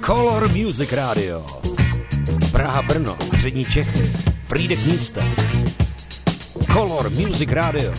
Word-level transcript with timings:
Color 0.00 0.48
Music 0.48 0.92
Radio. 0.92 1.44
Praha, 2.52 2.82
Brno, 2.82 3.16
Střední 3.26 3.64
Čechy, 3.64 4.10
Frýdek 4.46 4.86
místa. 4.86 5.20
Color 6.72 7.10
Music 7.10 7.52
Radio. 7.52 7.92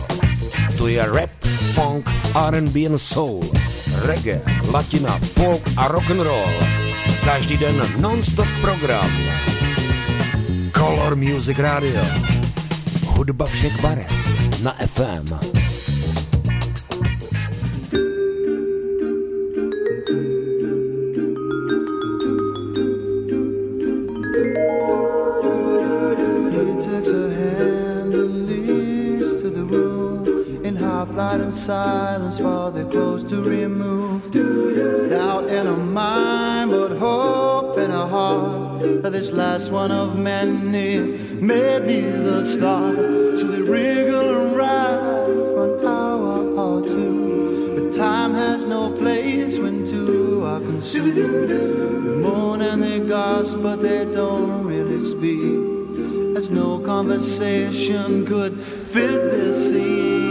To 0.78 0.88
je 0.88 1.06
rap, 1.12 1.30
funk, 1.74 2.10
R&B 2.34 2.86
and 2.86 2.98
soul, 2.98 3.40
reggae, 4.06 4.40
latina, 4.72 5.18
folk 5.18 5.62
a 5.76 5.88
rock 5.88 6.10
and 6.10 6.20
roll. 6.20 6.52
Každý 7.24 7.56
den 7.56 7.82
non-stop 7.98 8.48
program. 8.60 9.10
Color 10.72 11.16
Music 11.16 11.58
Radio. 11.58 12.02
Hudba 13.06 13.46
všech 13.46 13.80
barev 13.82 14.12
na 14.62 14.74
FM. 14.86 15.65
Silence 31.66 32.38
for 32.38 32.70
their 32.70 32.84
clothes 32.84 33.24
to 33.24 33.42
remove. 33.42 34.30
There's 34.30 35.10
doubt 35.10 35.48
in 35.48 35.66
a 35.66 35.76
mind, 35.76 36.70
but 36.70 36.96
hope 36.96 37.76
in 37.78 37.90
a 37.90 38.06
heart 38.06 39.02
that 39.02 39.10
this 39.10 39.32
last 39.32 39.72
one 39.72 39.90
of 39.90 40.16
many 40.16 41.00
may 41.40 41.80
be 41.80 42.02
the 42.02 42.44
start. 42.44 42.94
So 43.36 43.48
they 43.48 43.62
wriggle 43.62 44.28
and 44.42 44.56
ride 44.56 45.26
for 45.54 45.78
an 45.80 45.84
hour 45.84 46.36
or 46.54 46.86
two. 46.86 47.74
But 47.74 47.92
time 47.92 48.34
has 48.34 48.64
no 48.64 48.92
place 48.92 49.58
when 49.58 49.84
two 49.84 50.44
are 50.44 50.60
consumed. 50.60 51.50
They 51.50 52.14
moan 52.26 52.60
and 52.60 52.80
they 52.80 53.00
gasp, 53.00 53.58
but 53.60 53.82
they 53.82 54.04
don't 54.04 54.62
really 54.62 55.00
speak. 55.00 56.36
As 56.36 56.48
no 56.48 56.78
conversation 56.78 58.24
could 58.24 58.56
fit 58.56 59.20
this 59.32 59.70
scene. 59.70 60.25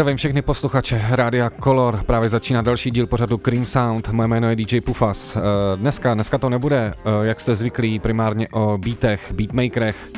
Zdravím 0.00 0.16
všechny 0.16 0.42
posluchače 0.42 1.02
Rádia 1.10 1.50
Color, 1.50 2.02
právě 2.06 2.28
začíná 2.28 2.62
další 2.62 2.90
díl 2.90 3.06
pořadu 3.06 3.38
Cream 3.38 3.66
Sound, 3.66 4.08
moje 4.08 4.28
jméno 4.28 4.50
je 4.50 4.56
DJ 4.56 4.80
Pufas. 4.80 5.36
Eh, 5.36 5.40
dneska, 5.76 6.14
dneska 6.14 6.38
to 6.38 6.48
nebude, 6.48 6.94
eh, 6.96 7.10
jak 7.22 7.40
jste 7.40 7.54
zvyklí, 7.54 7.98
primárně 7.98 8.48
o 8.48 8.78
beatech, 8.78 9.32
beatmakerech 9.32 10.08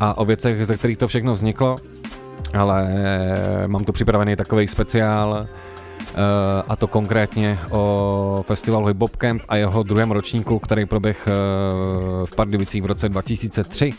a 0.00 0.18
o 0.18 0.24
věcech, 0.24 0.66
ze 0.66 0.76
kterých 0.76 0.96
to 0.96 1.08
všechno 1.08 1.32
vzniklo, 1.32 1.78
ale 2.58 2.88
mám 3.66 3.84
tu 3.84 3.92
připravený 3.92 4.36
takový 4.36 4.66
speciál, 4.66 5.46
eh, 5.46 6.14
a 6.68 6.76
to 6.76 6.86
konkrétně 6.86 7.58
o 7.70 8.44
festivalu 8.46 8.86
Hip 8.86 9.00
Hop 9.00 9.16
Camp 9.16 9.42
a 9.48 9.56
jeho 9.56 9.82
druhém 9.82 10.10
ročníku, 10.10 10.58
který 10.58 10.86
proběh 10.86 11.28
v 12.24 12.34
Pardubicích 12.34 12.82
v 12.82 12.86
roce 12.86 13.08
2003 13.08 13.94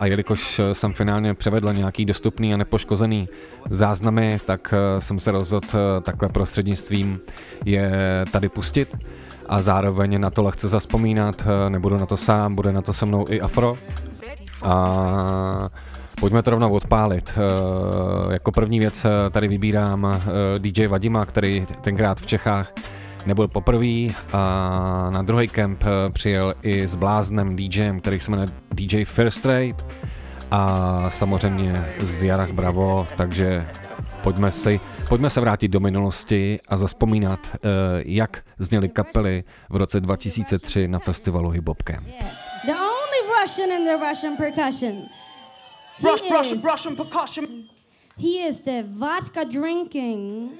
a 0.00 0.06
jelikož 0.06 0.60
jsem 0.72 0.92
finálně 0.92 1.34
převedl 1.34 1.72
nějaký 1.72 2.04
dostupný 2.04 2.54
a 2.54 2.56
nepoškozený 2.56 3.28
záznamy, 3.70 4.40
tak 4.44 4.74
eh, 4.76 5.00
jsem 5.00 5.20
se 5.20 5.30
rozhodl 5.30 5.66
eh, 5.74 6.00
takhle 6.00 6.28
prostřednictvím 6.28 7.20
je 7.64 7.90
tady 8.32 8.48
pustit 8.48 8.96
a 9.46 9.62
zároveň 9.62 10.20
na 10.20 10.30
to 10.30 10.42
lehce 10.42 10.68
zaspomínat, 10.68 11.42
eh, 11.46 11.70
nebudu 11.70 11.98
na 11.98 12.06
to 12.06 12.16
sám, 12.16 12.54
bude 12.54 12.72
na 12.72 12.82
to 12.82 12.92
se 12.92 13.06
mnou 13.06 13.26
i 13.28 13.40
Afro 13.40 13.78
a 14.62 15.68
Pojďme 16.20 16.42
to 16.42 16.50
rovnou 16.50 16.72
odpálit. 16.72 17.38
Jako 18.30 18.52
první 18.52 18.78
věc 18.78 19.06
tady 19.30 19.48
vybírám 19.48 20.20
DJ 20.58 20.86
Vadima, 20.86 21.26
který 21.26 21.66
tenkrát 21.80 22.20
v 22.20 22.26
Čechách 22.26 22.72
nebyl 23.26 23.48
poprvý 23.48 24.14
a 24.32 25.10
na 25.12 25.22
druhý 25.22 25.48
kemp 25.48 25.82
eh, 25.82 26.10
přijel 26.10 26.54
i 26.62 26.88
s 26.88 26.96
bláznem 26.96 27.56
DJem, 27.56 28.00
který 28.00 28.20
se 28.20 28.30
jmenuje 28.30 28.48
DJ 28.70 29.04
First 29.04 29.46
Rate 29.46 29.84
a 30.50 31.04
samozřejmě 31.10 31.88
z 32.00 32.22
Jarach 32.22 32.50
Bravo, 32.50 33.06
takže 33.16 33.68
pojďme 34.22 34.50
si 34.50 34.80
Pojďme 35.08 35.30
se 35.30 35.40
vrátit 35.40 35.68
do 35.68 35.80
minulosti 35.80 36.60
a 36.68 36.76
zaspomínat, 36.76 37.40
uh, 37.52 37.60
jak 38.04 38.44
zněly 38.58 38.88
kapely 38.88 39.44
v 39.70 39.76
roce 39.76 40.00
2003 40.00 40.88
na 40.88 40.98
festivalu 40.98 41.50
Hip 41.50 41.68
Hop 41.68 41.82
Camp. 41.82 42.06
The 42.66 42.72
only 42.72 43.42
Russian 43.42 43.70
in 43.70 43.84
the 43.84 44.06
Russian 44.08 44.36
percussion. 44.36 45.08
Rush, 46.02 46.30
Russian, 46.30 46.60
Russian 46.72 46.96
percussion. 46.96 47.46
He 48.18 48.48
is 48.48 48.64
the 48.64 48.82
vodka 48.98 49.44
drinking 49.44 50.50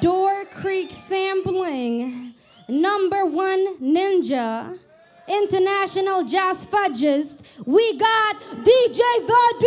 Door 0.00 0.46
Creek 0.46 0.92
sampling, 0.92 2.34
number 2.68 3.26
one 3.26 3.76
ninja, 3.78 4.78
international 5.28 6.24
jazz 6.24 6.64
fudgist. 6.64 7.42
We 7.66 7.98
got 7.98 8.36
DJ 8.62 9.00
The 9.26 9.64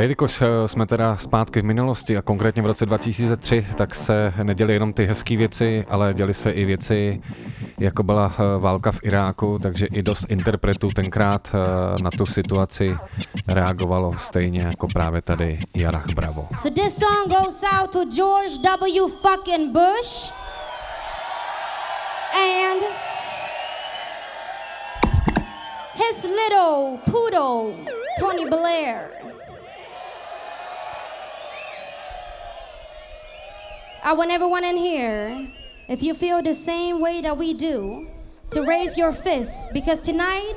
Jelikož 0.00 0.42
eh, 0.42 0.68
jsme 0.68 0.86
teda 0.86 1.16
zpátky 1.16 1.60
v 1.60 1.64
minulosti 1.64 2.16
a 2.16 2.22
konkrétně 2.22 2.62
v 2.62 2.66
roce 2.66 2.86
2003, 2.86 3.66
tak 3.76 3.94
se 3.94 4.32
neděly 4.42 4.72
jenom 4.72 4.92
ty 4.92 5.06
hezké 5.06 5.36
věci, 5.36 5.84
ale 5.88 6.14
děly 6.14 6.34
se 6.34 6.50
i 6.50 6.64
věci, 6.64 7.20
jako 7.78 8.02
byla 8.02 8.32
eh, 8.34 8.58
válka 8.58 8.92
v 8.92 9.00
Iráku, 9.02 9.58
takže 9.62 9.86
i 9.86 10.02
dost 10.02 10.26
interpretů 10.28 10.90
tenkrát 10.90 11.54
eh, 11.54 12.02
na 12.02 12.10
tu 12.10 12.26
situaci 12.26 12.96
reagovalo 13.48 14.14
stejně 14.18 14.60
jako 14.60 14.88
právě 14.88 15.22
tady 15.22 15.58
Jarach 15.74 16.06
Bravo. 16.14 16.48
So 16.58 16.82
this 16.82 16.98
song 16.98 17.40
goes 17.40 17.62
out 17.80 17.90
to 17.90 18.04
George 18.04 18.52
W. 18.80 19.08
fucking 19.08 19.72
Bush 19.72 20.32
and 22.34 22.82
his 25.94 26.24
little 26.24 26.98
poodle 27.12 27.74
Tony 28.20 28.50
Blair. 28.50 29.19
I 34.02 34.14
want 34.14 34.30
everyone 34.30 34.64
in 34.64 34.78
here 34.78 35.46
if 35.86 36.02
you 36.02 36.14
feel 36.14 36.40
the 36.40 36.54
same 36.54 37.00
way 37.00 37.20
that 37.20 37.36
we 37.36 37.52
do, 37.52 38.08
to 38.50 38.62
raise 38.62 38.96
your 38.96 39.12
fists 39.12 39.70
because 39.74 40.00
tonight 40.00 40.54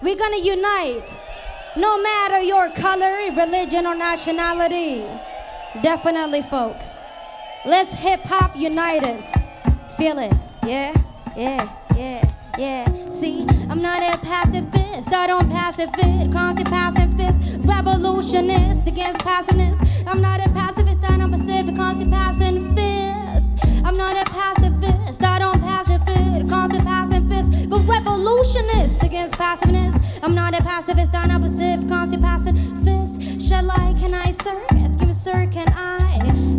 we're 0.00 0.16
gonna 0.16 0.38
unite 0.38 1.18
no 1.76 2.00
matter 2.00 2.40
your 2.40 2.70
color, 2.70 3.16
religion, 3.34 3.84
or 3.84 3.96
nationality. 3.96 5.04
Definitely, 5.82 6.42
folks. 6.42 7.02
Let's 7.66 7.94
hip 7.94 8.20
hop 8.20 8.54
unite 8.56 9.02
us. 9.02 9.48
Feel 9.96 10.18
it, 10.20 10.32
yeah, 10.64 10.94
yeah, 11.36 11.68
yeah, 11.96 12.30
yeah. 12.56 13.10
See, 13.10 13.44
I'm 13.68 13.80
not 13.80 14.02
a 14.02 14.18
pacifist, 14.18 15.12
I 15.12 15.26
don't 15.26 15.50
pacifist, 15.50 16.32
constant 16.32 16.68
pacifist, 16.68 17.40
revolutionist 17.58 18.86
against 18.86 19.20
passiveness. 19.20 19.80
I'm 20.06 20.20
not 20.20 20.38
a 20.46 20.48
pacifist, 20.50 21.02
I 21.02 21.16
don't 21.16 21.23
pacific, 21.64 21.76
constant 21.76 22.10
passing 22.10 22.74
fist. 22.74 23.50
I'm 23.84 23.96
not 23.96 24.16
a 24.16 24.30
pacifist, 24.30 25.22
I 25.22 25.38
don't 25.38 25.60
pacifist, 25.60 26.08
A 26.08 26.46
constant 26.48 26.84
pacifist, 26.84 27.68
but 27.68 27.80
revolutionist 27.80 29.02
against 29.02 29.34
passiveness. 29.36 29.98
I'm 30.22 30.34
not 30.34 30.54
a 30.54 30.62
pacifist, 30.62 31.14
I'm 31.14 31.30
a 31.30 31.40
pacific, 31.40 31.88
constant 31.88 32.84
fist. 32.84 33.40
Shall 33.40 33.70
I, 33.70 33.94
can 33.98 34.14
I, 34.14 34.30
sir? 34.30 34.62
Ask 34.70 35.00
him, 35.00 35.12
sir, 35.12 35.46
can 35.50 35.68
I 35.68 36.00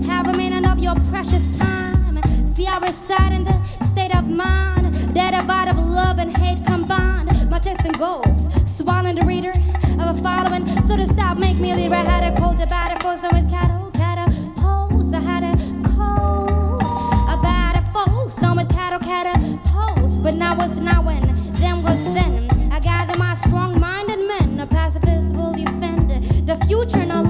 have 0.06 0.28
a 0.28 0.34
minute 0.34 0.70
of 0.70 0.80
your 0.80 0.96
precious 1.12 1.56
time? 1.58 2.22
See, 2.48 2.68
I 2.68 2.78
reside 2.80 3.34
in 3.34 3.44
the 3.44 3.64
state 3.84 4.16
of 4.16 4.28
mind 4.28 4.94
that 5.16 5.32
divide 5.40 5.68
of 5.70 5.78
love 5.78 6.20
and 6.20 6.36
hate 6.36 6.66
combined. 6.66 7.50
My 7.50 7.60
testing 7.60 7.92
goals, 7.94 8.50
swallowing 8.66 9.16
the 9.16 9.26
reader 9.26 9.54
of 10.00 10.18
a 10.18 10.22
following. 10.22 10.82
So 10.82 10.96
to 10.96 11.06
stop, 11.06 11.38
make 11.38 11.58
me 11.58 11.72
a 11.72 11.76
leave. 11.76 11.92
I 11.92 11.98
had 11.98 12.34
a 12.34 12.40
cold 12.40 12.62
about 12.62 12.92
it, 12.92 13.02
forcing 13.02 13.30
with 13.34 13.50
cattle, 13.50 13.92
But 20.26 20.34
now 20.34 20.56
was 20.56 20.80
now 20.80 21.04
when, 21.04 21.22
then 21.62 21.84
was 21.84 22.04
then. 22.06 22.50
I 22.72 22.80
gather 22.80 23.16
my 23.16 23.36
strong 23.36 23.80
minded 23.80 24.28
men, 24.28 24.60
a 24.60 24.66
pacifist 24.66 25.36
will 25.36 25.54
defend 25.54 26.10
the 26.48 26.56
future 26.66 27.06
no 27.06 27.25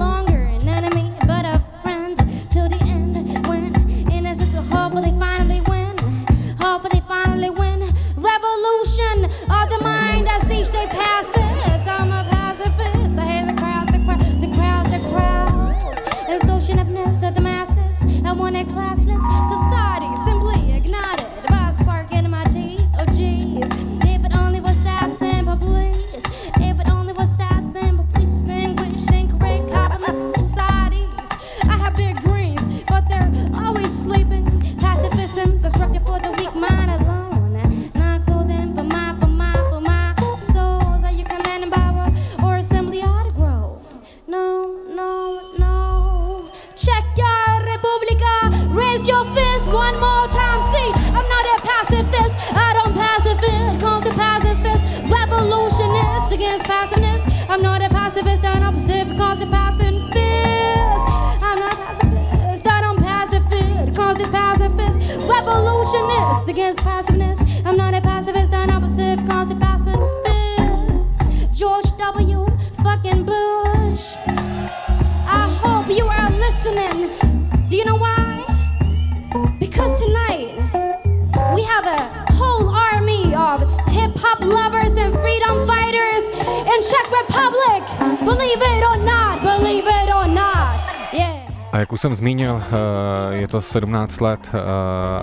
už 91.96 92.00
jsem 92.00 92.14
zmínil, 92.14 92.62
eh, 92.62 93.34
je 93.34 93.48
to 93.48 93.60
17 93.60 94.20
let 94.20 94.50
eh, 94.54 94.58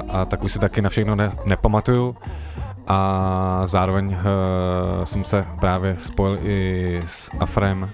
a 0.10 0.26
tak 0.26 0.44
už 0.44 0.54
si 0.54 0.60
taky 0.60 0.82
na 0.82 0.90
všechno 0.90 1.16
ne, 1.16 1.32
nepamatuju 1.46 2.16
a 2.88 3.62
zároveň 3.66 4.18
eh, 4.18 5.06
jsem 5.06 5.24
se 5.24 5.46
právě 5.60 5.96
spojil 6.00 6.40
i 6.42 7.02
s 7.06 7.30
Afrem, 7.40 7.90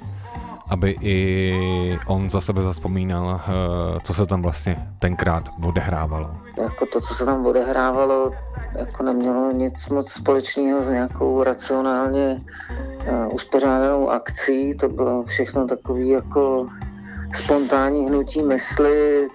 aby 0.70 0.96
i 1.02 2.00
on 2.08 2.30
za 2.30 2.42
sebe 2.42 2.62
zaspomínal, 2.62 3.42
co 4.04 4.14
se 4.14 4.26
tam 4.26 4.42
vlastně 4.42 4.88
tenkrát 5.00 5.50
odehrávalo. 5.64 6.32
Jako 6.62 6.86
to, 6.86 7.02
co 7.02 7.14
se 7.14 7.26
tam 7.26 7.46
odehrávalo, 7.46 8.32
jako 8.80 9.04
nemělo 9.04 9.52
nic 9.52 9.90
moc 9.90 10.12
společného 10.12 10.84
s 10.84 10.90
nějakou 10.90 11.44
racionálně 11.44 12.42
uspořádanou 13.32 14.10
akcí, 14.10 14.78
to 14.78 14.90
bylo 14.90 15.24
všechno 15.24 15.68
takový 15.68 16.10
jako 16.10 16.68
spontánní 17.36 18.06
hnutí 18.08 18.42
mysli. 18.42 19.28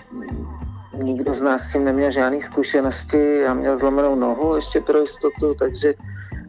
Nikdo 1.03 1.35
z 1.35 1.43
nás 1.43 1.63
s 1.63 1.73
tím 1.73 1.85
neměl 1.85 2.11
žádné 2.11 2.41
zkušenosti. 2.41 3.39
Já 3.39 3.55
měl 3.55 3.79
zlomenou 3.79 4.15
nohu 4.15 4.57
ještě 4.57 4.81
pro 4.81 4.99
jistotu, 4.99 5.55
takže 5.59 5.95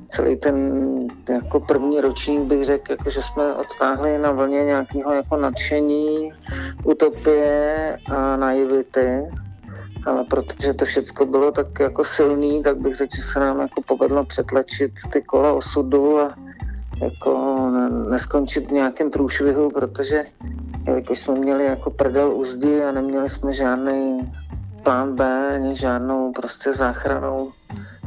celý 0.10 0.38
ten 0.38 0.58
jako 1.30 1.60
první 1.60 2.02
ročník 2.02 2.42
bych 2.42 2.66
řekl, 2.66 2.92
jako, 2.92 3.10
že 3.10 3.22
jsme 3.22 3.54
odtáhli 3.54 4.18
na 4.18 4.32
vlně 4.32 4.64
nějakého 4.64 5.14
jako 5.14 5.38
nadšení, 5.38 6.34
utopie 6.84 7.98
a 8.12 8.38
naivity. 8.38 9.24
Ale 10.06 10.24
protože 10.30 10.74
to 10.74 10.86
všechno 10.86 11.26
bylo 11.26 11.52
tak 11.52 11.80
jako 11.80 12.04
silný, 12.06 12.64
tak 12.64 12.78
bych 12.78 12.96
řekl, 12.96 13.16
že 13.16 13.22
se 13.34 13.40
nám 13.40 13.60
jako 13.60 13.82
povedlo 13.82 14.26
přetlačit 14.26 14.92
ty 15.14 15.22
kola 15.22 15.54
osudu 15.54 16.20
a 16.20 16.36
jako 17.02 17.60
neskončit 18.10 18.68
v 18.68 18.72
nějakém 18.72 19.12
průšvihu, 19.12 19.72
protože 19.72 20.24
jelikož 20.88 21.20
jsme 21.20 21.36
měli 21.36 21.66
jako 21.66 21.90
prdel 21.90 22.36
uzdy 22.36 22.84
a 22.84 22.92
neměli 22.92 23.30
jsme 23.30 23.54
žádný 23.54 24.32
plán 24.84 25.16
B, 25.16 25.50
ani 25.56 25.78
žádnou 25.78 26.32
prostě 26.32 26.74
záchranou 26.74 27.52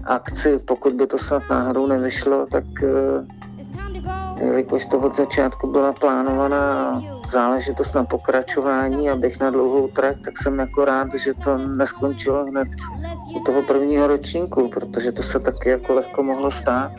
akci, 0.04 0.58
pokud 0.58 0.92
by 0.92 1.06
to 1.06 1.18
snad 1.18 1.42
náhodou 1.50 1.86
nevyšlo, 1.86 2.46
tak 2.46 2.64
eh, 2.82 4.44
jelikož 4.44 4.86
to 4.86 4.98
od 4.98 5.16
začátku 5.16 5.72
byla 5.72 5.92
plánovaná 5.92 7.02
záležitost 7.32 7.94
na 7.94 8.04
pokračování 8.04 9.10
a 9.10 9.16
bych 9.16 9.40
na 9.40 9.50
dlouhou 9.50 9.88
trať, 9.88 10.16
tak 10.24 10.42
jsem 10.42 10.58
jako 10.58 10.84
rád, 10.84 11.08
že 11.24 11.34
to 11.44 11.58
neskončilo 11.58 12.44
hned 12.44 12.68
u 13.36 13.40
toho 13.40 13.62
prvního 13.62 14.06
ročníku, 14.06 14.68
protože 14.68 15.12
to 15.12 15.22
se 15.22 15.40
taky 15.40 15.68
jako 15.68 15.94
lehko 15.94 16.22
mohlo 16.22 16.50
stát. 16.50 16.92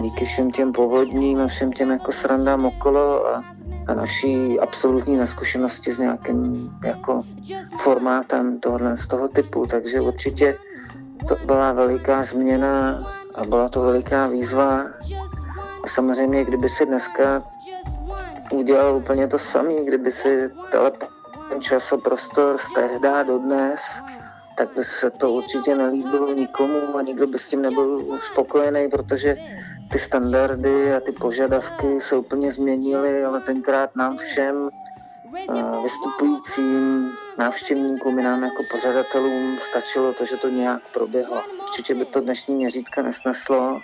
Díky 0.00 0.24
všem 0.24 0.50
těm 0.50 0.72
povodním 0.72 1.40
a 1.40 1.46
všem 1.46 1.72
těm 1.72 1.90
jako 1.90 2.12
srandám 2.12 2.64
okolo 2.64 3.26
a 3.26 3.44
a 3.88 3.94
naší 3.94 4.60
absolutní 4.60 5.16
neskušenosti 5.16 5.94
s 5.94 5.98
nějakým 5.98 6.70
jako 6.84 7.22
formátem 7.82 8.60
tohle 8.60 8.96
z 8.96 9.06
toho 9.08 9.28
typu, 9.28 9.66
takže 9.66 10.00
určitě 10.00 10.58
to 11.28 11.36
byla 11.46 11.72
veliká 11.72 12.24
změna 12.24 13.04
a 13.34 13.44
byla 13.44 13.68
to 13.68 13.80
veliká 13.80 14.26
výzva. 14.26 14.82
A 15.84 15.88
samozřejmě, 15.94 16.44
kdyby 16.44 16.68
si 16.68 16.86
dneska 16.86 17.42
udělal 18.52 18.96
úplně 18.96 19.28
to 19.28 19.38
samé, 19.38 19.84
kdyby 19.84 20.12
si 20.12 20.50
ten 21.48 21.62
čas 21.62 21.92
a 21.92 21.96
prostor 21.96 22.58
z 22.58 22.74
tehda 22.74 23.22
do 23.22 23.38
dnes, 23.38 23.80
tak 24.62 24.76
by 24.76 24.84
se 24.84 25.10
to 25.10 25.32
určitě 25.32 25.74
nelíbilo 25.74 26.34
nikomu 26.34 26.96
a 26.96 27.02
nikdo 27.02 27.26
by 27.26 27.38
s 27.38 27.48
tím 27.48 27.62
nebyl 27.62 28.18
spokojený, 28.32 28.88
protože 28.90 29.36
ty 29.92 29.98
standardy 29.98 30.94
a 30.94 31.00
ty 31.00 31.12
požadavky 31.12 32.00
se 32.08 32.16
úplně 32.16 32.52
změnily, 32.52 33.24
ale 33.24 33.40
tenkrát 33.40 33.96
nám 33.96 34.16
všem 34.16 34.68
vystupujícím 35.82 37.10
návštěvníkům 37.38 38.18
i 38.18 38.22
nám 38.22 38.42
jako 38.42 38.62
pořadatelům 38.70 39.58
stačilo 39.70 40.12
to, 40.12 40.26
že 40.26 40.36
to 40.36 40.48
nějak 40.48 40.82
proběhlo. 40.94 41.42
Určitě 41.68 41.94
by 41.94 42.04
to 42.04 42.20
dnešní 42.20 42.54
měřítka 42.54 43.02
nesneslo, 43.02 43.80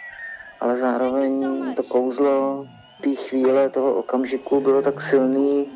ale 0.60 0.78
zároveň 0.78 1.64
to 1.74 1.82
kouzlo 1.82 2.66
té 3.02 3.14
chvíle, 3.14 3.70
toho 3.70 3.94
okamžiku 3.94 4.60
bylo 4.60 4.82
tak 4.82 5.02
silný, 5.10 5.66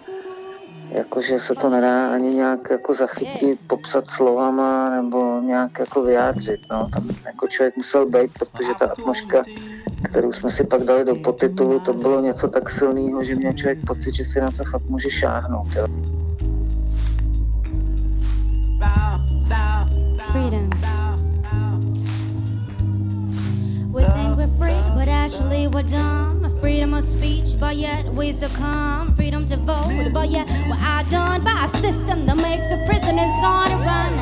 jakože 0.97 1.41
se 1.41 1.55
to 1.55 1.71
nedá 1.71 2.13
ani 2.13 2.35
nějak 2.35 2.71
jako 2.71 2.95
zachytit, 2.95 3.61
popsat 3.67 4.05
slovama 4.17 4.91
nebo 4.91 5.41
nějak 5.41 5.79
jako 5.79 6.03
vyjádřit. 6.03 6.61
No. 6.71 6.89
Tam 6.93 7.09
jako 7.27 7.49
člověk 7.49 7.77
musel 7.77 8.07
být, 8.07 8.31
protože 8.39 8.69
ta 8.79 8.87
atmosféra, 8.87 9.43
kterou 10.05 10.33
jsme 10.33 10.51
si 10.51 10.65
pak 10.65 10.83
dali 10.83 11.05
do 11.05 11.17
podtitulu, 11.17 11.81
to 11.81 11.93
bylo 11.93 12.21
něco 12.21 12.49
tak 12.49 12.71
silného, 12.71 13.25
že 13.25 13.35
měl 13.35 13.53
člověk 13.53 13.79
pocit, 13.87 14.15
že 14.15 14.25
si 14.25 14.41
na 14.41 14.51
to 14.51 14.65
fakt 14.71 14.85
může 14.89 15.11
šáhnout. 15.11 15.69
Jo. 15.77 15.87
Freedom. 20.33 20.82
Actually 25.33 25.67
we're 25.67 25.83
dumb. 25.85 26.31
Freedom 26.61 26.93
of 26.95 27.05
speech, 27.05 27.59
but 27.59 27.77
yet 27.77 28.05
we 28.13 28.33
succumb. 28.33 29.15
Freedom 29.15 29.47
to 29.47 29.57
vote, 29.57 30.11
but 30.13 30.29
yet 30.29 30.47
we're 30.69 30.77
outdone 30.79 31.43
by 31.43 31.65
a 31.65 31.69
system 31.69 32.27
that 32.27 32.37
makes 32.37 32.69
the 32.69 32.77
prisoners 32.87 33.33
on 33.43 33.71
the 33.71 33.77
run. 33.77 34.13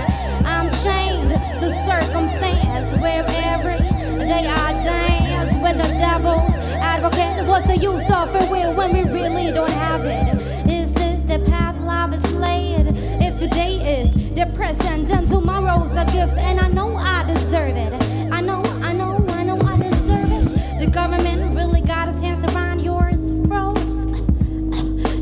I'm 0.46 0.70
chained 0.82 1.30
to 1.60 1.70
circumstance 1.70 2.94
where 2.94 3.24
every 3.26 3.78
day 4.26 4.46
I 4.46 4.72
dance 4.84 5.56
with 5.56 5.78
the 5.78 5.88
devil's 5.98 6.56
advocate. 6.78 7.46
What's 7.46 7.66
the 7.66 7.76
use 7.76 8.08
of 8.10 8.30
free 8.30 8.48
will 8.48 8.74
when 8.76 8.92
we 8.92 9.02
really 9.02 9.52
don't 9.52 9.70
have 9.70 10.04
it? 10.04 10.70
Is 10.70 10.94
this 10.94 11.24
the 11.24 11.40
path 11.50 11.78
life 11.80 12.14
is 12.14 12.32
laid? 12.34 12.86
If 13.20 13.36
today 13.36 14.00
is 14.00 14.14
the 14.14 14.46
present, 14.54 15.08
then 15.08 15.26
tomorrow's 15.26 15.96
a 15.96 16.04
gift, 16.04 16.38
and 16.38 16.60
I 16.60 16.68
know 16.68 16.94
I 16.96 17.24
deserve 17.24 17.76
it. 17.76 18.09
Government 20.90 21.54
really 21.54 21.80
got 21.80 22.08
its 22.08 22.20
hands 22.20 22.44
around 22.44 22.80
your 22.80 23.12
throat, 23.46 23.78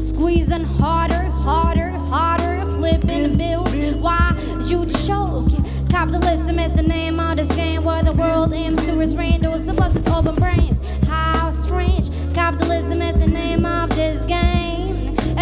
squeezing 0.03 0.65
harder, 0.65 1.25
harder, 1.25 1.91
harder, 1.91 2.65
flipping 2.73 3.37
bills. 3.37 3.77
Why 3.97 4.35
you 4.67 4.87
choke? 4.87 5.51
Capitalism 5.91 6.59
is 6.59 6.75
the 6.75 6.83
name 6.83 7.21
of 7.21 7.37
this 7.37 7.53
game 7.55 7.83
where 7.83 8.03
the 8.03 8.13
world 8.13 8.53
aims 8.55 8.85
to 8.87 8.93
restrain 8.97 9.43
those 9.43 9.69
us 9.69 9.95
with 9.95 10.09
open 10.09 10.35
brains. 10.37 10.81
How 11.07 11.51
strange! 11.51 12.11
Capitalism 12.35 13.03
is 13.03 13.19
the 13.19 13.27
name 13.27 13.67
of 13.67 13.91
this 13.91 14.23
game. 14.23 14.98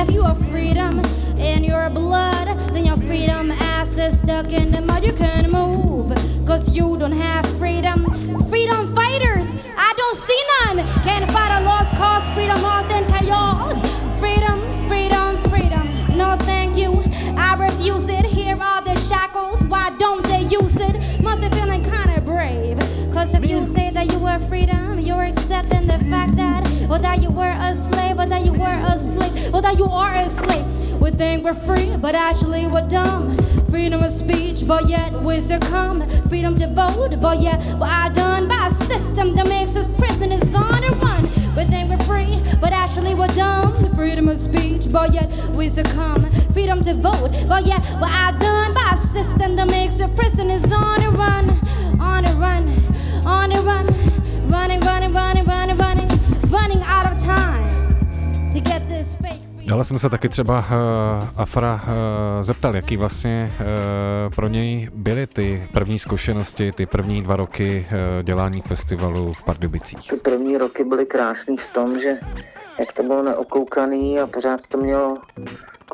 If 0.06 0.14
you 0.14 0.22
have 0.22 0.38
freedom 0.48 1.00
in 1.36 1.64
your 1.64 1.90
blood, 1.90 2.46
then 2.72 2.86
your 2.86 2.96
freedom 2.96 3.50
ass 3.50 3.98
is 3.98 4.20
stuck 4.20 4.52
in 4.52 4.70
the 4.70 4.80
mud. 4.80 5.02
You 5.04 5.12
can't 5.12 5.50
move, 5.50 6.14
cause 6.46 6.70
you 6.70 6.96
don't 6.96 7.10
have 7.10 7.44
freedom. 7.58 8.04
Freedom 8.48 8.94
fighters, 8.94 9.52
I 9.76 9.92
don't 9.96 10.16
see 10.16 10.40
none. 10.60 10.86
Can't 11.02 11.28
fight 11.32 11.60
a 11.60 11.64
lost 11.64 11.96
cause, 11.96 12.30
freedom 12.30 12.62
lost 12.62 12.90
in 12.92 13.04
chaos. 13.06 13.80
Freedom, 14.20 14.60
freedom, 14.86 15.36
freedom. 15.50 16.16
No, 16.16 16.36
thank 16.38 16.76
you. 16.76 17.02
I 17.36 17.56
refuse 17.58 18.08
it. 18.08 18.24
Here 18.24 18.56
are 18.56 18.82
the 18.82 18.94
shackles. 18.94 19.64
Why 19.66 19.90
don't 19.98 20.24
they 20.24 20.42
use 20.42 20.76
it? 20.80 21.20
Must 21.20 21.42
be 21.42 21.48
feeling 21.48 21.75
kinda 23.26 23.26
brave. 23.26 23.26
Cause 23.26 23.34
if 23.34 23.50
you 23.50 23.66
say 23.66 23.90
that 23.90 24.12
you 24.12 24.18
were 24.18 24.38
freedom, 24.38 24.98
you're 25.00 25.24
accepting 25.24 25.86
the 25.86 25.98
fact 26.10 26.36
that, 26.36 26.64
or 26.90 26.98
that 26.98 27.22
you 27.22 27.30
were 27.30 27.56
a 27.60 27.74
slave, 27.74 28.18
or 28.18 28.26
that 28.26 28.44
you 28.44 28.52
were 28.52 28.84
a 28.86 28.98
slave, 28.98 29.54
or 29.54 29.62
that 29.62 29.78
you 29.78 29.86
are 29.86 30.14
a 30.14 30.28
slave. 30.28 30.64
We 31.00 31.10
think 31.10 31.44
we're 31.44 31.54
free, 31.54 31.96
but 31.96 32.14
actually 32.14 32.66
we're 32.66 32.88
dumb. 32.88 33.36
Freedom 33.70 34.02
of 34.02 34.12
speech, 34.12 34.66
but 34.66 34.88
yet 34.88 35.12
we 35.12 35.40
succumb. 35.40 36.08
Freedom 36.28 36.54
to 36.56 36.66
vote, 36.68 37.20
but 37.20 37.40
yet 37.40 37.58
we're 37.78 37.86
outdone 37.86 38.48
by 38.48 38.66
a 38.66 38.70
system 38.70 39.34
that 39.36 39.48
makes 39.48 39.76
us 39.76 39.88
prisoners 39.98 40.54
on 40.54 40.80
the 40.80 40.90
run. 41.02 41.22
We 41.56 41.64
think 41.64 41.90
we're 41.90 42.04
free, 42.04 42.40
but 42.60 42.72
actually 42.72 43.14
we're 43.14 43.34
dumb. 43.34 43.72
Freedom 43.94 44.28
of 44.28 44.38
speech, 44.38 44.90
but 44.92 45.12
yet 45.12 45.28
we 45.54 45.68
succumb. 45.68 46.30
Freedom 46.52 46.80
to 46.82 46.94
vote, 46.94 47.30
but 47.48 47.66
yet 47.66 47.82
we're 48.00 48.08
outdone 48.08 48.72
by 48.72 48.90
a 48.94 48.96
system 48.96 49.56
that 49.56 49.68
makes 49.68 50.00
us 50.00 50.10
prisoners 50.14 50.72
on 50.72 51.00
the 51.00 51.10
run. 51.10 51.46
On 52.06 52.24
the 52.24 52.32
run, 52.32 52.64
on 53.26 53.50
the 53.50 53.60
run. 53.60 53.86
Running, 54.50 54.84
running, 54.84 55.14
running, 55.14 55.46
running, 55.46 55.78
running. 55.78 56.08
Running 56.50 56.82
out 56.82 57.06
of 57.12 57.24
time 57.24 57.96
to 58.52 58.60
get 58.60 58.82
this 58.88 59.14
fake. 59.16 59.46
Dále 59.66 59.84
jsme 59.84 59.98
se 59.98 60.10
taky 60.10 60.28
třeba 60.28 60.58
uh, 60.58 60.64
Afra 61.36 61.74
uh, 61.74 61.80
zeptal, 62.42 62.76
jaký 62.76 62.96
vlastně 62.96 63.52
uh, 63.60 64.34
pro 64.34 64.48
něj 64.48 64.90
byly 64.94 65.26
ty 65.26 65.68
první 65.72 65.98
zkušenosti, 65.98 66.72
ty 66.72 66.86
první 66.86 67.22
dva 67.22 67.36
roky 67.36 67.86
uh, 67.90 68.22
dělání 68.22 68.62
festivalu 68.62 69.32
v 69.32 69.44
Pardubicích. 69.44 70.10
Ty 70.10 70.16
první 70.16 70.56
roky 70.56 70.84
byly 70.84 71.06
krásný 71.06 71.56
v 71.56 71.72
tom, 71.72 72.00
že 72.00 72.18
jak 72.78 72.92
to 72.92 73.02
bylo 73.02 73.22
neokoukaný 73.22 74.20
a 74.20 74.26
pořád 74.26 74.60
to 74.68 74.78
mělo 74.78 75.18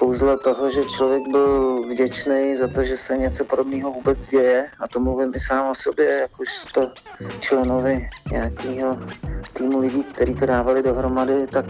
kouzlo 0.03 0.39
toho, 0.39 0.71
že 0.71 0.85
člověk 0.85 1.23
byl 1.31 1.83
vděčný 1.89 2.57
za 2.57 2.69
to, 2.69 2.85
že 2.85 2.97
se 2.97 3.17
něco 3.17 3.45
podobného 3.45 3.93
vůbec 3.93 4.19
děje 4.31 4.67
a 4.81 4.89
to 4.89 5.01
mluvím 5.01 5.33
i 5.35 5.41
sám 5.41 5.71
o 5.71 5.75
sobě, 5.75 6.07
jakož 6.21 6.49
to 6.75 6.81
členovi 7.41 8.09
nějakého 8.31 8.99
týmu 9.53 9.79
lidí, 9.79 10.05
kteří 10.05 10.35
to 10.35 10.47
dávali 10.47 10.83
dohromady, 10.83 11.47
tak 11.47 11.67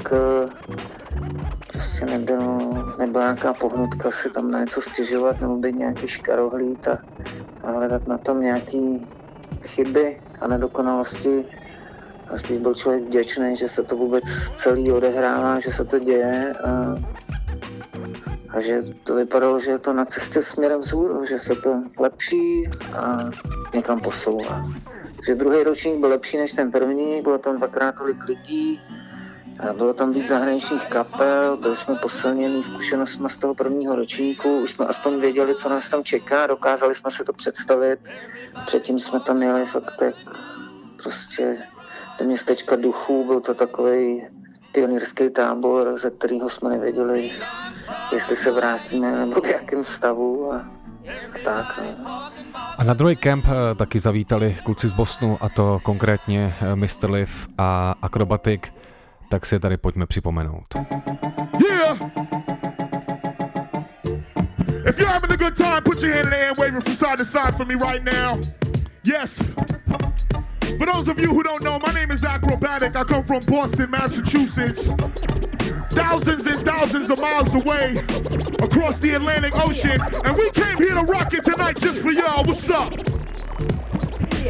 prostě 1.72 2.06
nebylo, 2.06 2.58
nebyla 2.98 3.22
nějaká 3.22 3.54
pohnutka 3.54 4.10
si 4.22 4.30
tam 4.30 4.50
na 4.50 4.60
něco 4.60 4.80
stěžovat 4.80 5.40
nebo 5.40 5.56
být 5.56 5.76
nějaký 5.76 6.08
škarohlíd 6.08 6.88
a, 6.88 6.98
a 7.64 7.70
hledat 7.70 8.08
na 8.08 8.18
tom 8.18 8.40
nějaký 8.40 9.06
chyby 9.62 10.20
a 10.40 10.46
nedokonalosti. 10.46 11.44
A 12.30 12.38
spíš 12.38 12.58
byl 12.58 12.74
člověk 12.74 13.04
vděčný, 13.04 13.56
že 13.56 13.68
se 13.68 13.82
to 13.82 13.96
vůbec 13.96 14.24
celý 14.56 14.92
odehrává, 14.92 15.60
že 15.60 15.72
se 15.72 15.84
to 15.84 15.98
děje 15.98 16.54
a, 16.64 16.94
a 18.52 18.60
že 18.60 18.82
to 19.04 19.14
vypadalo, 19.14 19.60
že 19.60 19.70
je 19.70 19.78
to 19.78 19.92
na 19.92 20.04
cestě 20.04 20.42
směrem 20.42 20.80
vzhůru, 20.80 21.24
že 21.24 21.38
se 21.38 21.54
to 21.54 21.82
lepší 21.98 22.70
a 22.96 23.30
někam 23.74 24.00
posouvá. 24.00 24.64
Že 25.26 25.34
druhý 25.34 25.62
ročník 25.62 26.00
byl 26.00 26.08
lepší 26.08 26.36
než 26.36 26.52
ten 26.52 26.70
první, 26.70 27.22
bylo 27.22 27.38
tam 27.38 27.56
dvakrát 27.56 27.94
tolik 27.98 28.24
lidí, 28.28 28.80
bylo 29.76 29.94
tam 29.94 30.12
víc 30.12 30.28
zahraničních 30.28 30.86
kapel, 30.86 31.56
byli 31.56 31.76
jsme 31.76 31.94
posilněni 31.94 32.62
zkušenostmi 32.62 33.30
z 33.30 33.38
toho 33.38 33.54
prvního 33.54 33.96
ročníku, 33.96 34.58
už 34.58 34.70
jsme 34.70 34.86
aspoň 34.86 35.20
věděli, 35.20 35.54
co 35.54 35.68
nás 35.68 35.90
tam 35.90 36.04
čeká, 36.04 36.46
dokázali 36.46 36.94
jsme 36.94 37.10
se 37.10 37.24
to 37.24 37.32
představit. 37.32 38.00
Předtím 38.66 39.00
jsme 39.00 39.20
tam 39.20 39.42
jeli 39.42 39.66
fakt 39.66 40.02
jak 40.02 40.14
prostě 41.02 41.58
do 42.18 42.24
městečka 42.24 42.76
duchů, 42.76 43.24
byl 43.26 43.40
to 43.40 43.54
takový 43.54 44.26
pionýrský 44.72 45.30
tábor, 45.30 45.98
ze 46.02 46.10
kterého 46.10 46.50
jsme 46.50 46.70
nevěděli, 46.70 47.30
jestli 48.12 48.36
se 48.36 48.50
vrátíme 48.50 49.26
nebo 49.26 49.40
v 49.40 49.46
jakém 49.46 49.84
stavu 49.84 50.52
a, 50.52 50.56
a 51.34 51.38
tak. 51.44 51.80
No. 52.04 52.30
A 52.78 52.84
na 52.84 52.94
druhý 52.94 53.16
kemp 53.16 53.44
eh, 53.48 53.74
taky 53.74 54.00
zavítali 54.00 54.56
kluci 54.64 54.88
z 54.88 54.92
Bosnu, 54.92 55.38
a 55.40 55.48
to 55.48 55.78
konkrétně 55.82 56.54
eh, 56.60 56.76
Mr. 56.76 57.10
Liv 57.10 57.48
a 57.58 57.94
Acrobatic 58.02 58.72
tak 59.32 59.46
si 59.46 59.54
je 59.54 59.60
tady 59.60 59.76
pojďme 59.76 60.06
připomenout. 60.06 60.64
Yeah! 61.70 61.98
If 64.88 64.98
you're 64.98 65.12
having 65.12 65.32
a 65.32 65.36
good 65.36 65.56
time, 65.56 65.82
put 65.82 66.02
your 66.02 66.12
hand 66.14 66.26
in 66.26 66.30
the 66.30 66.38
air 66.38 66.52
waving 66.58 66.82
from 66.82 66.96
side 66.96 67.16
to 67.16 67.24
side 67.24 67.56
for 67.56 67.66
me 67.66 67.74
right 67.74 68.04
now. 68.04 68.40
Yes. 69.04 69.42
For 70.78 70.86
those 70.86 71.08
of 71.08 71.18
you 71.18 71.32
who 71.32 71.42
don't 71.42 71.62
know, 71.62 71.78
my 71.78 71.92
name 71.92 72.10
is 72.10 72.24
Acrobatic. 72.24 72.96
I 72.96 73.04
come 73.04 73.24
from 73.24 73.40
Boston, 73.46 73.90
Massachusetts. 73.90 74.88
Thousands 75.90 76.46
and 76.46 76.64
thousands 76.64 77.10
of 77.10 77.18
miles 77.18 77.54
away 77.54 77.96
across 78.60 78.98
the 78.98 79.12
Atlantic 79.14 79.54
Ocean. 79.56 80.00
And 80.24 80.36
we 80.36 80.50
came 80.50 80.78
here 80.78 80.94
to 80.94 81.02
rock 81.02 81.34
it 81.34 81.44
tonight 81.44 81.76
just 81.78 82.02
for 82.02 82.10
y'all. 82.10 82.44
What's 82.44 82.68
up? 82.70 82.92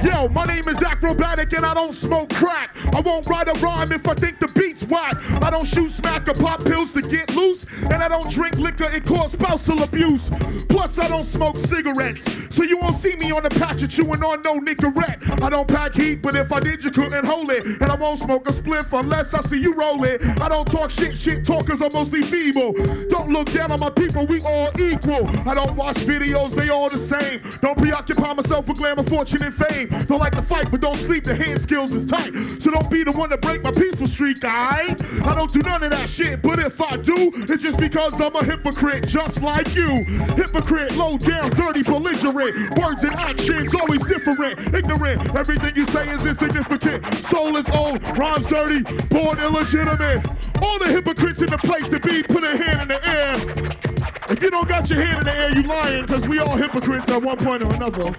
Yo, 0.01 0.29
my 0.29 0.47
name 0.47 0.67
is 0.69 0.83
Acrobatic 0.83 1.53
and 1.53 1.67
I 1.67 1.75
don't 1.75 1.93
smoke 1.93 2.31
crack. 2.31 2.75
I 2.95 3.01
won't 3.01 3.27
write 3.27 3.49
a 3.49 3.53
rhyme 3.61 3.93
if 3.93 4.09
I 4.09 4.15
think 4.15 4.39
the 4.39 4.49
beat's 4.59 4.85
whack. 4.85 5.17
I 5.43 5.51
don't 5.51 5.67
shoot 5.67 5.91
smack 5.91 6.27
or 6.29 6.35
pop 6.35 6.65
pills 6.65 6.93
to 6.93 7.03
get 7.03 7.35
loose. 7.35 7.67
And 7.83 7.95
I 7.95 8.09
don't 8.09 8.31
drink 8.31 8.57
liquor, 8.57 8.91
it 8.91 9.05
cause 9.05 9.33
spousal 9.33 9.83
abuse. 9.83 10.31
Plus, 10.69 10.99
I 10.99 11.09
don't 11.09 11.25
smoke 11.25 11.59
cigarettes. 11.59 12.25
So 12.55 12.63
you 12.63 12.79
won't 12.79 12.97
see 12.97 13.17
me 13.17 13.33
on 13.33 13.43
the 13.43 13.51
patch 13.51 13.83
of 13.83 13.91
chewing 13.91 14.23
on 14.23 14.41
no 14.43 14.59
Nicorette. 14.59 15.43
I 15.43 15.51
don't 15.51 15.69
pack 15.69 15.95
heat, 15.95 16.23
but 16.23 16.37
if 16.37 16.53
I 16.53 16.61
did, 16.61 16.83
you 16.85 16.91
couldn't 16.91 17.27
hold 17.27 17.51
it. 17.51 17.65
And 17.67 17.85
I 17.85 17.95
won't 17.95 18.19
smoke 18.19 18.49
a 18.49 18.53
spliff 18.53 18.99
unless 18.99 19.35
I 19.35 19.41
see 19.41 19.61
you 19.61 19.75
roll 19.75 20.05
it. 20.05 20.23
I 20.41 20.49
don't 20.49 20.71
talk 20.71 20.91
shit, 20.91 21.19
shit 21.19 21.45
talkers 21.45 21.83
are 21.83 21.91
mostly 21.91 22.23
feeble. 22.23 22.73
Don't 23.09 23.29
look 23.29 23.53
down 23.53 23.73
on 23.73 23.81
my 23.81 23.91
people, 23.91 24.27
we 24.27 24.41
all 24.43 24.71
equal. 24.81 25.29
I 25.49 25.55
don't 25.55 25.77
watch 25.77 25.97
videos, 25.97 26.55
they 26.55 26.71
all 26.71 26.89
the 26.89 26.99
same. 26.99 27.43
Don't 27.61 27.77
preoccupy 27.77 28.33
myself 28.35 28.67
with 28.69 28.79
glamour, 28.79 29.05
fortune, 29.05 29.43
and 29.43 29.55
fame. 29.55 29.82
Don't 29.87 30.19
like 30.19 30.35
to 30.35 30.43
fight, 30.43 30.71
but 30.71 30.81
don't 30.81 30.97
sleep. 30.97 31.25
The 31.25 31.35
hand 31.35 31.61
skills 31.61 31.93
is 31.93 32.05
tight. 32.05 32.33
So 32.61 32.71
don't 32.71 32.91
be 32.91 33.05
the 33.05 33.12
one 33.12 33.31
to 33.31 33.37
break 33.37 33.62
my 33.62 33.73
peaceful 33.73 34.07
streak, 34.07 34.45
I 34.45 34.95
I 35.25 35.35
don't 35.35 35.53
do 35.53 35.61
none 35.61 35.83
of 35.83 35.91
that 35.91 36.09
shit, 36.09 36.43
but 36.43 36.59
if 36.59 36.81
I 36.81 36.97
do, 36.97 37.33
it's 37.35 37.62
just 37.62 37.79
because 37.79 38.21
I'm 38.21 38.35
a 38.35 38.45
hypocrite, 38.45 39.07
just 39.07 39.43
like 39.43 39.75
you. 39.75 40.05
Hypocrite, 40.35 40.97
low 40.97 41.17
down, 41.17 41.51
dirty, 41.51 41.83
belligerent. 41.83 42.79
Words 42.79 43.05
and 43.05 43.15
actions 43.15 43.75
always 43.75 44.03
different. 44.05 44.75
Ignorant, 44.75 45.35
everything 45.35 45.77
you 45.77 45.85
say 45.87 46.09
is 46.09 46.25
insignificant. 46.27 47.05
Soul 47.25 47.57
is 47.57 47.69
old, 47.71 48.03
rhymes 48.19 48.47
dirty, 48.47 48.83
born 49.09 49.39
illegitimate. 49.39 50.25
All 50.61 50.79
the 50.79 50.87
hypocrites 50.89 51.43
in 51.43 51.51
the 51.51 51.59
place 51.59 51.89
to 51.89 52.01
be, 52.01 52.23
put 52.23 52.45
a 52.45 52.57
hand 52.57 52.83
in 52.83 52.89
the 52.89 53.09
air. 53.09 53.93
If 54.29 54.43
you 54.43 54.51
don't 54.51 54.69
got 54.69 54.89
your 54.89 55.05
hand 55.05 55.19
in 55.19 55.25
the 55.25 55.39
air, 55.39 55.55
you 55.55 55.62
lying, 55.62 56.07
cause 56.07 56.27
we 56.27 56.39
all 56.39 56.57
hypocrites 56.57 57.09
at 57.09 57.23
one 57.23 57.37
point 57.37 57.62
or 57.62 57.73
another. 57.75 58.15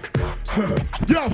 Yo, 1.08 1.28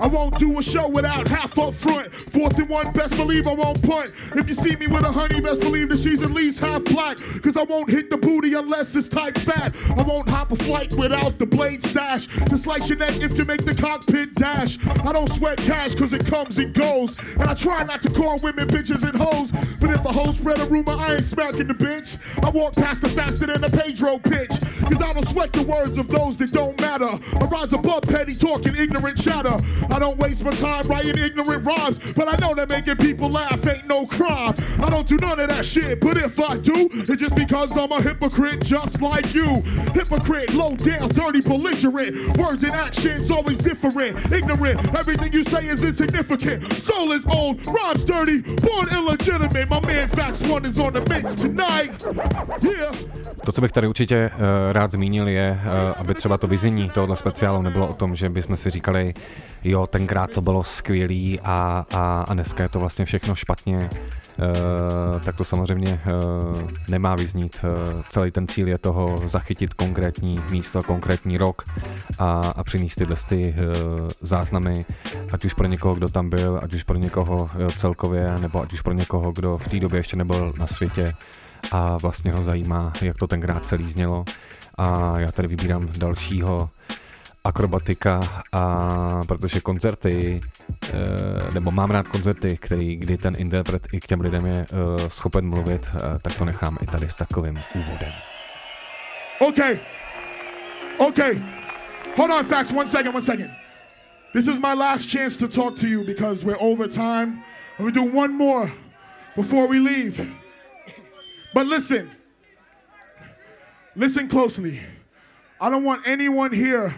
I 0.00 0.06
won't 0.06 0.38
do 0.38 0.58
a 0.58 0.62
show 0.62 0.88
without 0.88 1.28
half 1.28 1.58
up 1.58 1.74
front. 1.74 2.12
Fourth 2.12 2.58
and 2.58 2.68
one, 2.68 2.92
best 2.92 3.16
believe 3.16 3.46
I 3.46 3.52
won't 3.52 3.82
punt. 3.82 4.12
If 4.34 4.48
you 4.48 4.54
see 4.54 4.76
me 4.76 4.86
with 4.86 5.04
a 5.04 5.12
honey, 5.12 5.40
best 5.40 5.60
believe 5.60 5.88
that 5.90 5.98
she's 5.98 6.22
at 6.22 6.30
least 6.30 6.60
half 6.60 6.84
black. 6.84 7.16
Cause 7.42 7.56
I 7.56 7.62
won't 7.62 7.90
hit 7.90 8.10
the 8.10 8.18
booty 8.18 8.54
unless 8.54 8.94
it's 8.96 9.08
type 9.08 9.38
fat. 9.38 9.74
I 9.96 10.02
won't 10.02 10.28
hop 10.28 10.52
a 10.52 10.56
flight 10.56 10.92
without 10.94 11.38
the 11.38 11.46
blade 11.46 11.82
stash. 11.82 12.28
Slice 12.64 12.88
your 12.88 12.98
neck 12.98 13.20
if 13.20 13.36
you 13.36 13.44
make 13.44 13.64
the 13.64 13.74
cockpit 13.74 14.34
dash. 14.34 14.78
I 15.04 15.12
don't 15.12 15.30
sweat 15.32 15.58
cash 15.58 15.94
cause 15.94 16.12
it 16.12 16.26
comes 16.26 16.58
and 16.58 16.72
goes. 16.74 17.18
And 17.34 17.44
I 17.44 17.54
try 17.54 17.84
not 17.84 18.02
to 18.02 18.10
call 18.10 18.38
women 18.40 18.68
bitches 18.68 19.08
and 19.08 19.16
hoes. 19.16 19.52
But 19.80 19.90
if 19.90 20.04
a 20.04 20.12
hoe 20.12 20.32
spread 20.32 20.60
a 20.60 20.64
rumor, 20.64 20.92
I 20.92 21.14
ain't 21.14 21.24
smacking 21.24 21.68
the 21.68 21.74
bitch. 21.74 22.18
I 22.42 22.50
walk 22.50 22.74
past 22.74 23.02
her 23.02 23.08
faster 23.08 23.46
than 23.46 23.62
a 23.64 23.70
Pedro 23.70 24.18
pitch. 24.18 24.50
Cause 24.88 25.02
I 25.02 25.12
don't 25.12 25.28
sweat 25.28 25.52
the 25.52 25.62
words 25.62 25.98
of 25.98 26.08
those 26.08 26.36
that 26.38 26.52
don't 26.52 26.80
matter. 26.80 27.08
I 27.40 27.44
rise 27.46 27.72
above 27.72 28.02
petty 28.02 28.34
talking 28.34 28.74
ignorant 28.76 29.22
chatter. 29.22 29.43
I 29.46 29.98
don't 29.98 30.18
waste 30.18 30.44
my 30.44 30.54
time 30.54 30.86
writing 30.88 31.18
ignorant 31.18 31.64
rhymes. 31.64 31.98
But 32.14 32.28
I 32.32 32.36
know 32.38 32.54
that 32.54 32.68
making 32.68 32.96
people 32.96 33.28
laugh 33.28 33.66
ain't 33.66 33.86
no 33.86 34.06
crime. 34.06 34.54
I 34.82 34.90
don't 34.90 35.06
do 35.06 35.16
none 35.16 35.40
of 35.40 35.48
that 35.48 35.64
shit. 35.64 36.00
But 36.00 36.16
if 36.16 36.38
I 36.40 36.56
do, 36.56 36.88
it's 36.92 37.22
just 37.22 37.34
because 37.34 37.76
I'm 37.76 37.92
a 37.92 38.00
hypocrite 38.00 38.62
just 38.64 39.00
like 39.00 39.34
you. 39.34 39.62
Hypocrite, 39.92 40.54
low 40.54 40.74
down, 40.76 41.08
dirty, 41.10 41.40
belligerent. 41.40 42.36
Words 42.38 42.64
and 42.64 42.72
actions 42.72 43.30
always 43.30 43.58
different. 43.58 44.32
Ignorant, 44.32 44.80
everything 44.94 45.32
you 45.32 45.44
say 45.44 45.64
is 45.64 45.82
insignificant. 45.84 46.62
Soul 46.74 47.12
is 47.12 47.24
old, 47.26 47.64
rhymes 47.66 48.04
dirty, 48.04 48.42
born 48.42 48.88
illegitimate. 48.92 49.68
My 49.70 49.80
man 49.80 50.08
Facts 50.08 50.42
One 50.42 50.64
is 50.66 50.78
on 50.78 50.92
the 50.92 51.00
mix 51.08 51.34
tonight. 51.34 51.92
Yeah. 52.62 52.94
To, 53.44 53.52
co 53.52 53.60
bych 53.60 53.72
tady 53.72 53.86
určitě 53.86 54.30
uh, 54.34 54.40
rád 54.72 54.92
zmínil, 54.92 55.28
je, 55.28 55.60
uh, 55.64 55.70
aby 55.96 56.14
třeba 56.14 56.38
to 56.38 56.46
vizení 56.46 56.90
tohoto 56.90 57.16
speciálu 57.16 57.62
nebylo 57.62 57.88
o 57.88 57.92
tom, 57.92 58.16
že 58.16 58.28
bychom 58.28 58.56
si 58.56 58.70
říkali, 58.70 59.14
jo, 59.64 59.86
tenkrát 59.86 60.30
to 60.30 60.40
bylo 60.40 60.64
skvělý 60.64 61.40
a, 61.40 61.86
a, 61.92 62.24
a 62.28 62.34
dneska 62.34 62.62
je 62.62 62.68
to 62.68 62.80
vlastně 62.80 63.04
všechno 63.04 63.34
špatně. 63.34 63.90
Uh, 64.38 65.20
tak 65.20 65.36
to 65.36 65.44
samozřejmě 65.44 66.00
uh, 66.06 66.70
nemá 66.88 67.14
vyznít. 67.14 67.56
Uh, 67.64 68.02
celý 68.08 68.30
ten 68.30 68.48
cíl 68.48 68.68
je 68.68 68.78
toho 68.78 69.16
zachytit 69.24 69.74
konkrétní 69.74 70.40
místo, 70.50 70.82
konkrétní 70.82 71.38
rok 71.38 71.62
a, 72.18 72.40
a 72.56 72.64
přinést 72.64 72.94
tyhle 72.94 73.16
ty, 73.28 73.54
záznamy, 74.20 74.86
ať 75.32 75.44
už 75.44 75.54
pro 75.54 75.66
někoho, 75.66 75.94
kdo 75.94 76.08
tam 76.08 76.30
byl, 76.30 76.60
ať 76.62 76.74
už 76.74 76.82
pro 76.82 76.98
někoho 76.98 77.50
jo, 77.58 77.70
celkově, 77.76 78.34
nebo 78.40 78.62
ať 78.62 78.72
už 78.72 78.80
pro 78.80 78.92
někoho, 78.92 79.32
kdo 79.32 79.58
v 79.58 79.68
té 79.68 79.80
době 79.80 79.98
ještě 79.98 80.16
nebyl 80.16 80.52
na 80.58 80.66
světě 80.66 81.14
a 81.72 81.96
vlastně 81.96 82.32
ho 82.32 82.42
zajímá, 82.42 82.92
jak 83.02 83.16
to 83.16 83.26
tenkrát 83.26 83.64
celý 83.64 83.90
znělo. 83.90 84.24
A 84.78 85.18
já 85.18 85.32
tady 85.32 85.48
vybírám 85.48 85.88
dalšího 85.98 86.70
akrobatika 87.44 88.20
a 88.52 89.20
protože 89.28 89.60
koncerty, 89.60 90.40
nebo 91.54 91.70
mám 91.70 91.90
rád 91.90 92.08
koncerty, 92.08 92.56
který, 92.56 92.96
kdy 92.96 93.18
ten 93.18 93.34
interpret 93.38 93.88
i 93.92 94.00
k 94.00 94.06
těm 94.06 94.20
lidem 94.20 94.46
je 94.46 94.66
schopen 95.08 95.48
mluvit, 95.48 95.90
tak 96.22 96.34
to 96.34 96.44
nechám 96.44 96.78
i 96.80 96.86
tady 96.86 97.08
s 97.08 97.16
takovým 97.16 97.60
úvodem. 97.74 98.12
Okay. 99.38 99.78
Okay. 100.98 101.42
Hold 102.16 102.30
on, 102.30 102.44
facts. 102.44 102.72
One 102.72 102.88
second, 102.88 103.14
one 103.14 103.24
second. 103.24 103.50
This 104.32 104.46
is 104.48 104.58
my 104.58 104.74
last 104.74 105.10
chance 105.10 105.36
to 105.36 105.48
talk 105.48 105.80
to 105.80 105.86
you 105.86 106.04
because 106.04 106.46
we're 106.46 106.60
over 106.60 106.88
time. 106.88 107.42
We 107.78 107.92
do 107.92 108.02
one 108.02 108.32
more 108.32 108.72
before 109.36 109.68
we 109.68 109.78
leave. 109.78 110.26
But 111.54 111.66
listen, 111.66 112.10
listen 113.96 114.28
closely. 114.28 114.80
I 115.60 115.70
don't 115.70 115.84
want 115.84 116.06
anyone 116.06 116.52
here 116.52 116.94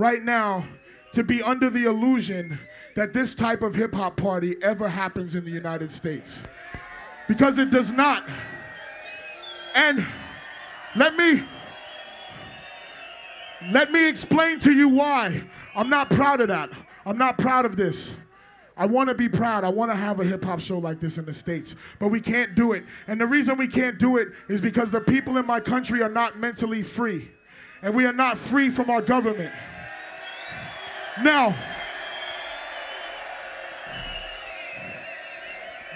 right 0.00 0.24
now 0.24 0.66
to 1.12 1.22
be 1.22 1.42
under 1.42 1.68
the 1.68 1.84
illusion 1.84 2.58
that 2.96 3.12
this 3.12 3.34
type 3.34 3.60
of 3.60 3.74
hip 3.74 3.92
hop 3.92 4.16
party 4.16 4.56
ever 4.62 4.88
happens 4.88 5.34
in 5.34 5.44
the 5.44 5.50
United 5.50 5.92
States. 5.92 6.42
Because 7.28 7.58
it 7.58 7.70
does 7.70 7.92
not. 7.92 8.28
And 9.74 10.04
let 10.96 11.14
me 11.16 11.42
let 13.70 13.92
me 13.92 14.08
explain 14.08 14.58
to 14.60 14.72
you 14.72 14.88
why. 14.88 15.42
I'm 15.76 15.90
not 15.90 16.08
proud 16.08 16.40
of 16.40 16.48
that. 16.48 16.70
I'm 17.04 17.18
not 17.18 17.36
proud 17.36 17.66
of 17.66 17.76
this. 17.76 18.14
I 18.76 18.86
want 18.86 19.10
to 19.10 19.14
be 19.14 19.28
proud. 19.28 19.64
I 19.64 19.68
want 19.68 19.90
to 19.90 19.96
have 19.96 20.18
a 20.18 20.24
hip 20.24 20.42
hop 20.42 20.60
show 20.60 20.78
like 20.78 20.98
this 20.98 21.18
in 21.18 21.26
the 21.26 21.34
States, 21.34 21.76
but 21.98 22.08
we 22.08 22.20
can't 22.20 22.54
do 22.54 22.72
it. 22.72 22.84
And 23.06 23.20
the 23.20 23.26
reason 23.26 23.58
we 23.58 23.68
can't 23.68 23.98
do 23.98 24.16
it 24.16 24.28
is 24.48 24.62
because 24.62 24.90
the 24.90 25.02
people 25.02 25.36
in 25.36 25.44
my 25.44 25.60
country 25.60 26.02
are 26.02 26.08
not 26.08 26.38
mentally 26.38 26.82
free, 26.82 27.30
and 27.82 27.94
we 27.94 28.06
are 28.06 28.14
not 28.14 28.38
free 28.38 28.70
from 28.70 28.88
our 28.88 29.02
government. 29.02 29.52
Now, 31.22 31.54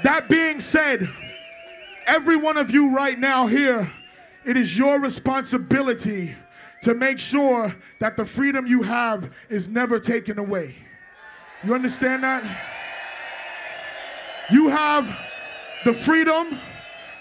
that 0.02 0.28
being 0.28 0.60
said, 0.60 1.08
every 2.06 2.37
one 2.37 2.58
of 2.58 2.70
you 2.70 2.94
right 2.94 3.18
now 3.18 3.46
here, 3.46 3.90
it 4.44 4.58
is 4.58 4.76
your 4.76 5.00
responsibility 5.00 6.34
to 6.82 6.94
make 6.94 7.18
sure 7.18 7.74
that 8.00 8.18
the 8.18 8.26
freedom 8.26 8.66
you 8.66 8.82
have 8.82 9.34
is 9.48 9.68
never 9.68 9.98
taken 9.98 10.38
away. 10.38 10.74
You 11.62 11.74
understand 11.74 12.22
that? 12.22 12.44
You 14.50 14.68
have 14.68 15.08
the 15.87 15.94
freedom 15.94 16.58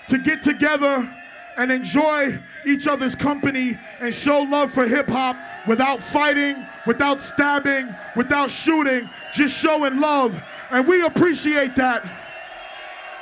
to 0.10 0.18
get 0.18 0.44
together 0.44 1.10
and 1.58 1.72
enjoy 1.72 2.40
each 2.66 2.88
other's 2.88 3.16
company 3.16 3.78
and 4.00 4.14
show 4.14 4.40
love 4.40 4.72
for 4.72 4.86
hip 4.86 5.08
hop 5.08 5.38
without 5.68 6.02
fighting, 6.02 6.66
without 6.86 7.22
stabbing, 7.22 7.94
without 8.16 8.50
shooting, 8.50 9.10
just 9.32 9.62
showing 9.62 10.00
love. 10.00 10.42
And 10.72 10.88
we 10.88 11.06
appreciate 11.06 11.76
that. 11.76 12.10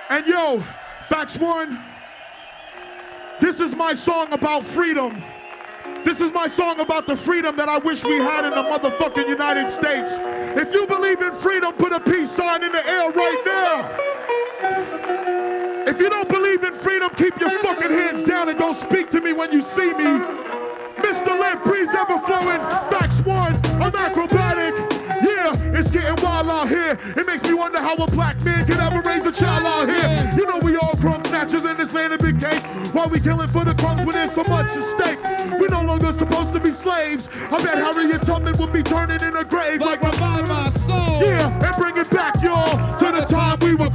And 0.10 0.26
yo, 0.28 0.64
Facts 1.08 1.38
One, 1.38 1.80
this 3.40 3.60
is 3.60 3.76
my 3.76 3.94
song 3.94 4.28
about 4.32 4.66
freedom. 4.66 5.24
This 6.04 6.20
is 6.20 6.32
my 6.32 6.48
song 6.48 6.80
about 6.80 7.06
the 7.06 7.16
freedom 7.16 7.56
that 7.58 7.70
I 7.70 7.78
wish 7.78 8.04
we 8.04 8.18
had 8.18 8.46
in 8.46 8.52
the 8.52 8.64
motherfucking 8.64 9.28
United 9.28 9.70
States. 9.70 10.18
If 10.20 10.74
you 10.74 10.88
believe 10.88 11.22
in 11.22 11.34
freedom, 11.36 11.74
put 11.74 11.94
a 11.94 12.00
peace 12.00 12.32
sign 12.32 12.64
in 12.64 12.72
the 12.72 12.88
air 12.88 13.12
right 13.12 13.44
now. 13.46 15.51
If 15.88 16.00
you 16.00 16.10
don't 16.10 16.30
believe 16.30 16.64
in 16.64 16.74
freedom, 16.76 17.10
keep 17.16 17.40
your 17.40 17.50
fucking 17.60 17.90
hands 17.90 18.22
down 18.22 18.50
and 18.50 18.58
don't 18.60 18.78
speak 18.78 19.10
to 19.12 19.22
me 19.22 19.34
when 19.34 19.52
you 19.52 19.62
see 19.62 19.94
me. 19.94 20.20
Mr. 21.02 21.38
Lamp, 21.40 21.64
breeze 21.64 21.90
ever 21.90 22.20
flowing. 22.20 22.62
Facts 22.90 23.22
one, 23.22 23.56
I'm 23.82 23.96
acrobatic. 23.96 24.76
Yeah, 25.24 25.54
it's 25.78 25.92
getting 25.92 26.24
wild 26.24 26.50
out 26.50 26.68
here. 26.68 26.98
It 27.18 27.28
makes 27.28 27.44
me 27.44 27.54
wonder 27.54 27.80
how 27.80 27.96
a 27.96 28.10
black 28.12 28.44
man 28.44 28.66
can 28.66 28.80
ever 28.80 29.02
raise 29.08 29.26
a 29.26 29.32
child 29.32 29.66
out 29.66 29.90
here. 29.90 30.32
You 30.38 30.46
know 30.48 30.60
we 30.60 30.78
all 30.78 30.96
crumb 30.98 31.24
snatchers 31.26 31.66
in 31.66 31.78
this 31.78 31.94
land 31.94 32.14
of 32.14 32.20
big 32.20 32.40
cake. 32.40 32.64
Why 32.94 33.08
we 33.08 33.20
killing 33.20 33.48
for 33.48 33.66
the 33.66 33.76
crumbs 33.76 34.06
when 34.06 34.16
there's 34.16 34.32
so 34.32 34.44
much 34.44 34.72
at 34.78 34.84
stake? 34.84 35.20
We 35.60 35.68
no 35.68 35.82
longer 35.82 36.12
supposed 36.12 36.54
to 36.54 36.60
be 36.60 36.72
slaves. 36.72 37.30
I 37.52 37.62
bet 37.62 37.78
Harriet 37.78 38.24
Tubman 38.24 38.58
would 38.58 38.74
be 38.74 38.82
turning 38.82 39.22
in 39.22 39.36
a 39.36 39.44
grave 39.44 39.82
like 39.82 40.02
revive 40.02 40.48
my 40.48 40.70
soul. 40.88 41.22
Yeah, 41.22 41.54
and 41.54 41.76
bring 41.76 41.98
it 41.98 42.10
back, 42.10 42.42
y'all, 42.42 42.98
to 42.98 43.12
the 43.12 43.26
time 43.26 43.60
we 43.60 43.76
were 43.76 43.91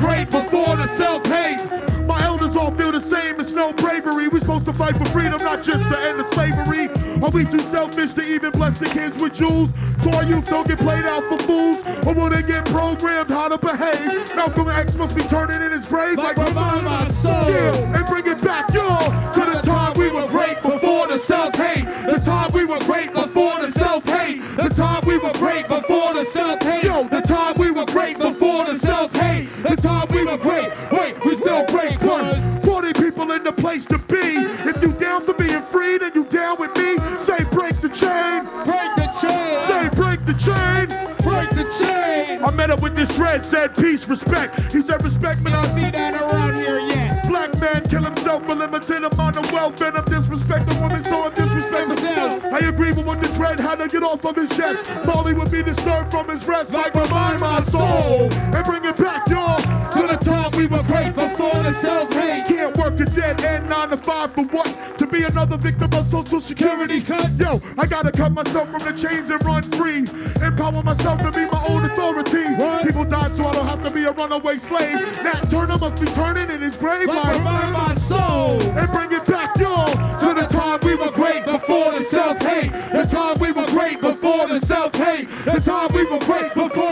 fight 4.87 4.96
for 4.99 5.11
freedom, 5.12 5.42
not 5.42 5.62
just 5.62 5.88
the 5.90 5.99
end 5.99 6.20
of 6.20 6.27
slavery. 6.29 6.88
Are 7.22 7.31
we 7.31 7.44
too 7.44 7.61
selfish 7.61 8.12
to 8.14 8.22
even 8.22 8.53
bless 8.53 8.79
the 8.79 8.87
kids 8.87 9.20
with 9.20 9.35
jewels? 9.35 9.70
So 9.99 10.12
our 10.12 10.25
youth 10.25 10.46
don't 10.46 10.66
get 10.66 10.79
played 10.79 11.05
out 11.05 11.25
for 11.25 11.38
fools? 11.38 11.83
Or 12.07 12.14
will 12.14 12.29
they 12.29 12.42
get 12.42 12.64
programmed 12.66 13.31
how 13.31 13.49
to 13.49 13.59
behave? 13.59 14.37
Malcolm 14.37 14.68
X 14.68 14.94
must 14.96 15.16
be 15.16 15.22
turning 15.22 15.61
in 15.61 15.72
his 15.72 15.87
grave 15.87 16.18
like, 16.18 16.37
Like 16.37 16.49
revive 16.49 16.85
my 16.85 17.09
soul. 17.09 17.51
Yeah, 17.51 17.96
and 17.96 18.07
bring 18.07 18.27
it 18.27 18.42
back, 18.42 18.72
y'all, 18.72 19.33
to 19.33 19.40
the 19.40 19.61
time 19.62 19.94
we 19.94 20.09
were 20.09 20.29
great 20.29 20.62
before 20.62 21.09
the 21.09 21.18
self-hate. 21.18 21.87
The 22.07 22.20
time 22.25 22.53
we 22.53 22.64
were 22.64 22.81
great 22.81 23.12
before 23.12 23.59
the 23.61 23.70
self-hate. 23.72 24.40
The 24.57 24.68
time 24.68 25.03
we 25.07 25.18
were 25.18 25.33
great 25.33 25.68
before 25.68 26.14
the 26.14 26.25
self-hate. 26.27 26.66
Met 43.19 43.29
up 43.29 43.43
with 43.43 43.43
this 43.43 43.45
red, 43.45 43.45
said 43.45 43.75
peace, 43.75 44.09
respect. 44.09 44.73
He 44.73 44.81
said 44.81 45.03
respect, 45.03 45.43
man. 45.43 45.55
I 45.55 45.67
See 45.69 45.81
see 45.81 45.91
that 45.91 46.15
around 46.15 46.55
here 46.57 46.81
yet? 46.81 47.27
Black 47.29 47.59
man 47.61 47.83
kill 47.85 48.03
himself 48.03 48.45
for 48.47 48.55
limited 48.55 49.05
amount 49.05 49.37
of 49.37 49.53
wealth 49.53 49.81
and 49.83 49.97
of 49.97 50.05
disrespect. 50.07 50.67
The 50.67 50.75
woman 50.81 51.03
saw 51.03 51.29
him 51.29 51.35
disrespect 51.35 51.91
himself. 51.91 52.45
I 52.45 52.59
agree 52.67 52.93
with 52.93 53.07
what 53.07 53.21
the 53.21 53.29
dread 53.29 53.61
had 53.61 53.79
to 53.79 53.89
get 53.89 54.03
off 54.03 54.25
of 54.25 54.37
his 54.37 54.51
chest. 54.57 54.91
Molly 55.05 55.35
would 55.35 55.51
be 55.51 55.63
disturbed 55.63 56.11
from 56.11 56.29
his 56.29 56.47
rest, 56.47 56.73
like 56.73 56.95
revive 56.95 57.41
my 57.41 57.63
soul 57.65 58.33
and 58.33 58.65
bring 58.65 58.85
it 58.85 58.97
back, 58.97 59.29
y'all. 59.29 59.61
To 59.93 60.07
the 60.07 60.17
time 60.17 60.51
we 60.57 60.67
were 60.67 60.83
great 60.85 61.15
before 61.15 61.63
the 61.63 61.75
self-hate. 61.81 62.47
Can't 62.47 62.77
work 62.77 62.99
a 63.01 63.05
dead 63.05 63.41
end 63.41 63.69
nine 63.69 63.91
to 63.91 63.97
five 63.97 64.33
for 64.33 64.45
what? 64.45 64.66
Be 65.17 65.25
another 65.25 65.57
victim 65.57 65.91
of 65.95 66.11
social 66.11 66.41
security 66.41 67.01
cuts. 67.01 67.41
Yo, 67.41 67.59
I 67.79 67.87
gotta 67.87 68.13
cut 68.13 68.33
myself 68.33 68.69
from 68.69 68.81
the 68.81 68.93
chains 68.93 69.31
and 69.31 69.43
run 69.47 69.63
free. 69.63 70.05
Empower 70.45 70.83
myself 70.83 71.21
to 71.21 71.31
be 71.31 71.47
my 71.47 71.65
own 71.69 71.87
authority. 71.91 72.45
People 72.87 73.05
died 73.05 73.35
so 73.35 73.45
I 73.45 73.55
don't 73.55 73.67
have 73.67 73.83
to 73.85 73.91
be 73.91 74.05
a 74.05 74.13
runaway 74.13 74.57
slave. 74.57 75.01
Nat 75.25 75.49
Turner 75.51 75.79
must 75.79 76.05
be 76.05 76.07
turning 76.13 76.51
in 76.51 76.61
his 76.61 76.77
grave. 76.77 77.09
Like 77.09 77.33
revive 77.33 77.73
my 77.73 77.95
soul. 77.95 78.61
and 78.77 78.93
bring 78.93 79.11
it 79.11 79.25
back, 79.25 79.57
y'all, 79.57 79.89
to 80.19 80.35
the 80.39 80.47
time 80.51 80.81
we 80.83 80.95
were 80.95 81.11
great 81.13 81.47
before 81.47 81.93
the 81.93 82.03
self-hate. 82.03 82.73
The 82.93 83.09
time 83.11 83.39
we 83.41 83.53
were 83.53 83.67
great 83.69 84.03
before 84.03 84.49
the 84.49 84.61
self-hate. 84.61 85.31
The 85.47 85.61
time 85.63 85.95
we 85.95 86.05
were 86.05 86.19
great 86.19 86.53
before 86.53 86.86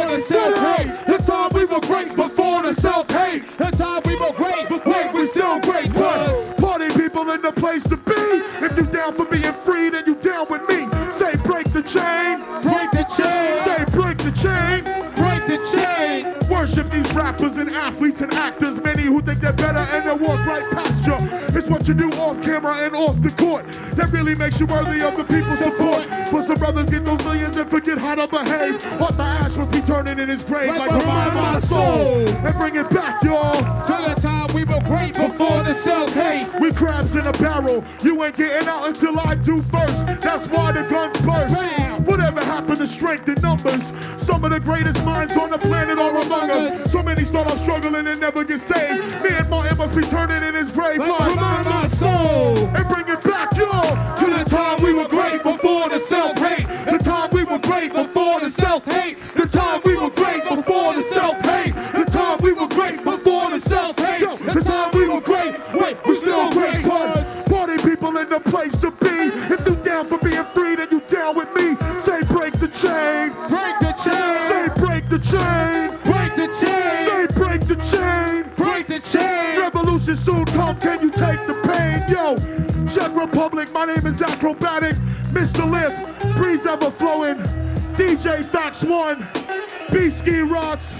down 9.05 9.14
for 9.14 9.27
being 9.27 9.53
free, 9.53 9.90
then 9.90 10.05
you 10.07 10.14
down 10.17 10.47
with 10.49 10.62
me. 10.69 10.88
Say 11.11 11.37
break 11.45 11.71
the 11.73 11.83
chain, 11.83 12.38
break 12.62 12.90
the 12.93 13.05
chain. 13.17 13.64
say 13.64 13.85
break 13.93 14.19
the 14.19 14.33
chain. 14.33 14.85
Break 15.14 15.47
the 15.47 15.59
chain. 15.73 16.35
Worship 16.51 16.90
these 16.90 17.11
rappers 17.12 17.59
and 17.59 17.71
athletes 17.71 18.21
and 18.21 18.33
actors. 18.33 18.81
Many 18.83 19.03
who 19.03 19.21
think 19.23 19.40
they're 19.40 19.53
better 19.53 19.79
and 19.79 20.09
they 20.09 20.27
walk 20.27 20.45
right 20.47 20.69
past 20.73 21.07
you. 21.07 21.17
It's 21.57 21.69
what 21.69 21.87
you 21.87 21.95
do 21.95 22.11
off 22.14 22.43
camera 22.43 22.75
and 22.79 22.95
off 22.95 23.21
the 23.23 23.31
court 23.31 23.67
that 23.97 24.11
really 24.11 24.35
makes 24.35 24.59
you 24.61 24.67
worthy 24.67 25.03
of 25.03 25.17
the 25.17 25.25
people's 25.25 25.59
support. 25.59 26.07
But 26.33 26.43
some 26.43 26.57
brothers 26.57 26.90
get 26.90 27.05
those 27.05 27.23
millions 27.25 27.57
and 27.57 27.71
forget 27.71 27.99
how 27.99 28.14
to 28.17 28.27
behave. 28.27 28.85
Arthur 29.01 29.23
Ash 29.23 29.57
must 29.57 29.71
be 29.71 29.81
turning 29.83 30.19
in 30.19 30.29
his 30.29 30.45
grave 30.45 30.69
Like 30.69 30.90
like, 30.90 30.93
revive 30.93 31.35
my 31.35 31.61
soul 31.61 32.29
and 32.29 32.59
bring 32.59 32.77
it 32.77 32.90
back, 32.90 33.23
y'all. 33.23 33.85
To 34.85 34.90
the 34.90 34.92
time 34.92 34.92
we 34.92 34.92
were 34.92 34.97
great 34.97 35.14
before 35.14 35.62
the 35.62 35.75
self-hate. 35.75 36.61
We 36.61 36.73
crabs 36.73 37.16
in 37.16 37.27
a 37.27 37.33
barrel. 37.33 37.85
You 38.03 38.23
ain't 38.25 38.37
getting 38.37 38.68
out 38.68 38.88
until 38.88 39.18
I 39.18 39.35
do 39.35 39.61
first. 39.62 40.07
That's 40.20 40.47
why 40.49 40.73
the 40.73 40.83
guns 40.83 41.20
burst. 41.23 41.55
Bam. 41.55 42.05
Whatever 42.05 42.44
happened 42.44 42.77
to 42.79 42.87
strength 42.87 43.29
in 43.29 43.40
numbers? 43.42 43.92
Some 44.16 44.44
of 44.44 44.51
the 44.51 44.61
greatest 44.61 45.05
minds 45.05 45.37
on 45.37 45.51
the 45.51 45.59
planet 45.59 45.99
are 45.99 46.16
among 46.16 46.51
us. 46.51 46.90
So 46.90 47.03
many 47.03 47.25
start 47.25 47.47
off 47.47 47.61
struggling 47.61 48.07
and 48.07 48.20
never 48.20 48.44
get 48.44 48.61
saved. 48.61 49.23
Me 49.23 49.31
and 49.31 49.49
Martin 49.49 49.79
must 49.79 49.97
be 49.97 50.05
turning 50.07 50.42
in 50.42 50.55
his 50.55 50.70
grave. 50.70 50.99
Like 50.99 51.29
revive 51.29 51.64
my 51.64 51.88
soul. 51.88 52.66
and 52.68 52.88
bring 52.88 53.09
it 53.09 53.20
back, 53.23 53.57
y'all, 53.57 54.16
to 54.16 54.27
the 54.27 54.44
time 54.44 54.83
we 54.83 54.92
were 54.92 55.09
great 55.09 55.42
before 55.42 55.88
the 55.88 55.99
self-hate. 55.99 56.66
The 56.87 56.99
time 56.99 57.31
we 57.33 57.44
were 57.44 57.59
great 57.59 57.92
before 57.92 58.40
the 58.40 58.51
self-hate. 58.51 59.18
Revolution 80.07 80.17
soon 80.25 80.45
come, 80.45 80.77
can 80.77 81.03
you 81.03 81.11
take 81.11 81.47
the 81.47 81.55
pain? 81.69 82.05
Yo, 82.09 82.37
Czech 82.88 83.17
Republic, 83.17 83.73
my 83.73 83.87
name 83.87 84.07
is 84.07 84.23
Acrobatic, 84.23 84.97
Mr. 85.33 85.64
Lift, 85.64 85.97
Breeze 86.37 86.67
Ever 86.67 86.90
Flowing, 86.90 87.40
DJ 87.97 88.43
Fax 88.43 88.83
One, 88.83 89.27
B-Ski 89.93 90.40
Rocks. 90.40 90.97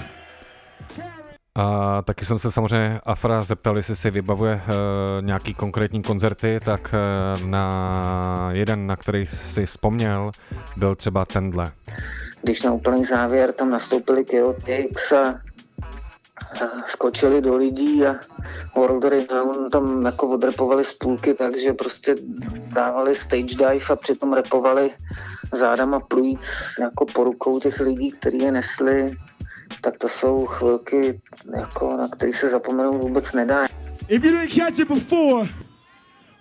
A 1.55 2.01
taky 2.01 2.25
jsem 2.25 2.39
se 2.39 2.51
samozřejmě 2.51 2.99
Afra 3.03 3.43
zeptal, 3.43 3.77
jestli 3.77 3.95
si 3.95 4.09
vybavuje 4.11 4.55
uh, 4.55 5.25
nějaký 5.25 5.53
konkrétní 5.53 6.03
koncerty, 6.03 6.59
tak 6.65 6.93
uh, 6.93 7.47
na 7.47 8.49
jeden, 8.51 8.87
na 8.87 8.95
který 8.95 9.25
si 9.25 9.65
vzpomněl, 9.65 10.31
byl 10.77 10.95
třeba 10.95 11.25
tenhle. 11.25 11.71
když 12.41 12.61
na 12.61 12.71
úplný 12.71 13.05
závěr 13.05 13.53
tam 13.53 13.69
nastoupili 13.69 14.25
a 15.17 15.33
skočili 16.87 17.41
do 17.41 17.53
lidí 17.53 18.05
a 18.05 18.15
World 18.75 19.03
Renown 19.03 19.69
tam 19.69 20.05
jako 20.05 20.27
odrepovali 20.27 20.83
spůlky, 20.83 21.33
takže 21.33 21.73
prostě 21.73 22.15
dávali 22.67 23.15
stage 23.15 23.55
dive 23.55 23.85
a 23.89 23.95
přitom 23.95 24.33
repovali 24.33 24.91
zádama 25.53 25.99
plujíc 25.99 26.45
jako 26.79 27.05
po 27.05 27.23
rukou 27.23 27.59
těch 27.59 27.79
lidí, 27.79 28.11
kteří 28.11 28.37
je 28.37 28.51
nesli, 28.51 29.17
tak 29.81 29.97
to 29.97 30.07
jsou 30.07 30.45
chvilky, 30.45 31.21
jako, 31.57 31.97
na 31.97 32.07
které 32.07 32.33
se 32.33 32.49
zapomenout 32.49 33.01
vůbec 33.01 33.31
nedá. 33.31 33.65
If 34.07 34.23
you 34.23 34.31
didn't 34.31 34.53
catch 34.53 34.79
it 34.79 34.87
before, 34.87 35.49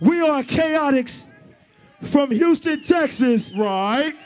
we 0.00 0.20
are 0.20 0.42
Chaotix 0.42 1.26
from 2.02 2.28
Houston, 2.38 2.80
Texas. 2.80 3.52
Right. 3.52 4.23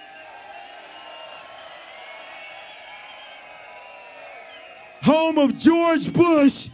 Home 5.09 5.39
of 5.39 5.59
George 5.59 6.13
Bush. 6.13 6.69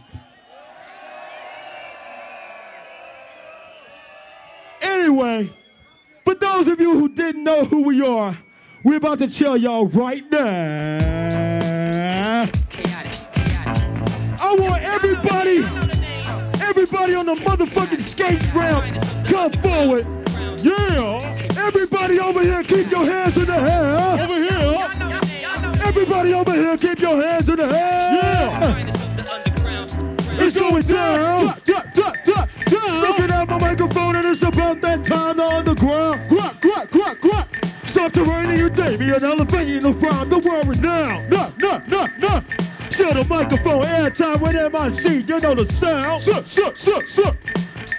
Anyway, 4.81 5.49
for 6.25 6.35
those 6.35 6.67
of 6.67 6.81
you 6.81 6.99
who 6.99 7.07
didn't 7.07 7.45
know 7.45 7.63
who 7.63 7.83
we 7.83 8.05
are, 8.05 8.37
we're 8.83 8.97
about 8.97 9.19
to 9.19 9.27
tell 9.27 9.55
y'all 9.55 9.87
right 9.87 10.29
now. 10.29 10.41
I 14.41 14.55
want 14.59 14.83
everybody, 14.83 15.59
everybody 16.61 17.15
on 17.15 17.27
the 17.27 17.35
motherfucking 17.35 18.01
skate 18.01 18.53
ramp, 18.53 18.97
come 19.27 19.53
forward. 19.63 20.05
Yeah. 20.61 21.21
Everybody 21.57 22.19
over 22.19 22.41
here, 22.41 22.63
keep 22.63 22.91
your 22.91 23.05
hands 23.05 23.37
in 23.37 23.45
the 23.45 23.55
air. 23.55 23.97
Over 24.21 24.43
here. 24.43 24.94
Everybody 25.97 26.33
over 26.33 26.51
here, 26.51 26.75
keep 26.75 26.99
your 26.99 27.21
hands 27.23 27.47
in 27.47 27.55
the 27.55 27.67
air. 27.67 27.71
Yeah. 27.71 28.85
It's 30.43 30.53
going 30.53 30.83
down. 30.83 31.45
Duck, 31.63 31.93
duck, 31.93 32.25
down. 32.25 32.49
Looking 32.99 33.31
at 33.31 33.47
my 33.47 33.57
microphone 33.57 34.17
and 34.17 34.25
it's 34.25 34.41
about 34.41 34.81
that 34.81 35.05
time 35.05 35.37
to 35.37 35.43
underground. 35.45 36.29
Gruck, 36.29 36.59
gruck, 36.59 36.89
gruck, 36.89 37.21
gruck. 37.21 37.87
Subterranean 37.87 38.73
Damien 38.73 39.23
elevating 39.23 39.85
around 39.85 40.29
the 40.31 40.39
world 40.39 40.81
now. 40.81 41.25
No, 41.29 41.53
no, 41.59 41.81
no, 41.87 42.07
no. 42.17 42.43
Share 42.89 43.13
the 43.13 43.25
microphone 43.29 43.85
airtime 43.85 44.41
with 44.41 44.73
my 44.73 44.89
MIC. 44.89 45.29
You 45.29 45.39
know 45.39 45.55
the 45.55 45.71
sound. 45.71 46.21
Suck, 46.21 46.45
suck, 46.45 46.75
suck, 46.75 47.07
suck. 47.07 47.37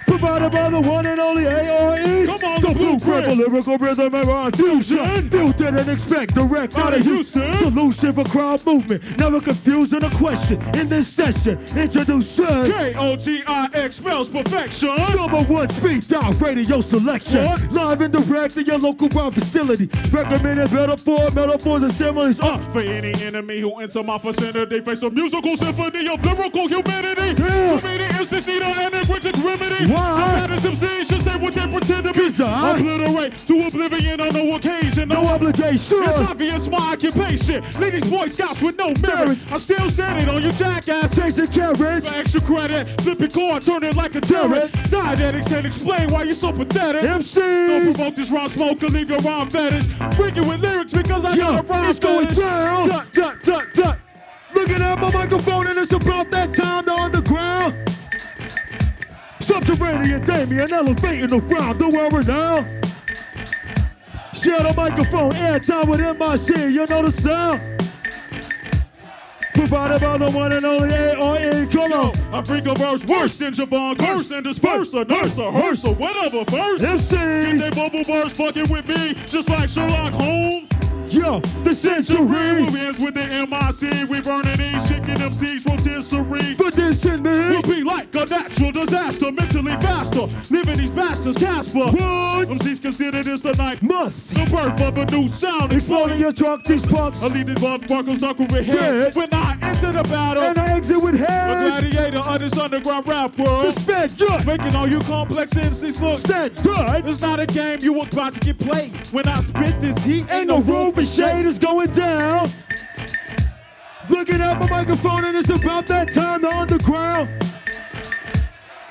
Provided 0.07 0.51
by 0.51 0.69
the 0.69 0.79
one 0.81 1.05
and 1.05 1.19
only 1.19 1.45
ARE. 1.45 2.25
Come 2.25 2.43
on, 2.43 2.61
the 2.61 2.73
blueprint 2.73 3.25
for 3.25 3.35
lyrical 3.35 3.77
rhythm 3.77 4.15
and 4.15 4.27
rhyme 4.27 4.51
fusion. 4.53 5.27
Built 5.29 5.59
it 5.61 5.73
and 5.75 5.89
expect 5.89 6.33
direct 6.33 6.75
out 6.77 6.93
of 6.93 7.01
Houston. 7.03 7.53
Solution 7.57 8.13
for 8.13 8.23
crowd 8.25 8.65
movement. 8.65 9.17
Never 9.17 9.39
confusing 9.41 10.03
a 10.03 10.09
question 10.15 10.61
in 10.75 10.89
this 10.89 11.07
session. 11.07 11.59
Introducing 11.75 12.45
K-O-T-I-X 12.45 13.95
spells 13.95 14.29
perfection. 14.29 14.95
Number 15.15 15.43
one 15.43 15.69
speed 15.69 16.07
dial 16.07 16.31
radio 16.33 16.81
selection. 16.81 17.43
Live 17.71 18.01
and 18.01 18.13
direct 18.13 18.57
in 18.57 18.65
your 18.65 18.77
local 18.79 19.09
rhyme 19.09 19.33
facility. 19.33 19.89
Recommended 20.11 20.71
metaphor, 20.71 21.29
metaphors 21.31 21.83
and 21.83 21.93
similes. 21.93 22.39
Uh, 22.39 22.57
For 22.71 22.79
any 22.81 23.13
enemy 23.23 23.59
who 23.59 23.75
enter 23.79 24.03
my 24.03 24.17
vicinity, 24.17 24.81
face 24.81 25.03
a 25.03 25.09
musical 25.09 25.57
symphony 25.57 26.07
of 26.07 26.23
lyrical 26.25 26.67
humidity. 26.67 27.41
Yeah. 27.43 27.79
Too 27.79 27.87
many 27.87 28.03
instances 28.05 28.47
need 28.47 28.61
an 28.61 28.93
antiquated 28.93 29.37
remedy. 29.39 29.85
Why? 29.97 30.41
The 30.41 30.47
baddest 30.47 30.65
MCs 30.65 31.09
should 31.09 31.21
say 31.21 31.35
what 31.37 31.53
they 31.53 31.67
pretend 31.67 32.05
to 32.05 32.13
be. 32.13 32.43
I- 32.43 32.77
Obliterate 32.77 33.37
to 33.47 33.67
oblivion 33.67 34.21
on 34.21 34.33
no 34.33 34.55
occasion. 34.55 35.09
no 35.09 35.25
obligation. 35.27 36.03
It's 36.03 36.17
obvious 36.29 36.67
my 36.67 36.93
occupation. 36.93 37.63
Ladies, 37.79 38.03
boy 38.09 38.27
scouts 38.27 38.61
with 38.61 38.77
no 38.77 38.93
merit. 39.01 39.37
I 39.51 39.57
still 39.57 39.89
said 39.89 40.17
it 40.17 40.29
on 40.29 40.43
you 40.43 40.51
jackass. 40.51 41.15
Chasing 41.15 41.47
carrots. 41.47 42.07
For 42.07 42.13
extra 42.15 42.41
credit, 42.41 42.87
flip 43.01 43.19
your 43.19 43.29
car, 43.29 43.59
turn 43.59 43.77
like 43.95 44.15
a 44.15 44.21
turret. 44.21 44.71
Dietetics 44.89 45.47
can 45.47 45.65
explain 45.65 46.09
why 46.11 46.23
you're 46.23 46.33
so 46.33 46.51
pathetic. 46.51 47.01
Don't 47.03 47.83
provoke 47.93 48.15
this 48.15 48.29
rhyme 48.31 48.49
smoke 48.49 48.83
or 48.83 48.87
leave 48.89 49.09
your 49.09 49.19
rhyme 49.19 49.49
fetish. 49.49 49.87
Bring 50.15 50.35
you 50.35 50.43
with 50.43 50.61
lyrics 50.61 50.91
because 50.91 51.23
I 51.25 51.35
got 51.37 51.63
a 51.63 51.67
rhyme 51.67 51.89
it's 51.89 51.99
going 51.99 52.27
down. 52.27 52.87
Duck, 52.89 53.11
duck, 53.13 53.43
duck, 53.43 53.73
duck. 53.73 53.99
Looking 54.53 54.81
at 54.81 54.99
my 54.99 55.11
microphone 55.11 55.67
and 55.67 55.77
it's 55.77 55.91
about 55.91 56.29
that 56.31 56.53
time 56.53 56.85
to 56.85 56.93
underground. 56.93 57.75
Subterranean 59.47 60.25
Damien 60.25 60.73
elevating 60.73 61.27
the 61.27 61.37
world 61.37 62.27
now. 62.27 62.65
Share 64.33 64.59
the 64.61 64.73
microphone, 64.75 65.31
airtime 65.31 65.87
with 65.87 66.01
MIC, 66.01 66.57
you 66.73 66.85
know 66.85 67.01
the 67.03 67.11
sound. 67.11 67.61
Provided 69.53 70.01
by 70.01 70.17
the 70.17 70.29
one 70.31 70.51
and 70.51 70.65
only 70.65 70.93
ARE, 70.93 71.65
come 71.67 71.93
on. 71.93 72.13
I 72.33 72.43
freak 72.43 72.65
a 72.65 72.75
verse 72.75 73.05
worse 73.05 73.37
than 73.37 73.53
Javon 73.53 73.97
Curse 73.97 74.31
and 74.31 74.43
disperse 74.43 74.93
a 74.93 75.05
nurse 75.05 75.37
a 75.37 75.49
hearse 75.49 75.85
or 75.85 75.95
whatever 75.95 76.43
first. 76.51 76.83
Get 76.83 76.99
MCs, 76.99 77.59
they 77.59 77.69
bubble 77.69 78.03
burst 78.03 78.35
fucking 78.35 78.69
with 78.69 78.85
me 78.85 79.13
just 79.25 79.49
like 79.49 79.69
Sherlock 79.69 80.11
Holmes. 80.11 80.76
Yo, 81.17 81.39
the 81.63 81.73
century. 81.73 82.17
Movie 82.17 82.79
ends 82.79 82.99
with 82.99 83.13
the 83.15 83.25
MIC. 83.25 84.09
We 84.09 84.21
burning 84.21 84.57
these 84.57 84.87
chicken 84.87 85.15
MCs 85.15 85.65
rotisserie. 85.65 86.55
For 86.55 86.71
this 86.71 87.03
and 87.05 87.23
me. 87.23 87.31
We'll 87.31 87.61
be 87.63 87.83
like 87.83 88.13
a 88.15 88.25
natural 88.25 88.71
disaster, 88.71 89.31
mentally 89.31 89.73
faster. 89.73 90.27
Living 90.53 90.77
these 90.77 90.89
bastards, 90.91 91.37
Casper. 91.37 91.79
What? 91.79 92.47
MCs 92.49 92.81
consider 92.81 93.23
this 93.23 93.41
the 93.41 93.53
night. 93.53 93.81
Must. 93.81 94.29
The 94.29 94.45
birth 94.45 94.81
of 94.81 94.97
a 94.97 95.05
new 95.05 95.27
sound. 95.27 95.73
Exploding 95.73 96.19
your 96.19 96.31
trunk, 96.31 96.65
these 96.65 96.85
punks. 96.85 97.21
I 97.21 97.27
lead 97.27 97.47
these 97.47 97.57
motherfuckers 97.57 98.19
circle 98.19 98.45
with 98.47 98.65
head. 98.65 98.75
Dead. 98.75 99.15
When 99.15 99.33
I 99.33 99.57
enter 99.61 99.91
the 99.91 100.03
battle. 100.03 100.43
And 100.43 100.57
I 100.57 100.77
exit 100.77 101.01
with 101.01 101.15
A 101.15 101.17
heads. 101.17 101.81
gladiator 101.81 102.19
of 102.19 102.39
this 102.39 102.57
underground 102.57 103.07
rap 103.07 103.37
world. 103.37 103.65
The 103.65 103.79
sped 103.79 104.17
gut. 104.17 104.45
Making 104.45 104.75
all 104.75 104.87
you 104.87 104.99
complex 104.99 105.53
MCs 105.53 105.99
look. 105.99 106.19
Stand 106.19 106.55
good. 106.63 107.05
It's 107.05 107.21
not 107.21 107.39
a 107.39 107.45
game 107.45 107.79
you 107.81 107.93
were 107.93 108.07
about 108.11 108.33
to 108.35 108.39
get 108.39 108.57
played. 108.59 108.95
When 109.07 109.27
I 109.27 109.39
spit 109.41 109.79
this 109.79 109.97
heat, 110.03 110.27
Ain't 110.31 110.47
no 110.47 110.59
room 110.59 110.91
for 110.91 111.03
shade 111.07 111.45
is 111.45 111.57
going 111.57 111.91
down. 111.91 112.49
Looking 114.09 114.41
at 114.41 114.59
my 114.59 114.69
microphone 114.69 115.25
and 115.25 115.37
it's 115.37 115.49
about 115.49 115.87
that 115.87 116.11
time 116.11 116.41
the 116.41 116.49
underground. 116.49 117.29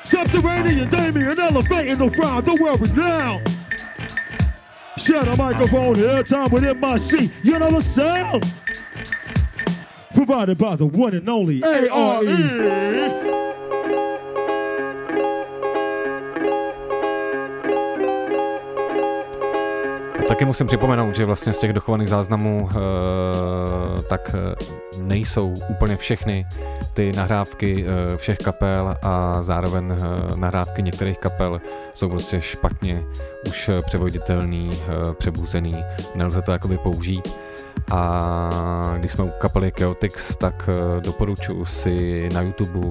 Subterranean, 0.04 0.88
Damien, 0.88 1.38
elevating 1.38 2.00
around 2.00 2.44
the 2.44 2.54
world 2.60 2.80
renowned. 2.80 3.48
Shut 4.98 5.28
a 5.28 5.36
microphone 5.36 5.94
here, 5.94 6.22
time 6.22 6.50
within 6.50 6.80
my 6.80 6.96
seat. 6.96 7.30
You 7.42 7.58
know 7.58 7.70
the 7.70 7.82
sound. 7.82 8.44
Provided 10.14 10.58
by 10.58 10.76
the 10.76 10.86
one 10.86 11.14
and 11.14 11.28
only 11.28 11.58
E. 11.58 11.88
ARE. 11.88 13.45
Taky 20.36 20.44
musím 20.44 20.66
připomenout, 20.66 21.16
že 21.16 21.24
vlastně 21.24 21.52
z 21.52 21.58
těch 21.58 21.72
dochovaných 21.72 22.08
záznamů 22.08 22.68
e, 22.70 24.02
tak 24.02 24.34
eh, 24.34 24.54
nejsou 25.02 25.54
úplně 25.68 25.96
všechny 25.96 26.46
ty 26.92 27.12
nahrávky 27.12 27.84
e, 27.86 28.16
všech 28.16 28.38
kapel 28.38 28.96
a 29.02 29.42
zároveň 29.42 29.90
e, 29.90 29.96
nahrávky 30.36 30.82
některých 30.82 31.18
kapel 31.18 31.60
jsou 31.94 32.08
prostě 32.08 32.40
špatně 32.40 33.04
už 33.48 33.70
převoditelný, 33.86 34.70
e, 34.72 35.14
přebuzený, 35.14 35.84
nelze 36.14 36.42
to 36.42 36.52
jakoby 36.52 36.78
použít. 36.78 37.38
A 37.92 38.94
když 38.98 39.12
jsme 39.12 39.24
u 39.24 39.30
kapely 39.38 39.72
Chaotix, 39.78 40.36
tak 40.36 40.68
doporučuji 41.00 41.64
si 41.64 42.28
na 42.34 42.40
YouTube 42.40 42.90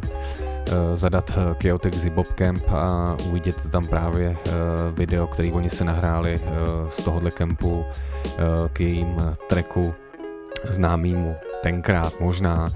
zadat 0.94 1.32
eh, 1.38 1.56
Chaotix 1.64 2.06
Bob 2.06 2.28
Camp 2.34 2.64
a 2.70 3.18
uvidíte 3.30 3.70
tam 3.70 3.88
právě 3.88 4.38
eh, 4.46 4.52
video, 4.92 5.28
který 5.28 5.52
oni 5.52 5.70
se 5.70 5.84
nahráli 5.84 6.34
eh, 6.34 6.50
z 6.90 7.04
tohohle 7.04 7.32
kempu 7.32 7.86
eh, 7.86 8.42
k 8.74 8.80
jejím 8.80 9.18
tracku 9.50 9.94
známýmu 10.64 11.36
tenkrát 11.66 12.20
možná 12.20 12.68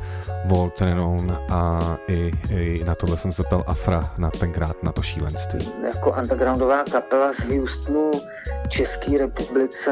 Walter 0.46 0.98
On 1.00 1.38
a 1.52 1.80
i, 2.08 2.32
i 2.56 2.84
na 2.84 2.96
tohle 2.96 3.18
jsem 3.18 3.32
se 3.32 3.44
ptal 3.44 3.64
Afra 3.68 4.02
na 4.18 4.30
tenkrát 4.30 4.84
na 4.84 4.92
to 4.92 5.02
šílenství. 5.02 5.72
jako 5.84 6.12
undergroundová 6.12 6.84
kapela 6.84 7.34
z 7.34 7.58
Houstonu, 7.58 8.12
České 8.70 9.18
republice, 9.18 9.92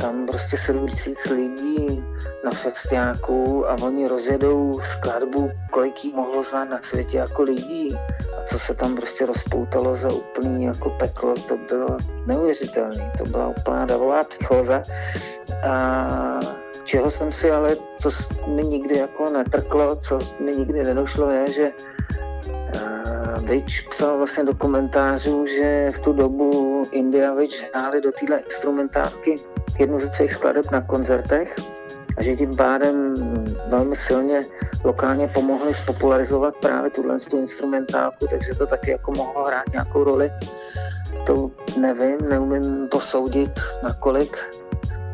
tam 0.00 0.26
prostě 0.26 0.56
7 0.56 0.88
tisíc 0.88 1.18
lidí 1.30 2.04
na 2.44 2.50
festiáku 2.50 3.68
a 3.68 3.76
oni 3.82 4.08
rozjedou 4.08 4.80
skladbu, 4.80 5.50
kolik 5.70 6.04
jí 6.04 6.14
mohlo 6.14 6.42
znát 6.42 6.64
na 6.64 6.80
světě 6.82 7.18
jako 7.18 7.42
lidí. 7.42 7.96
A 8.38 8.46
co 8.50 8.58
se 8.58 8.74
tam 8.74 8.96
prostě 8.96 9.26
rozpoutalo 9.26 9.96
za 9.96 10.08
úplný 10.08 10.64
jako 10.64 10.90
peklo, 10.90 11.34
to 11.48 11.56
bylo 11.56 11.96
neuvěřitelné. 12.26 13.12
To 13.18 13.24
byla 13.24 13.48
úplná 13.48 13.86
davová 13.86 14.24
psychóza. 14.24 14.82
A 15.62 16.08
čeho 16.84 17.10
jsem 17.10 17.32
si 17.32 17.50
ale, 17.50 17.76
co 18.00 18.10
mi 18.46 18.62
nikdy 18.62 18.98
jako 18.98 19.30
netrklo, 19.30 19.96
co 19.96 20.18
mi 20.40 20.56
nikdy 20.56 20.84
nedošlo, 20.84 21.30
je, 21.30 21.52
že 21.52 21.72
Uh, 22.74 23.48
Witch 23.48 23.88
psal 23.90 24.18
vlastně 24.18 24.44
do 24.44 24.54
komentářů, 24.54 25.46
že 25.46 25.88
v 25.94 25.98
tu 25.98 26.12
dobu 26.12 26.82
India 26.92 27.34
Witch 27.34 27.56
hráli 27.74 28.00
do 28.00 28.12
téhle 28.12 28.38
instrumentálky 28.38 29.34
jednu 29.78 30.00
ze 30.00 30.10
svých 30.14 30.32
skladeb 30.32 30.70
na 30.72 30.80
koncertech 30.80 31.56
a 32.16 32.22
že 32.22 32.36
tím 32.36 32.56
pádem 32.56 33.14
velmi 33.68 33.96
silně 33.96 34.40
lokálně 34.84 35.28
pomohli 35.28 35.74
spopularizovat 35.74 36.56
právě 36.56 36.90
tuhle 36.90 37.20
tu 37.20 37.38
instrumentálku, 37.38 38.26
takže 38.30 38.58
to 38.58 38.66
taky 38.66 38.90
jako 38.90 39.12
mohlo 39.12 39.44
hrát 39.44 39.64
nějakou 39.72 40.04
roli. 40.04 40.32
To 41.26 41.50
nevím, 41.80 42.18
neumím 42.28 42.88
posoudit 42.88 43.52
nakolik, 43.82 44.36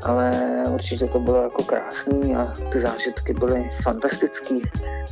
ale 0.07 0.33
určitě 0.75 1.07
to 1.07 1.19
bylo 1.19 1.43
jako 1.43 1.63
krásný 1.65 2.37
a 2.37 2.53
ty 2.73 2.81
zážitky 2.81 3.33
byly 3.33 3.71
fantastický. 3.83 4.63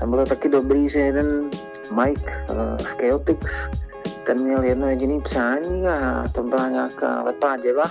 Tam 0.01 0.11
bylo 0.11 0.27
taky 0.27 0.49
dobrý, 0.49 0.89
že 0.89 1.01
jeden 1.01 1.51
Mike 1.95 2.33
uh, 2.51 2.77
z 2.79 2.85
Chaotix, 2.85 3.47
ten 4.27 4.41
měl 4.41 4.63
jedno 4.63 4.89
jediné 4.89 5.21
přání 5.21 5.89
a 5.89 6.25
to 6.35 6.43
byla 6.43 6.69
nějaká 6.69 7.23
lepá 7.23 7.57
děva. 7.57 7.85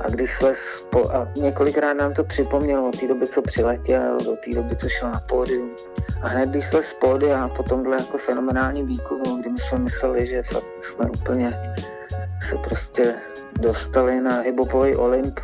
A 0.00 0.10
když 0.10 0.40
les 0.40 0.58
po, 0.90 1.10
a 1.10 1.28
několikrát 1.36 1.92
nám 1.92 2.14
to 2.14 2.24
připomnělo 2.24 2.88
od 2.88 3.00
té 3.00 3.08
doby, 3.08 3.26
co 3.26 3.42
přiletěl, 3.42 4.18
do 4.24 4.36
té 4.36 4.56
doby, 4.56 4.76
co 4.76 4.88
šel 4.88 5.10
na 5.10 5.20
pódium. 5.28 5.70
A 6.22 6.28
hned 6.28 6.48
když 6.48 6.66
jsme 6.66 6.82
z 6.82 6.94
pódia 7.00 7.44
a 7.44 7.48
potom 7.48 7.82
byl 7.82 7.92
jako 7.92 8.18
fenomenální 8.18 8.82
výkonu, 8.82 9.36
kdy 9.40 9.50
my 9.50 9.58
jsme 9.58 9.78
mysleli, 9.78 10.26
že 10.26 10.42
fakt 10.42 10.64
jsme 10.80 11.10
úplně 11.10 11.46
se 12.48 12.56
prostě 12.64 13.14
dostali 13.60 14.20
na 14.20 14.40
hiphopový 14.40 14.96
Olymp, 14.96 15.40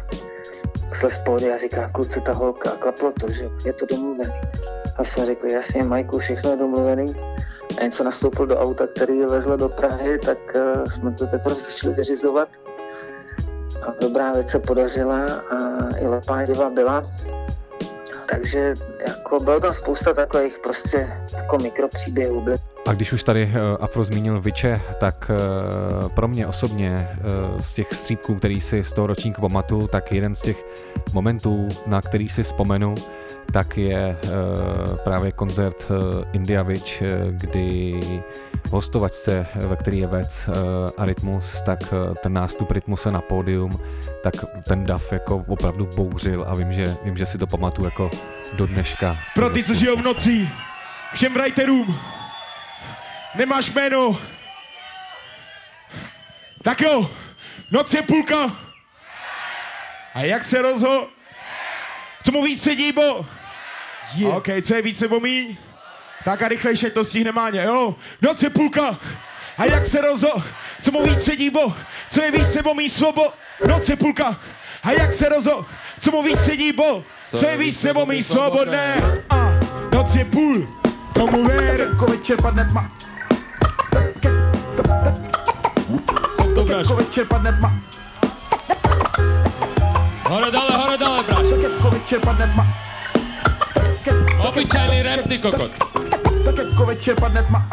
z 0.94 1.18
pódia 1.24 1.55
a 1.55 1.59
říká, 1.59 1.88
kluci, 1.88 2.20
ta 2.20 2.33
holka, 2.33 2.70
klaplo 2.70 3.12
to, 3.20 3.28
že 3.28 3.48
je 3.66 3.72
to 3.72 3.87
domluvený. 3.87 4.33
A 4.96 5.05
jsme 5.05 5.26
řekli, 5.26 5.52
jasně, 5.52 5.83
Majku, 5.83 6.18
všechno 6.18 6.50
je 6.50 6.57
domluvený. 6.57 7.14
A 7.78 7.83
jen 7.83 7.92
co 7.92 8.05
nastoupil 8.05 8.46
do 8.46 8.59
auta, 8.59 8.87
který 8.87 9.18
je 9.18 9.26
vezl 9.26 9.57
do 9.57 9.68
Prahy, 9.68 10.18
tak 10.18 10.38
uh, 10.55 10.85
jsme 10.85 11.12
to 11.12 11.26
teprve 11.26 11.55
začali 11.55 11.94
vyřizovat. 11.94 12.48
A 13.83 13.94
dobrá 14.00 14.33
věc 14.33 14.50
se 14.50 14.59
podařila 14.59 15.24
a 15.24 15.57
i 15.98 16.07
lepá 16.07 16.44
děva 16.44 16.70
byla. 16.70 17.11
Takže 18.33 18.75
jako 19.09 19.40
bylo 19.45 19.61
tam 19.61 19.73
spousta 19.73 20.14
takových 20.14 20.59
prostě 20.62 21.11
jako 21.37 21.59
mikropříběhů. 21.59 22.47
A 22.88 22.92
když 22.92 23.12
už 23.12 23.23
tady 23.23 23.42
eh, 23.55 23.77
Afro 23.81 24.05
zmínil 24.05 24.40
Viče, 24.40 24.81
tak 25.01 25.31
eh, 25.31 26.09
pro 26.09 26.29
mě 26.29 26.47
osobně 26.47 26.95
eh, 26.97 27.62
z 27.62 27.75
těch 27.75 27.95
střípků, 27.95 28.35
který 28.35 28.61
si 28.61 28.85
z 28.85 28.92
toho 28.92 29.07
ročníku 29.07 29.40
pamatuju, 29.40 29.88
tak 29.88 30.12
jeden 30.12 30.35
z 30.35 30.42
těch 30.42 30.64
momentů, 31.12 31.68
na 31.87 32.03
který 32.03 32.29
si 32.29 32.42
vzpomenu, 32.42 32.95
tak 33.52 33.78
je 33.78 34.18
právě 35.05 35.33
koncert 35.33 35.88
India 36.33 36.62
Witch, 36.62 37.02
kdy 37.31 38.00
v 38.66 38.72
hostovačce, 38.72 39.46
ve 39.55 39.76
který 39.76 39.98
je 39.98 40.07
vec 40.07 40.50
a 40.98 41.05
rytmus, 41.05 41.62
tak 41.62 41.78
ten 42.22 42.33
nástup 42.33 42.70
rytmuse 42.70 43.12
na 43.12 43.20
pódium, 43.20 43.78
tak 44.22 44.35
ten 44.68 44.85
dav 44.85 45.12
jako 45.12 45.44
opravdu 45.48 45.88
bouřil 45.96 46.44
a 46.48 46.55
vím, 46.55 46.72
že, 46.72 46.96
vím, 47.05 47.16
že 47.16 47.26
si 47.26 47.38
to 47.38 47.46
pamatuju 47.46 47.85
jako 47.85 48.11
do 48.52 48.66
dneška. 48.66 49.18
Pro 49.35 49.50
ty, 49.50 49.64
co 49.64 49.74
žijou 49.74 49.96
v 49.96 50.02
noci, 50.02 50.48
všem 51.14 51.35
writerům, 51.35 51.98
nemáš 53.35 53.70
jméno. 53.70 54.18
Tak 56.62 56.81
jo, 56.81 57.11
noc 57.70 57.94
je 57.94 58.02
půlka. 58.02 58.57
A 60.14 60.20
jak 60.20 60.44
se 60.44 60.62
rozho? 60.62 61.07
Co 62.25 62.33
mu 62.33 62.43
víc 62.43 62.63
sedí, 62.63 62.93
bo? 62.93 63.27
Yeah. 64.15 64.37
OK, 64.37 64.49
co 64.63 64.75
je 64.75 64.83
víc 64.83 65.01
nebo 65.01 65.21
míň? 65.21 65.57
Tak 66.25 66.43
a 66.43 66.49
rychlejší, 66.49 66.91
to 66.91 67.05
stihne 67.05 67.33
Máně, 67.33 67.63
jo? 67.63 67.95
Noc 68.23 68.43
je 68.43 68.51
půlka. 68.51 68.99
A 69.59 69.65
jak 69.65 69.87
se 69.87 70.01
rozho? 70.01 70.43
Co 70.83 70.93
mu 70.93 71.03
víc 71.03 71.23
sedí, 71.23 71.51
bo? 71.51 71.75
Co 72.11 72.23
je 72.23 72.31
víc 72.31 72.55
nebo 72.55 72.75
míň 72.75 72.89
svobo? 72.89 73.33
Noc 73.69 73.89
je 73.89 73.97
půlka. 73.97 74.37
A 74.83 74.91
jak 74.93 75.13
se 75.13 75.29
rozho? 75.29 75.67
Co 76.01 76.11
mu 76.11 76.23
víc 76.23 76.41
sedí, 76.41 76.73
bo? 76.73 77.05
Co 77.27 77.47
je 77.47 77.57
víc 77.57 77.83
nebo 77.83 78.07
míň 78.07 78.23
svobodné? 78.23 78.95
A 79.31 79.61
noc 79.95 80.15
je 80.15 80.25
půl. 80.25 80.69
Tomu 81.13 81.45
ver. 81.45 81.89
večer 82.09 82.43
padne 82.43 82.65
tma. 82.65 82.93
Jsem 86.33 86.55
to 86.55 86.65
braš. 86.65 86.87
večer 86.87 87.27
padne 87.27 87.53
tma. 87.53 87.83
Hore 90.23 90.51
dole, 90.51 90.72
to 91.12 91.18
je, 91.18 91.22
brašo. 91.22 91.57
Ković 91.83 92.12
je 92.12 92.20
kokot. 95.40 96.32
Tak 96.44 96.59
jako 96.59 96.87
večer 96.87 97.14
padne 97.20 97.42
tma. 97.42 97.68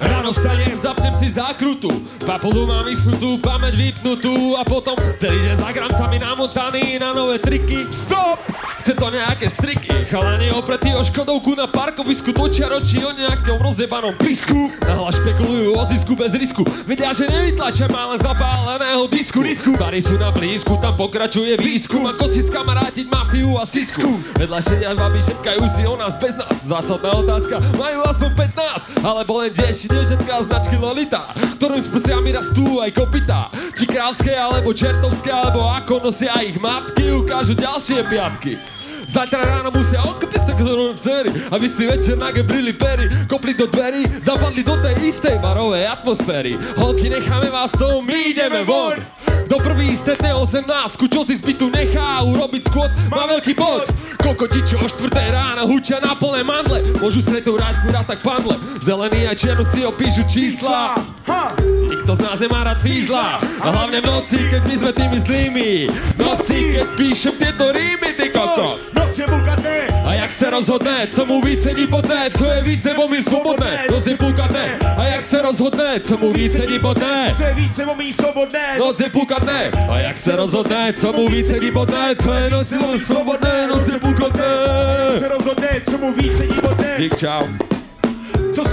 Ráno 0.00 0.32
vstanem, 0.32 0.78
zapnem 0.78 1.14
si 1.14 1.30
zákrutu 1.30 1.88
Papulu 2.26 2.66
mám 2.66 2.84
vyšutú, 2.84 3.36
pamäť 3.38 3.76
vypnutú 3.76 4.56
A 4.56 4.64
potom 4.64 4.96
celý 5.20 5.44
deň 5.44 5.56
za 5.60 5.70
grancami 5.72 6.16
namotaný 6.16 6.96
na 6.96 7.12
nové 7.12 7.36
triky 7.38 7.84
Stop! 7.92 8.40
chce 8.86 8.94
to 9.02 9.10
nejaké 9.10 9.50
striky. 9.50 9.90
Chalani 10.06 10.54
opretí 10.54 10.94
o 10.94 11.02
škodovku 11.02 11.58
na 11.58 11.66
parkovisku, 11.66 12.30
točia 12.30 12.70
ročí 12.70 13.02
o 13.02 13.10
nejakom 13.10 13.58
rozjebanom 13.58 14.14
pisku. 14.14 14.70
Nahlas 14.86 15.18
špekulujú 15.18 15.74
o 15.74 15.82
zisku 15.90 16.14
bez 16.14 16.30
risku, 16.38 16.62
vedia, 16.86 17.10
že 17.10 17.26
nevytlačia 17.26 17.90
len 17.90 18.14
z 18.14 18.22
napáleného 18.22 19.10
disku. 19.10 19.42
disku. 19.42 19.74
Bary 19.74 19.98
sú 19.98 20.14
na 20.22 20.30
blízku, 20.30 20.78
tam 20.78 20.94
pokračuje 20.94 21.58
výskum, 21.58 22.06
ako 22.06 22.30
si 22.30 22.46
skamarátiť 22.46 23.10
mafiu 23.10 23.58
a 23.58 23.66
sisku. 23.66 24.22
Vedľa 24.38 24.62
sedia 24.62 24.94
babi, 24.94 25.18
šepkajú 25.18 25.66
si 25.66 25.82
o 25.82 25.98
nás 25.98 26.14
bez 26.14 26.38
nás. 26.38 26.54
Zásadná 26.54 27.10
otázka, 27.10 27.58
majú 27.74 27.98
aspoň 28.06 28.30
15, 28.54 29.02
alebo 29.02 29.32
len 29.42 29.50
10 29.50 29.90
dievčatka 29.90 30.46
značky 30.46 30.76
Lolita, 30.78 31.34
ktorým 31.58 31.82
s 31.82 31.90
prsiami 31.90 32.30
rastú 32.30 32.78
aj 32.78 32.94
kopytá. 32.94 33.50
Či 33.74 33.90
kráľské, 33.90 34.32
alebo 34.38 34.70
čertovské, 34.70 35.34
alebo 35.34 35.66
ako 35.66 36.06
nosia 36.06 36.38
ich 36.46 36.60
matky, 36.62 37.10
ukážu 37.10 37.58
ďalšie 37.58 38.06
piatky. 38.06 38.75
Zajtra 39.06 39.42
ráno 39.42 39.70
musia 39.70 40.02
okpiť 40.02 40.42
sa 40.42 40.52
ktorú 40.52 40.92
dcery 40.98 41.30
Aby 41.54 41.66
si 41.70 41.86
večer 41.86 42.18
na 42.18 42.34
gebrili 42.34 42.74
pery. 42.74 43.06
Kopli 43.30 43.54
do 43.54 43.70
dverí, 43.70 44.02
zapadli 44.18 44.66
do 44.66 44.74
tej 44.82 45.10
istej 45.10 45.38
barovej 45.38 45.86
atmosféry. 45.86 46.58
Holky, 46.76 47.08
necháme 47.08 47.48
vás 47.50 47.70
s 47.72 47.78
tou, 47.78 48.02
my 48.02 48.34
ideme 48.34 48.66
von. 48.66 48.98
Do 49.46 49.62
prvý 49.62 49.94
stretne 49.94 50.34
18, 50.34 50.66
čo 51.06 51.22
si 51.22 51.38
zbytu 51.38 51.70
nechá 51.70 52.18
urobiť 52.26 52.62
skôd, 52.66 52.90
má 53.06 53.30
veľký 53.30 53.54
bod. 53.54 53.86
Kokoti, 54.18 54.58
čo 54.66 54.82
o 54.82 54.86
štvrté 54.90 55.30
rána 55.30 55.62
hučia 55.62 56.02
na 56.02 56.18
plné 56.18 56.42
mandle, 56.42 56.82
môžu 56.98 57.22
ráďku 57.22 57.86
rád 57.94 58.06
tak 58.10 58.26
pandle. 58.26 58.58
Zelený 58.82 59.30
a 59.30 59.38
čiernu 59.38 59.62
si 59.62 59.86
opíšu 59.86 60.26
čísla. 60.26 60.98
Nikto 61.86 62.12
z 62.18 62.20
nás 62.26 62.38
nemá 62.42 62.66
rád 62.66 62.82
fízla. 62.82 63.38
A 63.62 63.66
hlavne 63.70 64.02
v 64.02 64.06
noci, 64.10 64.38
keď 64.50 64.62
my 64.66 64.74
sme 64.82 64.92
tými 64.94 65.18
zlými. 65.22 65.70
V 65.90 66.20
noci, 66.22 66.58
keď 66.74 66.86
píšem 66.98 67.34
tieto 67.38 67.70
rímy, 67.70 68.10
ty 68.18 68.26
koko 68.46 68.78
Noc 68.94 69.18
je 69.18 69.26
dne, 69.56 69.86
A 70.04 70.14
jak 70.14 70.32
se 70.32 70.50
rozhodne, 70.50 71.06
co 71.10 71.26
mu 71.26 71.40
víc 71.40 71.62
sedí 71.62 71.86
poté 71.86 72.30
Co 72.38 72.44
je 72.44 72.62
víc 72.62 72.84
nebo 72.84 73.08
mi 73.08 73.22
svobodné 73.22 73.86
Noc 73.90 74.06
je 74.06 74.16
dne 74.48 74.78
A 74.96 75.04
jak 75.04 75.22
se 75.22 75.42
rozhodne, 75.42 76.00
co 76.00 76.18
mu 76.18 76.32
víc 76.32 76.52
sedí 76.52 76.78
poté 76.78 77.34
co 77.36 77.42
je 77.42 77.54
víc 77.54 77.76
nebo 77.76 77.94
mý 77.94 78.12
svobodné. 78.12 78.78
Noc 78.78 79.00
je 79.00 79.10
dne 79.40 79.70
A 79.88 79.98
jak 79.98 80.18
se 80.18 80.36
rozhodne, 80.36 80.92
co 80.92 81.12
mu 81.12 81.28
víc 81.28 81.46
sedí 81.46 81.70
poté 81.70 82.16
Co 82.22 82.32
je 82.32 82.50
noc 82.50 82.70
nebo 82.70 82.92
mi 82.92 82.98
svobodné 82.98 83.68
Noc 83.68 83.88
je 83.88 83.98
dne 84.30 84.86
se 85.18 85.28
rozhodne, 85.28 85.68
co 85.90 85.98
mu 85.98 86.12
víc 86.12 86.36
sedí 86.36 86.56
dne. 86.78 86.94
Dík, 86.98 87.16
čau 87.16 87.42
Co 88.54 88.64
z 88.64 88.72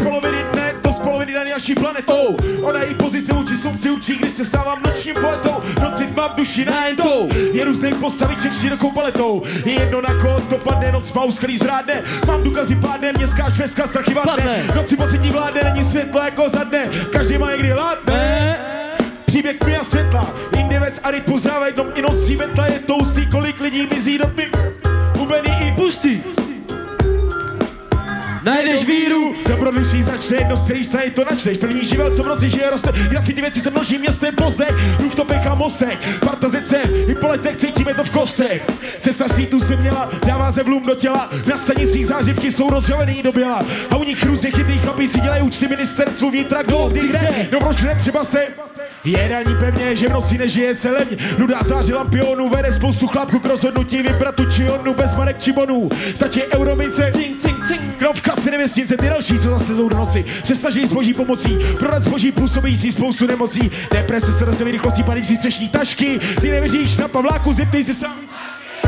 naší 1.53 1.75
planetou. 1.75 2.37
Ona 2.61 2.83
její 2.83 2.95
pozici 2.95 3.31
učí 3.31 3.57
slunci 3.57 3.89
učí, 3.89 4.15
když 4.15 4.31
se 4.31 4.45
stávám 4.45 4.81
nočním 4.85 5.15
poetou. 5.15 5.63
Noci 5.81 6.05
tma 6.05 6.27
v 6.27 6.35
duši 6.35 6.65
najentou. 6.65 7.29
Je 7.53 7.65
různých 7.65 7.95
postaviček 7.95 8.53
širokou 8.53 8.91
paletou. 8.91 9.43
Je 9.65 9.71
jedno 9.71 10.01
na 10.01 10.13
kost, 10.21 10.49
dopadne 10.49 10.91
noc 10.91 11.11
paus, 11.11 11.37
který 11.37 11.57
zrádne. 11.57 12.01
Mám 12.27 12.43
důkazy 12.43 12.75
pádne, 12.75 13.13
městská 13.17 13.49
šveska, 13.49 13.87
strachy 13.87 14.13
vadne. 14.13 14.63
Noci 14.75 14.97
pocití 14.97 15.29
vládne, 15.29 15.61
není 15.63 15.83
světlo 15.83 16.21
jako 16.21 16.49
za 16.49 16.63
dne. 16.63 16.89
Každý 17.11 17.37
má 17.37 17.51
někdy 17.51 17.73
ladne. 17.73 18.57
Příběh 19.25 19.59
tmy 19.59 19.77
a 19.77 19.83
světla, 19.83 20.33
Indivec 20.57 20.99
a 21.03 21.11
rytmus 21.11 21.39
zdravej 21.39 21.73
dom 21.73 21.87
i 21.95 22.01
nocí 22.01 22.35
metla 22.35 22.67
je 22.67 22.79
toustý, 22.79 23.27
kolik 23.27 23.61
lidí 23.61 23.87
mizí 23.91 24.17
do 24.17 24.25
tmy. 24.25 24.51
Hubený 25.17 25.49
i 25.67 25.73
pustý. 25.75 26.21
Najdeš 28.43 28.86
víru, 28.86 29.36
dobrodružství 29.47 30.03
začne, 30.03 30.38
jedno 30.38 30.58
z 30.58 30.62
kterých 30.62 30.88
se 30.88 30.97
to 30.97 31.25
načneš. 31.32 31.58
První 31.58 31.86
živel, 31.86 32.15
co 32.15 32.23
v 32.23 32.27
noci 32.27 32.49
žije, 32.49 32.69
roste, 32.69 32.91
grafity 33.10 33.41
věci 33.41 33.62
se 33.62 33.69
množí 33.69 33.97
městem 33.97 34.36
pozdech, 34.36 34.99
rooftopech 34.99 35.47
a 35.47 35.56
mostech, 35.56 36.19
parta 36.19 36.49
zece, 36.49 36.82
i 37.08 37.15
po 37.15 37.27
letech 37.27 37.58
cítíme 37.58 37.93
to 37.93 38.03
v 38.03 38.10
kostech. 38.10 38.65
Cesta 38.99 39.27
streetu 39.27 39.60
se 39.60 39.75
měla, 39.75 40.10
dává 40.25 40.51
se 40.51 40.63
vlum 40.63 40.84
do 40.84 40.95
těla, 40.95 41.29
na 41.49 41.58
stanicích 41.58 42.08
záživky 42.08 42.51
jsou 42.51 42.69
rozžavený 42.69 43.23
do 43.23 43.32
běla. 43.32 43.62
A 43.89 43.95
u 43.95 44.03
nich 44.03 44.25
různě 44.25 44.51
chytrých 44.51 44.82
chlapí 44.82 45.08
si 45.08 45.19
dělají 45.19 45.43
účty 45.43 45.67
ministerstvu 45.67 46.32
vnitra, 46.32 46.62
kdo 46.62 46.88
kdy 46.91 47.08
kde, 47.08 47.49
no 47.51 47.60
proč 47.60 47.82
ne, 47.82 47.95
třeba 47.95 48.23
se 48.23 48.47
je 49.03 49.29
daní 49.29 49.56
pevně, 49.60 49.95
že 49.95 50.08
v 50.08 50.12
noci 50.12 50.38
nežije 50.38 50.75
se 50.75 50.91
levně. 50.91 51.17
Nuda 51.38 51.60
záři 51.65 51.93
lampionů, 51.93 52.49
vede 52.49 52.71
spoustu 52.71 53.08
chlapků 53.08 53.39
k 53.39 53.45
rozhodnutí 53.45 54.01
vybrat 54.01 54.36
tu 54.36 54.51
či 54.51 54.69
onu 54.69 54.93
bez 54.93 55.15
marek 55.15 55.39
či 55.39 55.51
bonů. 55.51 55.89
Stačí 56.15 56.41
euromince, 56.43 57.12
cink, 57.12 57.41
cink, 57.41 57.67
cink. 57.67 57.82
Krovka 57.97 58.33
si 58.36 58.52
nevěstnice, 58.52 58.98
ty 58.98 59.10
další, 59.10 59.39
co 59.39 59.50
zase 59.50 59.76
jsou 59.76 59.89
do 59.89 59.98
noci, 59.98 60.26
se 60.43 60.56
snaží 60.56 60.88
zboží 60.88 61.13
pomocí, 61.13 61.58
prodat 61.80 62.04
zboží 62.04 62.32
působící 62.32 62.91
spoustu 62.91 63.28
nemocí. 63.28 63.72
Deprese 63.91 64.34
se 64.34 64.46
rozdělí 64.46 64.72
rychlostí 64.72 65.04
padající 65.04 65.36
střešní 65.36 65.69
tašky, 65.69 66.19
ty 66.41 66.52
nevěříš 66.52 66.98
na 66.98 67.08
Pavláku, 67.08 67.54
zeptej 67.54 67.84
si 67.84 67.93
sám. 67.93 68.15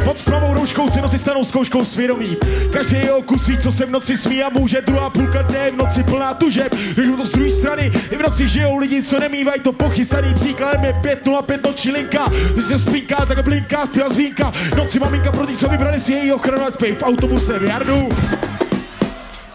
Pod 0.05 0.23
tmavou 0.23 0.53
rouškou 0.53 0.91
se 0.91 1.01
nosí 1.01 1.17
stanou 1.17 1.43
zkouškou 1.43 1.85
svědomí. 1.85 2.37
Každý 2.73 2.95
jeho 2.95 3.21
kus 3.21 3.47
ví, 3.47 3.57
co 3.57 3.71
se 3.71 3.85
v 3.85 3.89
noci 3.89 4.17
smí 4.17 4.43
a 4.43 4.49
může. 4.49 4.81
Druhá 4.81 5.09
půlka 5.09 5.41
dne 5.41 5.71
v 5.71 5.77
noci 5.77 6.03
plná 6.03 6.33
tužeb. 6.33 6.75
Když 6.93 7.07
to 7.17 7.25
z 7.25 7.31
druhé 7.31 7.51
strany, 7.51 7.91
i 8.11 8.17
v 8.17 8.21
noci 8.21 8.47
žijou 8.47 8.77
lidi, 8.77 9.03
co 9.03 9.19
nemývají 9.19 9.61
to 9.61 9.73
pochystaný. 9.73 10.33
Příkladem 10.33 10.83
je 10.83 10.93
505 10.93 11.65
noční 11.65 11.91
linka. 11.91 12.31
Když 12.53 12.65
se 12.65 12.79
spínká, 12.79 13.25
tak 13.25 13.43
blinká, 13.43 13.85
zpěvá 13.85 14.09
zvínka. 14.09 14.53
Noci 14.77 14.99
maminka 14.99 15.31
pro 15.31 15.47
ty, 15.47 15.57
co 15.57 15.69
vybrali 15.69 15.99
si 15.99 16.11
její 16.11 16.31
ochranu, 16.31 16.63
v 16.99 17.03
autobuse 17.03 17.59
v 17.59 17.63
Jardu. 17.63 18.09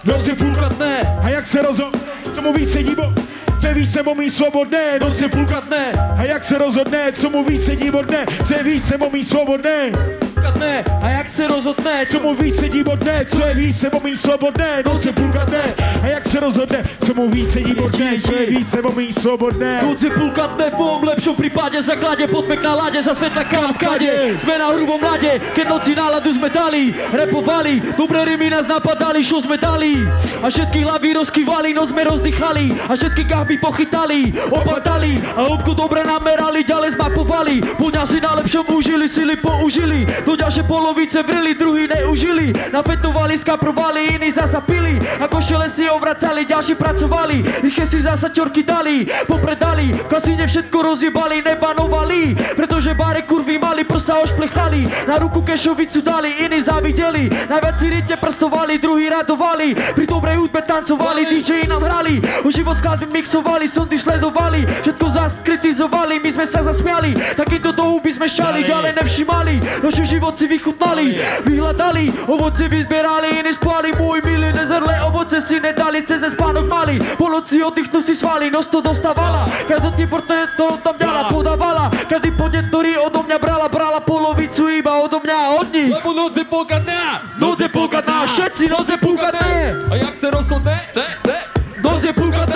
Noc 0.05 0.27
je 0.27 0.35
půlka 0.35 0.69
dne, 0.69 1.19
a 1.23 1.29
jak 1.29 1.47
se 1.47 1.63
rozhodne, 1.63 2.01
co 2.35 2.43
mu 2.43 2.53
víc 2.53 2.73
sedí, 2.73 2.95
bo 2.95 3.15
co 3.61 3.67
je 3.67 3.75
víc 3.75 3.95
nebo 3.95 4.15
mý 4.15 4.31
svobodné, 4.31 4.99
noc 5.01 5.21
je 5.21 5.29
půlka 5.29 5.61
dne, 5.61 5.93
a 6.17 6.25
jak 6.25 6.45
se 6.45 6.59
rozhodne, 6.59 7.13
co 7.13 7.31
mu 7.31 7.45
víc 7.45 7.65
sedí 7.65 7.91
bod 7.91 8.07
dne, 8.07 8.27
co 8.47 8.55
je 8.55 8.63
víc 8.63 8.91
nebo 8.91 9.11
mý 9.11 9.25
svobodné, 9.25 9.93
půlka 10.41 10.51
dne, 10.59 10.85
a 11.03 11.09
jak 11.09 11.29
se 11.29 11.47
rozhodne, 11.47 12.07
co 12.07 12.21
mu 12.21 12.35
víc 12.35 12.61
sedí 12.61 12.83
bod 12.83 12.99
dne, 12.99 13.25
co 13.29 13.47
je 13.47 13.55
víc 13.55 13.83
nebo 13.83 14.01
mý 14.01 14.19
svobodné, 14.19 14.83
noc 14.87 15.05
je 15.05 15.13
půlka 15.13 15.45
dne, 15.45 15.75
a 16.03 16.07
jak 16.07 16.29
se 16.29 16.41
rozhodne, 16.41 16.85
co 17.07 17.15
mu 17.15 17.29
víc 17.29 17.53
sedí 17.53 17.75
bod 17.75 17.93
dne, 17.93 18.21
co 18.27 18.35
je 18.35 18.47
víc 18.47 18.73
nebo 18.73 18.93
mý 18.93 19.13
svobodné. 19.13 19.83
Noc 19.83 20.03
je 20.03 20.11
půlka 20.11 20.47
dne, 20.47 20.71
po 20.71 21.01
lepšom 21.03 21.37
prípade 21.37 21.83
zakladě, 21.83 22.27
poďme 22.27 22.57
k 22.57 22.63
nálade, 22.63 23.03
za 23.03 23.15
svetla 23.15 23.45
kam 23.45 23.75
kade. 23.75 24.41
Sme 24.41 24.59
na 24.59 24.73
hrubom 24.73 25.01
mlade, 25.01 25.41
keď 25.55 25.69
noci 25.69 25.93
náladu 25.95 26.33
sme 26.33 26.49
dali, 26.49 26.95
repovali, 27.13 27.83
dobré 27.99 28.25
rymy 28.25 28.51
nás 28.51 28.67
napadali, 28.67 29.25
šo 29.25 29.45
sme 29.45 29.61
dali. 29.61 30.01
A 30.41 30.49
všetky 30.49 30.89
hlavy 30.89 31.21
rozkývali, 31.21 31.77
no 31.77 31.85
sme 31.85 32.09
rozdýchali, 32.09 32.89
a 32.89 32.97
všetky 32.97 33.29
kahby 33.29 33.61
pochytali, 33.61 34.33
opatali, 34.49 35.21
a 35.37 35.45
hĺbku 35.45 35.77
dobre 35.77 36.01
namerali, 36.01 36.65
ďalej 36.65 36.97
zmapovali. 36.97 37.61
Buďa 37.77 38.09
si 38.09 38.25
na 38.25 38.41
lepšom 38.41 38.65
užili, 38.73 39.05
sily 39.05 39.37
použili, 39.37 40.09
do 40.31 40.39
ďalšie 40.39 40.63
polovice 40.71 41.19
vrili, 41.27 41.59
druhý 41.59 41.91
neužili. 41.91 42.55
Napetovali, 42.71 43.35
skaprovali, 43.35 44.15
iní 44.15 44.31
zasa 44.31 44.63
pili, 44.63 44.95
a 45.19 45.27
košele 45.27 45.67
si 45.67 45.91
ovracali, 45.91 46.47
ďalší 46.47 46.79
pracovali, 46.79 47.67
rýchle 47.67 47.87
si 47.91 47.99
zasa 47.99 48.31
čorky 48.31 48.63
dali, 48.63 49.11
popredali, 49.27 49.91
v 49.91 50.07
kasíne 50.07 50.47
všetko 50.47 50.79
rozjebali, 50.87 51.43
nebanovali, 51.43 52.39
pretože 52.55 52.95
bare 52.95 53.27
kurvy 53.27 53.59
mali, 53.59 53.83
prsa 53.83 54.23
ošplechali, 54.23 54.87
na 55.11 55.19
ruku 55.19 55.43
kešovicu 55.43 55.99
dali, 55.99 56.47
iní 56.47 56.63
závideli, 56.63 57.27
najviac 57.51 57.77
si 57.83 57.87
rytne 57.91 58.15
prstovali, 58.15 58.79
druhý 58.79 59.11
radovali, 59.11 59.75
pri 59.99 60.05
dobrej 60.07 60.47
hudbe 60.47 60.63
tancovali, 60.63 61.27
DJ 61.27 61.67
nám 61.67 61.83
hrali, 61.83 62.23
o 62.47 62.49
život 62.55 62.79
skladby 62.79 63.11
mixovali, 63.11 63.67
sondy 63.67 63.99
sledovali, 63.99 64.63
všetko 64.87 65.07
zas 65.11 65.43
kritizovali, 65.43 66.23
my 66.23 66.31
sme 66.31 66.47
sa 66.47 66.63
zasmiali, 66.63 67.19
takýto 67.35 67.75
do 67.75 67.99
huby 67.99 68.15
sme 68.15 68.31
šali, 68.31 68.63
ďalej 68.69 68.93
nevšimali, 68.95 69.55
naše 69.83 70.07
život 70.07 70.20
si 70.41 70.47
vychutnali, 70.49 71.17
vyhľadali, 71.49 72.29
ovoce 72.29 72.69
vyzbierali, 72.69 73.41
iní 73.41 73.53
spali, 73.57 73.93
môj 73.97 74.21
milý 74.25 74.53
nezrlé 74.53 75.01
ovoce 75.05 75.41
si 75.41 75.61
nedali, 75.61 76.05
cez 76.05 76.21
spánok 76.33 76.69
mali, 76.69 77.01
po 77.17 77.33
noci 77.33 77.65
oddychnú 77.65 78.01
si 78.05 78.13
svali, 78.13 78.53
nos 78.53 78.69
to 78.69 78.85
dostávala, 78.85 79.49
každý 79.69 80.05
portrét 80.09 80.53
to 80.57 80.77
tam 80.85 80.97
ďala 80.97 81.33
podávala, 81.33 81.93
každý 82.09 82.33
podnet, 82.37 82.69
ktorý 82.69 83.01
odo 83.01 83.25
mňa 83.25 83.39
brala, 83.41 83.67
brala 83.69 84.01
polovicu 84.01 84.69
iba 84.69 85.01
odo 85.01 85.21
mňa 85.21 85.37
a 85.37 85.49
od 85.61 85.69
nich. 85.73 85.93
Lebo 85.93 86.13
noc 86.13 86.37
je 86.37 86.45
půlka 86.45 86.79
dňa 86.79 87.05
Noc 87.41 87.61
je 87.61 87.69
půlka 87.69 88.01
dňa, 88.01 88.19
všetci 88.27 88.65
noc 88.69 88.89
je 88.89 88.97
půlka 88.97 89.31
dne, 89.31 89.73
A 89.91 89.95
jak 89.97 90.17
se 90.17 90.31
rozhodne? 90.31 90.81
Ne, 90.97 91.07
ne 91.27 91.39
noc 91.83 92.05
je 92.05 92.13
půlka 92.13 92.47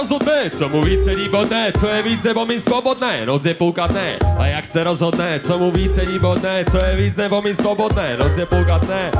rozhodne, 0.00 0.50
co 0.50 0.68
mu 0.68 0.80
víc 0.82 1.04
sedí 1.04 1.28
bodne, 1.28 1.72
co 1.80 1.88
je 1.88 2.02
víc 2.02 2.22
nebo 2.22 2.46
mi 2.46 2.60
svobodné, 2.60 3.26
noc 3.26 3.44
je 3.44 3.54
půlka 3.54 3.86
dne. 3.86 4.18
A 4.38 4.46
jak 4.46 4.66
se 4.66 4.84
rozhodne, 4.84 5.40
co 5.40 5.58
mu 5.58 5.70
víc 5.70 5.94
sedí 5.94 6.18
bodne, 6.18 6.64
co 6.70 6.84
je 6.84 6.96
víc 6.96 7.16
nebo 7.16 7.42
mi 7.42 7.54
svobodné, 7.54 8.16
noc 8.16 8.38
je 8.38 8.46
půlka 8.46 8.78
dne. 8.78 9.10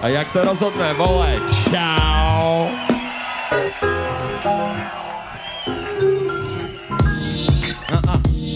A 0.00 0.08
jak 0.08 0.28
se 0.28 0.44
rozhodne, 0.44 0.94
vole, 0.94 1.34
čau. 1.70 2.66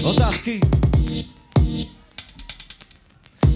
Otázky? 0.05 0.61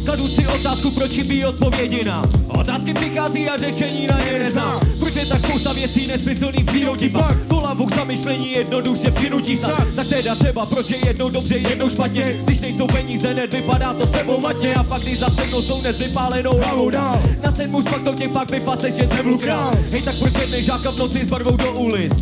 Kladu 0.07 0.29
si 0.29 0.47
otázku, 0.47 0.91
proč 0.91 1.11
chybí 1.11 1.45
odpovědi 1.45 2.05
na 2.05 2.23
Otázky 2.49 2.95
přichází 2.95 3.49
a 3.49 3.57
řešení 3.57 4.07
na 4.07 4.19
ně 4.25 4.39
neznám 4.39 4.81
Proč 4.99 5.17
je 5.17 5.27
tak 5.27 5.41
spousta 5.41 5.73
věcí 5.73 6.07
nesmyslných 6.07 6.63
v 6.63 6.67
přírodě 6.67 7.11
Pak 7.11 7.37
tohle 7.49 7.67
hlavu 7.77 7.87
k 7.87 7.95
zamyšlení 7.95 8.53
jednoduše 8.53 9.11
přinutí 9.11 9.57
se. 9.57 9.67
Tak 9.97 10.09
teda 10.09 10.35
třeba, 10.35 10.67
proč 10.67 10.91
je 10.91 11.07
jednou 11.07 11.31
dobře, 11.31 11.57
jednou 11.57 11.91
špatně. 11.91 12.41
Když 12.45 12.61
nejsou 12.61 12.87
peníze, 12.87 13.33
hned 13.33 13.55
vypadá 13.55 13.95
to 13.95 14.07
s 14.07 14.11
tebou 14.11 14.41
matně. 14.41 14.75
A 14.75 14.83
pak 14.83 15.03
když 15.03 15.19
zasednou 15.19 15.63
sounec 15.63 15.99
vypálenou 15.99 16.53
hlavou 16.53 16.91
dál. 16.91 17.23
Na 17.45 17.53
sedmu 17.53 17.83
pak 17.83 18.03
to 18.03 18.15
tě 18.15 18.29
pak 18.29 18.51
jen 18.51 19.09
zemlu 19.09 19.39
král. 19.39 19.71
Hej, 19.91 20.03
tak 20.03 20.15
proč 20.19 20.33
jednej 20.41 20.63
žáka 20.63 20.91
v 20.91 20.99
noci 20.99 21.25
s 21.25 21.31
barvou 21.31 21.57
do 21.57 21.73
ulic? 21.73 22.13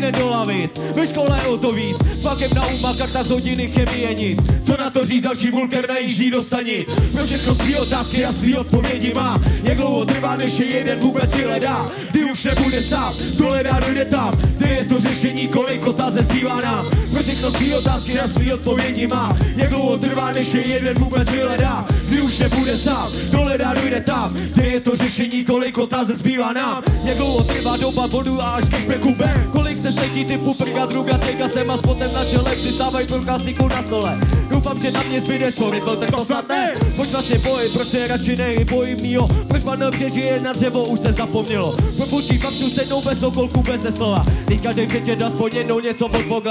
Den 0.00 0.12
do 0.12 0.28
lavic, 0.28 0.80
ve 0.94 1.06
škole 1.06 1.42
o 1.46 1.56
to 1.56 1.72
víc. 1.72 1.96
S 2.16 2.22
fakem 2.22 2.50
na 2.54 2.66
umá, 2.66 2.94
karta 2.94 3.22
z 3.22 3.30
hodiny, 3.30 3.68
chemie 3.68 4.14
nic. 4.14 4.42
Co 4.64 4.76
na 4.76 4.90
to 4.90 5.04
říct, 5.04 5.22
další 5.22 5.50
vulker 5.50 5.88
najíždí 5.88 6.30
do 6.30 6.42
stanic. 6.42 6.88
Pro 7.12 7.26
všechno 7.26 7.54
svý 7.54 7.76
otázky 7.76 8.24
a 8.24 8.32
svý 8.32 8.56
odpovědi 8.56 9.12
má. 9.16 9.36
Jak 9.62 9.76
dlouho 9.76 10.04
trvá, 10.04 10.36
než 10.36 10.58
je 10.58 10.66
jeden 10.66 10.98
vůbec 10.98 11.34
vyhledá. 11.34 11.90
Kdy 12.10 12.24
už 12.24 12.44
nebude 12.44 12.82
sám, 12.82 13.14
dohledá, 13.36 13.80
dojde 13.80 14.04
tam. 14.04 14.32
Kde 14.56 14.68
je 14.68 14.84
to 14.84 15.00
řešení, 15.00 15.48
kolik 15.48 15.86
otázek 15.86 16.22
zbývá 16.22 16.60
nám. 16.60 16.90
Pro 17.10 17.22
všechno 17.22 17.50
svý 17.50 17.74
otázky 17.74 18.20
a 18.20 18.28
svý 18.28 18.52
odpovědi 18.52 19.06
má. 19.06 19.36
Jak 19.56 19.70
dlouho 19.70 19.98
trvá, 19.98 20.32
než 20.32 20.54
je 20.54 20.68
jeden 20.68 20.98
vůbec 20.98 21.30
vyhledá. 21.30 21.86
Kdy 22.08 22.22
už 22.22 22.38
nebude 22.38 22.78
sám, 22.78 23.12
dohledá, 23.30 23.74
dojde 23.74 24.00
tam. 24.00 24.34
Kde 24.34 24.66
je 24.66 24.80
to 24.80 24.96
řešení, 24.96 25.44
kolik 25.44 25.78
otázek 25.78 26.16
zbývá 26.16 26.52
nám. 26.52 26.82
Jak 27.04 27.16
dlouho 27.16 27.44
trvá 27.44 27.76
doba 27.76 28.08
bodu 28.08 28.42
a 28.42 28.50
až 28.50 28.68
ke 28.68 28.76
špeku 28.76 29.14
B. 29.14 29.48
Kolik 29.52 29.78
se 29.78 29.85
sletí 29.92 30.24
typu 30.24 30.54
prga, 30.54 30.86
druga, 30.86 31.18
tega, 31.18 31.48
sem 31.48 31.70
a 31.70 31.76
spotem 31.76 32.10
na 32.12 32.24
čele, 32.24 32.56
přistávají 32.56 33.06
pro 33.06 33.22
klasiku 33.22 33.68
na 33.68 33.82
stole. 33.82 34.20
Doufám, 34.50 34.80
že 34.80 34.90
na 34.90 35.02
mě 35.02 35.20
zbyde 35.20 35.52
sorry, 35.52 35.80
byl 35.80 35.96
tak 35.96 36.10
to 36.10 36.24
snad 36.24 36.48
ne. 36.48 36.74
Pojď 36.96 37.12
vlastně 37.12 37.38
boj, 37.38 37.68
proč 37.72 37.88
se 37.88 38.06
radši 38.06 38.36
nej, 38.36 38.64
boj 38.64 38.96
mýho. 39.02 39.28
Proč 39.48 39.64
pan 39.64 39.84
přežije 39.90 40.40
na 40.40 40.52
dřevo, 40.52 40.84
už 40.84 41.00
se 41.00 41.12
zapomnělo. 41.12 41.76
Propučí 41.96 42.38
pak 42.38 42.54
tu 42.54 42.70
sednou 42.70 43.02
bez 43.02 43.22
okolku, 43.22 43.62
bez 43.62 43.96
slova. 43.96 44.24
Teď 44.44 44.62
každý 44.62 44.86
vědět 44.86 45.22
aspoň 45.22 45.50
jednou 45.54 45.80
něco 45.80 46.06
od. 46.06 46.42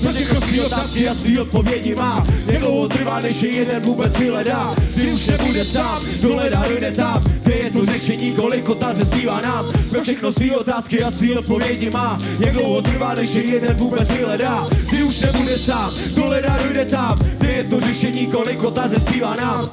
Proč 0.00 0.14
všechno 0.14 0.40
svý 0.40 0.60
otázky 0.60 1.08
a 1.08 1.14
svý 1.14 1.38
odpovědi 1.38 1.94
má. 1.94 2.26
Jak 2.50 2.60
dlouho 2.60 2.88
trvá, 2.88 3.20
než 3.20 3.42
je 3.42 3.56
jeden 3.56 3.82
vůbec 3.82 4.18
vyhledá. 4.18 4.74
Kdy 4.94 5.12
už 5.12 5.26
nebude 5.26 5.64
sám, 5.64 6.02
dohledá, 6.20 6.62
dojde 6.68 6.90
tam. 6.90 7.24
Kde 7.42 7.54
je 7.54 7.70
to 7.70 7.86
řešení, 7.86 8.32
kolik 8.32 8.68
otázek 8.68 9.04
zbývá 9.04 9.40
nám. 9.40 9.72
Pro 9.90 10.02
všechno 10.02 10.32
svý 10.32 10.50
otázky 10.50 11.02
a 11.02 11.10
svý 11.10 11.38
odpovědi 11.38 11.90
má. 11.90 12.18
Jak 12.38 12.54
dlouho 12.54 12.82
trvá, 12.82 13.14
než 13.14 13.34
je 13.34 13.52
jeden 13.52 13.76
vůbec 13.76 14.10
vyhledá. 14.10 14.68
Kdy 14.88 15.02
už 15.02 15.20
nebude 15.20 15.58
sám, 15.58 15.94
dohledá, 16.14 16.58
dojde 16.64 16.84
tam. 16.84 17.18
Kde 17.38 17.52
je 17.52 17.64
to 17.64 17.80
řešení, 17.80 18.26
kolik 18.26 18.62
otázek 18.62 18.98
zbývá 18.98 19.34
nám. 19.34 19.70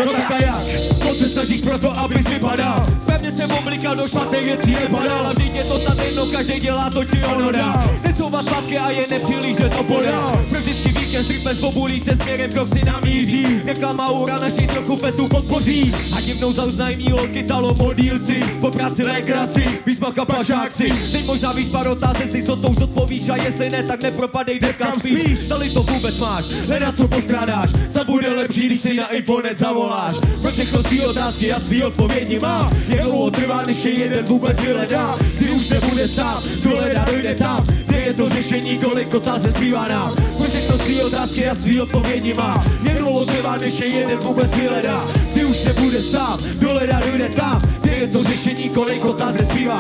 No 0.06 0.12
tak 0.12 0.32
a 0.32 0.42
jak? 0.42 1.04
Moc 1.04 1.20
se 1.20 1.30
snažíš 1.30 1.62
proto, 1.62 2.00
abys 2.00 2.30
vypadal. 2.30 2.86
Zpevně 3.02 3.32
jsem 3.32 3.52
oblikal 3.52 3.96
do 3.96 4.08
špatné 4.08 4.42
věcí 4.42 4.72
nepadal 4.72 5.28
A 5.28 5.34
vždyť 5.34 5.56
je 5.56 5.64
to 5.64 5.80
snad 5.80 6.02
jedno, 6.06 6.26
každý 6.26 6.60
dělá 6.60 6.90
to, 6.90 7.06
či 7.06 7.24
ono 7.24 7.52
dá. 7.52 7.86
Necouvat 8.04 8.46
sladké 8.46 8.78
a 8.78 8.90
je 8.90 9.06
nepříliš, 9.10 9.58
že 9.58 9.70
to 9.70 9.84
podá. 9.84 10.32
Pro 10.50 10.60
vždycky 10.60 10.90
víkend 10.90 11.24
stripper 11.24 11.56
pobulí 11.56 12.00
se 12.00 12.16
směrem, 12.16 12.52
krok 12.52 12.70
si 12.70 12.86
namíří. 12.86 13.62
Reklama 13.66 14.10
ura 14.10 14.38
naši 14.38 14.68
trochu 14.68 14.96
fetu 14.96 15.28
podpoří 15.28 15.94
A 16.16 16.22
divnou 16.22 16.52
zauznají 16.52 17.12
holky 17.12 17.44
talo 17.44 17.74
modílci 17.74 18.40
Po 18.62 18.72
práci 18.72 19.04
lékraci, 19.04 19.80
výsmaka 19.86 20.26
pašáci 20.26 20.90
Teď 21.12 21.26
možná 21.26 21.52
víš 21.52 21.68
pár 21.68 21.88
otázek, 21.88 22.32
si 22.32 22.42
sotou 22.42 22.74
zodpovíš. 22.74 23.30
A 23.30 23.36
jestli 23.36 23.70
ne, 23.70 23.84
tak 23.84 24.04
nepropadej, 24.04 24.58
kde 24.58 24.74
kam 24.74 24.94
spíš. 24.96 25.40
Zdali 25.40 25.70
to 25.70 25.84
vůbec 25.84 26.18
máš, 26.18 26.46
hledat 26.46 26.98
co 26.98 27.08
postrádáš. 27.08 27.70
Snad 27.90 28.08
bude 28.08 28.30
lepší, 28.30 28.66
když 28.66 28.82
si 28.82 28.96
na 28.96 29.08
infonet 29.08 29.60
zavoláš 29.92 30.16
Pro 30.42 30.52
všechno 30.52 30.84
svý 30.84 31.06
otázky 31.06 31.52
a 31.52 31.60
svý 31.60 31.84
odpovědi 31.84 32.40
má 32.40 32.70
dlouho 33.02 33.32
trvá, 33.32 33.64
než 33.68 33.86
je 33.86 34.00
jeden 34.00 34.26
vůbec 34.26 34.62
vyhledá 34.62 35.18
Kdy 35.38 35.52
už 35.52 35.70
nebude 35.70 36.08
sám, 36.08 36.44
dohledá, 36.64 37.06
dojde 37.06 37.36
tam? 37.36 37.66
Kde 37.86 37.98
je 37.98 38.14
to 38.14 38.30
řešení, 38.30 38.78
kolik 38.78 39.14
otázek 39.14 39.52
zbývá 39.52 39.88
nám? 39.88 40.16
Pro 40.38 40.48
všechno 40.48 40.78
svý 40.78 41.02
otázky 41.02 41.50
a 41.50 41.56
svý 41.56 41.82
odpovědi 41.82 42.34
má 42.34 42.64
dlouho 42.98 43.26
trvá, 43.26 43.58
než 43.58 43.80
je 43.80 43.88
jeden 43.88 44.20
vůbec 44.20 44.56
vyhledá 44.56 45.08
Kdy 45.34 45.46
už 45.46 45.64
nebude 45.64 46.02
sám, 46.02 46.38
dohledá, 46.60 47.00
dojde 47.00 47.30
tam? 47.30 47.62
Kde 47.82 47.92
je 47.92 48.08
to 48.08 48.24
řešení, 48.24 48.70
kolik 48.70 49.06
otázek 49.06 49.42
zbývá 49.42 49.80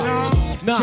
na, 0.64 0.76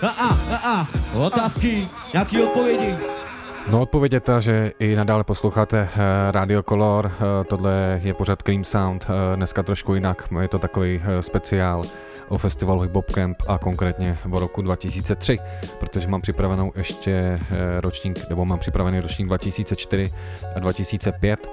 a, 0.00 0.08
a, 0.08 0.28
a, 0.50 0.56
a, 0.56 0.88
otázky, 1.14 1.88
nějaký 2.12 2.42
odpovědi. 2.42 3.21
No 3.70 3.80
odpověď 3.80 4.12
je 4.12 4.20
ta, 4.20 4.40
že 4.40 4.72
i 4.78 4.96
nadále 4.96 5.24
posloucháte 5.24 5.82
uh, 5.82 5.88
Radio 6.30 6.62
Color, 6.62 7.06
uh, 7.06 7.12
tohle 7.46 8.00
je 8.02 8.14
pořád 8.14 8.42
Cream 8.42 8.64
Sound, 8.64 9.06
uh, 9.08 9.36
dneska 9.36 9.62
trošku 9.62 9.94
jinak, 9.94 10.28
je 10.40 10.48
to 10.48 10.58
takový 10.58 11.02
speciál 11.20 11.82
o 12.28 12.38
festivalu 12.38 12.80
Hip 12.80 12.96
Camp 13.14 13.36
a 13.48 13.58
konkrétně 13.58 14.18
o 14.30 14.40
roku 14.40 14.62
2003, 14.62 15.38
protože 15.80 16.08
mám 16.08 16.20
připravenou 16.20 16.72
ještě 16.76 17.40
ročník, 17.80 18.28
nebo 18.28 18.44
mám 18.44 18.58
připravený 18.58 19.00
ročník 19.00 19.28
2004 19.28 20.14
a 20.56 20.58
2005 20.58 21.50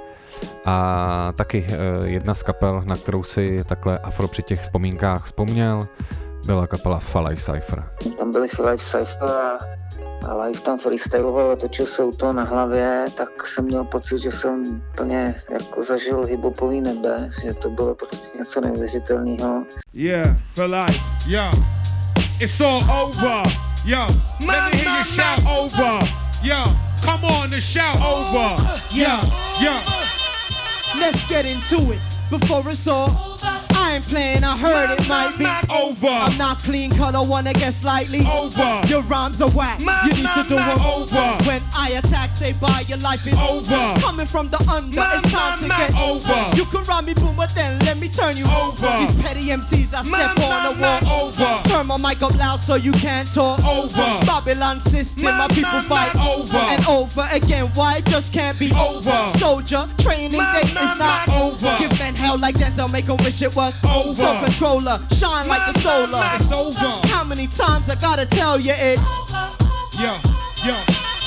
a 0.66 1.34
taky 1.38 1.68
jedna 2.06 2.34
z 2.34 2.44
kapel, 2.44 2.82
na 2.86 2.96
kterou 2.96 3.24
si 3.24 3.64
takhle 3.64 3.98
Afro 3.98 4.28
při 4.28 4.44
těch 4.44 4.62
vzpomínkách 4.62 5.26
vzpomněl, 5.26 5.88
byla 6.50 6.68
kapela 6.68 7.00
Falaj 7.00 7.36
Cypher. 7.36 7.84
Tam 8.18 8.32
byli 8.32 8.48
Falaj 8.48 8.78
Cypher 8.78 9.30
a, 9.30 9.58
a 10.30 10.44
live 10.44 10.60
tam 10.60 10.80
freestyloval 10.80 11.52
a 11.52 11.56
točil 11.56 11.86
se 11.86 12.04
u 12.04 12.12
toho 12.12 12.34
na 12.34 12.44
hlavě, 12.44 13.06
tak 13.18 13.30
jsem 13.48 13.66
měl 13.66 13.84
pocit, 13.84 14.20
že 14.20 14.32
jsem 14.32 14.82
plně 14.98 15.36
jako 15.52 15.84
zažil 15.84 16.26
hiphopový 16.26 16.82
nebe, 16.82 17.30
že 17.44 17.54
to 17.54 17.70
bylo 17.70 17.96
prostě 17.96 18.28
něco 18.38 18.62
neuvěřitelného. 18.62 19.64
Yeah, 19.94 20.38
life, 20.58 21.04
yeah. 21.28 21.54
It's 22.42 22.62
all 22.62 22.82
over, 23.04 23.44
yeah. 23.86 24.10
Let 24.48 24.74
me 24.74 24.78
hear 24.78 24.98
you 24.98 25.06
shout 25.06 25.44
over, 25.60 26.00
yeah. 26.44 26.68
Come 26.98 27.28
on 27.28 27.54
and 27.54 27.64
shout 27.64 28.02
over, 28.02 28.58
yeah, 28.96 29.24
yeah. 29.62 29.84
Let's 31.00 31.28
get 31.28 31.46
into 31.46 31.94
it 31.94 32.19
before 32.30 32.70
it's 32.70 32.88
all. 32.88 33.38
I 33.90 33.96
ain't 33.96 34.08
playing, 34.08 34.44
I 34.44 34.58
heard 34.58 34.92
it 34.92 35.08
might 35.08 35.38
be 35.38 35.48
over. 35.74 36.08
I'm 36.08 36.38
not 36.38 36.60
clean 36.60 36.92
I 37.20 37.22
wanna 37.22 37.54
get 37.54 37.74
slightly 37.74 38.20
over. 38.28 38.82
Your 38.88 39.02
rhymes 39.04 39.42
are 39.42 39.50
whack, 39.52 39.80
you 39.80 40.14
need 40.14 40.30
to 40.36 40.44
do 40.44 40.56
them 40.56 40.80
over. 40.82 41.22
When 41.48 41.62
I 41.76 41.92
attack, 41.98 42.32
say 42.32 42.54
bye, 42.54 42.84
your 42.88 43.00
life 43.00 43.26
is 43.26 43.38
over. 43.40 43.94
Coming 44.00 44.28
from 44.28 44.48
the 44.50 44.60
under, 44.70 45.02
it's 45.16 45.32
time 45.32 45.58
to 45.60 45.68
get 45.68 45.96
over. 45.96 46.56
You 46.56 46.66
can 46.66 46.84
run 46.84 47.06
me 47.06 47.14
boom, 47.14 47.36
but 47.36 47.54
then 47.56 47.80
let 47.80 48.00
me 48.00 48.10
turn 48.10 48.38
you 48.38 48.46
over. 48.46 48.88
These 49.00 49.22
petty 49.22 49.42
MCs, 49.50 49.94
I 49.94 50.04
step 50.04 50.38
on 50.40 50.70
the 50.70 50.82
wall. 50.82 51.26
over. 51.26 51.70
Turn 51.70 51.88
my 51.88 51.98
mic 51.98 52.22
up 52.22 52.36
loud 52.36 52.64
so 52.64 52.76
you 52.76 52.92
can't 52.92 53.28
talk. 53.34 53.64
Over. 53.66 54.20
Babylon 54.26 54.82
system, 54.82 55.36
my 55.38 55.48
people 55.48 55.82
fight 55.82 56.16
over. 56.16 56.58
and 56.58 56.86
over 56.86 57.28
again. 57.32 57.66
Why 57.74 57.98
it 57.98 58.06
just 58.06 58.34
can't 58.34 58.58
be 58.60 58.72
Over. 58.74 59.32
Soldier, 59.38 59.86
training 59.98 60.32
day 60.32 60.62
is 60.62 61.00
not 61.00 61.28
over. 61.30 61.76
Give 61.80 61.98
men 62.00 62.16
hell 62.20 62.38
like 62.38 62.56
Denzel, 62.56 62.92
make 62.92 63.10
'em 63.10 63.18
wish 63.18 63.42
it 63.42 63.56
was 63.56 63.74
Over. 63.86 64.14
So 64.14 64.40
controller, 64.44 65.00
shine 65.20 65.48
like 65.48 65.74
the 65.74 65.80
solar. 65.80 66.24
It's 66.36 66.52
over. 66.52 67.08
How 67.08 67.24
many 67.24 67.48
times 67.48 67.90
I 67.90 67.96
gotta 67.96 68.26
tell 68.26 68.60
you 68.60 68.74
it's 68.76 69.02
Yo, 70.00 70.16
yo. 70.66 70.76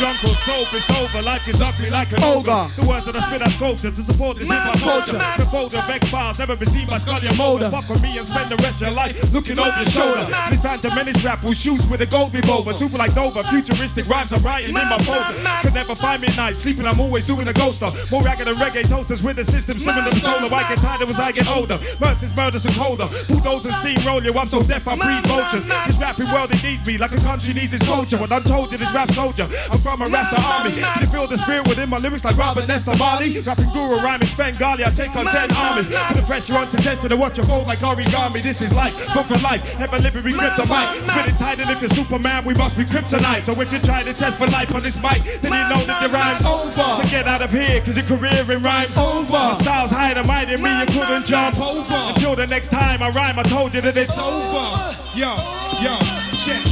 Drunk 0.02 0.24
or 0.24 0.34
sober, 0.34 0.82
it's 0.82 0.90
over. 0.98 1.22
Life 1.22 1.46
is 1.46 1.60
ugly 1.62 1.86
like 1.86 2.10
an 2.10 2.24
Ogre. 2.24 2.50
ogre. 2.50 2.66
The 2.74 2.82
words 2.90 3.06
that 3.06 3.14
I 3.14 3.22
spit 3.22 3.38
are 3.38 3.54
culture 3.54 3.92
to 3.94 4.02
support 4.02 4.34
this 4.36 4.50
hip 4.50 4.58
hop 4.58 4.74
culture. 4.82 5.14
The 5.38 5.46
fold 5.46 5.78
of 5.78 5.86
X 5.86 6.10
files 6.10 6.40
never 6.40 6.56
been 6.56 6.66
seen 6.66 6.90
by 6.90 6.98
Scully 6.98 7.28
and 7.30 7.38
Mulder. 7.38 7.70
Fuck 7.70 7.86
with 7.86 8.02
me 8.02 8.18
and 8.18 8.26
spend 8.26 8.50
the 8.50 8.58
rest 8.66 8.82
of 8.82 8.90
your 8.90 8.96
life 8.98 9.14
looking 9.30 9.54
over 9.62 9.70
your 9.70 9.86
shoulder. 9.86 10.26
This 10.50 10.58
phantom 10.58 10.98
menace 10.98 11.22
rap 11.22 11.38
will 11.46 11.54
shoot 11.54 11.78
with 11.86 12.00
a 12.00 12.06
gold 12.06 12.34
revolver. 12.34 12.72
Super 12.74 12.98
like 12.98 13.14
Nova, 13.14 13.46
futuristic 13.46 14.10
rhymes 14.10 14.32
I'm 14.34 14.42
writing 14.42 14.74
in 14.74 14.88
my 14.90 14.98
folder. 15.06 15.38
Could 15.62 15.74
never 15.78 15.94
find 15.94 16.18
me 16.18 16.26
at 16.26 16.36
night, 16.36 16.56
sleeping 16.56 16.84
I'm 16.84 16.98
always 16.98 17.28
doing 17.28 17.46
a 17.46 17.54
ghoster. 17.54 17.94
More 18.10 18.22
ragged 18.26 18.48
than 18.48 18.58
reggae 18.58 18.82
toasters 18.82 19.22
with 19.22 19.36
the 19.36 19.44
system 19.44 19.78
slimming 19.78 20.02
them 20.02 20.18
solar. 20.18 20.50
I 20.50 20.66
get 20.66 20.82
tired 20.82 21.06
as 21.06 21.14
I 21.14 21.30
get 21.30 21.46
older. 21.46 21.78
Mercy's 22.02 22.34
murders 22.34 22.66
and 22.66 22.74
colder. 22.74 23.06
Bulldozers 23.30 23.78
steamroll 23.78 24.18
you, 24.26 24.34
I'm 24.34 24.48
so 24.48 24.62
deaf 24.66 24.82
I 24.82 24.98
breathe 24.98 25.30
vultures. 25.30 25.62
This 25.86 25.98
rapping 26.02 26.26
world 26.34 26.50
it 26.50 26.58
needs 26.64 26.82
me 26.90 26.98
like 26.98 27.14
a 27.14 27.22
country 27.22 27.54
needs 27.54 27.72
its 27.72 27.86
culture. 27.86 28.18
What 28.18 28.32
I'm 28.32 28.42
told 28.42 28.72
you, 28.72 28.78
this 28.78 28.90
rap 28.90 29.08
soldier. 29.12 29.46
I'm 29.70 29.78
from 29.78 29.91
from 29.92 30.08
a 30.08 30.10
Rasta 30.10 30.40
army. 30.40 30.72
You 30.72 31.06
feel 31.12 31.26
the 31.26 31.36
spirit 31.36 31.68
within 31.68 31.88
my 31.90 31.98
lyrics 31.98 32.24
like 32.24 32.36
Robert 32.36 32.66
Nesta 32.66 32.96
Marley. 32.96 33.40
Rapping 33.40 33.68
guru, 33.72 34.00
rhyming 34.00 34.26
Svengali, 34.26 34.84
I 34.84 34.90
take 34.90 35.14
on 35.14 35.26
10 35.26 35.52
armies. 35.52 35.92
Put 35.92 36.16
the 36.16 36.24
pressure 36.24 36.56
on 36.56 36.70
to 36.70 36.76
test 36.78 37.02
to 37.06 37.16
watch 37.16 37.36
you 37.36 37.44
fold 37.44 37.66
like 37.66 37.78
origami. 37.78 38.40
This 38.42 38.62
is 38.62 38.74
life, 38.74 38.94
fun 39.12 39.24
for 39.24 39.36
life. 39.44 39.78
Never 39.78 39.98
live 39.98 40.14
and 40.16 40.24
grip 40.24 40.56
the 40.56 40.64
mic. 40.64 40.96
Spit 40.96 41.28
it 41.28 41.38
tight 41.38 41.60
and 41.60 41.70
if 41.70 41.80
you're 41.80 41.90
Superman, 41.90 42.44
we 42.44 42.54
must 42.54 42.76
be 42.76 42.84
kryptonite. 42.84 43.44
So 43.44 43.60
if 43.60 43.72
you 43.72 43.78
try 43.80 44.02
to 44.02 44.12
test 44.12 44.38
for 44.38 44.46
life 44.46 44.74
on 44.74 44.80
this 44.80 44.96
mic, 44.96 45.20
then 45.42 45.52
you 45.52 45.68
know 45.68 45.82
that 45.84 46.00
your 46.00 46.10
rhyme's 46.10 46.44
over. 46.44 46.72
So 46.72 47.10
get 47.10 47.28
out 47.28 47.42
of 47.42 47.50
here, 47.50 47.80
cause 47.82 47.96
your 47.96 48.08
career 48.16 48.40
in 48.48 48.62
rhymes 48.62 48.96
over. 48.96 49.30
My 49.30 49.58
style's 49.60 49.90
higher 49.90 50.14
than 50.14 50.26
mine, 50.26 50.48
and 50.48 50.62
me, 50.62 50.72
you 50.80 50.86
couldn't 50.86 51.26
jump 51.26 51.60
over. 51.60 51.94
Until 52.16 52.34
the 52.34 52.46
next 52.46 52.68
time 52.68 53.02
I 53.02 53.10
rhyme, 53.10 53.38
I 53.38 53.42
told 53.42 53.74
you 53.74 53.82
that 53.82 53.96
it's 53.96 54.16
over. 54.16 54.72
Yo, 55.12 55.36
yo, 55.84 55.98
check. 56.32 56.64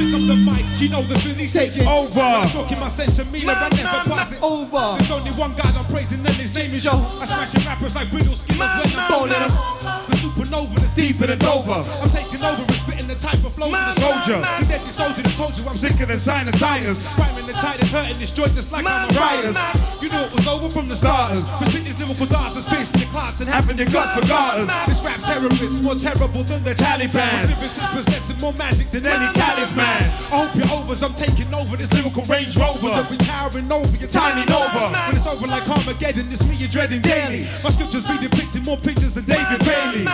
Pick 0.00 0.16
up 0.16 0.24
the 0.24 0.32
mic, 0.32 0.64
you 0.80 0.88
know 0.88 1.04
the 1.04 1.18
feeling's 1.20 1.52
taking 1.52 1.84
over. 1.84 2.24
When 2.24 2.40
I'm 2.40 2.48
talking 2.48 2.80
my 2.80 2.88
sense 2.88 3.20
of 3.20 3.28
meaning, 3.28 3.52
I 3.52 3.68
never 3.68 4.00
pass 4.08 4.32
it 4.32 4.40
over. 4.40 4.96
There's 4.96 5.12
only 5.12 5.28
one 5.36 5.52
God 5.60 5.76
I'm 5.76 5.84
praising, 5.92 6.24
and 6.24 6.36
his 6.40 6.56
name 6.56 6.72
is 6.72 6.88
Yo. 6.88 6.96
I 7.20 7.28
smashing 7.28 7.60
rappers 7.68 7.92
like 7.92 8.08
brittle 8.08 8.32
skillers 8.32 8.64
when 8.80 8.96
I'm 8.96 9.04
bowling 9.12 9.36
them. 9.36 9.52
The 10.08 10.16
supernova 10.16 10.72
that's 10.80 10.96
deeper 10.96 11.28
than 11.28 11.36
Dover. 11.36 11.84
I'm 11.84 12.08
taking 12.08 12.40
over 12.40 12.64
and 12.64 12.80
spitting 12.80 13.12
the 13.12 13.20
type 13.20 13.44
of 13.44 13.52
flow 13.52 13.68
to 13.68 13.76
the 13.76 13.96
soldier. 14.00 14.40
The 14.40 14.72
deadly 14.72 14.88
soldier 14.88 15.20
that 15.20 15.36
told 15.36 15.52
you 15.60 15.68
I'm 15.68 15.76
Sicker 15.76 16.08
than 16.08 16.16
sinusitis. 16.16 17.04
Rhyming 17.20 17.44
the 17.44 17.52
tightest, 17.60 17.92
hurting 17.92 18.16
this 18.16 18.32
joint 18.32 18.56
just 18.56 18.72
like 18.72 18.88
I'm 18.88 19.04
a 19.04 19.12
riotous. 19.12 19.60
You 20.00 20.08
knew 20.08 20.24
it 20.24 20.32
was 20.32 20.48
over 20.48 20.72
from 20.72 20.88
the 20.88 20.96
starters. 20.96 21.44
Spit 21.44 21.84
these 21.84 22.00
lyrical 22.00 22.24
darts 22.24 22.56
space 22.64 22.88
in 22.96 23.04
your 23.04 23.12
clots 23.12 23.44
and 23.44 23.52
having 23.52 23.76
your 23.76 23.92
guts 23.92 24.16
for 24.16 24.24
garters. 24.24 24.64
This 24.88 25.04
rap 25.04 25.20
terrorist 25.20 25.84
more 25.84 26.00
terrible 26.00 26.40
than 26.48 26.64
the 26.64 26.72
Taliban. 26.72 27.20
My 27.20 27.44
lyrics 27.52 27.76
is 27.76 27.88
possessing 27.92 28.40
more 28.40 28.56
magic 28.56 28.88
than 28.88 29.04
any 29.04 29.28
talisman. 29.36 29.89
I 29.90 30.46
hope 30.46 30.54
you're 30.54 30.70
overs, 30.70 31.02
I'm 31.02 31.14
taking 31.14 31.52
over 31.54 31.76
this 31.76 31.92
lyrical 31.92 32.22
Range 32.30 32.56
Rover. 32.56 32.88
They'll 32.88 33.10
be 33.10 33.16
towering 33.18 33.70
over 33.70 33.96
your 33.98 34.08
tiny 34.08 34.46
Nova. 34.46 34.90
When 35.10 35.16
it's 35.16 35.26
over 35.26 35.46
like 35.46 35.68
Armageddon, 35.68 36.26
it's 36.30 36.46
me 36.46 36.54
you're 36.56 36.68
dreading 36.68 37.02
daily. 37.02 37.42
My 37.64 37.70
scriptures 37.70 38.06
be 38.06 38.18
depicting 38.18 38.62
more 38.64 38.76
pictures 38.76 39.14
than 39.14 39.24
David 39.24 39.60
Bailey. 39.66 40.04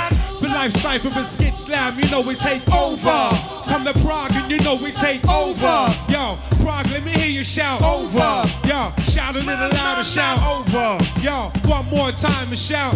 For 0.41 0.49
life 0.49 0.73
cipher 0.73 1.11
and 1.13 1.27
skit 1.27 1.57
slam, 1.57 1.99
you 1.99 2.09
know 2.11 2.21
we 2.21 2.35
take 2.35 2.65
over. 2.73 3.29
Come 3.69 3.85
to 3.85 3.93
Prague 4.01 4.33
and 4.33 4.51
you 4.51 4.59
know 4.61 4.77
we 4.77 4.91
take 4.91 5.27
over. 5.29 5.89
Yo, 6.09 6.39
Prague, 6.65 6.89
let 6.91 7.05
me 7.05 7.13
hear 7.13 7.31
you 7.31 7.45
shout 7.45 7.83
over. 7.83 8.45
Yo, 8.67 8.91
shout 9.05 9.37
a 9.37 9.43
little 9.45 9.71
louder, 9.77 10.05
shout 10.05 10.41
over. 10.43 10.97
Yo, 11.21 11.51
one 11.69 11.85
more 11.91 12.13
time 12.13 12.49
and 12.49 12.59
shout. 12.59 12.95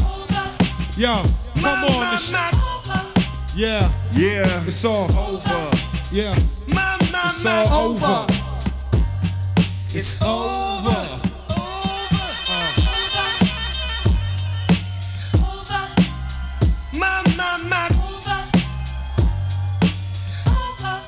Yo, 0.96 1.22
come 1.60 1.84
on, 1.84 2.12
the 2.12 2.16
sh- 2.16 3.56
yeah, 3.56 3.90
yeah, 4.12 4.64
it's 4.66 4.84
all 4.84 5.10
over. 5.18 5.89
Yeah, 6.12 6.34
it's 6.34 7.46
all 7.46 7.92
over. 7.92 8.26
It's 9.94 10.20
over. 10.20 10.90
over. 10.90 11.06
Over. 15.38 15.82
Mama 16.98 17.22
mama 17.36 17.88
over. 20.48 21.00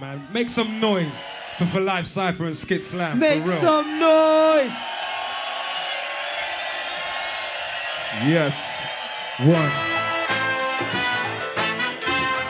Man, 0.00 0.26
make 0.32 0.48
some 0.48 0.80
noise 0.80 1.22
for 1.58 1.66
For 1.66 1.80
Life 1.80 2.06
Cypher 2.06 2.46
and 2.46 2.56
Skit 2.56 2.84
Slam. 2.84 3.18
Make 3.18 3.42
for 3.42 3.50
real. 3.50 3.60
some 3.60 4.00
noise. 4.00 4.72
Yes. 8.24 8.56
One. 9.40 9.70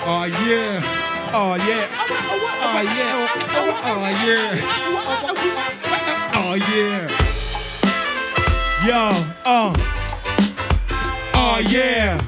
Oh 0.06 0.24
yeah. 0.46 0.97
Oh 1.30 1.54
yeah. 1.56 1.86
Oh 2.62 2.80
yeah. 2.80 3.28
Oh 3.84 4.08
yeah. 4.24 4.56
Oh 6.34 6.54
yeah. 6.54 7.08
Yo, 8.86 9.10
uh. 9.44 9.72
Oh 11.34 11.58
yeah. 11.68 12.18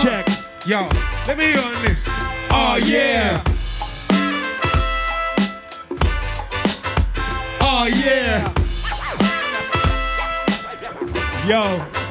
Check. 0.00 0.28
Yo, 0.64 0.88
let 1.26 1.36
me 1.36 1.56
on 1.56 1.82
this. 1.82 2.04
Oh 2.50 2.76
yeah. 2.84 3.42
Oh 7.60 7.86
yeah. 7.86 8.52
Yo. 11.46 12.03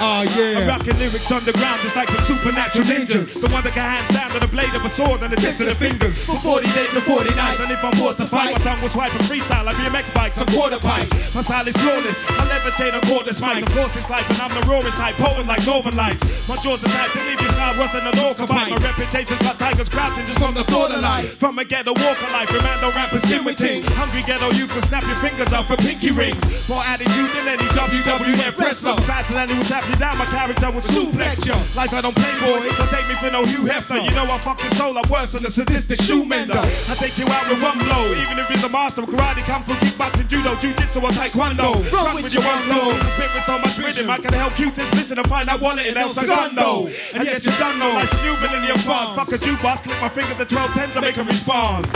Oh 0.00 0.22
yeah. 0.36 0.58
I'm 0.58 0.68
rocking 0.68 0.98
lyrics 0.98 1.30
underground 1.30 1.82
just 1.82 1.96
like 1.96 2.08
some 2.08 2.20
supernatural 2.22 2.84
ninjas. 2.86 3.40
The 3.40 3.48
one 3.48 3.64
that 3.64 3.74
can 3.74 3.82
handstand 3.82 4.34
on 4.34 4.40
the 4.40 4.48
blade 4.48 4.74
of 4.74 4.84
a 4.84 4.88
sword 4.88 5.22
and 5.22 5.32
the 5.32 5.36
tips 5.36 5.60
of 5.60 5.66
the 5.66 5.74
fingers. 5.74 6.24
For 6.24 6.36
40 6.36 6.66
days 6.70 6.94
or 6.94 7.00
40 7.02 7.34
nights. 7.34 7.60
And 7.60 7.70
if 7.70 7.82
I'm 7.82 7.92
forced 7.92 8.18
to 8.18 8.26
fight, 8.26 8.54
my 8.54 8.62
tongue 8.62 8.80
will 8.80 8.90
swipe 8.90 9.12
and 9.12 9.22
freestyle 9.22 9.64
like 9.64 9.76
BMX 9.76 10.14
bikes. 10.14 10.38
Some 10.38 10.46
quarter 10.48 10.78
pipes. 10.78 11.34
My 11.34 11.42
style 11.42 11.66
is 11.66 11.76
flawless. 11.76 12.28
I 12.30 12.46
levitate 12.46 12.94
on 12.94 13.00
cordless 13.02 13.40
mics. 13.40 13.62
Of 13.62 13.74
course 13.74 13.96
it's 13.96 14.10
life 14.10 14.28
and 14.30 14.38
I'm 14.40 14.54
the 14.54 14.66
rawest 14.70 14.96
type, 14.96 15.16
potent 15.16 15.46
like 15.46 15.66
Northern 15.66 15.96
Lights. 15.96 16.38
My 16.48 16.56
jaws 16.56 16.82
are 16.84 16.88
tight 16.88 17.14
leave 17.16 17.40
you 17.40 17.48
worse 17.78 17.92
than 17.92 18.06
an 18.06 18.18
orca 18.18 18.46
bite. 18.46 18.70
My 18.70 18.76
reputation's 18.76 19.38
got 19.38 19.58
tigers 19.58 19.88
crouching 19.88 20.26
just 20.26 20.38
from 20.38 20.54
the 20.54 20.64
thought 20.64 20.90
of 20.90 21.00
life. 21.00 21.38
From 21.38 21.58
a 21.58 21.64
ghetto 21.64 21.94
walk 21.94 22.20
of 22.22 22.32
life, 22.32 22.48
Remando 22.48 22.94
rappers 22.94 23.22
skin 23.22 23.44
with 23.44 23.56
things. 23.56 23.86
Hungry 23.94 24.22
ghetto 24.22 24.50
youth 24.52 24.74
will 24.74 24.82
snap 24.82 25.04
your 25.06 25.16
fingers 25.16 25.52
off 25.52 25.68
for 25.68 25.76
pinky 25.76 26.10
rings. 26.10 26.68
More 26.68 26.82
attitude 26.82 27.30
than 27.34 27.48
any 27.48 27.64
WWF 27.78 28.58
wrestler. 28.58 28.96
Faster 29.06 29.34
than 29.34 29.48
who 29.50 29.62
tap 29.62 29.87
you 29.88 29.96
down, 29.96 30.18
my 30.18 30.26
character 30.26 30.70
will 30.70 30.80
suplex 30.80 31.46
you. 31.46 31.56
Life 31.74 31.92
I 31.92 32.00
don't 32.00 32.14
play 32.14 32.32
boy, 32.40 32.60
don't 32.76 32.90
take 32.90 33.08
me 33.08 33.14
for 33.14 33.30
no 33.30 33.44
Hugh 33.44 33.64
Hefner. 33.64 34.04
You 34.04 34.14
know 34.14 34.24
I 34.24 34.38
fucking 34.38 34.70
soul, 34.70 34.96
I'm 34.96 35.08
worse 35.10 35.32
than 35.32 35.46
a 35.46 35.50
sadistic 35.50 36.00
shoe 36.02 36.24
mender. 36.24 36.58
I 36.58 36.94
take 36.94 37.16
you 37.18 37.26
out 37.28 37.48
with 37.48 37.62
one 37.62 37.78
blow, 37.78 38.12
even 38.12 38.38
if 38.38 38.48
you're 38.50 38.58
the 38.58 38.68
master 38.68 39.02
of 39.02 39.08
karate, 39.08 39.44
kung 39.44 39.62
fu, 39.62 39.72
kickboxing, 39.74 40.28
judo, 40.28 40.54
jujitsu, 40.56 41.02
or 41.02 41.10
taekwondo. 41.10 41.80
Run 41.92 42.22
with 42.22 42.32
your 42.32 42.44
one 42.44 42.62
flow, 42.64 42.92
I 42.92 43.10
spit 43.14 43.30
with 43.34 43.44
so 43.44 43.58
much 43.58 43.78
rhythm, 43.78 44.10
I 44.10 44.18
can 44.18 44.32
help 44.32 44.54
Q-tips 44.54 44.90
listen 44.94 45.18
and 45.18 45.28
find 45.28 45.48
that 45.48 45.60
wallet 45.60 45.86
in 45.86 45.96
El 45.96 46.10
Segundo. 46.10 46.86
And 47.14 47.24
yes, 47.24 47.44
you 47.46 47.52
done 47.52 47.78
know, 47.78 47.94
like 47.94 48.08
some 48.08 48.22
new 48.22 48.36
millennium 48.36 48.78
funds. 48.78 49.14
Fuck 49.14 49.28
a 49.28 49.38
jukebox, 49.38 49.82
click 49.82 50.00
my 50.00 50.08
fingers 50.08 50.36
to 50.36 50.44
12 50.44 50.72
tens, 50.72 50.96
I 50.96 51.00
make 51.00 51.14
them 51.14 51.26
respond. 51.26 51.86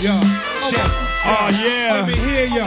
Yo, 0.00 0.12
oh, 0.14 0.70
check. 0.70 1.12
Oh 1.24 1.48
yeah. 1.62 1.92
Let 1.94 2.08
me 2.08 2.14
hear 2.14 2.46
ya. 2.46 2.66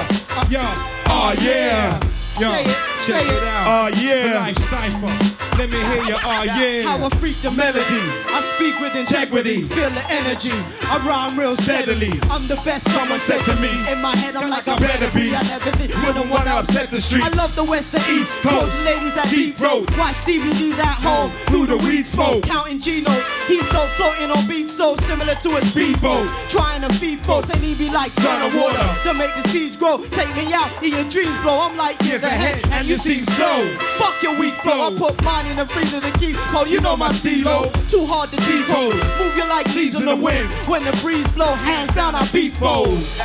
Yo. 0.50 0.62
Oh 1.08 1.36
yeah. 1.42 2.00
Oh, 2.02 2.42
yo, 2.42 2.52
Say 2.52 2.64
it, 2.64 2.95
check 3.00 3.26
it 3.28 3.44
out. 3.44 3.66
Oh 3.68 4.02
yeah. 4.02 4.28
For 4.30 4.36
Life 4.36 4.58
Cypher. 4.58 5.35
Let 5.58 5.70
me 5.70 5.78
hear 5.78 6.04
you. 6.04 6.18
Oh 6.20 6.44
yeah. 6.44 6.84
How 6.84 7.06
I 7.06 7.10
freak 7.16 7.42
the 7.42 7.50
melody. 7.50 8.04
I 8.28 8.44
speak 8.56 8.78
with 8.80 8.94
integrity. 8.96 9.62
Feel 9.62 9.90
the 9.90 10.04
energy. 10.12 10.52
I 10.84 11.00
rhyme 11.08 11.40
real 11.40 11.56
steadily. 11.56 12.12
I'm 12.30 12.48
the 12.48 12.60
best 12.68 12.90
someone 12.92 13.20
said 13.20 13.42
to 13.46 13.56
me. 13.62 13.72
In 13.90 14.02
my 14.02 14.16
head, 14.18 14.36
I'm 14.36 14.50
like 14.50 14.68
I 14.68 14.78
better 14.78 15.10
be. 15.18 15.34
I 15.34 15.42
never 15.44 15.72
think 15.72 15.96
wouldn't 16.04 16.30
want 16.30 16.46
to 16.46 16.58
upset 16.60 16.92
the 16.92 17.00
streets. 17.00 17.26
I 17.26 17.30
love 17.30 17.56
the 17.56 17.64
west 17.64 17.94
and 17.96 18.04
east 18.10 18.36
coast. 18.40 18.76
Ladies 18.84 19.14
that 19.14 19.30
deep 19.30 19.56
throat. 19.56 19.88
Watch 19.98 20.16
DVDs 20.28 20.78
at 20.78 21.00
home. 21.00 21.32
Through 21.48 21.68
the 21.68 21.78
weed 21.88 22.04
smoke. 22.04 22.44
Counting 22.44 22.80
G 22.80 23.00
notes. 23.02 23.24
He's 23.48 23.66
dope 23.70 23.90
floating 23.96 24.32
on 24.32 24.46
beats 24.48 24.74
so 24.74 24.98
similar 25.08 25.36
to 25.36 25.56
a 25.56 25.62
speedboat. 25.62 26.30
Trying 26.50 26.82
to 26.82 26.92
feed 27.00 27.26
folks. 27.26 27.50
And 27.50 27.60
he 27.60 27.76
be 27.76 27.90
like 27.90 28.12
sun 28.12 28.42
or 28.44 28.52
water. 28.60 28.84
To 29.04 29.14
make 29.14 29.34
the 29.36 29.48
seeds 29.48 29.78
grow. 29.78 30.04
Take 30.12 30.36
me 30.36 30.52
out 30.52 30.72
in 30.84 30.92
your 30.92 31.08
dreams, 31.08 31.38
bro. 31.40 31.60
I'm 31.64 31.78
like 31.78 32.02
years 32.04 32.24
ahead. 32.24 32.60
And 32.72 32.88
you 32.88 32.98
seem 32.98 33.26
slow. 33.26 33.64
Fuck 33.96 34.22
your 34.22 34.38
weak 34.38 34.56
flow. 34.56 34.92
I 34.92 34.98
put 34.98 35.24
mine 35.24 35.45
in 35.48 35.56
the 35.56 35.66
freezer 35.68 36.02
to 36.02 36.12
keep 36.12 36.36
cold. 36.52 36.68
You 36.68 36.82
know 36.82 36.98
my 36.98 37.12
stilo. 37.12 37.72
Too 37.88 38.06
hard 38.06 38.32
to 38.32 38.38
decode. 38.38 38.96
Move 39.20 39.36
you 39.38 39.48
like 39.48 39.74
leaves 39.76 40.00
in 40.00 40.06
the 40.06 40.16
wind. 40.16 40.50
When 40.68 40.84
the 40.84 40.92
breeze 41.02 41.30
blow, 41.34 41.54
hands 41.54 41.94
down, 41.96 42.16
I 42.16 42.28
beat 42.32 42.58
foes. 42.58 43.18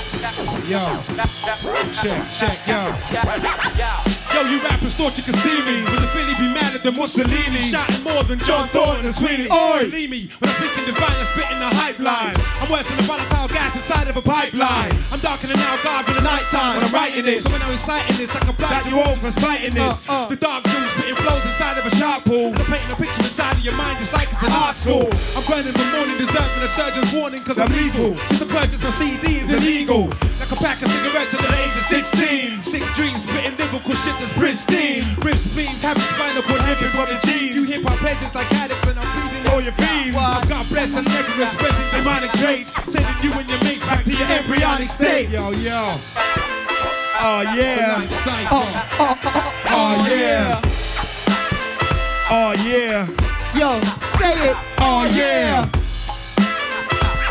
Yo. 0.68 1.00
Check, 1.92 2.30
check, 2.30 2.58
yo. 2.66 2.94
Yo, 4.30 4.40
you 4.46 4.62
rappers 4.62 4.94
thought 4.94 5.16
you 5.18 5.24
could 5.24 5.36
see 5.36 5.60
me. 5.62 5.82
With 5.82 6.00
the 6.00 6.10
Philly 6.14 6.34
be 6.38 6.46
madder 6.52 6.78
than 6.78 6.94
Mussolini. 6.94 7.62
Shouting 7.66 8.04
more 8.04 8.22
than 8.24 8.38
John 8.40 8.68
Thornton 8.68 9.04
and 9.04 9.14
Sweeney. 9.14 9.50
Oi. 9.50 9.90
Believe 9.90 10.10
me, 10.10 10.30
when 10.38 10.50
I'm 10.50 10.56
speaking 10.62 10.86
divine, 10.86 11.10
I'm 11.10 11.26
spitting 11.34 11.58
the 11.58 11.70
hype 11.74 11.98
lines. 11.98 12.38
I'm 12.62 12.70
worse 12.70 12.86
than 12.86 12.96
the 12.96 13.02
volatile 13.04 13.48
gas 13.48 13.74
inside 13.74 14.08
of 14.08 14.16
a 14.16 14.22
pipeline. 14.22 14.92
I'm 15.10 15.20
darker 15.20 15.48
than 15.48 15.58
Al 15.58 15.82
Garb 15.82 16.08
in 16.08 16.14
the 16.14 16.22
nighttime 16.22 16.78
when 16.78 16.86
I'm 16.86 16.94
writing 16.94 17.24
this. 17.24 17.42
So 17.44 17.50
when 17.50 17.62
I'm 17.62 17.70
reciting 17.70 18.16
this, 18.16 18.30
I 18.30 18.38
can 18.40 18.54
blind 18.54 18.86
you 18.86 19.00
all 19.00 19.16
from 19.16 19.32
fighting 19.42 19.74
this. 19.74 20.08
Uh, 20.08 20.12
uh. 20.12 20.28
The 20.28 20.36
dark 20.36 20.64
jewels 20.64 20.89
spitting 21.10 21.24
flows 21.24 21.42
inside 21.44 21.78
of 21.78 21.86
a 21.86 21.96
shark 21.96 22.24
pool. 22.24 22.52
And 22.54 22.58
I'm 22.58 22.66
painting 22.66 22.92
a 22.92 22.96
picture 22.96 23.22
inside 23.22 23.56
of 23.56 23.64
your 23.64 23.74
mind 23.74 23.98
just 23.98 24.12
like 24.12 24.28
it's 24.30 24.42
an 24.42 24.52
art 24.52 24.76
school. 24.76 25.10
I'm 25.36 25.44
burning 25.44 25.72
the 25.72 25.86
morning 25.96 26.16
deserving 26.18 26.62
a 26.62 26.68
surgeon's 26.68 27.12
warning 27.12 27.42
cause 27.42 27.58
I'm 27.58 27.72
evil. 27.74 28.14
Just 28.28 28.42
to 28.42 28.46
purchase 28.46 28.80
my 28.82 28.90
CD 28.90 29.42
is 29.42 29.50
illegal. 29.50 30.08
Like 30.38 30.52
a 30.52 30.56
pack 30.56 30.82
of 30.82 30.90
cigarettes 30.90 31.34
under 31.34 31.48
the 31.48 31.58
age 31.58 31.76
of 31.76 31.86
16. 31.86 32.62
Sick 32.62 32.84
dreams, 32.94 33.22
spitting 33.22 33.56
lyrical 33.58 33.94
shit 33.94 34.14
that's 34.18 34.32
pristine. 34.34 35.04
Rip 35.22 35.36
spleens, 35.36 35.82
having 35.82 36.02
spinal 36.02 36.42
cord 36.42 36.62
ripping 36.68 36.92
from 36.94 37.06
the 37.10 37.18
jeans. 37.26 37.54
You 37.56 37.64
hip 37.64 37.82
hop 37.82 37.98
heads 37.98 38.34
like 38.34 38.50
addicts 38.54 38.86
and 38.88 38.98
I'm 38.98 39.10
feeding 39.18 39.46
All 39.50 39.60
your 39.60 39.74
fiends. 39.74 40.16
Well, 40.16 40.42
God 40.46 40.68
bless 40.68 40.94
and 40.94 41.06
never 41.08 41.42
expressing 41.42 41.88
demonic 41.90 42.30
traits. 42.38 42.70
Sending 42.86 43.18
you 43.22 43.32
and 43.38 43.48
your 43.48 43.60
mates 43.64 43.84
back 43.84 44.04
to 44.04 44.14
your 44.14 44.28
embryonic 44.28 44.88
state. 44.88 45.30
Yo, 45.30 45.50
yo. 45.50 45.98
Oh 47.22 47.42
yeah. 47.42 47.98
Life 47.98 48.08
oh, 48.10 48.24
cypher. 48.24 48.48
Oh, 48.52 49.18
oh, 49.24 50.06
oh, 50.06 50.08
yeah. 50.08 50.79
Oh 52.32 52.52
yeah. 52.64 53.06
Yo, 53.54 53.80
say 54.16 54.50
it. 54.50 54.56
Oh 54.78 55.04
yeah. 55.12 55.68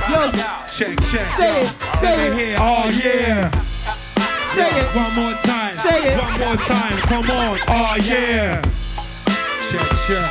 Yo, 0.10 0.30
Check, 0.68 1.00
check. 1.10 1.26
say 1.38 1.62
it. 1.62 1.68
Say 1.98 2.28
it. 2.28 2.34
here. 2.38 2.58
Oh 2.60 2.90
yeah. 3.04 3.50
Say 4.46 4.68
it. 4.68 4.96
One 4.96 5.14
more 5.16 5.34
time. 5.42 5.74
Say 5.74 6.14
it. 6.14 6.22
One 6.22 6.40
more 6.40 6.58
time. 6.58 6.98
Come 6.98 7.32
on. 7.32 7.60
Oh 7.68 7.96
yeah. 8.04 8.62
Check, 9.72 9.90
check. 10.06 10.28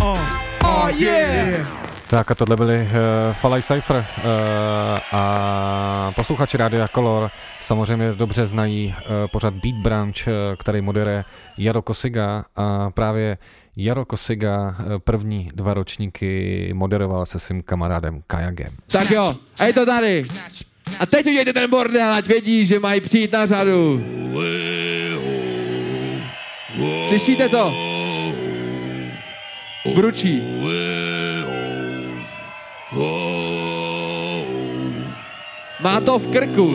Uh, 0.00 0.16
oh, 0.18 0.58
Oh 0.64 0.88
yeah. 0.96 1.81
Tak 2.12 2.30
a 2.30 2.34
tohle 2.34 2.56
byli 2.56 2.76
uh, 2.76 2.88
Falaj 3.32 3.62
Cypher 3.62 3.96
uh, 3.96 4.02
a 5.12 6.12
posluchači 6.16 6.56
Rádia 6.56 6.88
Color 6.88 7.30
samozřejmě 7.60 8.12
dobře 8.12 8.46
znají 8.46 8.94
uh, 8.96 9.28
pořad 9.30 9.54
Beat 9.54 9.74
Branch, 9.74 10.26
uh, 10.26 10.32
který 10.56 10.80
moderuje 10.80 11.24
Jaro 11.58 11.82
Kosiga 11.82 12.44
a 12.56 12.90
právě 12.90 13.38
Jaro 13.76 14.04
Kosiga 14.04 14.76
uh, 14.78 14.98
první 14.98 15.48
dva 15.54 15.74
ročníky 15.74 16.70
moderoval 16.74 17.26
se 17.26 17.38
svým 17.38 17.62
kamarádem 17.62 18.22
Kajagem. 18.26 18.72
Tak 18.92 19.10
jo, 19.10 19.34
a 19.60 19.64
je 19.64 19.72
to 19.72 19.86
tady. 19.86 20.24
A 21.00 21.06
teď 21.06 21.26
udějte 21.26 21.52
ten 21.52 21.70
bordel, 21.70 22.12
ať 22.12 22.26
vědí, 22.26 22.66
že 22.66 22.78
mají 22.78 23.00
přijít 23.00 23.32
na 23.32 23.46
řadu. 23.46 24.04
Slyšíte 27.08 27.48
to? 27.48 27.72
Bručí. 29.94 30.42
Má 32.92 33.00
to 36.04 36.20
v 36.20 36.26
krku. 36.28 36.68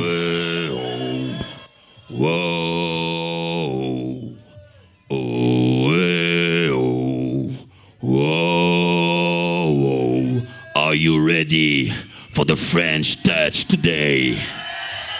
Are 10.73 10.97
you 10.97 11.21
ready 11.21 11.93
for 12.33 12.45
the 12.45 12.57
French 12.57 13.21
touch 13.21 13.69
today? 13.69 14.41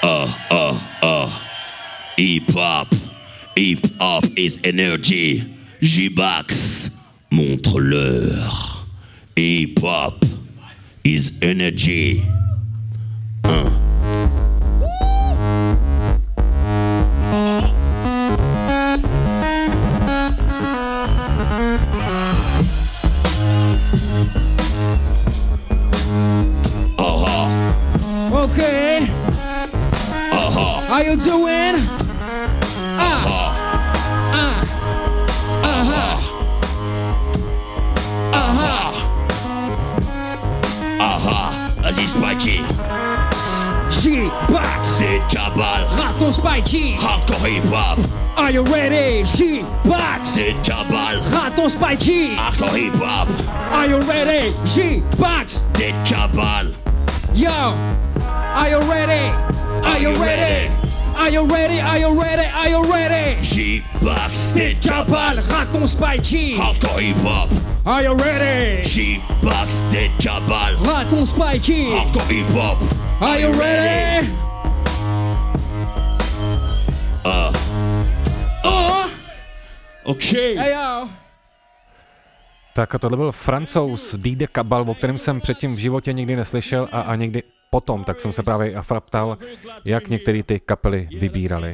Uh, 0.02 0.34
uh, 0.50 0.82
uh. 1.06 1.30
Hip 2.18 2.50
hop. 2.50 2.90
Hip 3.54 3.86
hop 4.02 4.26
is 4.34 4.58
energy. 4.64 5.46
J-Bax, 5.78 6.90
montre-leur. 7.30 8.50
Hip 9.38 9.78
hop 9.78 10.37
is 11.08 11.38
energy. 11.42 12.22
Uh. 13.46 13.72
Uh-huh. 27.00 28.44
Okay. 28.44 29.08
Uh-huh. 30.34 30.82
How 30.88 31.00
you 31.00 31.16
doing? 31.16 32.07
Vas-y, 41.98 42.06
Spikey. 42.06 42.58
G-Box. 44.02 45.00
Jabal. 45.34 45.88
Raton 45.98 46.32
Spikey. 46.32 46.96
Hardcore 46.96 47.50
hip 47.50 47.64
hop. 47.66 47.98
Are 48.38 48.52
you 48.52 48.62
ready? 48.62 49.24
G-Box. 49.24 50.38
Jabal. 50.62 51.20
Raton 51.32 51.70
Spikey. 51.70 52.36
Hardcore 52.36 52.78
hip 52.78 52.94
hop. 53.02 53.28
Are 53.74 53.88
you 53.88 53.98
ready? 54.02 54.54
G-Box. 54.68 55.64
Jabal. 56.04 56.72
Yo. 57.34 57.50
Are 58.22 58.70
you 58.70 58.80
ready? 58.82 59.34
Are 59.84 59.98
you 59.98 60.12
ready? 60.22 60.87
Are 61.18 61.32
you 61.32 61.46
ready? 61.48 61.80
Are 61.80 61.98
you 61.98 62.22
ready? 62.22 62.46
Are 62.46 62.70
you 62.70 62.84
ready? 62.84 63.42
J-Bax. 63.42 64.54
C'est 64.54 64.76
Jabal. 64.80 65.42
Raton 65.50 65.88
Spikey. 65.88 66.56
Hardcore 66.56 67.00
hip 67.02 67.18
hop. 67.18 67.50
Are 67.86 68.04
you 68.04 68.14
ready? 68.14 68.84
J-Bax. 68.84 69.82
C'est 69.92 70.12
Jabal. 70.20 70.76
Raton 70.80 71.26
Spikey. 71.26 71.90
Hardcore 71.90 72.30
hip 72.30 72.48
hop. 72.52 72.78
Are 73.20 73.40
you 73.40 73.52
ready? 73.52 74.28
Uh. 77.26 77.52
Oh. 78.64 79.10
Okay. 80.06 80.56
Hey 80.56 80.74
yo. 80.74 81.10
Tak 82.74 82.96
a 82.96 83.00
tohle 83.00 83.18
byl 83.18 83.32
francouz 83.32 84.16
Dide 84.16 84.48
Kabal, 84.48 84.90
o 84.90 84.94
kterém 84.94 85.18
jsem 85.18 85.42
předtím 85.42 85.76
v 85.76 85.80
životě 85.80 86.14
nikdy 86.14 86.36
neslyšel 86.36 86.88
a, 86.92 87.02
a 87.02 87.16
někdy 87.16 87.44
potom, 87.70 88.04
tak 88.04 88.20
jsem 88.20 88.32
se 88.34 88.44
právě 88.44 88.76
Afra 88.76 89.00
ptal, 89.00 89.38
jak 89.86 90.08
některé 90.08 90.44
ty 90.44 90.60
kapely 90.60 91.08
vybírali. 91.20 91.74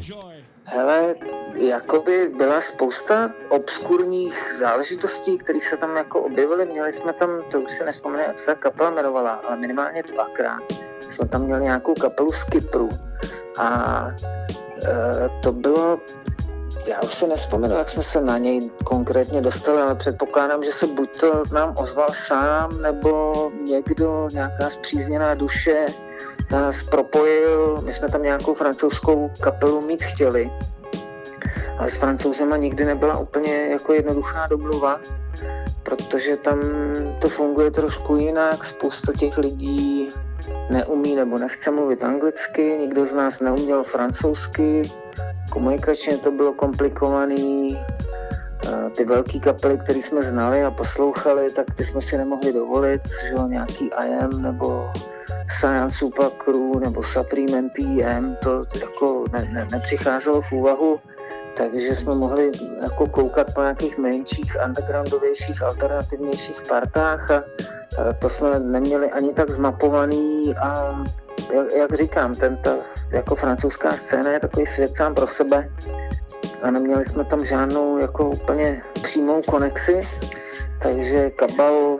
Hele, 0.63 1.15
jakoby 1.53 2.31
byla 2.37 2.61
spousta 2.61 3.31
obskurních 3.49 4.55
záležitostí, 4.59 5.37
které 5.37 5.59
se 5.69 5.77
tam 5.77 5.97
jako 5.97 6.21
objevily. 6.21 6.65
Měli 6.65 6.93
jsme 6.93 7.13
tam, 7.13 7.29
to 7.51 7.61
už 7.61 7.71
si 7.77 7.85
nespomenu, 7.85 8.23
jak 8.23 8.39
se 8.39 8.45
ta 8.45 8.55
kapela 8.55 8.89
jmenovala, 8.89 9.31
ale 9.31 9.57
minimálně 9.57 10.03
dvakrát 10.03 10.63
jsme 10.99 11.27
tam 11.27 11.41
měli 11.41 11.61
nějakou 11.61 11.93
kapelu 11.93 12.31
z 12.31 12.43
Kypru. 12.43 12.89
A 13.59 14.07
e, 14.87 15.29
to 15.43 15.51
bylo, 15.51 15.99
já 16.85 16.99
už 17.03 17.15
si 17.15 17.27
nespomenu, 17.27 17.77
jak 17.77 17.89
jsme 17.89 18.03
se 18.03 18.21
na 18.21 18.37
něj 18.37 18.69
konkrétně 18.83 19.41
dostali, 19.41 19.81
ale 19.81 19.95
předpokládám, 19.95 20.63
že 20.63 20.71
se 20.71 20.87
buď 20.87 21.19
to 21.19 21.43
nám 21.53 21.73
ozval 21.77 22.07
sám, 22.27 22.81
nebo 22.81 23.33
někdo, 23.71 24.27
nějaká 24.33 24.69
zpřízněná 24.69 25.33
duše 25.33 25.85
nás 26.51 26.75
propojil. 26.89 27.75
My 27.85 27.93
jsme 27.93 28.09
tam 28.09 28.23
nějakou 28.23 28.53
francouzskou 28.53 29.31
kapelu 29.41 29.81
mít 29.81 30.03
chtěli, 30.03 30.51
ale 31.79 31.89
s 31.89 31.97
francouzema 31.97 32.57
nikdy 32.57 32.85
nebyla 32.85 33.17
úplně 33.17 33.67
jako 33.71 33.93
jednoduchá 33.93 34.47
domluva, 34.47 34.99
protože 35.83 36.37
tam 36.37 36.61
to 37.21 37.29
funguje 37.29 37.71
trošku 37.71 38.15
jinak, 38.15 38.65
spousta 38.65 39.13
těch 39.13 39.37
lidí 39.37 40.07
neumí 40.69 41.15
nebo 41.15 41.37
nechce 41.37 41.71
mluvit 41.71 42.03
anglicky, 42.03 42.77
nikdo 42.77 43.05
z 43.05 43.13
nás 43.13 43.39
neuměl 43.39 43.83
francouzsky, 43.83 44.83
komunikačně 45.51 46.17
to 46.17 46.31
bylo 46.31 46.53
komplikovaný, 46.53 47.77
Eh, 48.67 48.89
ty 48.89 49.05
velké 49.05 49.39
kapely, 49.39 49.77
které 49.77 49.99
jsme 49.99 50.21
znali 50.21 50.63
a 50.63 50.71
poslouchali, 50.71 51.51
tak 51.51 51.65
ty 51.75 51.83
jsme 51.83 52.01
si 52.01 52.17
nemohli 52.17 52.53
dovolit, 52.53 53.01
že 53.07 53.29
jo, 53.37 53.47
nějaký 53.47 53.91
IM 54.05 54.41
nebo 54.41 54.91
Science 55.59 55.97
Super 55.97 56.29
Crew 56.37 56.79
nebo 56.79 57.03
Supplement 57.03 57.71
EM, 57.79 58.37
to 58.43 58.65
jako 58.81 59.23
ne, 59.33 59.47
ne, 59.51 59.67
nepřicházelo 59.71 60.41
v 60.41 60.51
úvahu, 60.51 60.99
takže 61.57 61.87
jsme 61.87 62.15
mohli 62.15 62.51
jako 62.81 63.07
koukat 63.07 63.53
po 63.55 63.61
nějakých 63.61 63.97
menších, 63.97 64.57
undergroundovějších, 64.65 65.61
alternativnějších 65.61 66.61
partách 66.69 67.31
a, 67.31 67.43
to 68.21 68.29
jsme 68.29 68.59
neměli 68.59 69.11
ani 69.11 69.33
tak 69.33 69.49
zmapovaný 69.49 70.55
a 70.55 71.03
jak, 71.53 71.71
jak 71.77 72.01
říkám, 72.01 72.33
ten, 72.33 72.57
ta 72.57 72.75
jako 73.11 73.35
francouzská 73.35 73.91
scéna 73.91 74.31
je 74.31 74.39
takový 74.39 74.65
svět 74.75 74.91
sám 74.97 75.15
pro 75.15 75.27
sebe 75.27 75.69
a 76.61 76.71
neměli 76.71 77.05
jsme 77.05 77.25
tam 77.25 77.45
žádnou 77.45 77.97
jako 77.97 78.29
úplně 78.29 78.81
přímou 78.93 79.41
konexi, 79.41 80.07
takže 80.83 81.29
Kabal, 81.29 81.99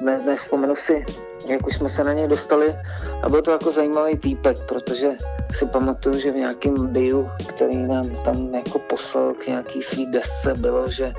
ne, 0.00 0.22
nevzpomenu 0.26 0.74
si, 0.86 1.04
jak 1.48 1.66
už 1.66 1.76
jsme 1.76 1.90
se 1.90 2.04
na 2.04 2.12
něj 2.12 2.28
dostali. 2.28 2.74
A 3.22 3.28
byl 3.28 3.42
to 3.42 3.50
jako 3.50 3.72
zajímavý 3.72 4.18
týpek, 4.18 4.56
protože 4.68 5.10
si 5.58 5.66
pamatuju, 5.66 6.20
že 6.20 6.32
v 6.32 6.36
nějakém 6.36 6.86
biu, 6.86 7.30
který 7.48 7.82
nám 7.82 8.10
tam 8.24 8.54
jako 8.54 8.78
poslal 8.78 9.34
k 9.34 9.46
nějaký 9.46 9.82
svý 9.82 10.06
desce, 10.06 10.52
bylo, 10.60 10.88
že 10.88 11.12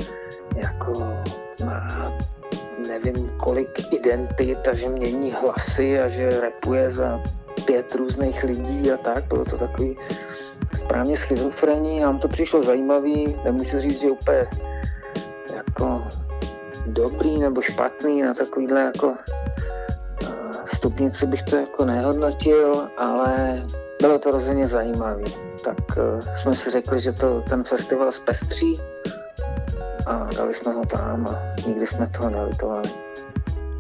jako 0.56 0.92
má 1.66 1.88
nevím 2.88 3.30
kolik 3.38 3.94
identit 3.94 4.68
a 4.68 4.74
že 4.74 4.90
mění 4.90 5.32
hlasy 5.32 6.00
a 6.00 6.10
že 6.10 6.30
repuje 6.30 6.92
za 6.92 7.22
pět 7.66 7.96
různých 7.96 8.44
lidí 8.44 8.92
a 8.92 8.98
tak, 8.98 9.28
bylo 9.28 9.46
to 9.46 9.58
takový 9.58 9.98
správně 10.78 11.18
schizofrení, 11.18 12.00
nám 12.00 12.20
to 12.20 12.28
přišlo 12.28 12.64
zajímavý, 12.64 13.36
nemůžu 13.44 13.80
říct, 13.80 14.00
že 14.00 14.12
úplně 14.12 14.48
jako 15.56 16.04
dobrý 16.86 17.40
nebo 17.40 17.62
špatný 17.62 18.22
na 18.22 18.34
takovýhle 18.34 18.82
jako 18.82 19.14
eh, 20.24 20.28
stupnici 20.76 21.28
bych 21.28 21.44
to 21.44 21.56
jako 21.56 21.86
nehodnotil, 21.86 22.88
ale 22.98 23.64
bylo 24.02 24.20
to 24.20 24.32
rozhodně 24.32 24.68
zajímavý. 24.68 25.24
Tak 25.64 25.78
uh, 25.98 26.20
jsme 26.20 26.54
si 26.54 26.72
řekli, 26.72 27.02
že 27.02 27.12
to 27.12 27.42
ten 27.50 27.64
festival 27.64 28.12
zpestří 28.12 28.80
a 30.08 30.30
dali 30.38 30.54
jsme 30.54 30.74
ho 30.74 30.86
tam 30.86 31.26
a 31.28 31.40
nikdy 31.68 31.88
jsme 31.88 32.08
toho 32.08 32.30
nelitovali. 32.30 32.90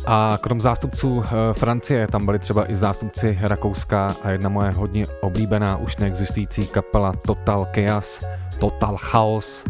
A 0.08 0.38
krom 0.42 0.62
zástupců 0.62 1.24
e, 1.24 1.54
Francie, 1.54 2.08
tam 2.08 2.26
byli 2.26 2.40
třeba 2.40 2.72
i 2.72 2.76
zástupci 2.76 3.40
Rakouska 3.42 4.16
a 4.24 4.30
jedna 4.32 4.50
moje 4.50 4.72
hodně 4.72 5.06
oblíbená, 5.22 5.78
už 5.78 5.98
neexistující 5.98 6.68
kapela 6.68 7.14
Total 7.26 7.68
Chaos, 7.76 8.24
Total 8.60 8.98
Chaos 8.98 9.66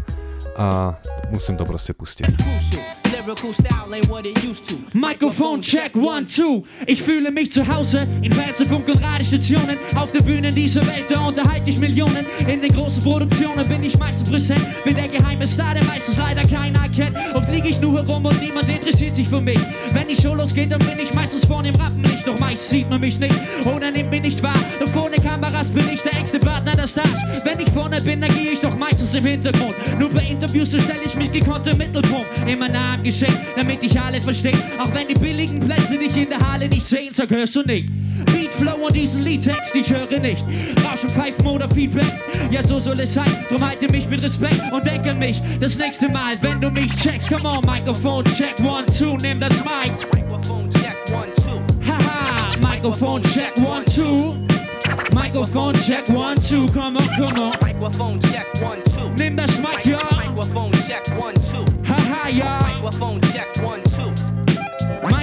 a 0.56 0.98
musím 1.30 1.56
to 1.56 1.64
prostě 1.64 1.94
pustit. 1.94 2.26
cool 2.70 3.01
Microphone 4.94 5.60
check, 5.60 5.96
one, 5.96 6.26
two. 6.28 6.64
Ich 6.86 7.02
fühle 7.02 7.32
mich 7.32 7.52
zu 7.52 7.66
Hause 7.66 8.06
in 8.22 8.30
Fernsehfunk 8.30 8.86
und 8.86 9.02
Radiostationen. 9.02 9.78
Auf 9.96 10.12
den 10.12 10.24
Bühnen 10.24 10.54
dieser 10.54 10.86
Welt, 10.86 11.06
da 11.08 11.26
unterhalte 11.26 11.68
ich 11.68 11.78
Millionen. 11.78 12.24
In 12.46 12.60
den 12.60 12.72
großen 12.72 13.02
Produktionen 13.02 13.66
bin 13.68 13.82
ich 13.82 13.98
meistens 13.98 14.30
präsent. 14.30 14.64
Bin 14.84 14.94
der 14.94 15.08
geheime 15.08 15.44
Star, 15.46 15.74
der 15.74 15.84
meistens 15.84 16.18
leider 16.18 16.42
keiner 16.42 16.88
kennt. 16.90 17.16
Oft 17.34 17.50
liege 17.50 17.68
ich 17.68 17.80
nur 17.80 17.94
herum 17.94 18.24
und 18.24 18.40
niemand 18.40 18.68
interessiert 18.68 19.16
sich 19.16 19.28
für 19.28 19.40
mich. 19.40 19.58
Wenn 19.92 20.06
die 20.06 20.16
Show 20.16 20.34
losgeht, 20.34 20.70
dann 20.70 20.78
bin 20.78 21.00
ich 21.00 21.12
meistens 21.12 21.44
vorne 21.44 21.70
im 21.70 21.74
Rappenlicht. 21.74 22.24
Doch 22.26 22.38
meist 22.38 22.68
sieht 22.68 22.88
man 22.88 23.00
mich 23.00 23.18
nicht 23.18 23.34
oder 23.66 23.90
nimmt 23.90 24.10
mich 24.10 24.22
nicht 24.22 24.42
wahr. 24.42 24.54
Doch 24.78 24.88
vor 24.88 25.10
den 25.10 25.20
Kameras 25.20 25.68
bin 25.68 25.88
ich 25.92 26.02
der 26.02 26.16
engste 26.16 26.38
Partner 26.38 26.76
der 26.76 26.86
Stars. 26.86 27.20
Wenn 27.44 27.58
ich 27.58 27.70
vorne 27.70 28.00
bin, 28.02 28.20
dann 28.20 28.32
gehe 28.34 28.52
ich 28.52 28.60
doch 28.60 28.76
meistens 28.76 28.91
im 29.14 29.24
Hintergrund. 29.24 29.74
Nur 29.98 30.10
bei 30.10 30.22
Interviews 30.22 30.70
so 30.70 30.78
stelle 30.78 31.02
ich 31.04 31.14
mich 31.16 31.32
gekonnt 31.32 31.66
im 31.66 31.78
Mittelpunkt. 31.78 32.28
Immer 32.46 32.68
nah 32.68 32.94
am 32.94 33.02
Geschehen, 33.02 33.34
damit 33.56 33.82
ich 33.82 34.00
alle 34.00 34.20
verstehe. 34.22 34.52
Auch 34.78 34.92
wenn 34.94 35.08
die 35.08 35.14
billigen 35.14 35.60
Plätze 35.60 35.98
dich 35.98 36.16
in 36.16 36.28
der 36.28 36.38
Halle 36.38 36.68
nicht 36.68 36.86
sehen, 36.86 37.12
sag 37.12 37.30
hörst 37.30 37.56
du 37.56 37.62
nicht. 37.62 37.90
Beat, 38.26 38.52
Flow 38.52 38.86
und 38.86 38.94
diesen 38.94 39.22
Liedtext, 39.22 39.74
ich 39.74 39.90
höre 39.90 40.18
nicht. 40.18 40.44
Rauschen, 40.84 41.08
Pfeifen 41.08 41.46
oder 41.46 41.68
Feedback. 41.70 42.12
Ja, 42.50 42.62
so 42.62 42.78
soll 42.78 42.98
es 43.00 43.14
sein. 43.14 43.30
Drum 43.48 43.66
halte 43.66 43.90
mich 43.90 44.08
mit 44.08 44.22
Respekt 44.22 44.60
und 44.72 44.86
denke 44.86 45.10
an 45.10 45.18
mich. 45.18 45.40
Das 45.60 45.78
nächste 45.78 46.08
Mal, 46.08 46.36
wenn 46.40 46.60
du 46.60 46.70
mich 46.70 46.94
checkst, 46.94 47.28
come 47.28 47.48
on, 47.48 47.60
Microphone 47.66 48.24
check, 48.24 48.58
one, 48.60 48.86
two, 48.86 49.16
nimm 49.22 49.40
das 49.40 49.52
Mic. 49.64 49.92
Microphone 50.14 50.70
check, 50.70 50.96
one, 51.12 51.28
two. 51.36 51.90
Haha, 51.90 52.56
Microphone 52.60 53.22
check, 53.22 53.56
one, 53.58 53.84
two. 53.84 54.34
Microphone 55.14 55.74
check, 55.74 56.08
one, 56.08 56.36
two, 56.36 56.66
come 56.68 56.96
on, 56.96 57.08
come 57.16 57.40
on. 57.40 57.52
Microphone 57.62 58.20
check, 58.20 58.46
one, 58.62 58.82
two. 58.84 58.91
that's 59.36 59.58
my 59.58 59.76
job. 59.78 60.12
Microphone 60.12 60.72
check 60.86 61.06
one, 61.18 61.34
two. 61.34 61.64
Ha 61.86 61.94
ha, 61.94 62.28
y'all. 62.28 62.61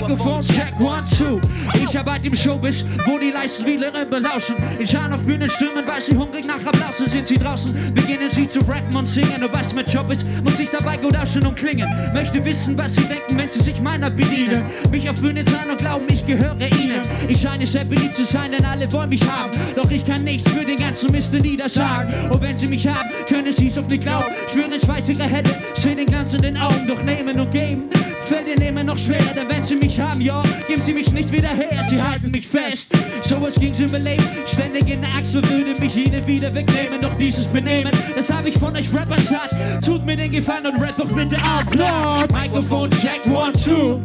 Microphone 0.10 0.42
check, 0.42 0.74
one, 0.80 1.04
two. 1.16 1.40
Ich 1.76 1.96
arbeite 1.96 2.26
im 2.26 2.36
Showbiz, 2.36 2.84
wo 3.06 3.20
die 3.20 3.30
leisten 3.30 3.64
Wählerinnen 3.64 4.10
belauschen. 4.10 4.56
Ich 4.80 4.90
schaue 4.90 5.14
auf 5.14 5.22
Bühnen 5.22 5.48
stürmen, 5.48 5.86
weil 5.86 6.02
sie 6.02 6.18
hungrig 6.18 6.48
nach 6.48 6.66
Applausen 6.66 7.06
sind. 7.06 7.28
Sie 7.28 7.36
draußen 7.36 7.94
beginnen 7.94 8.28
sie 8.28 8.50
zu 8.50 8.60
rappen 8.62 8.96
und 8.96 9.08
singen. 9.08 9.44
Und 9.44 9.56
was 9.56 9.72
mein 9.72 9.86
Job 9.86 10.12
ist, 10.12 10.26
muss 10.44 10.60
ich 10.60 10.72
dabei 10.72 10.98
gut 10.98 11.16
ausschauen 11.16 11.46
und 11.46 11.56
klingen. 11.56 11.88
Möchte 12.12 12.44
wissen, 12.44 12.76
was 12.76 12.96
sie 12.96 13.04
denken, 13.04 13.38
wenn 13.38 13.50
sie 13.50 13.60
sich 13.60 13.80
meiner 13.82 14.10
bedienen. 14.10 14.64
Mich 14.90 15.08
auf 15.08 15.22
Bühnen 15.22 15.46
tragen 15.46 15.70
und 15.70 15.78
glauben, 15.78 16.06
ich 16.10 16.26
gehöre 16.26 16.60
ihnen. 16.60 17.02
Ich 17.28 17.42
scheine 17.42 17.68
sehr 17.68 17.86
beliebt 17.86 18.16
zu 18.16 18.26
sein, 18.26 18.52
denn 18.52 18.66
alle 18.66 18.92
wollen 18.92 19.10
mich 19.10 19.30
haben. 19.30 19.52
Doch 19.76 19.92
ich 19.92 20.04
kann 20.04 20.24
nichts 20.24 20.50
für 20.50 20.66
den 20.66 20.78
ganzen 20.78 21.12
Mist 21.12 21.34
niedersagen. 21.34 22.32
Und 22.32 22.42
wenn 22.42 22.58
sie 22.58 22.68
mich 22.68 22.88
haben, 22.88 23.10
können 23.28 23.54
sie 23.54 23.68
es 23.68 23.78
auf 23.78 23.88
nicht 23.88 24.02
glauben. 24.02 24.34
Schwören 24.52 24.82
Schweiß 24.82 25.08
ihre 25.10 25.26
Hände, 25.26 25.52
sehen 25.76 25.98
den 25.98 26.08
Glanz 26.08 26.34
in 26.34 26.42
den 26.42 26.58
Augen. 26.58 26.88
Doch 26.88 27.04
nehmen 27.04 27.40
und 27.40 27.52
geben 27.52 27.90
fällt 28.24 28.48
ihnen 28.48 28.62
immer 28.62 28.84
noch 28.84 28.98
schwerer. 28.98 29.34
Denn 29.36 29.50
wenn 29.50 29.64
sie 29.64 29.76
mich 29.76 30.00
haben, 30.00 30.22
ja, 30.22 30.42
geben 30.68 30.82
sie 30.82 30.94
mich 30.94 31.12
nicht 31.12 31.32
wieder 31.32 31.50
her. 31.50 31.84
Sie 31.90 32.02
halten 32.02 32.32
mich 32.32 32.48
fest. 32.48 32.92
So 33.22 33.42
was 33.42 33.56
ging's 33.56 33.80
Leben. 33.80 34.24
Ständig 34.46 34.88
in 34.90 35.02
der 35.02 35.10
Achse 35.12 35.42
würde 35.50 35.80
mich 35.80 35.96
ihnen 35.96 36.26
wieder 36.26 36.54
wegnehmen. 36.54 37.02
Doch 37.02 37.16
dieses 37.16 37.46
Benehmen, 37.48 37.92
das 38.16 38.32
habe 38.32 38.50
ich 38.50 38.58
von 38.58 38.76
euch 38.76 38.94
Rappers 38.94 39.30
satt. 39.30 39.56
Tut 39.84 40.06
mir 40.06 40.18
den 40.18 40.32
Gefallen 40.32 40.68
und 40.68 40.82
rap 40.82 40.96
doch 40.98 41.08
bitte 41.08 41.38
out. 41.38 42.32
Microphone 42.32 42.90
check, 42.92 43.26
one, 43.28 43.54
two. 43.54 44.02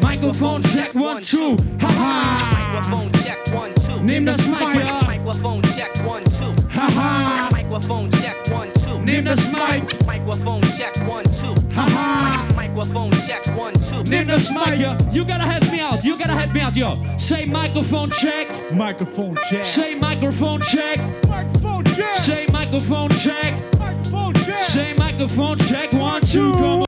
Microphone 0.00 0.62
check, 0.62 0.94
one, 0.94 1.22
two. 1.22 1.56
Haha. 1.80 2.74
Microphone 2.74 3.10
check, 3.22 3.38
one, 3.54 3.74
two. 3.74 4.02
Nimm 4.04 4.26
das 4.26 4.46
Mic, 4.46 4.74
ja. 4.74 5.00
Microphone 5.06 5.62
check, 5.74 5.90
one, 6.04 6.22
two. 6.24 6.54
Haha. 6.74 7.48
Microphone 7.50 8.10
check, 8.10 8.36
one, 8.50 8.68
two. 8.74 9.00
Nimm 9.06 9.24
das 9.24 9.40
Mic. 9.50 10.06
Microphone 10.06 10.62
check, 10.76 10.94
one, 11.08 11.24
two. 11.24 11.54
Haha. 11.74 12.44
Microphone 12.54 13.11
check, 13.32 13.56
one, 13.56 13.72
two. 13.72 14.02
Mic, 14.10 14.80
ja. 14.80 14.96
You 15.12 15.24
gotta 15.24 15.44
help 15.44 15.70
me 15.70 15.80
out. 15.80 16.04
You 16.04 16.18
gotta 16.18 16.34
help 16.34 16.52
me 16.52 16.60
out, 16.60 16.76
yo. 16.76 16.96
Say 17.18 17.46
microphone 17.46 18.10
check. 18.10 18.48
Microphone 18.70 19.36
check. 19.48 19.64
Say 19.64 19.94
microphone 19.94 20.60
check. 20.62 20.98
Microphone 21.28 21.84
check. 21.84 22.14
Say 22.14 22.46
microphone 22.52 23.10
check. 23.10 23.54
Microphone 23.78 24.34
check. 24.34 24.60
Say 24.60 24.94
microphone 24.98 25.58
check. 25.58 25.92
One, 25.92 26.20
two. 26.20 26.52
Come 26.52 26.84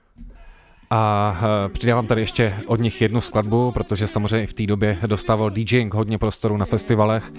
A 0.91 1.37
eh, 1.43 1.69
přidávám 1.69 2.07
tady 2.07 2.21
ještě 2.21 2.55
od 2.67 2.81
nich 2.81 3.03
jednu 3.03 3.21
skladbu, 3.21 3.73
protože 3.73 4.07
samozřejmě 4.07 4.43
i 4.43 4.47
v 4.47 4.55
té 4.55 4.67
době 4.67 4.99
dostával 5.07 5.51
DJing 5.51 5.95
hodně 5.95 6.19
prostoru 6.19 6.57
na 6.57 6.67
festivalech 6.67 7.33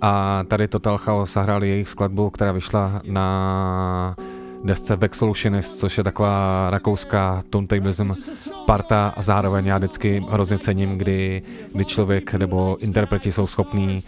a 0.00 0.44
tady 0.48 0.68
Total 0.68 0.98
Chaos 0.98 1.32
zahráli 1.32 1.68
jejich 1.68 1.88
skladbu, 1.88 2.30
která 2.30 2.52
vyšla 2.52 3.00
na 3.04 4.16
desce 4.64 4.96
Vexolutionist, 4.96 5.78
což 5.78 5.98
je 5.98 6.04
taková 6.04 6.66
rakouská 6.70 7.42
turntablism 7.50 8.08
parta 8.66 9.12
a 9.16 9.22
zároveň 9.22 9.66
já 9.66 9.78
vždycky 9.78 10.24
hrozně 10.28 10.58
cením, 10.58 10.98
kdy, 10.98 11.42
kdy 11.74 11.84
člověk 11.84 12.34
nebo 12.34 12.76
interpreti 12.80 13.32
jsou 13.32 13.46
schopní 13.46 14.02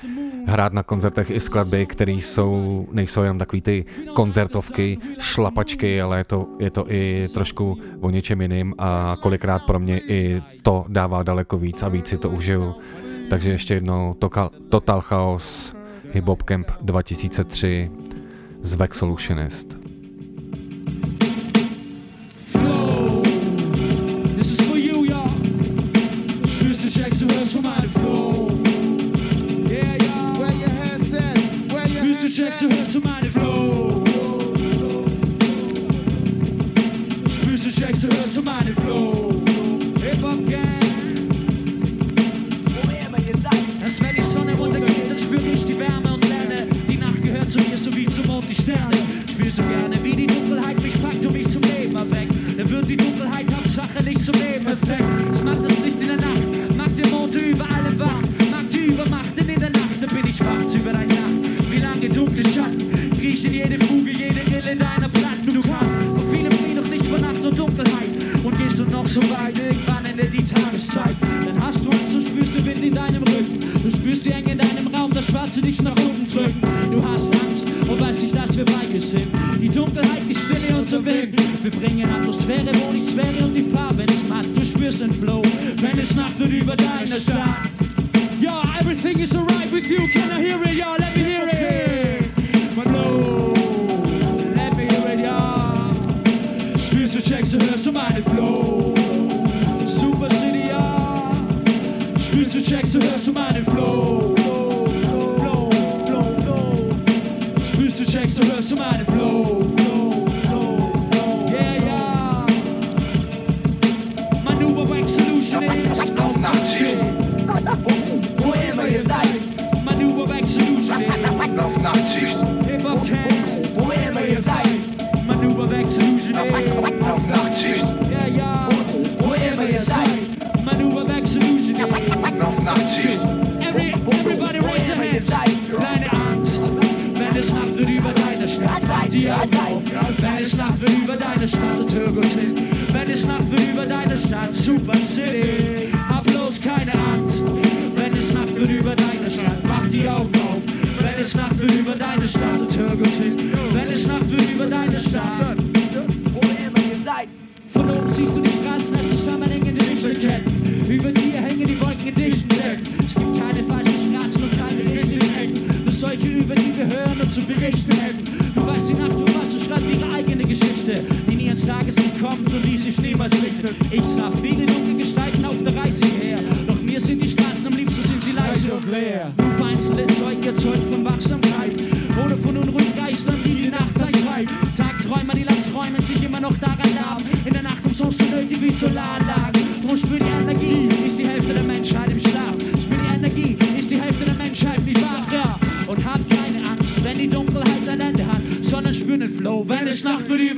hrát 0.46 0.72
na 0.72 0.82
koncertech 0.82 1.30
i 1.30 1.40
skladby, 1.40 1.86
které 1.86 2.12
jsou, 2.12 2.86
nejsou 2.92 3.22
jenom 3.22 3.38
takový 3.38 3.62
ty 3.62 3.84
koncertovky, 4.14 4.98
šlapačky, 5.18 6.00
ale 6.00 6.18
je 6.18 6.24
to, 6.24 6.46
je 6.58 6.70
to 6.70 6.92
i 6.92 7.28
trošku 7.34 7.78
o 8.00 8.10
něčem 8.10 8.40
jiným 8.40 8.74
a 8.78 9.16
kolikrát 9.20 9.62
pro 9.66 9.78
mě 9.78 9.98
i 9.98 10.42
to 10.62 10.84
dává 10.88 11.22
daleko 11.22 11.58
víc 11.58 11.82
a 11.82 11.88
víc 11.88 12.06
si 12.06 12.18
to 12.18 12.30
užiju. 12.30 12.74
Takže 13.30 13.50
ještě 13.50 13.74
jednou 13.74 14.14
Total, 14.18 14.50
Total 14.68 15.00
Chaos 15.00 15.74
Hip 16.12 16.24
Hop 16.24 16.42
Camp 16.42 16.70
2003 16.80 17.90
z 18.60 18.74
Vexolutionist. 18.74 19.83
Spürst 32.54 32.62
du, 32.62 32.68
du, 32.68 32.76
hörst 32.76 32.92
von 32.92 33.02
meinem 33.02 33.32
Flow. 33.32 34.04
Spürst 37.26 37.66
du, 37.66 37.80
checkst 37.80 38.02
du, 38.04 38.16
hörst 38.16 38.34
von 38.36 38.44
meinem 38.44 38.76
Flow. 38.76 39.42
Hip-Hop 40.00 40.48
Gang. 40.48 40.68
Wo 42.82 42.90
immer 42.90 43.18
ihr 43.18 43.36
seid. 43.42 43.82
Erst 43.82 44.00
wenn 44.00 44.14
die 44.14 44.22
Sonne 44.22 44.54
runtergeht, 44.54 45.10
dann 45.10 45.18
spür 45.18 45.40
ich 45.52 45.64
die 45.64 45.78
Wärme 45.80 46.14
und 46.14 46.28
lerne. 46.28 46.68
Die 46.88 46.96
Nacht 46.96 47.20
gehört 47.22 47.50
zu 47.50 47.58
mir, 47.58 47.76
so 47.76 47.90
zum 47.90 48.26
Mond 48.28 48.44
die 48.48 48.54
Sterne. 48.54 48.98
Spür 49.28 49.50
so 49.50 49.62
gerne, 49.62 49.98
wie 50.04 50.14
die 50.14 50.26
Dunkelheit 50.26 50.80
mich 50.80 51.02
packt 51.02 51.26
und 51.26 51.32
mich 51.32 51.48
zum 51.48 51.62
Leben 51.62 51.96
erweckt. 51.96 52.34
Dann 52.56 52.70
wird 52.70 52.88
die 52.88 52.96
Dunkelheit 52.96 53.46
Hauptsache 53.52 54.04
nicht 54.04 54.24
zum 54.24 54.34
Leben 54.34 54.66
effekt. 54.66 55.13
schwere, 82.44 82.72
wo 82.74 82.94
ich 82.94 83.10
schwere 83.10 83.53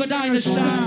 über 0.07 0.15
deine. 0.15 0.86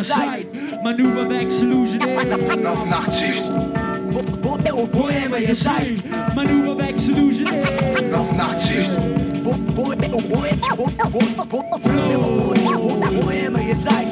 meer 0.00 0.14
zijn. 0.14 0.46
Maar 0.82 0.94
nu 0.96 1.12
ben 1.12 1.30
ik 1.30 1.48
delusionair. 1.48 2.58
Nog 2.62 2.88
nachtzicht. 2.88 3.48
Hoor 4.92 5.12
je 5.12 5.26
maar 5.30 5.40
je 5.40 5.54
zijn. 5.54 5.98
Maar 6.34 6.46
nu 6.46 6.74
ben 6.74 6.88
ik 6.88 7.06
delusionair. 7.06 8.08
Nog 8.10 8.36
nachtzicht. 8.36 8.90
Hoor 9.74 9.94
je 13.32 13.48
maar 13.50 13.62
je 13.62 13.76
zijn. 13.88 14.08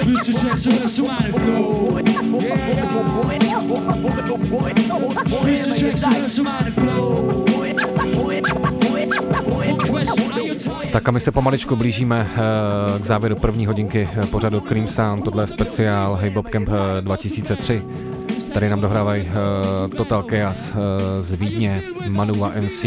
Spitsen 0.00 0.38
zessen, 0.38 0.78
lessen 0.78 1.04
maar 1.04 1.26
in 1.26 1.32
flow. 1.32 1.98
Spitsen 5.24 5.74
zessen, 5.74 6.10
lessen 6.10 6.42
maar 6.42 6.66
in 6.66 6.72
flow. 6.72 7.49
Tak 10.92 11.08
a 11.08 11.10
my 11.12 11.20
se 11.20 11.32
pomaličku 11.32 11.76
blížíme 11.76 12.30
eh, 12.32 12.38
k 13.00 13.04
závěru 13.04 13.36
první 13.36 13.66
hodinky 13.66 14.08
eh, 14.12 14.26
pořadu 14.26 14.60
Cream 14.60 14.88
Sound, 14.88 15.24
tohle 15.24 15.42
je 15.42 15.46
speciál 15.46 16.14
Hey 16.14 16.30
Bob 16.30 16.48
Camp 16.48 16.68
eh, 16.68 17.00
2003. 17.02 17.82
Tady 18.54 18.68
nám 18.68 18.80
dohrávají 18.80 19.28
Total 19.96 20.24
Chaos 20.30 20.74
z 21.20 21.32
Vídně, 21.32 21.82
Manuva 22.08 22.52
MC 22.60 22.84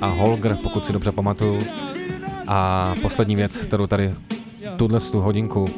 a 0.00 0.06
Holger, 0.06 0.56
pokud 0.62 0.86
si 0.86 0.92
dobře 0.92 1.12
pamatuju. 1.12 1.62
A 2.46 2.94
poslední 3.02 3.36
věc, 3.36 3.56
kterou 3.56 3.86
tady 3.86 4.14
tuhle 4.76 5.00
tu 5.00 5.20
hodinku 5.20 5.68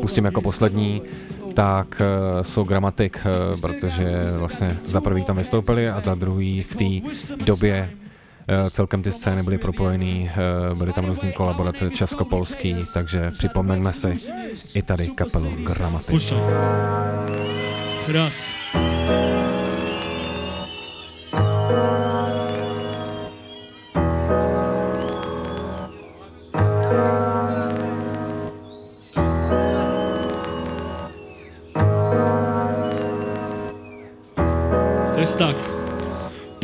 pustím 0.00 0.24
jako 0.24 0.40
poslední, 0.40 1.02
tak 1.54 2.02
jsou 2.42 2.64
Gramatik, 2.64 3.20
protože 3.60 4.24
vlastně 4.38 4.78
za 4.84 5.00
prvý 5.00 5.24
tam 5.24 5.36
vystoupili 5.36 5.90
a 5.90 6.00
za 6.00 6.14
druhý 6.14 6.62
v 6.62 6.74
té 6.74 7.10
době 7.44 7.90
celkem 8.70 9.02
ty 9.02 9.12
scény 9.12 9.42
byly 9.42 9.58
propojený, 9.58 10.30
uh, 10.70 10.78
byly 10.78 10.92
tam 10.92 11.04
různý 11.04 11.32
kolaborace 11.32 11.90
česko-polský, 11.90 12.76
takže 12.94 13.30
připomeňme 13.30 13.92
si 13.92 14.16
i 14.74 14.82
tady 14.82 15.08
kapelu. 15.08 15.52
Pušaj. 16.10 16.38
Raz. 18.08 18.50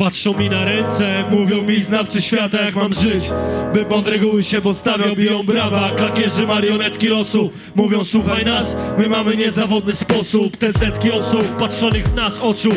Patrzą 0.05 0.37
mi 0.37 0.49
na 0.49 0.65
ręce, 0.65 1.23
mówią 1.31 1.61
mi 1.61 1.83
znawcy 1.83 2.21
świata 2.21 2.61
jak 2.61 2.75
mam 2.75 2.93
żyć? 2.93 3.29
By 3.73 3.85
bądź 3.85 4.07
reguły 4.07 4.43
się 4.43 4.61
postawiał, 4.61 5.15
biją 5.15 5.43
brawa 5.43 5.91
Klakierzy, 5.91 6.47
marionetki 6.47 7.07
losu. 7.07 7.51
Mówią 7.75 8.03
słuchaj 8.03 8.45
nas, 8.45 8.75
my 8.97 9.09
mamy 9.09 9.37
niezawodny 9.37 9.93
sposób. 9.93 10.57
Te 10.57 10.73
setki 10.73 11.11
osób 11.11 11.57
patrzonych 11.59 12.07
w 12.07 12.15
nas 12.15 12.43
oczu 12.43 12.69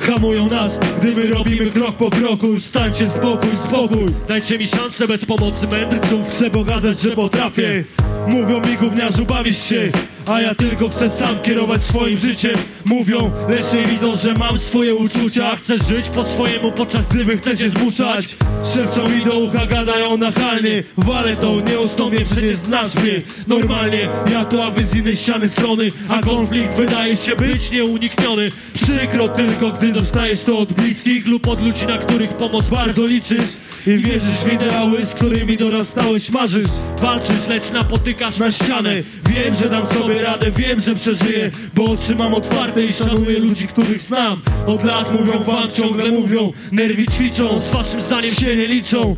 Hamują 0.00 0.46
nas, 0.46 0.80
gdy 1.02 1.20
my 1.20 1.26
robimy 1.26 1.70
krok 1.70 1.96
po 1.96 2.10
kroku 2.10 2.60
Stańcie 2.60 3.10
spokój, 3.10 3.50
spokój 3.64 4.06
Dajcie 4.28 4.58
mi 4.58 4.66
szansę 4.66 5.06
bez 5.06 5.24
pomocy 5.24 5.66
mędrców 5.66 6.28
Chcę 6.28 6.50
pokazać, 6.50 7.00
że 7.00 7.10
potrafię. 7.10 7.84
Mówią 8.26 8.60
mi 8.60 8.76
gówniarzu 8.76 9.24
bawisz 9.24 9.68
się 9.68 9.90
A 10.32 10.40
ja 10.40 10.54
tylko 10.54 10.88
chcę 10.88 11.10
sam 11.10 11.38
kierować 11.42 11.82
swoim 11.82 12.18
życiem. 12.18 12.54
Mówią, 12.86 13.30
lecz 13.48 13.72
nie 13.72 13.84
widzą, 13.84 14.16
że 14.16 14.34
mam 14.34 14.58
swoje 14.58 14.94
uczucia. 14.94 15.56
Chcę 15.56 15.78
żyć 15.78 16.08
po 16.08 16.24
swojemu, 16.24 16.72
podczas 16.72 17.08
gdy 17.08 17.24
wy 17.24 17.36
chcecie 17.36 17.70
zmuszać. 17.70 18.36
Szepczą 18.74 19.08
mi 19.08 19.24
do 19.24 19.36
ucha, 19.36 19.66
gadają 19.66 20.16
nachalnie. 20.16 20.82
Walę 20.96 21.36
to, 21.36 21.60
nie 21.60 21.80
ustąpię, 21.80 22.24
przecież 22.24 22.56
znasz 22.56 22.94
mnie. 22.94 23.22
Normalnie, 23.46 24.08
ja 24.32 24.44
to, 24.44 24.64
a 24.64 24.70
wy 24.70 24.86
z 24.86 24.96
innej 24.96 25.16
ściany 25.16 25.48
strony. 25.48 25.88
A 26.08 26.20
konflikt 26.20 26.74
wydaje 26.74 27.16
się 27.16 27.36
być 27.36 27.70
nieunikniony. 27.70 28.48
Przykro 28.74 29.28
tylko, 29.28 29.70
gdy 29.70 29.92
dostajesz 29.92 30.44
to 30.44 30.58
od 30.58 30.72
bliskich 30.72 31.26
Lub 31.26 31.48
od 31.48 31.62
ludzi, 31.62 31.86
na 31.86 31.98
których 31.98 32.34
pomoc 32.34 32.68
bardzo 32.68 33.06
liczysz. 33.06 33.56
I 33.86 33.98
wierzysz 33.98 34.44
w 34.44 34.52
ideały, 34.52 35.04
z 35.04 35.14
którymi 35.14 35.56
dorastałeś 35.56 36.30
Marzysz, 36.30 36.66
walczysz, 37.00 37.46
lecz 37.48 37.70
napotykasz 37.70 38.38
na 38.38 38.50
ścianę. 38.50 38.92
Wiem, 39.28 39.54
że 39.54 39.68
dam 39.70 39.86
sobie 39.86 40.15
radę, 40.22 40.50
wiem, 40.50 40.80
że 40.80 40.94
przeżyję 40.94 41.50
Bo 41.74 41.84
oczy 41.84 42.14
mam 42.14 42.34
otwarte 42.34 42.82
i 42.82 42.92
szanuję 42.92 43.38
ludzi, 43.38 43.68
których 43.68 44.02
znam. 44.02 44.40
Od 44.66 44.84
lat 44.84 45.12
mówią 45.12 45.44
wam, 45.44 45.70
ciągle 45.70 46.10
mówią 46.10 46.52
Nerwi 46.72 47.06
ćwiczą, 47.06 47.60
z 47.60 47.70
waszym 47.70 48.02
zdaniem 48.02 48.34
się 48.34 48.56
nie 48.56 48.66
liczą. 48.66 49.16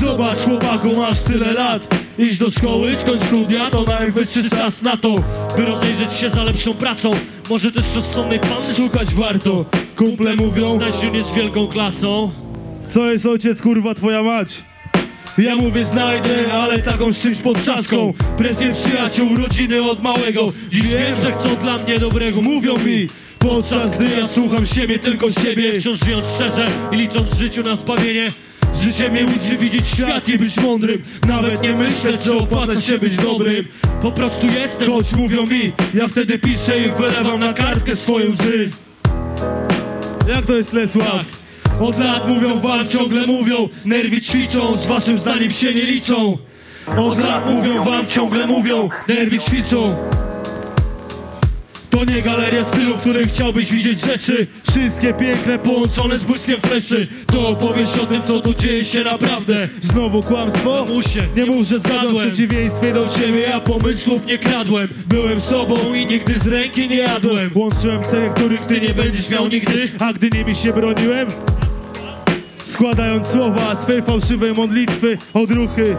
Zobacz 0.00 0.38
chłopaku, 0.38 0.88
masz 0.96 1.22
tyle 1.22 1.52
lat. 1.52 2.04
Idź 2.18 2.38
do 2.38 2.50
szkoły, 2.50 2.96
skończ 2.96 3.22
studia, 3.22 3.70
to 3.70 3.82
najwyższy 3.82 4.50
czas 4.50 4.82
na 4.82 4.96
to 4.96 5.16
By 5.56 5.64
rozejrzeć 5.64 6.12
się 6.12 6.30
za 6.30 6.42
lepszą 6.42 6.74
pracą. 6.74 7.10
Może 7.50 7.72
też 7.72 7.94
rozsądnej 7.94 8.40
panny 8.40 8.74
szukać 8.76 9.14
warto. 9.14 9.64
Kumple 9.96 10.36
mówią, 10.36 10.78
znać 10.78 10.94
jest 11.14 11.34
wielką 11.34 11.66
klasą. 11.66 12.30
Co 12.90 13.10
jest 13.10 13.26
ojciec, 13.26 13.62
kurwa, 13.62 13.94
twoja 13.94 14.22
mać? 14.22 14.73
Ja 15.38 15.56
mówię 15.56 15.84
znajdę, 15.84 16.52
ale 16.52 16.78
taką 16.78 17.12
z 17.12 17.22
czymś 17.22 17.38
pod 17.38 17.64
czaszką 17.64 18.12
Presję 18.38 18.72
przyjaciół, 18.72 19.36
rodziny 19.36 19.90
od 19.90 20.02
małego. 20.02 20.46
Dziś 20.70 20.82
wiem, 20.82 21.14
że 21.22 21.32
chcą 21.32 21.56
dla 21.56 21.76
mnie 21.76 21.98
dobrego. 21.98 22.40
Mówią 22.40 22.78
mi 22.78 23.06
Podczas 23.38 23.90
gdy 23.90 24.04
ja 24.20 24.28
słucham 24.28 24.66
siebie, 24.66 24.98
tylko 24.98 25.30
siebie. 25.30 25.80
Wciąż 25.80 25.98
żyjąc 26.04 26.26
szczerze 26.34 26.66
i 26.92 26.96
licząc 26.96 27.38
życiu 27.38 27.62
na 27.62 27.76
zbawienie. 27.76 28.28
Życie 28.82 29.10
mnie 29.10 29.26
uczy 29.26 29.56
widzieć 29.56 29.88
świat 29.88 30.28
i 30.28 30.38
być 30.38 30.56
mądrym. 30.56 31.02
Nawet 31.28 31.62
nie 31.62 31.72
myśleć, 31.72 32.22
że 32.22 32.36
opłaca 32.36 32.80
się 32.80 32.98
być 32.98 33.16
dobrym. 33.16 33.64
Po 34.02 34.12
prostu 34.12 34.46
jestem, 34.46 34.92
choć 34.92 35.12
mówią 35.12 35.42
mi 35.42 35.72
Ja 35.94 36.08
wtedy 36.08 36.38
piszę 36.38 36.76
i 36.76 36.90
wylewam 36.90 37.40
na 37.40 37.52
kartkę 37.52 37.96
swoje 37.96 38.30
łzy. 38.30 38.70
Jak 40.28 40.46
to 40.46 40.52
jest 40.52 40.72
Lesław? 40.72 41.43
Od 41.80 41.98
lat 41.98 42.28
mówią 42.28 42.60
wam, 42.60 42.88
ciągle 42.88 43.26
mówią. 43.26 43.68
Nerwi 43.84 44.20
ćwiczą, 44.20 44.76
z 44.76 44.86
waszym 44.86 45.18
zdaniem 45.18 45.50
się 45.50 45.74
nie 45.74 45.86
liczą. 45.86 46.38
Od 46.96 47.18
lat 47.18 47.50
mówią 47.50 47.84
wam, 47.84 48.06
ciągle 48.06 48.46
mówią. 48.46 48.88
Nerwi 49.08 49.38
ćwiczą. 49.38 49.96
To 51.90 52.04
nie 52.04 52.22
galeria 52.22 52.64
stylu, 52.64 52.96
w 52.96 53.00
której 53.00 53.26
chciałbyś 53.26 53.72
widzieć 53.72 54.00
rzeczy. 54.00 54.46
Wszystkie 54.70 55.14
piękne, 55.14 55.58
połączone 55.58 56.18
z 56.18 56.22
błyskiem 56.22 56.60
fleszy. 56.60 57.06
To 57.26 57.48
opowieść 57.48 57.98
o 57.98 58.06
tym, 58.06 58.22
co 58.22 58.40
tu 58.40 58.54
dzieje 58.54 58.84
się 58.84 59.04
naprawdę. 59.04 59.68
Znowu 59.82 60.22
kłamstwo? 60.22 60.84
Musie, 60.88 61.20
nie 61.36 61.46
mów, 61.46 61.66
że 61.66 61.78
zgadłem 61.78 62.16
W 62.16 62.20
przeciwieństwie 62.20 62.92
do 62.92 63.08
ciebie 63.08 63.40
ja 63.40 63.60
pomysłów 63.60 64.26
nie 64.26 64.38
kradłem. 64.38 64.88
Byłem 65.06 65.40
sobą 65.40 65.94
i 65.94 66.06
nigdy 66.06 66.38
z 66.38 66.46
ręki 66.46 66.88
nie 66.88 66.96
jadłem. 66.96 67.50
Łączyłem 67.54 68.04
cele, 68.04 68.30
których 68.34 68.66
ty 68.66 68.80
nie 68.80 68.94
będziesz 68.94 69.30
miał 69.30 69.48
nigdy. 69.48 69.88
A 70.00 70.12
gdy 70.12 70.30
nimi 70.38 70.54
się 70.54 70.72
broniłem? 70.72 71.26
Składając 72.74 73.28
słowa 73.28 73.82
swej 73.82 74.02
fałszywej 74.02 74.52
modlitwy, 74.52 75.18
odruchy. 75.34 75.96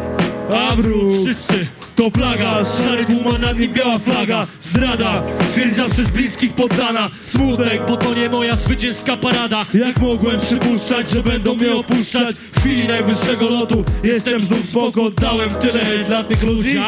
Awru, 0.69 1.23
wszyscy. 1.23 1.67
To 1.95 2.11
plaga, 2.11 2.65
szary 2.78 3.05
tłuma 3.05 3.38
nad 3.38 3.59
nim 3.59 3.73
biała 3.73 3.99
flaga. 3.99 4.41
Zdrada, 4.59 5.23
twierdza 5.53 5.89
przez 5.89 6.09
bliskich 6.09 6.53
poddana. 6.53 7.09
Smutek, 7.21 7.82
bo 7.88 7.97
to 7.97 8.13
nie 8.13 8.30
moja 8.30 8.55
zwycięska 8.55 9.17
parada. 9.17 9.61
Jak 9.73 10.01
mogłem 10.01 10.39
przypuszczać, 10.39 11.09
że 11.09 11.23
będą 11.23 11.55
mnie 11.55 11.76
opuszczać? 11.76 12.36
W 12.36 12.59
chwili 12.59 12.88
najwyższego 12.88 13.49
lotu 13.49 13.84
Jestem 14.03 14.39
znów 14.39 14.69
spoko, 14.69 15.03
oddałem 15.03 15.49
tyle 15.49 16.03
dla 16.07 16.23
tych 16.23 16.43
ludzi 16.43 16.80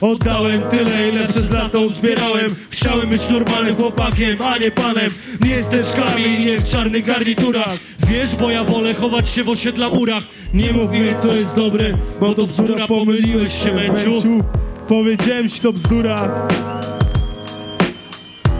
Oddałem 0.00 0.62
tyle, 0.62 1.08
ile 1.08 1.28
przez 1.28 1.52
lata 1.52 1.78
uzbierałem. 1.78 2.46
Chciałem 2.70 3.08
być 3.08 3.28
normalnym 3.28 3.76
chłopakiem, 3.76 4.42
a 4.42 4.58
nie 4.58 4.70
panem. 4.70 5.10
Nie 5.40 5.62
z 5.62 5.68
teczkami, 5.68 6.38
nie 6.38 6.58
w 6.58 6.64
czarnych 6.64 7.04
garniturach. 7.04 7.76
Wiesz, 8.08 8.36
bo 8.36 8.50
ja 8.50 8.64
wolę 8.64 8.94
chować 8.94 9.28
się 9.28 9.44
w 9.44 9.48
osiedla 9.48 9.88
murach. 9.88 10.24
Nie 10.54 10.72
mów 10.72 10.90
mi, 10.90 11.00
co 11.22 11.34
jest 11.34 11.54
dobre, 11.54 11.98
bo 12.20 12.34
to 12.34 12.44
bzdura. 12.44 12.86
Pomyliłeś 12.86 13.62
się, 13.62 13.74
Męciu. 13.74 14.42
Powiedziałem 14.88 15.48
ci 15.48 15.60
to 15.60 15.72
bzdura. 15.72 16.48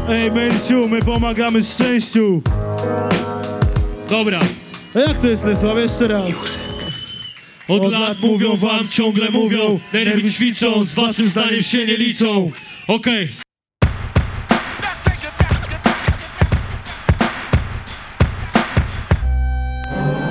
Ej, 0.09 0.33
Męciu, 0.33 0.89
my 0.89 1.03
pomagamy 1.03 1.65
szczęściu. 1.65 2.43
Dobra. 4.11 4.41
A 4.95 4.99
jak 4.99 5.19
to 5.19 5.27
jest, 5.27 5.45
Lesław? 5.45 5.79
Jeszcze 5.79 6.09
raz 6.09 6.25
od 7.69 7.93
lat 7.93 8.21
mówią 8.21 8.57
wam, 8.57 8.89
ciągle 8.89 9.31
mówią 9.31 9.81
Nerwy 9.93 10.31
ćwiczą, 10.31 10.85
z 10.85 10.95
waszym 10.95 11.29
zdaniem 11.29 11.63
się 11.63 11.87
nie 11.87 11.97
liczą 11.97 12.51
Okej 12.87 13.29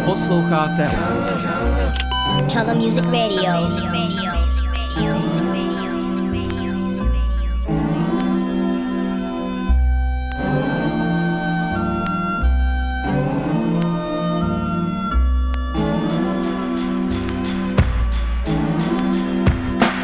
Posloucháte 0.06 0.90
Color 2.54 2.76
Music 2.76 3.04
Radio. 3.04 4.27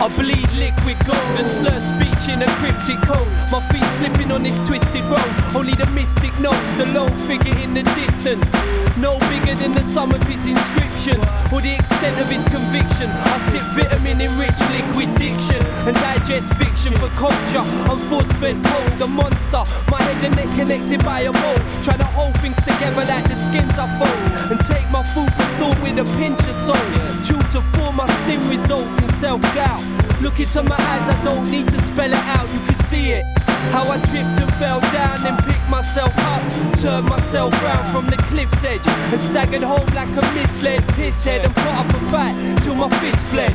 I 0.04 0.10
bleed 0.20 0.52
liquid 0.60 1.00
gold 1.08 1.40
and 1.40 1.48
slur 1.48 1.80
speech 1.80 2.28
in 2.28 2.44
a 2.44 2.50
cryptic 2.60 3.00
code. 3.08 3.24
My 3.56 3.64
feet 3.72 3.88
slipping 3.96 4.34
on 4.34 4.44
this 4.44 4.60
twisted 4.68 5.06
road. 5.08 5.32
Only 5.56 5.76
the 5.80 5.88
mystic 5.96 6.38
knows 6.44 6.60
the 6.76 6.92
lone 6.92 7.16
figure 7.24 7.56
in 7.64 7.74
the 7.74 7.84
distance. 7.96 8.52
No 9.00 9.16
bigger 9.32 9.56
than 9.56 9.72
the 9.72 9.84
sum 9.96 10.12
of 10.12 10.20
his 10.28 10.44
inscriptions 10.44 11.24
or 11.56 11.64
the 11.64 11.80
extent 11.80 12.20
of 12.20 12.28
his 12.28 12.44
conviction. 12.52 13.08
I 13.16 13.38
sip 13.48 13.64
vitamin 13.72 14.20
enriched 14.20 14.60
liquid 14.76 15.08
diction 15.16 15.64
and 15.88 15.96
digest 15.96 16.52
fiction 16.60 16.92
for 17.00 17.08
culture. 17.16 17.64
I'm 17.88 17.96
force 18.12 18.28
fed 18.44 18.60
cold, 18.60 19.00
a 19.00 19.08
monster. 19.08 19.64
My 19.88 20.04
head 20.04 20.20
and 20.20 20.36
neck 20.36 20.52
connected 20.60 21.00
by 21.06 21.22
a 21.22 21.32
mold. 21.32 21.64
Trying 21.80 22.04
to 22.04 22.10
hold 22.12 22.36
things 22.44 22.60
together 22.68 23.08
like 23.08 23.24
the 23.32 23.40
skins 23.40 23.80
I 23.80 23.88
fold. 23.96 24.52
And 24.52 24.60
take 24.68 24.84
my 24.92 25.04
food 25.16 25.32
for 25.32 25.48
thought 25.64 25.80
with 25.80 25.96
a 25.96 26.08
pinch 26.20 26.44
of 26.44 26.56
salt. 26.68 26.92
Due 27.24 27.40
to 27.56 27.64
form 27.80 27.96
my 27.96 28.10
sin 28.28 28.44
results 28.52 29.00
in 29.00 29.10
self 29.16 29.42
doubt. 29.56 29.93
Look 30.24 30.40
into 30.40 30.64
my 30.64 30.78
eyes, 30.80 31.06
I 31.14 31.22
don't 31.26 31.52
need 31.52 31.68
to 31.68 31.82
spell 31.82 32.10
it 32.10 32.26
out, 32.32 32.48
you 32.54 32.60
can 32.62 32.76
see 32.86 33.12
it. 33.12 33.26
How 33.76 33.84
I 33.92 33.98
tripped 33.98 34.40
and 34.40 34.54
fell 34.54 34.80
down, 34.80 35.22
then 35.22 35.36
picked 35.44 35.70
myself 35.70 36.14
up. 36.18 36.42
Turned 36.80 37.10
myself 37.10 37.52
round 37.62 37.90
from 37.90 38.06
the 38.06 38.16
cliff's 38.32 38.64
edge 38.64 38.88
and 38.88 39.20
staggered 39.20 39.64
home 39.64 39.86
like 39.94 40.08
a 40.08 40.24
misled 40.34 40.82
pisshead 40.96 41.44
and 41.44 41.54
put 41.54 41.74
up 41.76 41.90
a 41.90 42.00
fight 42.10 42.58
till 42.64 42.76
my 42.76 42.90
fist 43.02 43.24
bled. 43.34 43.54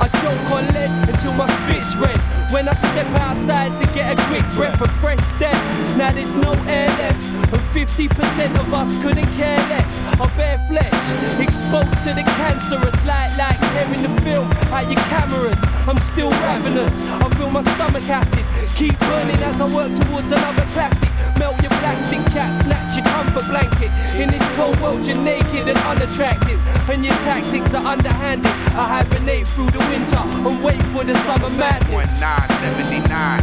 I 0.00 0.08
choke 0.20 0.50
on 0.50 0.66
lead 0.74 1.08
until 1.08 1.32
my 1.32 1.46
spit's 1.46 1.94
red. 1.94 2.39
When 2.50 2.68
I 2.68 2.74
step 2.74 3.06
outside 3.22 3.78
to 3.78 3.86
get 3.94 4.18
a 4.18 4.22
quick 4.26 4.42
breath 4.58 4.82
of 4.82 4.90
fresh 4.98 5.22
death, 5.38 5.54
now 5.96 6.10
there's 6.10 6.34
no 6.34 6.52
air 6.66 6.88
left. 6.98 7.22
And 7.54 7.62
50% 7.70 8.10
of 8.58 8.74
us 8.74 8.90
couldn't 9.02 9.30
care 9.38 9.56
less. 9.70 10.20
Our 10.20 10.28
bare 10.36 10.58
flesh, 10.66 10.90
exposed 11.38 12.02
to 12.02 12.10
the 12.12 12.24
cancerous 12.26 13.06
light 13.06 13.30
like 13.38 13.58
tearing 13.70 14.02
the 14.02 14.20
film 14.22 14.50
out 14.74 14.90
your 14.90 15.00
cameras. 15.06 15.62
I'm 15.86 15.98
still 15.98 16.30
ravenous. 16.42 17.06
I 17.22 17.28
feel 17.38 17.50
my 17.50 17.62
stomach 17.62 18.08
acid. 18.10 18.44
Keep 18.74 18.98
burning 18.98 19.40
as 19.46 19.60
I 19.60 19.66
work 19.72 19.94
towards 19.94 20.32
another 20.32 20.66
classic. 20.74 21.10
Melt 21.38 21.59
plastic 21.80 22.20
chat, 22.32 22.54
snatch 22.62 22.96
your 22.96 23.04
comfort 23.06 23.46
blanket. 23.48 23.90
In 24.20 24.30
this 24.30 24.42
cold 24.56 24.78
world, 24.80 25.04
you're 25.04 25.16
naked 25.16 25.68
and 25.68 25.78
unattractive. 25.88 26.60
And 26.88 27.04
your 27.04 27.16
tactics 27.26 27.74
are 27.74 27.84
underhanded. 27.84 28.46
I 28.76 29.02
hibernate 29.02 29.48
through 29.48 29.70
the 29.70 29.80
winter 29.90 30.20
and 30.20 30.62
wait 30.62 30.80
for 30.92 31.02
the 31.04 31.14
summer 31.26 31.50
madness. 31.56 32.20
1979. 32.20 33.42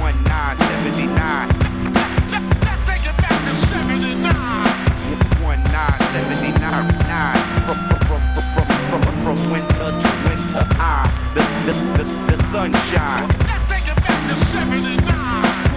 1979. 0.00 1.62
1979. 5.42 7.42
From 9.22 9.38
winter 9.52 9.78
to 9.78 10.10
winter, 10.26 10.66
I, 10.82 11.06
the, 11.32 11.42
the, 11.64 11.72
the, 11.96 12.04
the 12.26 12.36
sunshine. 12.50 13.41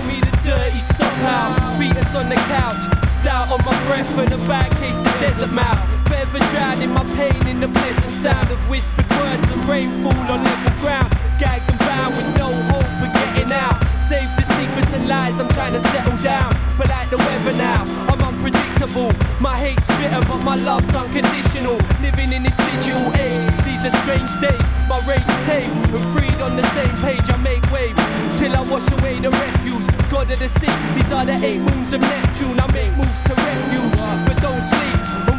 Me 0.07 0.21
the 0.21 0.39
dirty 0.43 0.79
stockhouse. 0.79 1.77
Fetus 1.77 2.15
on 2.15 2.29
the 2.29 2.35
couch. 2.35 2.81
On 3.25 3.59
my 3.65 3.75
breath 3.85 4.17
and 4.17 4.31
a 4.31 4.37
bad 4.47 4.71
case 4.77 4.97
of 4.97 5.19
desert 5.19 5.51
mouth. 5.51 5.95
Drowning 6.51 6.91
my 6.91 7.03
pain 7.15 7.47
in 7.47 7.59
the 7.59 7.67
pleasant 7.67 8.11
sound 8.11 8.49
of 8.51 8.59
whispered 8.69 9.09
words 9.19 9.51
and 9.51 9.69
rainfall 9.69 10.13
on 10.31 10.43
level 10.43 10.79
ground. 10.79 11.09
Gagged 11.39 11.69
and 11.69 11.79
bound 11.79 12.15
with 12.15 12.37
no 12.37 12.47
hope 12.71 12.85
getting 13.13 13.51
out. 13.51 13.75
Save 14.01 14.29
the 14.35 14.43
secrets 14.55 14.93
and 14.93 15.07
lies, 15.07 15.39
I'm 15.39 15.49
trying 15.49 15.73
to 15.73 15.79
settle 15.79 16.17
down. 16.23 16.55
But 16.77 16.89
like 16.89 17.09
the 17.09 17.17
weather 17.17 17.53
now, 17.53 17.83
I'm 18.07 18.21
unpredictable. 18.21 19.11
My 19.39 19.57
hate's 19.57 19.87
bitter, 19.99 20.21
but 20.27 20.43
my 20.43 20.55
love's 20.55 20.93
unconditional. 20.93 21.77
Living 22.01 22.31
in 22.31 22.43
this 22.43 22.57
digital 22.57 23.13
age, 23.15 23.51
these 23.65 23.83
are 23.85 23.95
strange 24.03 24.31
days. 24.41 24.74
My 24.87 24.99
rage 25.07 25.25
tame 25.45 25.71
and 25.95 26.05
freed 26.13 26.39
on 26.41 26.55
the 26.55 26.63
same 26.77 26.95
page. 26.97 27.27
I 27.27 27.37
make 27.37 27.63
waves 27.71 27.99
till 28.37 28.55
I 28.55 28.61
wash 28.69 28.87
away 28.99 29.19
the 29.19 29.31
refuse. 29.31 29.87
God 30.11 30.29
of 30.29 30.37
the 30.37 30.47
sea, 30.47 30.75
these 30.93 31.11
are 31.11 31.25
the 31.25 31.33
eight 31.33 31.59
moons 31.59 31.91
of 31.93 32.01
Neptune. 32.01 32.59
I 32.59 32.71
make 32.71 32.95
moves 32.95 33.23
to 33.23 33.33
refuge, 33.33 33.97
but 34.27 34.41
don't 34.41 34.61
sleep 34.61 35.34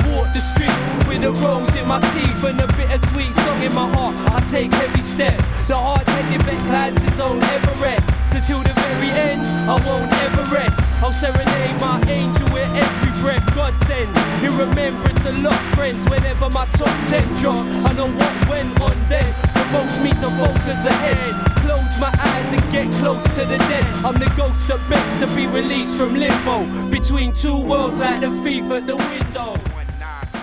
with 1.19 1.25
a 1.25 1.47
rose 1.47 1.75
in 1.77 1.87
my 1.89 2.01
teeth 2.12 2.45
and 2.45 2.61
a 2.61 2.67
bittersweet 2.77 3.33
song 3.35 3.62
in 3.62 3.73
my 3.75 3.89
heart. 3.95 4.14
I 4.33 4.41
take 4.51 4.73
every 4.75 5.01
step. 5.01 5.37
The 5.67 5.77
hard-headed 5.77 6.43
vet 6.43 6.61
climbs 6.69 7.03
his 7.03 7.21
own 7.21 7.43
Everest. 7.43 8.05
So 8.33 8.41
till 8.45 8.62
the 8.62 8.75
very 8.85 9.11
end, 9.11 9.47
I 9.69 9.77
won't 9.87 10.12
ever 10.12 10.45
rest. 10.55 10.77
I'll 11.01 11.12
serenade 11.12 11.81
my 11.81 12.03
angel 12.09 12.45
with 12.53 12.69
every 12.77 13.12
breath 13.23 13.45
God 13.55 13.73
sends. 13.89 14.12
In 14.45 14.53
remembrance 14.59 15.25
of 15.25 15.39
lost 15.39 15.64
friends. 15.75 16.05
Whenever 16.11 16.51
my 16.51 16.67
top 16.77 16.95
ten 17.09 17.25
drops, 17.41 17.69
I 17.87 17.93
know 17.95 18.09
what 18.09 18.35
went 18.49 18.81
on 18.81 18.97
then. 19.09 19.29
Provokes 19.55 19.99
me 20.01 20.11
to 20.21 20.29
focus 20.37 20.85
ahead. 20.85 21.33
Close 21.64 21.93
my 21.99 22.12
eyes 22.12 22.53
and 22.53 22.64
get 22.73 22.93
close 23.01 23.25
to 23.37 23.43
the 23.49 23.59
dead. 23.73 23.87
I'm 24.05 24.19
the 24.21 24.31
ghost 24.37 24.69
that 24.69 24.81
begs 24.91 25.14
to 25.23 25.27
be 25.35 25.47
released 25.47 25.97
from 25.97 26.14
limbo. 26.14 26.67
Between 26.91 27.33
two 27.33 27.64
worlds 27.64 28.01
like 28.01 28.21
the 28.21 28.31
thief 28.43 28.64
at 28.71 28.87
the 28.87 28.97
window. 28.97 29.57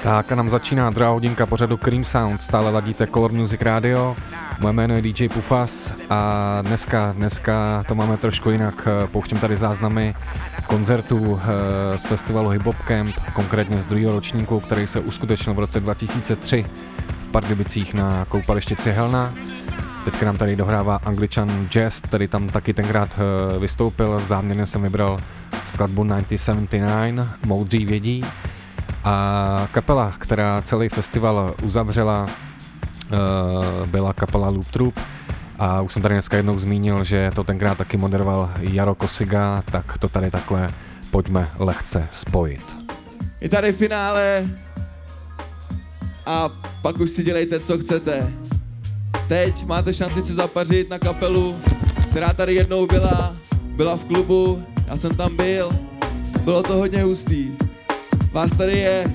Tak 0.03 0.31
a 0.31 0.35
nám 0.35 0.49
začíná 0.49 0.89
druhá 0.89 1.11
hodinka 1.11 1.45
pořadu 1.45 1.77
Cream 1.77 2.03
Sound, 2.03 2.41
stále 2.41 2.71
ladíte 2.71 3.07
Color 3.07 3.31
Music 3.31 3.61
Radio, 3.61 4.15
moje 4.59 4.73
jméno 4.73 4.95
je 4.95 5.01
DJ 5.01 5.29
Pufas 5.29 5.93
a 6.09 6.61
dneska, 6.61 7.13
dneska 7.17 7.83
to 7.87 7.95
máme 7.95 8.17
trošku 8.17 8.49
jinak, 8.49 8.87
pouštím 9.11 9.37
tady 9.37 9.57
záznamy 9.57 10.15
koncertů 10.67 11.39
eh, 11.43 11.97
z 11.97 12.05
festivalu 12.05 12.49
Hip 12.49 12.61
Hop 12.61 12.75
Camp, 12.83 13.15
konkrétně 13.33 13.81
z 13.81 13.85
druhého 13.85 14.11
ročníku, 14.11 14.59
který 14.59 14.87
se 14.87 14.99
uskutečnil 14.99 15.53
v 15.55 15.59
roce 15.59 15.79
2003 15.79 16.65
v 17.23 17.29
Pardubicích 17.29 17.93
na 17.93 18.25
koupališti 18.25 18.75
Cihelna. 18.75 19.33
Teďka 20.05 20.25
nám 20.25 20.37
tady 20.37 20.55
dohrává 20.55 20.95
Angličan 20.95 21.67
Jazz, 21.67 22.01
který 22.01 22.27
tam 22.27 22.47
taky 22.47 22.73
tenkrát 22.73 23.09
eh, 23.55 23.59
vystoupil, 23.59 24.21
záměrně 24.25 24.65
jsem 24.65 24.81
vybral 24.81 25.19
skladbu 25.65 26.03
1979, 26.03 27.25
Moudří 27.45 27.85
vědí, 27.85 28.25
a 29.03 29.67
kapela, 29.71 30.13
která 30.17 30.61
celý 30.61 30.89
festival 30.89 31.53
uzavřela, 31.61 32.29
byla 33.85 34.13
kapela 34.13 34.49
Loop 34.49 34.71
Troop. 34.71 34.99
A 35.59 35.81
už 35.81 35.93
jsem 35.93 36.01
tady 36.01 36.15
dneska 36.15 36.37
jednou 36.37 36.59
zmínil, 36.59 37.03
že 37.03 37.31
to 37.35 37.43
tenkrát 37.43 37.77
taky 37.77 37.97
moderoval 37.97 38.51
Jaro 38.59 38.95
Kosiga, 38.95 39.63
tak 39.71 39.97
to 39.97 40.09
tady 40.09 40.31
takhle 40.31 40.69
pojďme 41.11 41.51
lehce 41.59 42.07
spojit. 42.11 42.77
Je 43.41 43.49
tady 43.49 43.71
finále 43.71 44.49
a 46.25 46.49
pak 46.81 46.99
už 46.99 47.09
si 47.09 47.23
dělejte, 47.23 47.59
co 47.59 47.77
chcete. 47.77 48.33
Teď 49.27 49.65
máte 49.65 49.93
šanci 49.93 50.21
si 50.21 50.33
zapařit 50.33 50.89
na 50.89 50.99
kapelu, 50.99 51.55
která 52.09 52.33
tady 52.33 52.55
jednou 52.55 52.87
byla, 52.87 53.35
byla 53.75 53.95
v 53.95 54.05
klubu, 54.05 54.63
já 54.87 54.97
jsem 54.97 55.15
tam 55.15 55.35
byl, 55.35 55.71
bylo 56.43 56.63
to 56.63 56.73
hodně 56.73 57.03
hustý. 57.03 57.51
Vás 58.33 58.51
tady 58.57 58.79
je, 58.79 59.11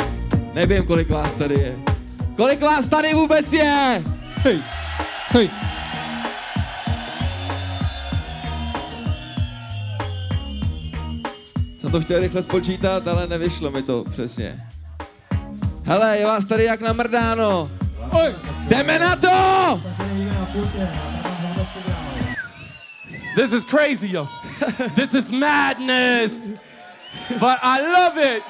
nevím 0.55 0.87
kolik 0.87 1.11
vás 1.11 1.33
tady 1.33 1.55
je. 1.55 1.77
Kolik 2.37 2.61
vás 2.61 2.89
tady 2.89 3.15
vůbec 3.15 3.53
je? 3.53 4.03
Hej, 4.37 4.63
hej. 5.29 5.51
Jsem 11.81 11.91
to 11.91 12.01
chtěl 12.01 12.21
rychle 12.21 12.43
spočítat, 12.43 13.09
ale 13.09 13.27
nevyšlo 13.27 13.71
mi 13.71 13.83
to 13.83 14.05
přesně. 14.11 14.65
Hele, 15.85 16.19
je 16.19 16.27
vás 16.27 16.45
tady 16.45 16.65
jak 16.65 16.81
namrdáno. 16.81 17.71
Oj, 18.11 18.35
jdeme 18.69 18.99
na 18.99 19.17
to! 19.17 19.83
This 23.35 23.53
is 23.53 23.65
crazy, 23.65 24.09
yo. 24.13 24.29
this 24.95 25.15
is 25.15 25.31
madness. 25.31 26.47
But 27.41 27.59
I 27.63 27.81
love 27.81 28.37
it. 28.37 28.43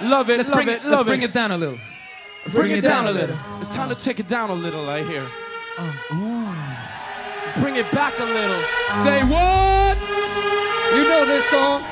Love 0.00 0.30
it, 0.30 0.38
Let's 0.38 0.48
love 0.48 0.56
bring 0.56 0.68
it, 0.68 0.72
it- 0.72 0.82
let's 0.84 0.86
love 0.90 1.06
bring 1.06 1.22
it. 1.22 1.30
it 1.30 1.32
down 1.34 1.52
a 1.52 1.58
little. 1.58 1.78
Let's 2.44 2.54
bring, 2.54 2.68
Bring 2.68 2.72
it 2.72 2.78
it 2.78 2.82
down, 2.82 3.04
down 3.04 3.14
a 3.14 3.18
a 3.18 3.20
little. 3.20 3.36
It's 3.60 3.74
time 3.74 3.88
to 3.88 3.94
take 3.94 4.18
it 4.18 4.26
down 4.28 4.50
a 4.50 4.54
little, 4.54 4.88
I 4.90 5.02
hear. 5.04 5.24
Oh. 5.78 5.94
Ooh. 6.14 7.60
Bring 7.62 7.76
it 7.76 7.90
back 7.92 8.18
a 8.18 8.24
little. 8.24 8.62
Say 9.04 9.22
what? 9.22 9.96
You 10.96 11.04
know 11.08 11.24
this 11.24 11.44
song? 11.46 11.82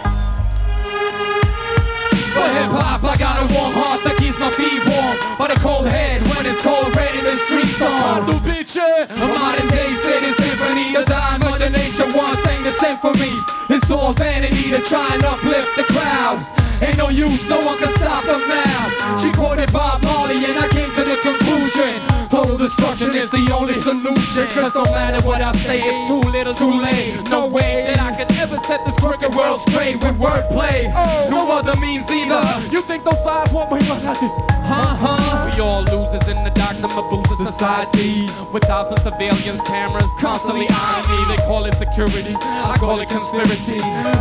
For 2.34 2.46
hip 2.46 2.70
hop, 2.70 3.02
I 3.04 3.16
got 3.18 3.42
a 3.42 3.54
warm 3.54 3.72
heart 3.74 4.02
that 4.04 4.16
keeps 4.18 4.38
my 4.38 4.50
feet 4.54 4.82
warm. 4.86 5.18
But 5.38 5.50
a 5.56 5.58
cold 5.60 5.86
head 5.86 6.22
when 6.30 6.46
it's 6.46 6.60
cold 6.62 6.94
red 6.96 7.14
in 7.14 7.24
the 7.24 7.36
streets 7.46 7.82
on. 7.82 8.26
Du 8.26 8.38
bitche, 8.42 8.78
a 9.10 9.26
modern 9.34 9.68
day 9.68 9.90
city 10.02 10.32
symphony. 10.38 10.94
A 10.94 11.04
dime 11.04 11.42
under 11.42 11.70
nature 11.70 12.06
one 12.12 12.36
sang 12.38 12.62
the 12.62 12.72
symphony. 12.72 13.34
It's 13.68 13.90
all 13.90 14.12
vanity 14.14 14.70
to 14.70 14.80
try 14.82 15.14
and 15.14 15.24
uplift 15.24 15.76
the 15.76 15.84
crowd. 15.90 16.38
Ain't 16.80 16.96
no 16.96 17.08
use, 17.10 17.46
no 17.46 17.60
one 17.60 17.78
can 17.78 17.94
stop 17.98 18.24
them 18.24 18.40
now. 18.48 19.16
She 19.18 19.30
quoted 19.32 19.70
Bob 19.72 20.02
Marley 20.02 20.36
and 20.44 20.58
I 20.58 20.68
came 20.68 20.90
to 20.94 21.04
the 21.04 21.16
conclusion. 21.16 22.00
Total 22.30 22.56
destruction 22.56 23.14
is 23.14 23.30
the 23.30 23.52
only 23.52 23.78
solution. 23.80 24.46
Cause 24.48 24.74
no 24.74 24.84
matter 24.84 25.20
what 25.26 25.42
I 25.42 25.52
say, 25.56 25.82
it's 25.82 26.08
too 26.08 26.20
little 26.30 26.54
too 26.54 26.80
late. 26.80 27.22
No 27.28 27.46
way 27.48 27.84
that 27.86 28.00
I 28.00 28.16
could 28.16 28.28
set 28.70 28.86
this 28.86 28.94
crooked 29.00 29.34
world 29.34 29.60
straight 29.60 29.96
with 29.96 30.16
wordplay. 30.22 30.92
Oh. 30.94 31.28
No 31.28 31.50
other 31.50 31.74
means 31.80 32.08
either. 32.08 32.44
You 32.70 32.80
think 32.82 33.04
those 33.04 33.20
sides 33.24 33.52
won't 33.52 33.68
wait 33.68 33.82
like 33.88 34.04
I 34.04 34.14
did? 34.14 34.30
Huh-huh. 34.62 35.50
We 35.50 35.60
all 35.60 35.82
losers 35.82 36.28
in 36.28 36.44
the 36.44 36.50
dark, 36.50 36.78
number 36.78 37.02
booster 37.10 37.34
society. 37.34 38.28
With 38.52 38.62
thousands 38.62 39.04
of 39.06 39.14
aliens, 39.14 39.60
cameras 39.62 40.12
constantly 40.20 40.68
eyeing 40.70 41.06
me. 41.10 41.34
They 41.34 41.42
call 41.48 41.64
it 41.64 41.74
security, 41.74 42.36
I 42.38 42.76
call 42.78 43.00
it 43.00 43.08
conspiracy. 43.08 43.80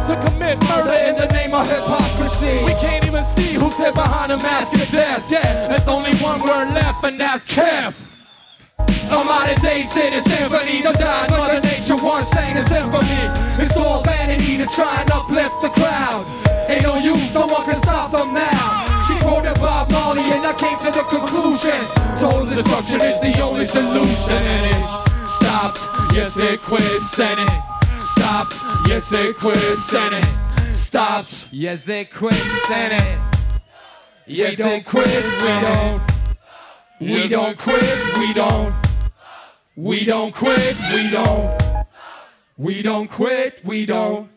To 0.09 0.13
commit 0.25 0.57
murder 0.65 0.97
in 0.97 1.15
the 1.15 1.27
name 1.27 1.53
of 1.53 1.69
hypocrisy. 1.69 2.65
We 2.65 2.73
can't 2.81 3.05
even 3.05 3.23
see 3.23 3.53
who's 3.53 3.77
here 3.77 3.93
behind 3.93 4.31
a 4.31 4.37
mask 4.37 4.73
of 4.73 4.89
death. 4.89 5.29
Yeah, 5.29 5.67
there's 5.67 5.87
only 5.87 6.15
one 6.17 6.41
word 6.41 6.73
left, 6.73 7.03
and 7.03 7.19
that's 7.19 7.45
Kev. 7.45 7.93
I'm 9.09 9.11
out 9.11 9.21
a 9.21 9.25
modern 9.25 9.61
day 9.61 9.85
city 9.85 10.21
symphony, 10.21 10.81
the 10.81 10.93
dying 10.93 11.31
mother 11.31 11.61
nature 11.61 11.95
once 11.95 12.29
sang 12.29 12.55
this 12.55 12.71
infamy. 12.71 13.63
It's 13.63 13.75
all 13.75 14.03
vanity 14.03 14.57
to 14.57 14.65
try 14.67 15.01
and 15.01 15.11
uplift 15.11 15.61
the 15.61 15.69
crowd. 15.69 16.25
Ain't 16.69 16.83
no 16.83 16.95
use, 16.97 17.33
no 17.33 17.47
one 17.47 17.65
can 17.65 17.73
stop 17.75 18.11
them 18.11 18.33
now. 18.33 19.03
She 19.07 19.17
quoted 19.19 19.55
Bob 19.55 19.91
Marley 19.91 20.21
and 20.21 20.45
I 20.45 20.53
came 20.53 20.77
to 20.79 20.91
the 20.91 21.03
conclusion. 21.09 21.87
Total 22.19 22.45
destruction 22.45 23.01
is 23.01 23.19
the 23.19 23.41
only 23.41 23.65
solution. 23.65 24.37
And 24.37 24.65
it 24.67 25.09
stops, 25.39 25.85
yes 26.13 26.37
it 26.37 26.61
quits, 26.61 27.19
and 27.19 27.39
it 27.39 27.61
stops, 28.13 28.61
yes 28.87 29.11
it 29.11 29.35
quits, 29.37 29.93
and 29.93 30.15
it 30.15 30.77
stops, 30.77 31.47
yes 31.51 31.87
it 31.87 32.13
quits, 32.13 32.69
and 32.69 32.93
it 32.93 33.19
yes 34.27 34.59
it 34.59 34.85
quits, 34.85 35.43
don't. 35.43 36.18
We 36.99 37.29
don't 37.29 37.57
quit, 37.57 38.17
we 38.17 38.33
don't. 38.33 38.73
We 39.77 40.05
don't 40.05 40.35
quit, 40.35 40.75
we 40.93 41.09
don't. 41.09 41.61
We 42.57 42.81
don't 42.81 43.07
quit, 43.07 43.61
we 43.63 43.85
don't. 43.85 44.29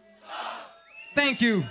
Thank 1.14 1.42
you. 1.42 1.64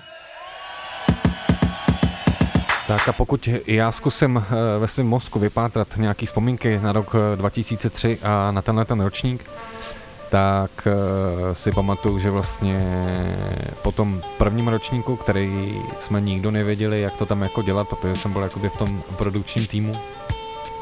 Tak 2.88 3.08
a 3.08 3.14
pokud 3.14 3.50
já 3.68 3.92
zkusím 3.92 4.38
eh, 4.38 4.80
ve 4.80 4.88
svém 4.88 5.08
mozku 5.08 5.40
vypátrat 5.40 5.98
nějaký 5.98 6.26
vzpomínky 6.26 6.80
na 6.80 6.92
rok 6.92 7.16
eh, 7.34 7.36
2003 7.36 8.20
a 8.24 8.52
na 8.52 8.62
tenhle 8.62 8.86
ten 8.86 9.02
ročník, 9.02 9.50
tak 10.30 10.88
eh, 10.88 11.56
si 11.56 11.72
pamatuju, 11.72 12.20
že 12.20 12.30
vlastně 12.30 13.04
po 13.82 13.92
tom 13.92 14.22
prvním 14.38 14.68
ročníku, 14.68 15.16
který 15.16 15.82
jsme 16.00 16.22
nikdo 16.22 16.52
nevěděli, 16.52 17.02
jak 17.02 17.18
to 17.18 17.26
tam 17.26 17.42
jako 17.42 17.62
dělat, 17.62 17.90
protože 17.90 18.16
jsem 18.16 18.34
byl 18.34 18.42
jakoby 18.42 18.70
v 18.70 18.78
tom 18.78 19.02
produkčním 19.18 19.68
týmu, 19.68 19.94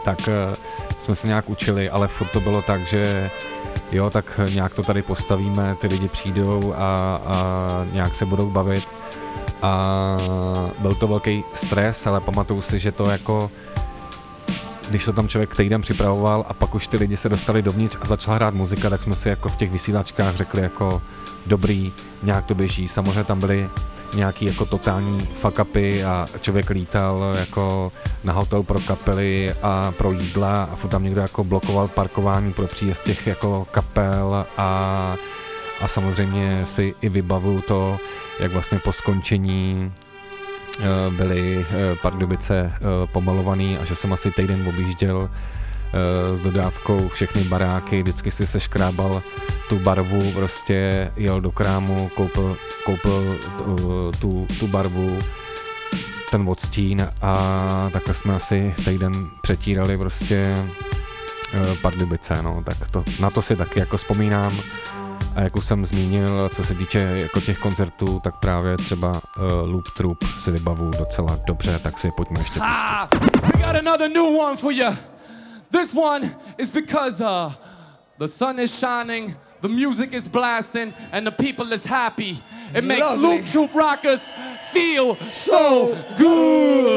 tak 0.03 0.27
eh, 0.27 0.55
jsme 0.99 1.15
se 1.15 1.27
nějak 1.27 1.49
učili, 1.49 1.89
ale 1.89 2.07
furt 2.07 2.27
to 2.27 2.39
bylo 2.39 2.61
tak, 2.61 2.87
že 2.87 3.29
jo, 3.91 4.09
tak 4.09 4.39
nějak 4.53 4.73
to 4.73 4.83
tady 4.83 5.01
postavíme, 5.01 5.75
ty 5.75 5.87
lidi 5.87 6.07
přijdou 6.07 6.73
a, 6.77 7.21
a 7.25 7.85
nějak 7.91 8.15
se 8.15 8.25
budou 8.25 8.49
bavit 8.49 8.87
a 9.61 10.17
byl 10.79 10.95
to 10.95 11.07
velký 11.07 11.43
stres, 11.53 12.07
ale 12.07 12.19
pamatuju 12.21 12.61
si, 12.61 12.79
že 12.79 12.91
to 12.91 13.09
jako 13.09 13.51
když 14.89 15.05
to 15.05 15.13
tam 15.13 15.27
člověk 15.27 15.55
týden 15.55 15.81
připravoval 15.81 16.45
a 16.47 16.53
pak 16.53 16.75
už 16.75 16.87
ty 16.87 16.97
lidi 16.97 17.17
se 17.17 17.29
dostali 17.29 17.61
dovnitř 17.61 17.97
a 18.01 18.05
začala 18.05 18.35
hrát 18.35 18.53
muzika, 18.53 18.89
tak 18.89 19.03
jsme 19.03 19.15
si 19.15 19.29
jako 19.29 19.49
v 19.49 19.55
těch 19.55 19.71
vysílačkách 19.71 20.35
řekli 20.35 20.61
jako 20.61 21.01
dobrý, 21.45 21.93
nějak 22.23 22.45
to 22.45 22.55
běží. 22.55 22.87
Samozřejmě 22.87 23.23
tam 23.23 23.39
byly 23.39 23.69
nějaký 24.13 24.45
jako 24.45 24.65
totální 24.65 25.19
fuck 25.19 25.59
a 26.05 26.25
člověk 26.41 26.69
lítal 26.69 27.35
jako 27.39 27.91
na 28.23 28.33
hotel 28.33 28.63
pro 28.63 28.79
kapely 28.79 29.53
a 29.61 29.91
pro 29.91 30.11
jídla 30.11 30.63
a 30.63 30.75
furt 30.75 30.89
tam 30.89 31.03
někdo 31.03 31.21
jako 31.21 31.43
blokoval 31.43 31.87
parkování 31.87 32.53
pro 32.53 32.67
příjezd 32.67 33.05
těch 33.05 33.27
jako 33.27 33.67
kapel 33.71 34.45
a, 34.57 35.15
a 35.81 35.87
samozřejmě 35.87 36.61
si 36.65 36.95
i 37.01 37.09
vybavuju 37.09 37.61
to, 37.61 37.99
jak 38.39 38.51
vlastně 38.51 38.79
po 38.79 38.93
skončení 38.93 39.93
eh, 40.79 40.83
byly 41.09 41.65
eh, 41.69 41.95
Pardubice 42.01 42.73
eh, 42.75 42.79
pomalovaný 43.11 43.77
a 43.77 43.85
že 43.85 43.95
jsem 43.95 44.13
asi 44.13 44.31
týden 44.31 44.67
objížděl 44.67 45.29
s 46.33 46.41
dodávkou 46.41 47.07
všechny 47.07 47.43
baráky, 47.43 48.01
vždycky 48.01 48.31
si 48.31 48.47
seškrábal 48.47 49.21
tu 49.69 49.79
barvu, 49.79 50.31
prostě 50.31 51.11
jel 51.15 51.41
do 51.41 51.51
krámu, 51.51 52.09
koupil, 52.15 52.57
koupil 52.85 53.39
tu, 53.57 54.11
tu, 54.19 54.47
tu 54.59 54.67
barvu, 54.67 55.19
ten 56.31 56.49
odstín 56.49 57.07
a 57.21 57.89
takhle 57.93 58.13
jsme 58.13 58.35
asi 58.35 58.75
týden 58.85 59.27
přetírali 59.41 59.97
prostě 59.97 60.65
eh, 61.53 61.75
Pardubice, 61.81 62.41
no, 62.41 62.63
tak 62.63 62.91
to, 62.91 63.03
na 63.19 63.29
to 63.29 63.41
si 63.41 63.55
taky 63.55 63.79
jako 63.79 63.97
vzpomínám. 63.97 64.59
A 65.35 65.41
jak 65.41 65.55
už 65.55 65.65
jsem 65.65 65.85
zmínil, 65.85 66.49
co 66.49 66.63
se 66.63 66.75
týče 66.75 66.99
jako 66.99 67.41
těch 67.41 67.57
koncertů, 67.57 68.19
tak 68.23 68.35
právě 68.35 68.77
třeba 68.77 69.09
uh, 69.11 69.69
Loop 69.71 69.89
Troop 69.97 70.17
si 70.37 70.51
vybavu 70.51 70.91
docela 70.99 71.39
dobře, 71.47 71.79
tak 71.79 71.97
si 71.97 72.11
pojďme 72.11 72.39
ještě 72.39 72.59
pustit. 72.59 72.65
Ah, 72.65 73.07
we 73.41 73.65
got 73.65 73.75
another 73.75 74.09
new 74.09 74.39
one 74.39 74.57
for 74.57 74.71
you. 74.71 75.08
This 75.71 75.93
one 75.93 76.35
is 76.57 76.69
because 76.71 77.21
uh, 77.21 77.53
the 78.17 78.27
sun 78.27 78.59
is 78.59 78.77
shining, 78.77 79.35
the 79.61 79.69
music 79.69 80.13
is 80.13 80.27
blasting, 80.27 80.93
and 81.11 81.25
the 81.27 81.31
people 81.31 81.71
is 81.73 81.85
happy. 81.85 82.41
It 82.73 82.83
makes 82.83 83.01
Lovely. 83.05 83.37
Loop 83.37 83.45
Troop 83.45 83.75
Rockers 83.75 84.31
feel 84.71 85.15
so 85.27 85.95
good. 86.17 86.87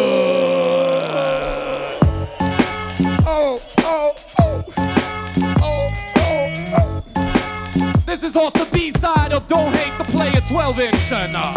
Oh, 3.26 3.60
oh, 3.78 4.14
oh. 4.40 4.64
Oh, 5.60 5.92
oh, 6.16 7.02
oh. 7.16 7.94
This 8.06 8.22
is 8.22 8.36
off 8.36 8.54
the 8.54 8.68
B 8.72 8.90
side 8.92 9.32
of 9.32 9.46
Don't 9.48 9.72
Hate 9.72 9.96
the 9.98 10.04
Player 10.04 10.40
12 10.48 10.80
inch. 10.80 11.12
And, 11.12 11.34
uh, 11.36 11.52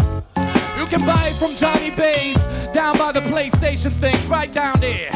you 0.78 0.86
can 0.86 1.06
buy 1.06 1.30
it 1.30 1.36
from 1.36 1.56
Johnny 1.56 1.92
Bays 1.92 2.36
down 2.74 2.98
by 2.98 3.12
the 3.14 3.22
PlayStation 3.22 3.94
things 3.94 4.26
right 4.28 4.52
down 4.52 4.80
there. 4.82 5.12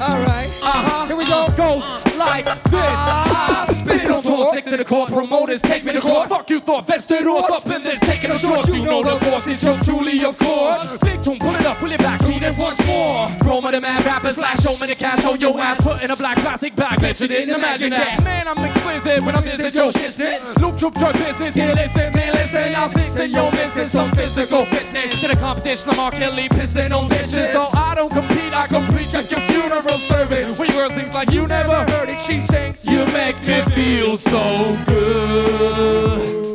Alright, 0.00 0.48
uh 0.62 0.72
huh. 0.72 1.06
Here 1.06 1.16
we 1.16 1.26
go. 1.26 1.44
Uh-huh. 1.44 1.56
Goes 1.56 2.16
like 2.16 2.46
uh-huh. 2.46 2.68
this. 2.70 2.80
Uh-huh. 2.80 3.66
I 3.68 3.74
spit 3.74 4.04
it 4.04 4.10
on 4.10 4.22
tour, 4.22 4.52
sick 4.54 4.64
to 4.64 4.76
the 4.78 4.84
core. 4.84 5.06
Promoters 5.06 5.60
take 5.60 5.84
me 5.84 5.92
to 5.92 6.00
court. 6.00 6.28
Fuck 6.30 6.48
you 6.48 6.58
thought 6.58 6.86
vested 6.86 7.26
off 7.26 7.50
up 7.50 7.66
in 7.66 7.84
this, 7.84 8.00
taking 8.00 8.30
a 8.30 8.38
short. 8.38 8.66
You 8.68 8.82
know 8.82 9.02
the 9.02 9.18
boss 9.24 9.46
is 9.46 9.60
just 9.60 9.84
truly, 9.84 10.24
of 10.24 10.38
course. 10.38 10.96
Big 10.98 11.22
tune, 11.22 11.38
pull 11.38 11.54
it 11.54 11.66
up, 11.66 11.76
pull 11.78 11.92
it 11.92 11.98
back, 11.98 12.22
need 12.22 12.42
it 12.42 12.56
once 12.56 12.78
more. 12.86 13.28
Roman 13.44 13.74
of 13.74 13.80
the 13.80 13.80
mad 13.82 14.04
rappers 14.06 14.36
slash 14.36 14.60
show 14.60 14.72
me 14.78 14.86
the 14.86 14.94
cash 14.94 15.22
on 15.24 15.38
your 15.38 15.58
ass. 15.60 15.80
Put 15.82 16.02
in 16.02 16.10
a 16.10 16.16
black 16.16 16.38
plastic 16.38 16.74
bag. 16.74 16.98
Bet 17.00 17.20
you 17.20 17.28
didn't 17.28 17.54
imagine 17.54 17.90
that. 17.90 18.22
Man, 18.24 18.48
I'm 18.48 18.56
explicit 18.64 19.22
when 19.22 19.36
I'm 19.36 19.44
missing 19.44 19.74
your 19.74 19.92
shit. 19.92 20.16
Loop 20.60 20.78
troop 20.78 20.94
truck 20.94 21.12
business. 21.12 21.54
Here, 21.54 21.74
listen, 21.74 22.10
man, 22.14 22.32
listen. 22.32 22.74
I'm 22.74 22.90
fixing 22.90 23.32
your 23.32 23.52
missing 23.52 23.88
some 23.88 24.10
physical 24.12 24.64
fitness. 24.64 25.20
To 25.20 25.28
the 25.28 25.36
competition, 25.36 25.90
I'm 25.90 26.00
R. 26.00 26.10
Kelly 26.10 26.48
pissing 26.48 26.92
on 26.96 27.10
bitches. 27.10 27.52
So 27.52 27.68
I 27.74 27.94
don't 27.94 28.10
compete, 28.10 28.54
I 28.54 28.66
complete 28.66 29.14
at 29.14 29.30
your 29.30 29.40
funeral 29.60 29.98
service. 29.98 30.58
When 30.58 30.70
your 30.70 30.88
girl 30.88 30.90
sings 30.90 31.12
like 31.14 31.30
you 31.30 31.46
never 31.46 31.84
heard 31.90 32.08
it, 32.08 32.20
she 32.20 32.40
sings. 32.40 32.84
You 32.84 33.04
make 33.06 33.38
me 33.46 33.62
feel 33.72 34.16
so 34.16 34.76
good. 34.86 36.54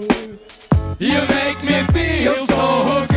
You 1.00 1.20
make 1.28 1.62
me 1.64 1.84
feel 1.94 2.46
so 2.48 3.06
good. 3.08 3.15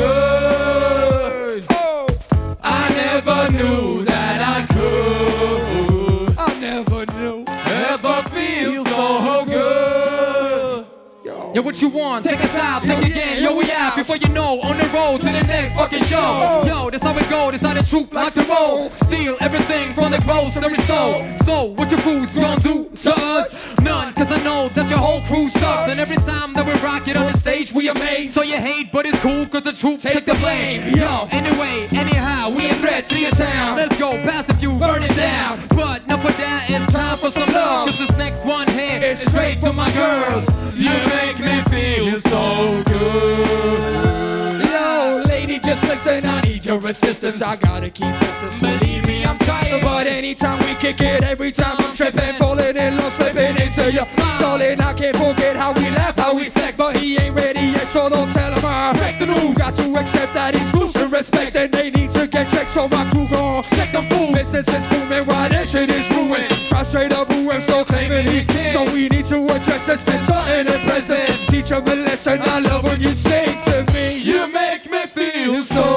Yo, 11.59 11.63
what 11.63 11.83
you 11.83 11.89
want? 11.89 12.25
Take 12.25 12.41
us 12.41 12.55
out, 12.55 12.83
take 12.83 13.05
again. 13.05 13.43
Yo, 13.43 13.59
we 13.59 13.69
out 13.73 13.97
before 13.97 14.15
you 14.15 14.29
know. 14.29 14.61
On 14.61 14.79
the 14.79 14.89
road 14.91 15.19
to 15.19 15.27
the 15.27 15.43
next 15.43 15.75
fucking 15.75 16.05
show. 16.05 16.63
Yo, 16.65 16.89
that's 16.89 17.03
how 17.03 17.19
it 17.19 17.29
go. 17.29 17.51
That's 17.51 17.65
how 17.65 17.75
the 17.75 17.83
troop 17.83 18.15
like 18.15 18.33
to 18.35 18.43
roll. 18.43 18.91
Steal 18.91 19.37
everything 19.41 19.93
from 19.93 20.13
the 20.13 20.19
gross 20.19 20.55
to 20.55 20.69
restore. 20.69 21.19
So, 21.45 21.75
what 21.75 21.91
your 21.91 21.99
fools 21.99 22.33
gonna 22.33 22.61
do 22.61 22.89
to 23.03 23.13
us? 23.13 23.77
None, 23.81 24.15
cause 24.15 24.31
I 24.31 24.41
know 24.45 24.69
that 24.69 24.89
your 24.89 25.01
whole 25.01 25.21
crew 25.23 25.49
sucks. 25.49 25.91
And 25.91 25.99
every 25.99 26.19
time 26.19 26.53
that 26.53 26.65
we 26.65 26.73
rock 26.75 27.09
it 27.09 27.17
on 27.17 27.27
the 27.27 27.37
stage, 27.37 27.73
we 27.73 27.89
amaze. 27.89 28.33
So 28.33 28.43
you 28.43 28.59
hate, 28.59 28.93
but 28.93 29.05
it's 29.05 29.19
cool, 29.19 29.45
cause 29.47 29.63
the 29.63 29.73
troop 29.73 30.01
take 30.01 30.27
the 30.27 30.35
blame. 30.35 30.95
Yo, 30.95 31.27
anyway, 31.33 31.89
anyhow, 31.91 32.51
we 32.55 32.71
a 32.71 32.75
threat 32.75 33.07
to 33.07 33.19
your 33.19 33.33
town. 33.33 33.77
Let's 33.77 33.99
go 33.99 34.11
past 34.23 34.49
a 34.49 34.55
few, 34.55 34.79
burn 34.79 35.03
it 35.03 35.17
down. 35.17 35.59
But 35.71 36.05
enough 36.05 36.23
for 36.23 36.33
that, 36.39 36.67
it's 36.71 36.93
time 36.93 37.19
for 37.19 37.33
some 37.33 37.53
love. 37.53 37.89
Cause 37.89 37.99
this 37.99 38.17
next 38.17 38.45
one 38.47 38.69
here 38.69 39.03
is 39.03 39.19
straight 39.19 39.61
to 39.63 39.73
my 39.73 39.91
girls. 39.93 40.49
You 40.79 40.91
make 40.91 41.39
me 41.41 41.48
feel 41.71 42.21
so 42.21 42.83
good. 42.85 44.65
Yo, 44.65 45.23
lady, 45.27 45.59
just 45.59 45.83
listen, 45.85 46.25
I 46.25 46.41
need 46.43 46.65
your 46.67 46.79
assistance. 46.79 47.43
I 47.43 47.57
gotta 47.57 47.91
keep 47.91 48.13
distance. 48.21 48.57
Believe 48.57 49.07
me, 49.07 49.25
I'm 49.25 49.39
tired. 49.39 49.83
But 49.83 50.07
anytime 50.07 50.59
we 50.65 50.75
kick 50.77 51.01
it, 51.01 51.23
every 51.23 51.53
time 51.53 51.77
I'm 51.79 51.95
tripping, 51.95 52.35
falling 52.35 52.77
in 52.77 52.97
love, 52.97 53.13
slipping 53.13 53.57
into 53.57 53.93
your 53.93 54.07
darling. 54.39 54.81
I 54.81 54.93
can't 54.95 55.17
forget 55.17 55.57
how 55.57 55.73
we 55.73 55.91
laugh, 55.91 56.17
how 56.17 56.35
we 56.35 56.49
sex, 56.49 56.77
but 56.77 56.97
he 56.97 57.19
ain't 57.19 57.35
ready 57.35 57.61
yet, 57.61 57.89
so 57.89 58.09
don't 58.09 58.33
tell 58.33 58.53
him 58.53 58.65
I 58.65 58.93
break 58.99 59.19
the 59.19 59.27
news. 59.27 59.57
Got 59.57 59.77
to 59.77 59.91
accept 59.97 60.35
that 60.35 60.55
he's 60.55 60.73
losing 60.75 61.11
respect, 61.11 61.57
and 61.57 61.73
they 61.73 61.91
need 61.91 62.13
to 62.15 62.27
get 62.27 62.51
checked, 62.51 62.73
so 62.73 62.89
my 62.89 63.09
crew 63.11 63.29
gon' 63.29 63.63
check 63.63 63.93
them 63.93 64.09
fool. 64.09 64.33
Business 64.33 64.69
is 64.69 64.87
booming, 64.89 65.27
why 65.27 65.49
this 65.49 65.71
shit 65.71 65.91
is 65.91 66.09
ruined. 66.11 66.51
Try 66.69 66.83
straight 66.83 67.13
up, 67.13 67.29
who 67.33 67.51
am 67.51 67.61
still 67.61 67.85
claiming 67.85 68.27
he's. 68.27 68.58
So 68.79 68.85
we 68.93 69.09
need 69.09 69.27
to 69.27 69.45
address 69.45 69.87
this, 69.87 70.03
been 70.05 70.21
something 70.21 70.73
in 70.73 70.81
present. 70.87 71.31
Teach 71.49 71.71
him 71.71 71.83
a 71.89 71.97
lesson, 71.97 72.41
I 72.43 72.61
love 72.61 72.85
when 72.85 73.01
you 73.01 73.13
sing 73.17 73.61
to 73.65 73.85
me. 73.93 74.19
You 74.19 74.47
make 74.53 74.89
me 74.89 75.05
feel 75.07 75.65
so 75.65 75.88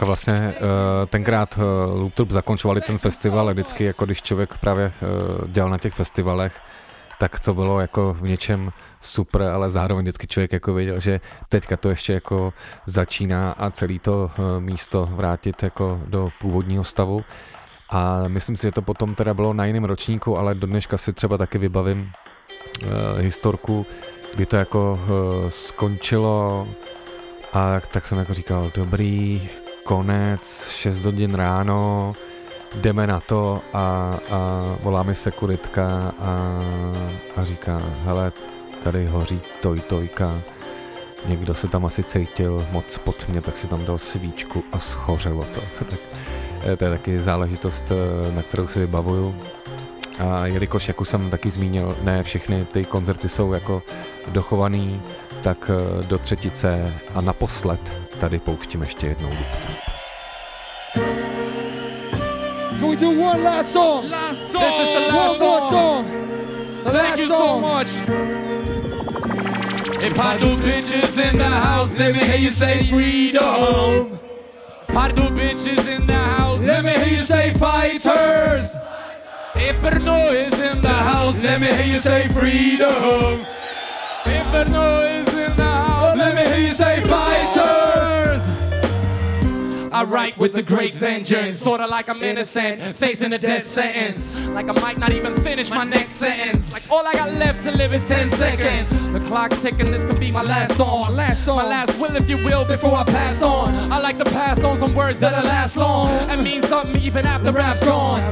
Tak 0.00 0.06
vlastně 0.06 0.54
uh, 0.60 1.06
tenkrát 1.06 1.58
uh, 1.58 2.00
Loop 2.00 2.30
zakončovali 2.30 2.80
ten 2.80 2.98
festival 2.98 3.48
a 3.48 3.52
vždycky 3.52 3.84
jako 3.84 4.04
když 4.04 4.22
člověk 4.22 4.58
právě 4.58 4.92
uh, 5.02 5.48
dělal 5.48 5.70
na 5.70 5.78
těch 5.78 5.94
festivalech, 5.94 6.60
tak 7.18 7.40
to 7.40 7.54
bylo 7.54 7.80
jako 7.80 8.14
v 8.14 8.22
něčem 8.22 8.72
super, 9.00 9.42
ale 9.42 9.70
zároveň 9.70 10.04
vždycky 10.04 10.26
člověk 10.26 10.52
jako 10.52 10.74
věděl, 10.74 11.00
že 11.00 11.20
teďka 11.48 11.76
to 11.76 11.90
ještě 11.90 12.12
jako 12.12 12.52
začíná 12.86 13.52
a 13.52 13.70
celý 13.70 13.98
to 13.98 14.30
místo 14.58 15.08
vrátit 15.12 15.62
jako 15.62 16.00
do 16.06 16.28
původního 16.40 16.84
stavu. 16.84 17.24
A 17.90 18.28
myslím 18.28 18.56
si, 18.56 18.66
že 18.66 18.72
to 18.72 18.82
potom 18.82 19.14
teda 19.14 19.34
bylo 19.34 19.52
na 19.52 19.64
jiném 19.64 19.84
ročníku, 19.84 20.38
ale 20.38 20.54
do 20.54 20.66
dneška 20.66 20.96
si 20.96 21.12
třeba 21.12 21.38
taky 21.38 21.58
vybavím 21.58 22.12
uh, 22.82 22.90
historku, 23.18 23.86
kdy 24.34 24.46
to 24.46 24.56
jako 24.56 25.00
uh, 25.02 25.48
skončilo 25.48 26.68
a 27.52 27.72
tak, 27.72 27.86
tak 27.86 28.06
jsem 28.06 28.18
jako 28.18 28.34
říkal, 28.34 28.70
dobrý, 28.74 29.48
konec, 29.90 30.70
6 30.70 31.04
hodin 31.04 31.34
ráno, 31.34 32.12
jdeme 32.74 33.06
na 33.06 33.20
to 33.20 33.62
a, 33.72 34.14
a 34.30 34.62
volá 34.82 35.02
mi 35.02 35.14
sekuritka 35.14 36.14
a, 36.18 36.60
a 37.36 37.44
říká, 37.44 37.82
hele, 38.04 38.32
tady 38.84 39.06
hoří 39.06 39.40
toj 39.62 39.80
tojka, 39.80 40.42
někdo 41.26 41.54
se 41.54 41.68
tam 41.68 41.86
asi 41.86 42.02
cítil 42.02 42.66
moc 42.70 42.98
pod 42.98 43.28
mě, 43.28 43.40
tak 43.40 43.56
si 43.56 43.66
tam 43.66 43.84
dal 43.84 43.98
svíčku 43.98 44.64
a 44.72 44.78
schořelo 44.78 45.44
to. 45.54 45.60
tak 45.84 45.98
eh, 46.64 46.76
to 46.76 46.84
je 46.84 46.90
taky 46.90 47.20
záležitost, 47.20 47.84
eh, 47.90 48.32
na 48.32 48.42
kterou 48.42 48.68
si 48.68 48.78
vybavuju. 48.78 49.34
A 50.18 50.46
jelikož, 50.46 50.88
jak 50.88 51.00
už 51.00 51.08
jsem 51.08 51.30
taky 51.30 51.50
zmínil, 51.50 51.96
ne 52.02 52.22
všechny 52.22 52.64
ty 52.64 52.84
koncerty 52.84 53.28
jsou 53.28 53.52
jako 53.52 53.82
dochovaný, 54.28 55.02
tak 55.42 55.70
eh, 55.70 56.06
do 56.06 56.18
třetice 56.18 56.94
a 57.14 57.20
naposled 57.20 57.80
tady 58.20 58.38
pouštím 58.38 58.80
ještě 58.80 59.06
jednou 59.06 59.28
Loop 59.28 59.56
Troop. 59.62 59.80
Can 62.80 62.90
we 62.90 62.96
do 62.96 63.10
one 63.10 63.42
last 63.42 63.72
song? 63.72 64.10
Last 64.10 64.52
song. 64.52 64.64
This 64.64 64.74
is 64.80 64.88
the 64.88 65.12
last 65.12 65.40
one 65.40 65.48
more 65.48 65.60
song. 65.70 66.06
The 66.84 66.90
Thank 66.90 67.18
you 67.18 67.26
so 67.26 67.60
much. 67.60 67.88
If 70.02 70.18
I 70.18 70.38
do 70.38 70.56
bitches 70.56 71.18
in 71.18 71.38
the 71.38 71.44
house, 71.44 71.98
let 71.98 72.14
me 72.14 72.24
hear 72.24 72.38
you 72.38 72.50
say 72.50 72.86
freedom. 72.86 74.18
Do 75.14 75.22
bitches 75.30 75.86
in 75.86 76.06
the 76.06 76.14
house, 76.14 76.62
let 76.62 76.84
me 76.84 76.92
hear 76.92 77.18
you 77.18 77.24
say 77.24 77.52
fighters. 77.52 78.68
If 79.54 79.82
there 79.82 79.98
noise 79.98 80.58
in 80.58 80.80
the 80.80 80.88
house, 80.88 81.42
let 81.42 81.60
me 81.60 81.66
hear 81.66 81.94
you 81.94 81.98
say 81.98 82.28
freedom. 82.28 83.44
If 84.24 84.52
there 84.52 84.68
Bye. 87.08 87.29
I 90.00 90.04
write 90.04 90.38
with 90.38 90.56
a 90.56 90.62
great 90.62 90.94
vengeance, 90.94 91.58
sorta 91.58 91.86
like 91.86 92.08
I'm 92.08 92.22
innocent, 92.22 92.80
facing 92.96 93.34
a 93.34 93.38
death 93.38 93.66
sentence. 93.66 94.34
Like 94.48 94.70
I 94.70 94.80
might 94.80 94.96
not 94.96 95.12
even 95.12 95.36
finish 95.42 95.68
my 95.68 95.84
next 95.84 96.12
sentence. 96.12 96.72
Like 96.72 96.90
all 96.90 97.06
I 97.06 97.12
got 97.12 97.34
left 97.34 97.64
to 97.64 97.72
live 97.72 97.92
is 97.92 98.02
10 98.04 98.30
seconds. 98.30 99.06
The 99.08 99.20
clock's 99.20 99.60
ticking, 99.60 99.90
this 99.90 100.02
could 100.04 100.18
be 100.18 100.30
my 100.30 100.40
last 100.40 100.78
song. 100.78 101.14
Last 101.14 101.44
song. 101.44 101.58
My 101.58 101.68
last 101.68 101.98
will, 101.98 102.16
if 102.16 102.30
you 102.30 102.38
will, 102.38 102.64
before 102.64 102.94
I 102.94 103.04
pass 103.04 103.42
on. 103.42 103.74
I 103.92 103.98
like 103.98 104.16
to 104.16 104.24
pass 104.24 104.64
on 104.64 104.78
some 104.78 104.94
words 104.94 105.20
that'll 105.20 105.44
last 105.44 105.76
long 105.76 106.08
and 106.30 106.42
mean 106.42 106.62
something 106.62 106.98
even 107.02 107.26
after 107.26 107.52
rap's 107.52 107.84
gone. 107.84 108.22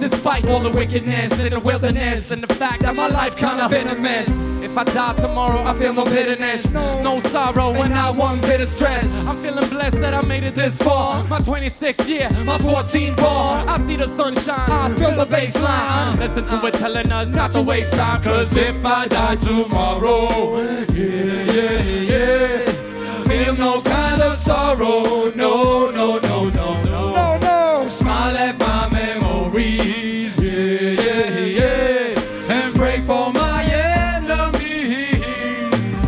Despite 0.00 0.46
all 0.46 0.60
the 0.60 0.70
wickedness 0.70 1.38
in 1.38 1.52
the 1.52 1.60
wilderness 1.60 2.30
and 2.30 2.42
the 2.42 2.54
fact 2.54 2.80
that 2.84 2.96
my 2.96 3.08
life 3.08 3.36
kinda 3.36 3.68
been 3.68 3.88
a 3.88 3.94
mess. 3.94 4.62
If 4.64 4.78
I 4.78 4.84
die 4.84 5.12
tomorrow, 5.16 5.62
I 5.62 5.74
feel 5.74 5.92
no 5.92 6.04
bitterness, 6.06 6.64
no 6.70 7.20
sorrow, 7.20 7.74
and 7.82 7.92
not 7.92 8.16
one 8.16 8.40
bit 8.40 8.62
of 8.62 8.68
stress. 8.68 9.04
I'm 9.28 9.36
feeling 9.36 9.68
blessed 9.68 10.00
that 10.00 10.14
I 10.14 10.22
made 10.22 10.44
it 10.44 10.54
this 10.54 10.78
far. 10.78 11.01
My 11.02 11.40
26 11.40 12.08
year, 12.08 12.30
my 12.44 12.58
14 12.58 13.16
bar. 13.16 13.64
I 13.66 13.80
see 13.80 13.96
the 13.96 14.06
sunshine, 14.06 14.70
I 14.70 14.94
feel 14.94 15.16
the 15.16 15.24
bass 15.24 15.58
line. 15.58 16.18
Listen 16.18 16.44
to 16.46 16.66
it 16.66 16.74
telling 16.74 17.10
us 17.10 17.30
not 17.30 17.52
to 17.54 17.62
waste 17.62 17.94
time. 17.94 18.22
Cause 18.22 18.54
if 18.56 18.84
I 18.84 19.06
die 19.08 19.36
tomorrow, 19.36 20.58
yeah, 20.92 21.52
yeah, 21.52 21.82
yeah. 22.12 23.24
Feel 23.24 23.56
no 23.56 23.80
kind 23.82 24.20
of 24.22 24.38
sorrow, 24.38 25.30
no, 25.34 25.90
no, 25.90 26.18
no, 26.18 26.50
no, 26.50 26.80
no. 26.82 27.10
No, 27.12 27.38
no. 27.38 27.88
Smile 27.88 28.36
at 28.36 28.58
my 28.58 28.88
memories, 28.90 30.38
yeah, 30.38 31.02
yeah, 31.02 31.38
yeah. 31.60 32.52
And 32.52 32.74
pray 32.74 33.02
for 33.04 33.32
my 33.32 33.64
enemies. 33.64 35.20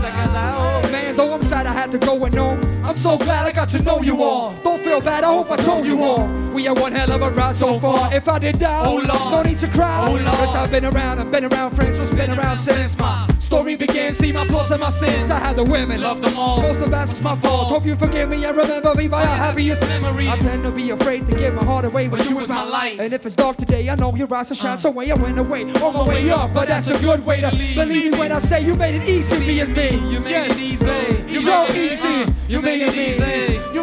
Like 0.02 0.14
as 0.14 0.30
I 0.30 0.50
hope. 0.52 0.92
Man, 0.92 1.16
though 1.16 1.32
I'm 1.32 1.42
sad 1.42 1.66
I 1.66 1.72
had 1.72 1.90
to 1.92 1.98
go 1.98 2.22
and 2.24 2.34
know. 2.34 2.58
I'm 2.84 2.94
so 2.94 3.16
glad 3.16 3.46
I 3.46 3.52
got 3.52 3.70
to 3.70 3.80
know 3.82 4.02
you 4.02 4.22
all. 4.22 4.52
Feel 4.94 5.00
bad, 5.00 5.24
I 5.24 5.34
hope 5.34 5.50
I 5.50 5.56
told 5.56 5.86
you 5.86 6.04
all. 6.04 6.24
We 6.52 6.68
are 6.68 6.74
one 6.74 6.92
hell 6.92 7.10
of 7.10 7.20
a 7.20 7.28
ride 7.32 7.56
so 7.56 7.80
far. 7.80 8.14
If 8.14 8.28
I 8.28 8.38
did 8.38 8.60
die, 8.60 8.86
Oh, 8.86 8.94
Lord. 8.94 9.08
no 9.08 9.42
need 9.42 9.58
to 9.58 9.66
cry. 9.66 10.06
Oh. 10.08 10.16
Cause 10.24 10.54
I've 10.54 10.70
been 10.70 10.84
around, 10.84 11.18
I've 11.18 11.32
been 11.32 11.46
around 11.46 11.74
friends 11.74 11.98
who's 11.98 12.12
been 12.12 12.30
around 12.30 12.58
since 12.58 12.96
my 12.96 13.26
story 13.40 13.74
began. 13.74 14.14
See 14.14 14.30
my 14.30 14.46
flaws 14.46 14.70
and 14.70 14.80
my 14.80 14.90
sins. 14.90 15.30
I 15.32 15.40
had 15.40 15.56
the 15.56 15.64
women, 15.64 16.00
Love 16.00 16.22
them 16.22 16.38
all. 16.38 16.62
Most 16.62 16.78
of 16.78 16.92
that's 16.92 17.20
my 17.20 17.34
fault. 17.34 17.70
Hope 17.70 17.84
you 17.84 17.96
forgive 17.96 18.28
me 18.28 18.44
and 18.44 18.56
remember 18.56 18.94
me 18.94 19.08
by 19.08 19.22
our 19.26 19.36
happiest 19.36 19.82
memories. 19.82 20.28
I 20.28 20.36
tend 20.38 20.62
to 20.62 20.70
be 20.70 20.90
afraid 20.90 21.26
to 21.26 21.34
give 21.34 21.54
my 21.54 21.64
heart 21.64 21.86
away, 21.86 22.06
but, 22.06 22.30
you 22.30 22.36
was 22.36 22.48
my 22.48 22.62
light. 22.62 23.00
And 23.00 23.12
if 23.12 23.26
it's 23.26 23.34
dark 23.34 23.56
today, 23.56 23.90
I 23.90 23.96
know 23.96 24.14
your 24.14 24.32
eyes 24.32 24.48
will 24.50 24.56
shine. 24.56 24.74
Uh. 24.74 24.76
So 24.76 24.90
way 24.92 25.10
I 25.10 25.16
went 25.16 25.40
away 25.40 25.64
on 25.64 25.92
my 25.92 26.06
way 26.06 26.30
up, 26.30 26.54
but 26.54 26.68
that's 26.68 26.88
a 26.88 26.96
good 27.00 27.26
way 27.26 27.40
to 27.40 27.50
believe 27.50 28.12
me 28.12 28.16
when 28.16 28.30
I 28.30 28.38
say 28.38 28.62
you 28.64 28.76
made 28.76 28.94
it 28.94 29.08
easy, 29.08 29.40
me 29.40 29.58
and 29.58 29.74
me. 29.74 29.90
You 30.12 30.20
made 30.20 30.50
it 30.52 30.56
easy. 30.56 31.32
You 31.34 31.40
So 31.40 31.66
easy. 31.72 32.32
You 32.46 32.60
made 32.62 32.82
it 32.82 32.94
easy. 32.94 33.24
You 33.24 33.42
made 33.42 33.62
it 33.62 33.64
easy. 33.64 33.73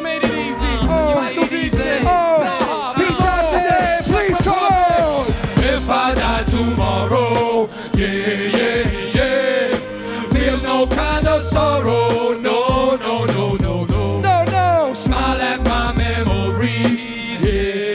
Oh, 0.93 1.09
you 1.13 1.18
had 1.22 1.35
no 1.35 1.43
DJ. 1.43 2.01
Oh, 2.05 2.93
peace 2.97 3.22
out 3.22 3.45
today. 3.53 3.99
Please 4.11 4.41
come 4.45 4.63
on. 4.63 5.26
If 5.73 5.89
I 5.89 6.15
die 6.15 6.43
tomorrow, 6.43 7.69
yeah, 7.93 8.07
yeah, 8.57 8.81
yeah. 9.18 10.30
Feel 10.34 10.57
no 10.61 10.88
kind 10.88 11.27
of 11.27 11.43
sorrow, 11.45 12.34
no, 12.38 12.95
no, 12.97 13.26
no, 13.26 13.55
no, 13.55 13.85
no. 13.85 14.19
No, 14.19 14.43
no. 14.45 14.93
Smile 14.93 15.41
at 15.41 15.61
my 15.63 15.93
memories, 15.95 17.03
yeah, 17.41 17.90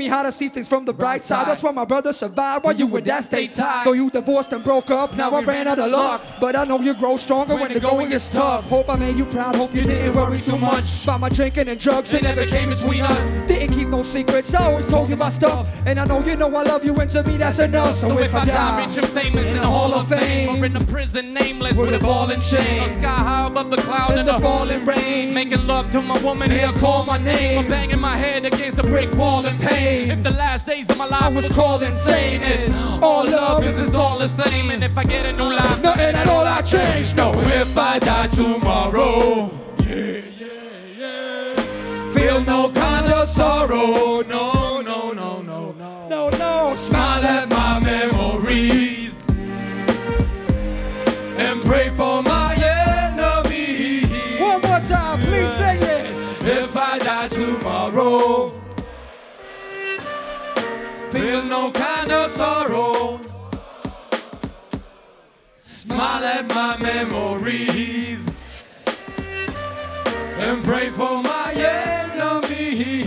me 0.00 0.08
how 0.08 0.22
to 0.22 0.32
see 0.32 0.48
things 0.48 0.66
from 0.66 0.86
the 0.86 0.94
bright 0.94 1.20
side. 1.20 1.46
That's 1.46 1.62
why 1.62 1.72
my 1.72 1.84
brother 1.84 2.14
survived 2.14 2.64
while 2.64 2.74
you 2.74 2.86
were 2.86 3.02
that 3.02 3.22
state 3.24 3.52
tied. 3.52 3.86
Though 3.86 3.92
you 3.92 4.08
divorced 4.08 4.50
and 4.54 4.64
broke 4.64 4.90
up, 4.90 5.14
now 5.14 5.30
I 5.30 5.42
ran 5.42 5.68
out 5.68 5.78
of 5.78 5.90
luck. 5.90 6.22
But 6.40 6.56
I 6.56 6.64
know 6.64 6.80
you 6.80 6.94
grow 6.94 7.18
stronger 7.18 7.54
when 7.54 7.74
the 7.74 7.80
going 7.80 8.10
is 8.10 8.26
tough. 8.32 8.64
Hope 8.64 8.88
I 8.88 8.96
made 8.96 9.18
you 9.18 9.26
proud, 9.26 9.56
hope 9.56 9.74
you 9.74 9.82
didn't 9.82 10.16
worry 10.16 10.40
too 10.40 10.56
much. 10.56 11.04
About 11.04 11.20
my 11.20 11.28
drinking 11.28 11.68
and 11.68 11.78
drugs, 11.78 12.14
it 12.14 12.22
never 12.22 12.46
came 12.46 12.70
between 12.70 13.02
us. 13.02 13.46
Didn't 13.46 13.74
keep 13.74 13.88
no 13.88 14.02
secrets, 14.02 14.54
I 14.54 14.64
always 14.64 14.86
told 14.86 15.10
you 15.10 15.16
my 15.16 15.28
stuff. 15.28 15.68
And 15.86 16.00
I 16.00 16.06
know 16.06 16.24
you 16.24 16.34
know 16.36 16.48
I 16.56 16.62
love 16.62 16.82
you, 16.82 16.94
and 16.94 17.10
to 17.10 17.22
me 17.22 17.36
that's 17.36 17.58
enough. 17.58 17.96
So, 17.96 18.08
So 18.08 18.18
if 18.18 18.34
I 18.34 18.46
die 18.46 18.86
rich 18.86 18.96
and 18.96 19.08
famous 19.08 19.48
in 19.48 19.60
the 19.60 19.66
Hall 19.66 19.92
of 19.92 20.08
Fame, 20.08 20.48
or 20.48 20.64
in 20.64 20.76
a 20.76 20.84
prison 20.84 21.34
nameless 21.34 21.76
with 21.76 21.92
a 21.92 21.98
ball 21.98 22.30
and 22.30 22.42
chain, 22.42 22.82
or 22.84 22.88
sky 22.88 23.20
high 23.28 23.48
above 23.48 23.70
the 23.70 23.76
cloud 23.82 24.16
in 24.16 24.24
the 24.24 24.38
falling 24.40 24.86
rain, 24.86 25.34
making 25.34 25.66
love 25.66 25.90
to 25.90 26.00
my 26.00 26.18
woman 26.22 26.50
here, 26.50 26.72
call 26.84 27.04
my 27.04 27.18
name, 27.18 27.58
or 27.58 27.68
banging 27.68 28.00
my 28.00 28.16
head 28.16 28.46
against 28.46 28.78
a 28.78 28.82
brick 28.82 29.12
wall 29.14 29.44
in 29.44 29.58
pain. 29.58 29.89
If 29.90 30.22
the 30.22 30.30
last 30.30 30.66
days 30.66 30.88
of 30.88 30.96
my 30.96 31.06
life 31.06 31.34
was 31.34 31.48
called 31.48 31.82
insane, 31.82 32.42
it's 32.42 32.68
all 33.02 33.24
love, 33.24 33.62
cause 33.62 33.78
it's 33.78 33.94
all 33.94 34.18
the 34.18 34.28
same. 34.28 34.70
And 34.70 34.84
if 34.84 34.96
I 34.96 35.04
get 35.04 35.26
a 35.26 35.32
new 35.32 35.52
life, 35.52 35.82
nothing 35.82 36.14
at 36.14 36.28
all 36.28 36.46
I 36.46 36.62
change. 36.62 37.14
No, 37.16 37.32
if 37.34 37.76
I 37.76 37.98
die 37.98 38.28
tomorrow, 38.28 39.50
yeah, 39.80 40.22
yeah, 40.38 41.54
yeah, 41.54 42.12
feel 42.12 42.40
no 42.40 42.70
kind 42.70 43.12
of 43.12 43.28
sorrow, 43.28 44.22
no, 44.22 44.59
sorrow. 62.40 63.20
Smile 65.66 66.24
at 66.24 66.48
my 66.48 66.74
memories 66.78 68.24
and 70.38 70.64
pray 70.64 70.88
for 70.88 71.22
my 71.22 71.52
enemies. 71.52 73.04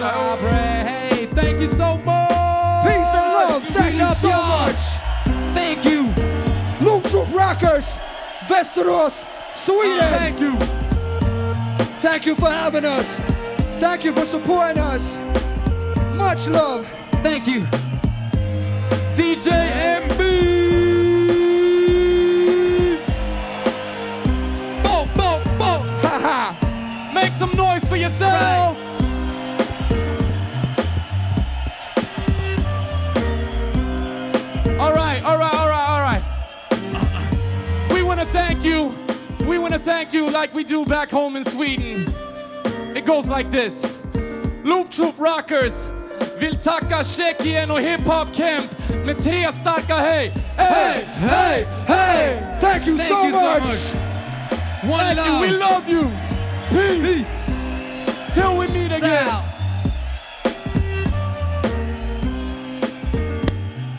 I 0.00 0.36
pray. 0.40 1.28
Thank 1.34 1.60
you 1.60 1.70
so 1.72 1.88
much. 2.08 2.84
Peace 2.86 3.12
and 3.20 3.28
love. 3.38 3.62
Thank 3.78 3.96
you 4.02 4.14
so 4.14 4.32
much. 4.56 4.82
Thank 5.58 5.84
you. 5.84 6.00
Loop 6.80 7.04
Troop 7.10 7.28
Rockers, 7.34 7.86
Västerås, 8.48 9.26
Sweden. 9.54 10.10
Thank 10.18 10.40
you. 10.40 10.54
Thank 12.00 12.24
you 12.24 12.34
for 12.34 12.50
having 12.50 12.86
us. 12.86 13.20
Thank 13.78 14.04
you 14.04 14.12
for 14.14 14.24
supporting 14.24 14.78
us. 14.78 15.18
Much 16.16 16.48
love. 16.48 17.01
Thank 17.22 17.46
you. 17.46 17.60
DJ 19.14 19.52
MB. 20.08 20.18
Bo, 24.82 25.06
bo, 25.14 25.40
bo. 25.56 25.78
Haha. 26.02 27.12
Make 27.14 27.32
some 27.34 27.54
noise 27.54 27.88
for 27.88 27.94
yourself. 27.94 28.76
All 34.80 34.92
right, 34.92 35.22
all 35.22 35.38
right, 35.38 35.54
all 35.54 35.68
right, 35.68 35.88
all 35.88 36.00
right. 36.00 36.22
We 37.92 38.02
want 38.02 38.18
to 38.18 38.26
thank 38.26 38.64
you. 38.64 38.92
We 39.46 39.58
want 39.58 39.74
to 39.74 39.78
thank 39.78 40.12
you 40.12 40.28
like 40.28 40.52
we 40.52 40.64
do 40.64 40.84
back 40.84 41.08
home 41.08 41.36
in 41.36 41.44
Sweden. 41.44 42.12
It 42.96 43.04
goes 43.04 43.28
like 43.28 43.52
this. 43.52 43.80
Loop 44.64 44.90
Troop 44.90 45.14
Rockers 45.20 45.86
vill 46.38 46.56
tacka 46.56 47.04
Tjeckien 47.04 47.70
och 47.70 47.80
Hip 47.80 48.06
Hop 48.06 48.36
Camp 48.36 48.70
med 49.04 49.22
tre 49.22 49.52
starka 49.52 49.96
hej. 49.96 50.34
Hej, 50.56 51.04
hej, 51.16 51.66
hej! 51.86 52.42
Thank 52.60 52.86
you 52.86 52.98
so 52.98 53.28
much. 53.28 53.94
One 54.84 55.14
love. 55.14 55.46
We 55.46 55.50
love 55.50 55.82
you. 55.86 56.10
Peace. 56.70 57.26
Till 58.34 58.58
we 58.58 58.68
meet 58.68 58.92
again. 58.92 59.52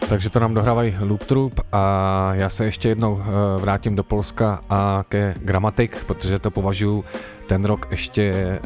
Takže 0.09 0.29
to 0.29 0.39
nám 0.39 0.53
dohrávají 0.53 0.95
Loop 0.99 1.23
Troop 1.23 1.59
a 1.71 2.31
já 2.33 2.49
se 2.49 2.65
ještě 2.65 2.89
jednou 2.89 3.21
eh, 3.21 3.61
vrátím 3.61 3.95
do 3.95 4.03
Polska 4.03 4.59
a 4.69 5.03
ke 5.09 5.35
Gramatik, 5.37 6.05
protože 6.05 6.39
to 6.39 6.51
považuji 6.51 7.03
ten 7.47 7.65
rok 7.65 7.87
ještě 7.91 8.23
eh, 8.23 8.59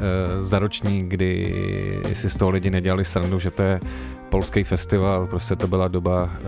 za 0.43 0.59
roční, 0.59 1.09
kdy 1.09 1.53
si 2.13 2.29
z 2.29 2.35
toho 2.35 2.51
lidi 2.51 2.69
nedělali 2.69 3.05
srandu, 3.05 3.39
že 3.39 3.51
to 3.51 3.63
je 3.63 3.79
polský 4.29 4.63
festival, 4.63 5.27
prostě 5.27 5.55
to 5.55 5.67
byla 5.67 5.87
doba, 5.87 6.29
eh, 6.33 6.41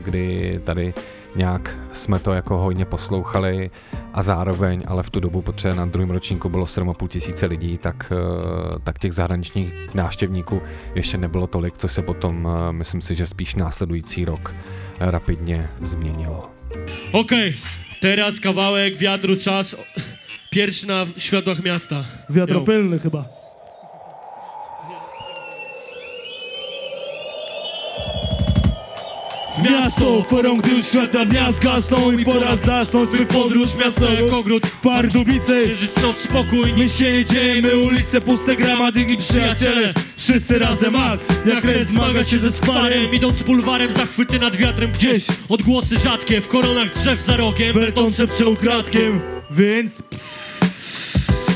kdy 0.00 0.60
tady 0.64 0.94
nějak 1.36 1.76
jsme 1.92 2.18
to 2.18 2.32
jako 2.32 2.58
hojně 2.58 2.84
poslouchali 2.84 3.70
a 4.14 4.22
zároveň, 4.22 4.82
ale 4.86 5.02
v 5.02 5.10
tu 5.10 5.20
dobu, 5.20 5.42
protože 5.42 5.74
na 5.74 5.86
druhém 5.86 6.10
ročníku 6.10 6.48
bylo 6.48 6.66
7,5 6.66 7.08
tisíce 7.08 7.46
lidí, 7.46 7.78
tak, 7.78 8.12
eh, 8.12 8.78
tak 8.84 8.98
těch 8.98 9.12
zahraničních 9.12 9.72
návštěvníků 9.94 10.62
ještě 10.94 11.18
nebylo 11.18 11.46
tolik, 11.46 11.78
co 11.78 11.88
se 11.88 12.02
potom, 12.02 12.48
myslím 12.70 13.00
si, 13.00 13.14
že 13.14 13.26
spíš 13.26 13.54
následující 13.54 14.24
rok 14.24 14.54
rapidně 15.00 15.68
změnilo. 15.80 16.50
Okej, 17.12 17.54
teraz 18.00 18.38
kawałek 18.38 18.96
wiatru 18.96 19.36
czas. 19.36 19.76
Pierwszy 20.56 20.88
na 20.88 21.06
światłach 21.18 21.62
miasta. 21.62 22.04
Wiatropylny 22.30 22.98
chyba. 22.98 23.24
Miasto, 29.70 30.24
porą 30.30 30.56
gdy 30.56 30.70
już 30.70 30.86
światła 30.86 31.24
dnia 31.24 31.52
zgasną 31.52 32.12
i 32.12 32.24
pora 32.24 32.56
zasnąć 32.56 33.10
by 33.10 33.26
podróż 33.26 33.76
miasto 33.76 34.12
jak 34.12 34.32
ogród 34.32 34.62
Pardubice 34.82 35.60
Księżyc, 35.60 35.96
noc, 36.02 36.18
spokój, 36.18 36.72
Nic 36.76 36.98
się 36.98 37.12
nie 37.12 37.24
dzieje, 37.24 37.62
my 37.62 37.76
ulice 37.76 38.20
puste, 38.20 38.56
gramatyki 38.56 39.16
przyjaciele. 39.16 39.94
Wszyscy 40.16 40.58
razem 40.58 40.96
ak, 40.96 41.20
jak 41.46 41.64
lec 41.64 41.88
zmagać 41.88 42.28
się 42.28 42.38
ze 42.38 42.52
skwarem. 42.52 43.14
Idąc 43.14 43.42
bulwarem, 43.42 43.92
zachwyty 43.92 44.38
nad 44.38 44.56
wiatrem 44.56 44.92
gdzieś 44.92 45.26
Odgłosy 45.48 45.96
rzadkie, 45.96 46.40
w 46.40 46.48
koronach 46.48 46.94
drzew 46.94 47.20
za 47.20 47.36
rogiem. 47.36 47.74
Belton 47.74 48.12
szepcze 48.12 48.46
ukradkiem, 48.46 49.35
więc 49.50 49.92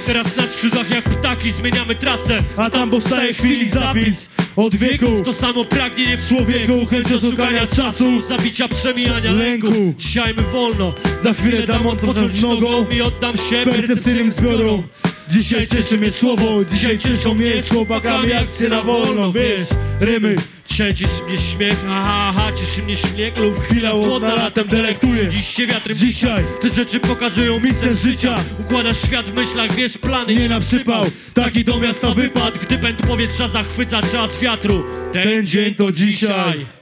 Teraz 0.06 0.36
na 0.36 0.46
skrzydłach 0.46 0.90
jak 0.90 1.04
ptaki 1.04 1.52
zmieniamy 1.52 1.94
trasę 1.94 2.38
A 2.56 2.70
tam 2.70 2.90
powstaje 2.90 3.34
chwili 3.34 3.68
zapis. 3.68 4.28
Od 4.56 4.76
wieków 4.76 5.22
To 5.24 5.32
samo 5.32 5.64
pragnienie 5.64 6.16
w 6.16 6.28
człowieku 6.28 6.86
Chęć 6.86 7.12
oszukania 7.12 7.66
czasu 7.66 8.22
Zabicia, 8.22 8.68
przemijania 8.68 9.32
Lęku. 9.32 9.94
Dzisiaj 9.98 10.34
my 10.34 10.42
wolno. 10.42 10.94
Za 11.24 11.34
chwilę 11.34 11.66
dam 11.66 11.86
odpocząć 11.86 12.42
nogą. 12.42 12.86
I 12.90 13.02
oddam 13.02 13.36
się 13.36 13.64
percepcyjnym 13.64 14.32
zbiorom 14.32 14.82
Dzisiaj 15.30 15.66
cieszy 15.66 15.98
mnie 15.98 16.10
słowo, 16.10 16.64
dzisiaj 16.70 16.98
cieszą 16.98 17.34
mnie 17.34 17.62
z 17.62 17.70
chłopakami 17.70 18.32
akcje 18.32 18.68
na 18.68 18.82
wolno, 18.82 19.32
wiesz, 19.32 19.68
rymy 20.00 20.36
Cieszy 20.70 21.24
mnie 21.28 21.38
śmiech, 21.38 21.84
aha, 21.88 22.32
aha, 22.34 22.52
cieszy 22.52 22.82
mnie 22.82 22.96
śnieg 22.96 23.38
lub 23.38 23.60
Chwila 23.60 23.94
łodna 23.94 24.34
latem 24.34 24.68
delektuje 24.68 25.28
Dziś 25.28 25.46
się 25.46 25.66
wiatrem 25.66 25.96
Dzisiaj 25.96 26.44
Te 26.60 26.68
rzeczy 26.68 27.00
pokazują 27.00 27.60
mi 27.60 27.74
sens 27.74 28.02
życia. 28.02 28.36
Układasz 28.58 29.02
świat 29.02 29.26
w 29.26 29.36
myślach, 29.36 29.72
wiesz 29.72 29.98
plany 29.98 30.34
Nie 30.34 30.48
na 30.48 30.60
przypał, 30.60 31.04
taki 31.34 31.64
do 31.64 31.78
miasta 31.78 32.14
wypadł 32.14 32.58
Gdy 32.62 32.78
pęd 32.78 33.06
powietrza 33.06 33.48
zachwyca 33.48 34.02
czas 34.02 34.40
wiatru. 34.40 34.84
Ten 35.12 35.46
dzień 35.46 35.74
to 35.74 35.92
dzisiaj 35.92 36.79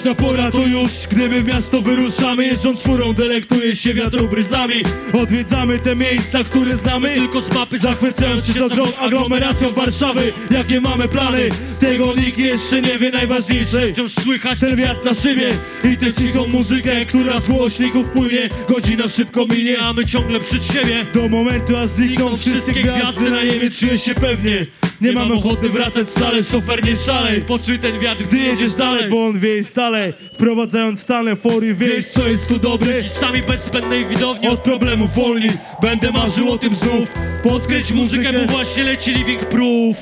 Chceš 0.00 0.08
na 0.08 0.14
pora 0.14 0.50
to 0.50 0.66
już, 0.66 0.90
gdy 1.10 1.28
my 1.28 1.42
w 1.42 1.46
miasto 1.46 1.80
wyruszamy 1.80 2.46
Jeżdżąc 2.46 2.82
furą, 2.82 3.12
delektujesz 3.12 3.80
się 3.80 3.94
wiatrą 3.94 4.26
bryzami 4.26 4.74
Odwiedzamy 5.22 5.78
te 5.78 5.96
miejsca, 5.96 6.44
które 6.44 6.76
znamy 6.76 7.14
Tylko 7.14 7.40
z 7.40 7.54
mapy 7.54 7.78
zachwycając 7.78 8.46
się 8.46 8.68
tą 8.68 8.96
aglomeracją 8.96 9.72
Warszawy. 9.72 10.32
Jakie 10.50 10.80
mamy 10.80 11.08
plany, 11.08 11.48
tego 11.80 12.14
nikt 12.14 12.38
jeszcze 12.38 12.82
nie 12.82 12.98
wie 12.98 13.10
Najważniejsze, 13.10 13.92
wciąż 13.92 14.12
słychać 14.12 14.60
ten 14.60 14.76
wiatr 14.76 15.04
na 15.04 15.14
szybie 15.14 15.50
I 15.92 15.96
tę 15.96 16.14
cichą 16.14 16.46
muzykę, 16.46 17.06
która 17.06 17.40
z 17.40 17.48
głośników 17.48 18.08
płynie. 18.08 18.48
Godzina 18.68 19.08
szybko 19.08 19.46
minie, 19.46 19.78
a 19.78 19.92
my 19.92 20.06
ciągle 20.06 20.40
przed 20.40 20.64
siebie. 20.64 21.06
Do 21.14 21.28
momentu, 21.28 21.76
a 21.76 21.86
znikną 21.86 22.36
wszystkie 22.36 22.82
gwiazdy. 22.82 23.30
na 23.30 23.42
niebie 23.42 23.70
Czuję 23.70 23.98
się 23.98 24.14
pewnie. 24.14 24.66
Nie 25.00 25.12
mam 25.12 25.32
ochoty 25.32 25.68
wracać 25.68 26.08
wcale, 26.08 26.44
szofer 26.44 26.84
nie 26.84 26.96
szalej. 26.96 27.42
Poczuj 27.42 27.78
ten 27.78 27.98
wiatr, 27.98 28.24
Gdy 28.24 28.38
jedziesz 28.38 28.74
dalej, 28.74 29.10
bo 29.10 29.26
on 29.26 29.38
wieje 29.38 29.64
stale 29.64 29.89
Wprowadzając 30.32 31.00
stale 31.00 31.36
fory, 31.36 31.74
wiesz 31.74 32.06
co 32.06 32.26
jest 32.26 32.48
tu 32.48 32.58
dobre? 32.58 33.02
Dziś 33.02 33.10
sami 33.10 33.42
bez 33.42 33.64
zbędnej 33.64 34.06
widowni 34.06 34.48
Od 34.48 34.60
problemów 34.60 35.14
wolni, 35.14 35.48
będę 35.82 36.10
marzył 36.10 36.52
o 36.52 36.58
tym 36.58 36.74
znów. 36.74 37.08
Podkryć 37.42 37.92
Muzykę, 37.92 38.32
bo 38.32 38.52
właśnie 38.52 38.82
leci 38.82 39.12
Living 39.12 39.44
Proof 39.46 39.96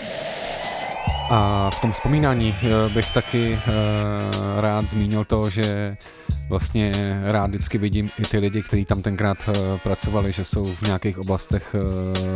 A 1.30 1.70
v 1.70 1.80
tom 1.80 1.92
vzpomínání 1.92 2.54
eh, 2.62 2.88
bych 2.88 3.12
taky 3.12 3.54
eh, 3.54 4.60
rád 4.60 4.90
zmínil 4.90 5.24
to, 5.24 5.50
že 5.50 5.96
vlastně 6.48 6.92
rád 7.24 7.50
vždycky 7.50 7.78
vidím 7.78 8.10
i 8.18 8.22
ty 8.22 8.38
lidi, 8.38 8.62
kteří 8.62 8.84
tam 8.84 9.02
tenkrát 9.02 9.38
eh, 9.48 9.78
pracovali, 9.82 10.32
že 10.32 10.44
jsou 10.44 10.66
v 10.66 10.82
nějakých 10.82 11.18
oblastech 11.18 11.74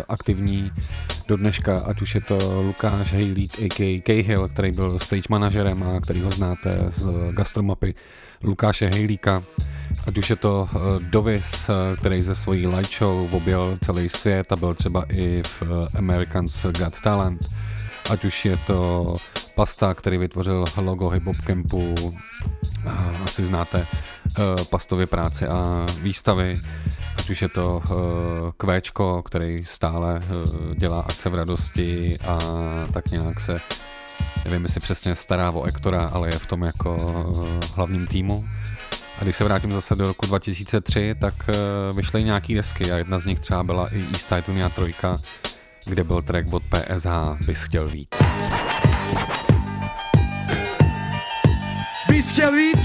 aktivní 0.08 0.72
do 1.28 1.36
dneška, 1.36 1.78
ať 1.86 2.02
už 2.02 2.14
je 2.14 2.20
to 2.20 2.38
Lukáš 2.62 3.12
Hejlík, 3.12 3.58
a.k.a. 3.58 4.02
Cahill, 4.06 4.48
který 4.48 4.72
byl 4.72 4.98
stage 4.98 5.28
manažerem 5.30 5.82
a 5.82 6.00
který 6.00 6.20
ho 6.20 6.30
znáte 6.30 6.78
z 6.88 7.08
gastromapy 7.30 7.94
Lukáše 8.42 8.86
Hejlíka, 8.86 9.42
ať 10.06 10.18
už 10.18 10.30
je 10.30 10.36
to 10.36 10.68
Dovis, 10.98 11.70
který 12.00 12.22
ze 12.22 12.34
svojí 12.34 12.66
light 12.66 12.98
show 12.98 13.34
objel 13.34 13.78
celý 13.84 14.08
svět 14.08 14.52
a 14.52 14.56
byl 14.56 14.74
třeba 14.74 15.04
i 15.08 15.42
v 15.46 15.62
Americans 15.94 16.66
Got 16.78 17.00
Talent, 17.00 17.40
ať 18.10 18.24
už 18.24 18.44
je 18.44 18.56
to 18.56 19.16
Pasta, 19.54 19.94
který 19.94 20.18
vytvořil 20.18 20.64
logo 20.76 21.08
Hip 21.08 21.22
Campu, 21.46 21.94
asi 23.24 23.44
znáte 23.44 23.86
Pastově 24.70 25.06
práce 25.06 25.48
a 25.48 25.86
výstavy, 26.00 26.54
ať 27.16 27.30
už 27.30 27.42
je 27.42 27.48
to 27.48 27.82
Kvéčko, 28.56 29.22
který 29.22 29.64
stále 29.64 30.22
dělá 30.76 31.00
akce 31.00 31.28
v 31.28 31.34
radosti 31.34 32.18
a 32.26 32.38
tak 32.92 33.10
nějak 33.10 33.40
se, 33.40 33.60
nevím 34.44 34.62
jestli 34.62 34.80
přesně 34.80 35.14
stará 35.14 35.50
o 35.50 35.64
Ektora, 35.64 36.10
ale 36.12 36.28
je 36.28 36.38
v 36.38 36.46
tom 36.46 36.62
jako 36.62 36.96
hlavním 37.74 38.06
týmu. 38.06 38.48
A 39.18 39.24
když 39.24 39.36
se 39.36 39.44
vrátím 39.44 39.72
zase 39.72 39.94
do 39.94 40.06
roku 40.06 40.26
2003, 40.26 41.14
tak 41.20 41.34
vyšly 41.92 42.24
nějaký 42.24 42.54
desky 42.54 42.92
a 42.92 42.96
jedna 42.96 43.18
z 43.18 43.24
nich 43.24 43.40
třeba 43.40 43.62
byla 43.62 43.88
i 43.88 44.06
East 44.12 44.28
Titunia 44.28 44.68
3, 44.68 44.94
kde 45.84 46.04
byl 46.04 46.22
track 46.22 46.52
od 46.52 46.62
PSH 46.62 47.08
Bys 47.46 47.62
chtěl 47.62 47.88
víc. 47.88 48.08
Bys 52.08 52.32
chtěl 52.32 52.52
víc? 52.52 52.78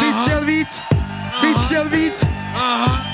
Bys 0.00 0.16
chtěl 0.22 0.44
víc? 0.44 0.68
Bys 1.40 1.66
chtěl 1.66 1.88
víc? 1.88 2.24
Aha. 2.54 3.06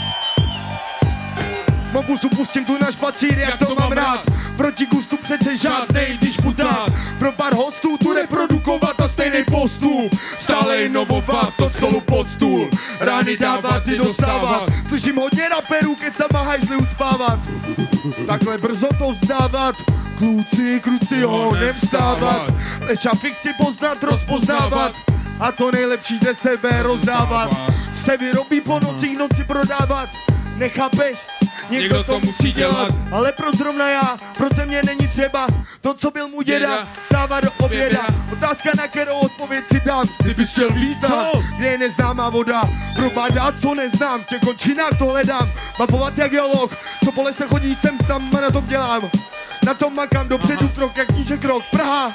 Mobusu 1.93 2.29
pustím 2.29 2.65
tu 2.65 2.79
na 2.79 2.93
špacír, 2.93 3.39
jak, 3.39 3.51
jak 3.51 3.69
to 3.69 3.75
mám 3.75 3.93
rád 3.93 4.25
Proti 4.57 4.87
gustu 4.87 5.17
přece 5.17 5.57
žádnej, 5.57 6.17
když 6.19 6.37
dát 6.37 6.93
Pro 7.19 7.33
pár 7.33 7.55
hostů 7.55 7.97
tu 7.99 8.13
reprodukovat 8.13 9.01
a 9.01 9.09
stejný 9.09 9.45
postup 9.45 10.17
Stále 10.51 10.83
inovovat, 10.83 11.55
to 11.57 11.71
stolu 11.71 12.01
pod 12.01 12.29
stůl. 12.29 12.69
Rány 13.01 13.37
dávat 13.37 13.89
i 13.89 13.99
dostávat 13.99 14.67
Slyším 14.89 15.17
hodně 15.17 15.49
raperů, 15.49 15.95
keď 15.95 16.13
sa 16.15 16.27
hajzli 16.43 16.77
uspávat. 16.77 17.39
Takhle 18.27 18.59
brzo 18.59 18.89
to 18.99 19.11
vzdávat. 19.15 19.75
Kluci, 20.19 20.81
kruci 20.81 21.23
ho 21.23 21.55
nevstávat 21.55 22.53
Lež 22.81 23.07
a 23.07 23.15
fikci 23.15 23.49
poznat, 23.55 24.03
rozpoznávat. 24.03 24.93
A 25.41 25.53
to 25.53 25.71
nejlepší 25.71 26.19
ze 26.19 26.35
sebe 26.35 26.83
rozdávat. 26.83 27.51
Se 27.95 28.17
vyrobí 28.17 28.61
po 28.61 28.81
nocích, 28.81 29.19
noci 29.19 29.45
prodávat. 29.45 30.09
Nechápeš? 30.57 31.40
Někdo, 31.71 31.97
Někdo 31.97 32.05
to 32.05 32.21
musí 32.21 32.53
dělat. 32.53 32.93
Ale 33.13 33.33
pro 33.33 33.53
zrovna 33.53 33.89
já, 33.91 34.17
proto 34.37 34.67
mě 34.67 34.83
není 34.87 35.09
třeba 35.09 35.47
to, 35.81 35.95
co 35.95 36.11
byl 36.11 36.29
mu 36.29 36.43
děda, 36.43 36.89
stává 37.05 37.41
do 37.41 37.51
oběda. 37.61 38.07
Otázka, 38.33 38.71
na 38.77 38.89
kterou 38.89 39.19
odpověď 39.19 39.65
si 39.73 39.81
dám. 39.81 40.05
Ty 40.23 40.35
bys 40.35 40.51
chtěl 40.53 40.71
víc? 40.71 40.99
Kde 41.57 41.67
je 41.67 41.79
neznámá 41.79 42.29
voda, 42.31 42.63
probádá, 42.97 43.53
co 43.53 43.75
neznám, 43.75 44.23
v 44.23 44.27
těch 44.27 44.41
končinách 44.41 44.99
to 44.99 45.05
hledám. 45.05 45.53
Mapovat 45.79 46.19
jak 46.19 46.31
geolog, 46.31 46.77
co 47.05 47.13
po 47.13 47.23
lese 47.23 47.47
chodí 47.47 47.75
sem 47.75 47.99
tam 47.99 48.31
a 48.39 48.41
na 48.41 48.51
tom 48.51 48.67
dělám. 48.67 49.11
Na 49.67 49.75
tom 49.75 49.95
makám 49.95 50.29
dopředu 50.29 50.61
Aha. 50.65 50.73
krok, 50.75 50.97
jak 50.97 51.09
kníže 51.09 51.37
krok. 51.37 51.63
Praha, 51.71 52.13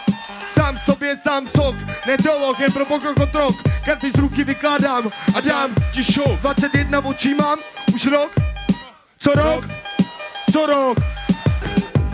sám 0.53 0.79
sobě 0.85 1.17
sám 1.17 1.47
sok, 1.47 1.75
nedolog, 2.07 2.59
jen 2.59 2.71
pro 2.71 2.85
pokrok 2.85 3.19
otrok. 3.19 3.55
Karty 3.85 4.11
z 4.11 4.19
ruky 4.19 4.43
vykládám 4.43 5.11
a 5.35 5.41
dám 5.41 5.69
ti 5.91 6.03
show. 6.03 6.39
21 6.41 6.99
očí 7.05 7.33
mám, 7.33 7.59
už 7.95 8.05
rok, 8.05 8.31
co 9.25 9.33
rok? 9.33 9.65
Co 10.51 10.65
rok? 10.65 10.97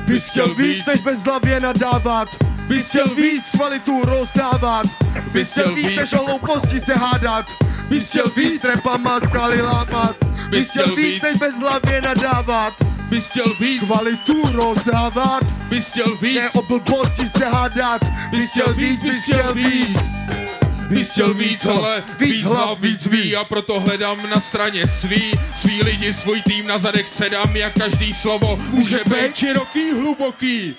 Bys 0.05 0.29
chtěl 0.29 0.55
víc, 0.55 0.85
než 0.85 1.01
bez 1.01 1.23
hlavě 1.23 1.59
nadávat. 1.59 2.27
Bys 2.67 2.87
chtěl 2.87 3.07
víc, 3.15 3.43
kvalitu 3.55 4.01
rozdávat. 4.05 4.85
Bys 5.31 5.51
chtěl 5.51 5.75
víc, 5.75 5.95
než 5.95 6.13
o 6.13 6.25
hlouposti 6.25 6.79
se 6.79 6.93
hádat. 6.93 7.45
Bys 7.89 8.09
chtěl 8.09 8.25
víc, 8.35 8.63
repama 8.63 9.19
skaly 9.19 9.61
lámat. 9.61 10.15
Bys 10.49 10.69
chtěl 10.69 10.95
víc, 10.95 11.21
než 11.21 11.37
bez 11.37 11.55
hlavě 11.55 12.01
nadávat. 12.01 12.73
Bys 13.09 13.29
chtěl 13.29 13.55
víc, 13.59 13.83
kvalitu 13.83 14.51
rozdávat. 14.51 15.43
Bys 15.43 15.85
chtěl 15.85 16.17
víc, 16.21 16.39
ne 16.39 16.49
o 16.49 16.61
blbosti 16.61 17.29
se 17.37 17.45
hádat. 17.45 18.01
Bys 18.31 18.49
chtěl 18.49 18.73
víc, 18.73 19.01
bys 19.01 19.23
chtěl 19.23 19.53
víc 19.53 19.97
bys 20.91 21.09
chtěl 21.11 21.33
víc, 21.33 21.65
ale 21.65 22.03
víc 22.19 22.43
hlav, 22.43 22.79
víc 22.79 23.05
ví. 23.07 23.35
a 23.35 23.43
proto 23.43 23.79
hledám 23.79 24.29
na 24.29 24.39
straně 24.39 24.87
svý, 24.87 25.31
svý 25.55 25.83
lidi, 25.83 26.13
svůj 26.13 26.41
tým 26.41 26.67
na 26.67 26.77
zadek 26.77 27.07
sedám, 27.07 27.55
jak 27.55 27.73
každý 27.73 28.13
slovo 28.13 28.59
může 28.69 28.99
být 29.09 29.35
široký, 29.35 29.91
hluboký. 29.91 30.75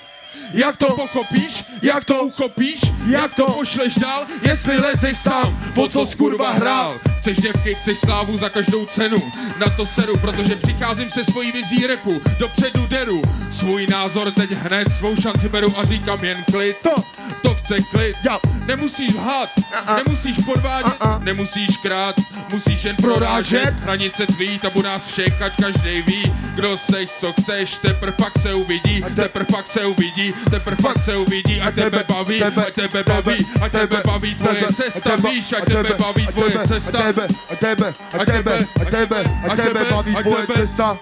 Jak 0.55 0.77
to 0.77 0.87
pochopíš, 0.87 1.65
jak 1.83 2.05
to 2.05 2.23
uchopíš, 2.23 2.81
jak 3.07 3.35
to 3.35 3.47
pošleš 3.47 3.95
dál, 3.95 4.27
jestli 4.43 4.77
lezeš 4.77 5.19
sám, 5.19 5.59
po 5.75 5.89
co 5.89 6.07
skurva 6.07 6.53
hrál. 6.53 7.01
Chceš 7.19 7.39
děvky, 7.39 7.75
chceš 7.75 7.99
slávu 7.99 8.39
za 8.39 8.49
každou 8.49 8.87
cenu, 8.87 9.17
na 9.59 9.69
to 9.77 9.87
seru, 9.87 10.17
protože 10.17 10.57
přicházím 10.57 11.11
se 11.11 11.25
svojí 11.25 11.53
vizí 11.53 11.87
repu, 11.87 12.21
dopředu 12.39 12.87
deru, 12.87 13.23
svůj 13.51 13.87
názor 13.87 14.33
teď 14.33 14.51
hned, 14.51 14.89
svou 14.99 15.17
šanci 15.17 15.49
beru 15.49 15.79
a 15.79 15.85
říkám 15.85 16.25
jen 16.25 16.45
klid, 16.53 16.77
to, 16.83 16.95
to 17.43 17.55
chce 17.55 17.81
klid, 17.91 18.17
ja. 18.25 18.39
nemusíš 18.67 19.15
lhát, 19.15 19.49
uh-uh. 19.59 19.97
nemusíš 19.97 20.37
podvádět, 20.45 20.99
uh-uh. 21.01 21.23
nemusíš 21.23 21.77
krát, 21.77 22.15
musíš 22.53 22.85
jen 22.85 22.97
prorážet, 22.97 23.75
hranice 23.75 24.27
tvý, 24.27 24.59
tabu 24.59 24.83
nás 24.83 25.07
všech, 25.07 25.43
ať 25.43 25.57
každý 25.57 26.03
ví, 26.03 26.35
kdo 26.55 26.79
seš, 26.91 27.09
co 27.21 27.33
chceš, 27.33 27.79
teprv 27.79 28.15
pak 28.17 28.39
se 28.43 28.55
uvidí, 28.55 29.05
teprv 29.17 29.47
pak 29.47 29.67
se 29.67 29.85
uvidí, 29.87 30.35
teprv 30.51 30.83
pak 30.83 30.99
se 31.05 31.17
uvidí 31.17 31.61
a 31.61 31.71
tebe 31.71 32.05
baví, 32.09 32.43
a 32.43 32.51
tebe 32.71 33.03
baví, 33.03 33.47
a 33.61 33.69
tebe 33.69 34.03
baví 34.07 34.35
tvoje 34.35 34.67
cesta, 34.77 35.17
víš, 35.17 35.53
a 35.53 35.65
tebe 35.65 35.95
baví 35.99 36.27
tvoje 36.27 36.59
cesta, 36.69 36.99
a 36.99 37.03
tebe, 37.03 37.27
a 37.51 37.57
tebe, 37.57 37.93
a 38.21 38.25
tebe, 38.25 38.67
a 38.81 38.85
tebe, 38.85 39.25
a 39.51 39.57
tebe 39.57 39.85
baví 39.91 40.15
tvoje 40.15 40.47
cesta. 40.55 40.99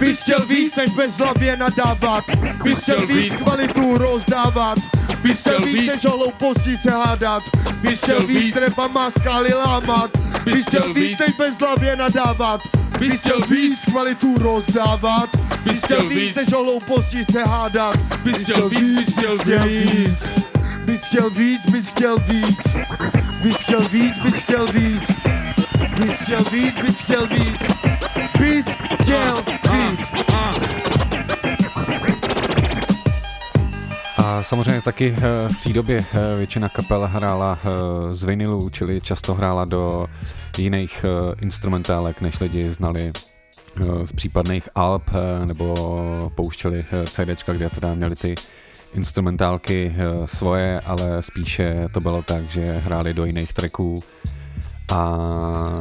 Bys 0.00 0.22
chtěl 0.22 0.46
víc, 0.46 0.76
než 0.76 0.90
bez 0.90 1.18
hlavě 1.18 1.56
nadávat 1.56 2.24
Bys 2.62 2.78
chtěl 2.78 3.06
víc, 3.06 3.34
kvalitu 3.34 3.98
rozdávat 3.98 4.78
Bys 5.22 5.40
chtěl 5.40 5.60
víc, 5.60 5.86
než 5.86 6.04
o 6.04 6.10
hlouposti 6.10 6.76
se 6.76 6.90
hádat 6.90 7.42
Bys 7.80 7.98
chtěl 8.02 8.26
víc, 8.26 8.56
repama 8.56 9.10
skály 9.10 9.54
lámat 9.54 10.10
Bys 10.44 10.66
chtěl 10.66 10.94
víc, 10.94 11.18
než 11.18 11.30
bez 11.36 11.58
hlavě 11.58 11.96
nadávat 11.96 12.60
Bys 12.98 13.20
chtěl 13.20 13.40
víc, 13.40 13.78
kvalitu 13.90 14.38
rozdávat 14.38 15.28
Bys 15.64 15.82
chtěl 15.84 16.08
víc, 16.08 16.34
než 16.34 16.52
o 16.52 16.64
hlouposti 16.64 17.24
se 17.32 17.44
hádat 17.44 17.96
Bys 18.24 18.42
chtěl 18.42 18.68
víc, 18.68 19.06
bys 19.06 19.14
chtěl 19.14 19.38
víc 19.38 20.18
Bys 20.84 21.00
chtěl 21.00 21.30
víc, 21.30 21.66
bys 21.70 21.88
chtěl 21.88 22.18
víc 22.18 22.58
Bys 23.42 23.56
chtěl 23.56 23.88
víc, 23.88 24.14
bys 24.22 24.34
chtěl 24.34 24.72
víc 24.72 25.02
Bys 25.98 26.18
chtěl 26.20 26.44
víc, 26.50 26.74
bys 26.82 27.00
chtěl 27.00 27.26
víc 27.26 27.60
Bys 28.38 28.64
chtěl 29.02 29.59
A 34.20 34.42
samozřejmě 34.42 34.82
taky 34.82 35.16
eh, 35.16 35.48
v 35.48 35.62
té 35.62 35.72
době 35.72 36.04
eh, 36.14 36.36
většina 36.36 36.68
kapel 36.68 37.06
hrála 37.06 37.58
eh, 37.62 38.14
z 38.14 38.24
vinilu, 38.24 38.70
čili 38.70 39.00
často 39.00 39.34
hrála 39.34 39.64
do 39.64 40.06
jiných 40.58 41.04
instrumentálek, 41.40 42.20
než 42.20 42.40
lidi 42.40 42.70
znali 42.70 43.12
z 44.04 44.12
případných 44.12 44.68
alb, 44.74 45.10
nebo 45.44 45.74
pouštěli 46.34 46.84
CDčka, 47.10 47.52
kde 47.52 47.70
teda 47.70 47.94
měli 47.94 48.16
ty 48.16 48.34
instrumentálky 48.94 49.94
svoje, 50.24 50.80
ale 50.80 51.22
spíše 51.22 51.88
to 51.92 52.00
bylo 52.00 52.22
tak, 52.22 52.50
že 52.50 52.78
hráli 52.78 53.14
do 53.14 53.24
jiných 53.24 53.52
tracků 53.52 54.02
a 54.90 55.18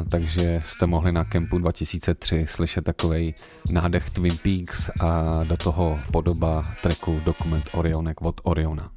takže 0.10 0.61
jste 0.65 0.86
mohli 0.86 1.11
na 1.11 1.23
kempu 1.23 1.57
2003 1.57 2.45
slyšet 2.48 2.86
takový 2.86 3.36
nádech 3.72 4.10
Twin 4.10 4.38
Peaks 4.38 4.90
a 4.90 5.40
do 5.44 5.57
toho 5.57 5.99
podoba 6.11 6.65
tracku 6.84 7.22
Dokument 7.26 7.69
Orionek 7.72 8.22
od 8.22 8.41
Oriona. 8.44 8.90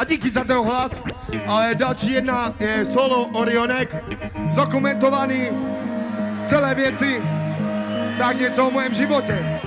A 0.00 0.04
díky 0.04 0.30
za 0.30 0.44
ten 0.44 0.56
hlas, 0.56 0.92
ale 1.46 1.74
další 1.74 2.12
jedna 2.12 2.54
je 2.60 2.84
solo 2.84 3.26
Orionek, 3.26 4.04
zdokumentovaný 4.52 5.48
v 6.44 6.48
celé 6.48 6.74
věci, 6.74 7.22
tak 8.18 8.40
něco 8.40 8.66
o 8.66 8.70
mém 8.70 8.94
životě. 8.94 9.60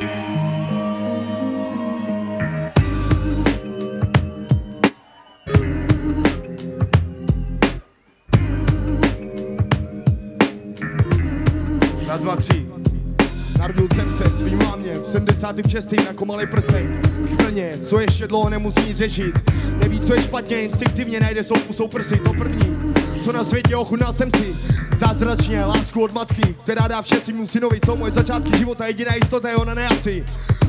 Raz, 12.21 12.23
dva, 12.23 12.35
tři. 12.35 12.65
Narodil 13.59 13.87
jsem 13.95 14.17
se 14.17 14.37
svým 14.37 14.57
mámě 14.57 14.93
v 14.93 15.05
76. 15.05 15.93
jako 15.93 16.25
malý 16.25 16.47
prsek. 16.47 16.85
V 17.05 17.35
Brně, 17.35 17.71
co 17.85 17.99
ještě 17.99 18.27
dlouho 18.27 18.49
nemusí 18.49 18.87
nic 18.87 18.97
řešit. 18.97 19.33
Neví, 19.79 19.99
co 19.99 20.13
je 20.13 20.21
špatně, 20.21 20.61
instinktivně 20.61 21.19
najde 21.19 21.43
svou 21.43 21.59
pusou 21.59 21.87
prsy. 21.87 22.17
To 22.17 22.33
první, 22.33 22.93
co 23.23 23.31
na 23.31 23.43
světě 23.43 23.75
ochutnal 23.75 24.13
jsem 24.13 24.31
si. 24.31 24.55
Zázračně 24.99 25.65
lásku 25.65 26.03
od 26.03 26.13
matky, 26.13 26.55
která 26.63 26.87
dá 26.87 27.01
vše 27.01 27.15
svým 27.15 27.47
synovi. 27.47 27.79
Jsou 27.85 27.95
moje 27.95 28.11
začátky 28.11 28.57
života, 28.57 28.85
jediná 28.85 29.15
jistota 29.15 29.49
je 29.49 29.55
ona 29.55 29.73
neasi. 29.73 30.25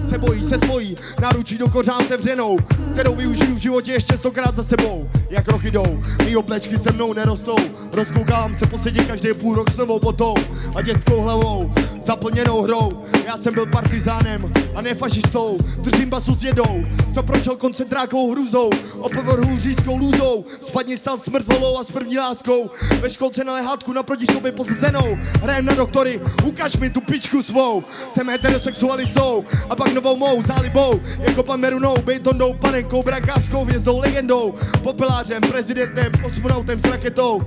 Se 0.09 0.19
bojí, 0.19 0.45
se 0.45 0.59
svojí, 0.59 0.97
náručí 1.20 1.59
do 1.59 1.69
kořán 1.69 2.05
sevřenou, 2.05 2.59
kterou 2.93 3.15
využiju 3.15 3.55
v 3.55 3.59
životě 3.59 3.93
ještě 3.93 4.16
stokrát 4.16 4.57
za 4.57 4.62
sebou. 4.62 5.11
Jak 5.31 5.49
roky 5.49 5.70
jdou, 5.70 6.05
mý 6.24 6.37
oblečky 6.37 6.79
se 6.79 6.93
mnou 6.93 7.12
nerostou. 7.12 7.57
Rozkoukám 7.95 8.59
se 8.59 8.66
po 8.66 8.79
světě 8.79 9.05
každý 9.05 9.35
půl 9.35 9.55
rok 9.55 9.70
s 9.70 9.77
novou 9.77 9.99
botou 9.99 10.35
a 10.77 10.83
dětskou 10.83 11.20
hlavou 11.20 11.73
zaplněnou 12.07 12.62
hrou. 12.62 12.91
Já 13.27 13.37
jsem 13.37 13.55
byl 13.55 13.66
partizánem 13.66 14.53
a 14.74 14.81
ne 14.81 14.95
fašistou. 14.95 15.59
Držím 15.79 16.11
basu 16.11 16.35
s 16.35 16.45
jedou, 16.45 16.85
co 17.15 17.23
prošel 17.23 17.57
koncentrákou 17.57 18.33
hrůzou. 18.33 18.70
O 18.99 19.09
povrhu 19.09 19.59
řízkou 19.59 19.97
lůzou, 19.97 20.45
spadně 20.61 20.99
stal 20.99 21.19
s 21.19 21.29
mrtvolou 21.29 21.79
a 21.79 21.85
s 21.85 21.91
první 21.91 22.19
láskou. 22.19 22.70
Ve 23.01 23.11
školce 23.11 23.45
na 23.45 23.53
lehátku 23.53 23.93
naproti 23.93 24.27
sobě 24.33 24.53
posazenou. 24.53 25.19
Hrajem 25.43 25.65
na 25.65 25.74
doktory, 25.74 26.20
ukaž 26.45 26.77
mi 26.77 26.91
tu 26.91 27.01
pičku 27.01 27.43
svou. 27.43 27.85
Jsem 28.11 28.29
heterosexualistou 28.29 29.45
a 29.70 29.77
pak 29.77 29.91
novou 29.93 30.16
mou 30.16 30.43
zálibou. 30.43 31.01
Jako 31.19 31.43
pan 31.43 31.60
Merunou, 31.60 31.97
bejtondou, 32.05 32.55
panenkou, 32.55 33.02
brakářskou, 33.02 33.64
hvězdou, 33.64 33.98
legendou. 33.98 34.55
Popelářem, 34.82 35.40
prezidentem, 35.40 36.12
kosmonautem 36.23 36.81
s 36.81 36.85
raketou 36.85 37.43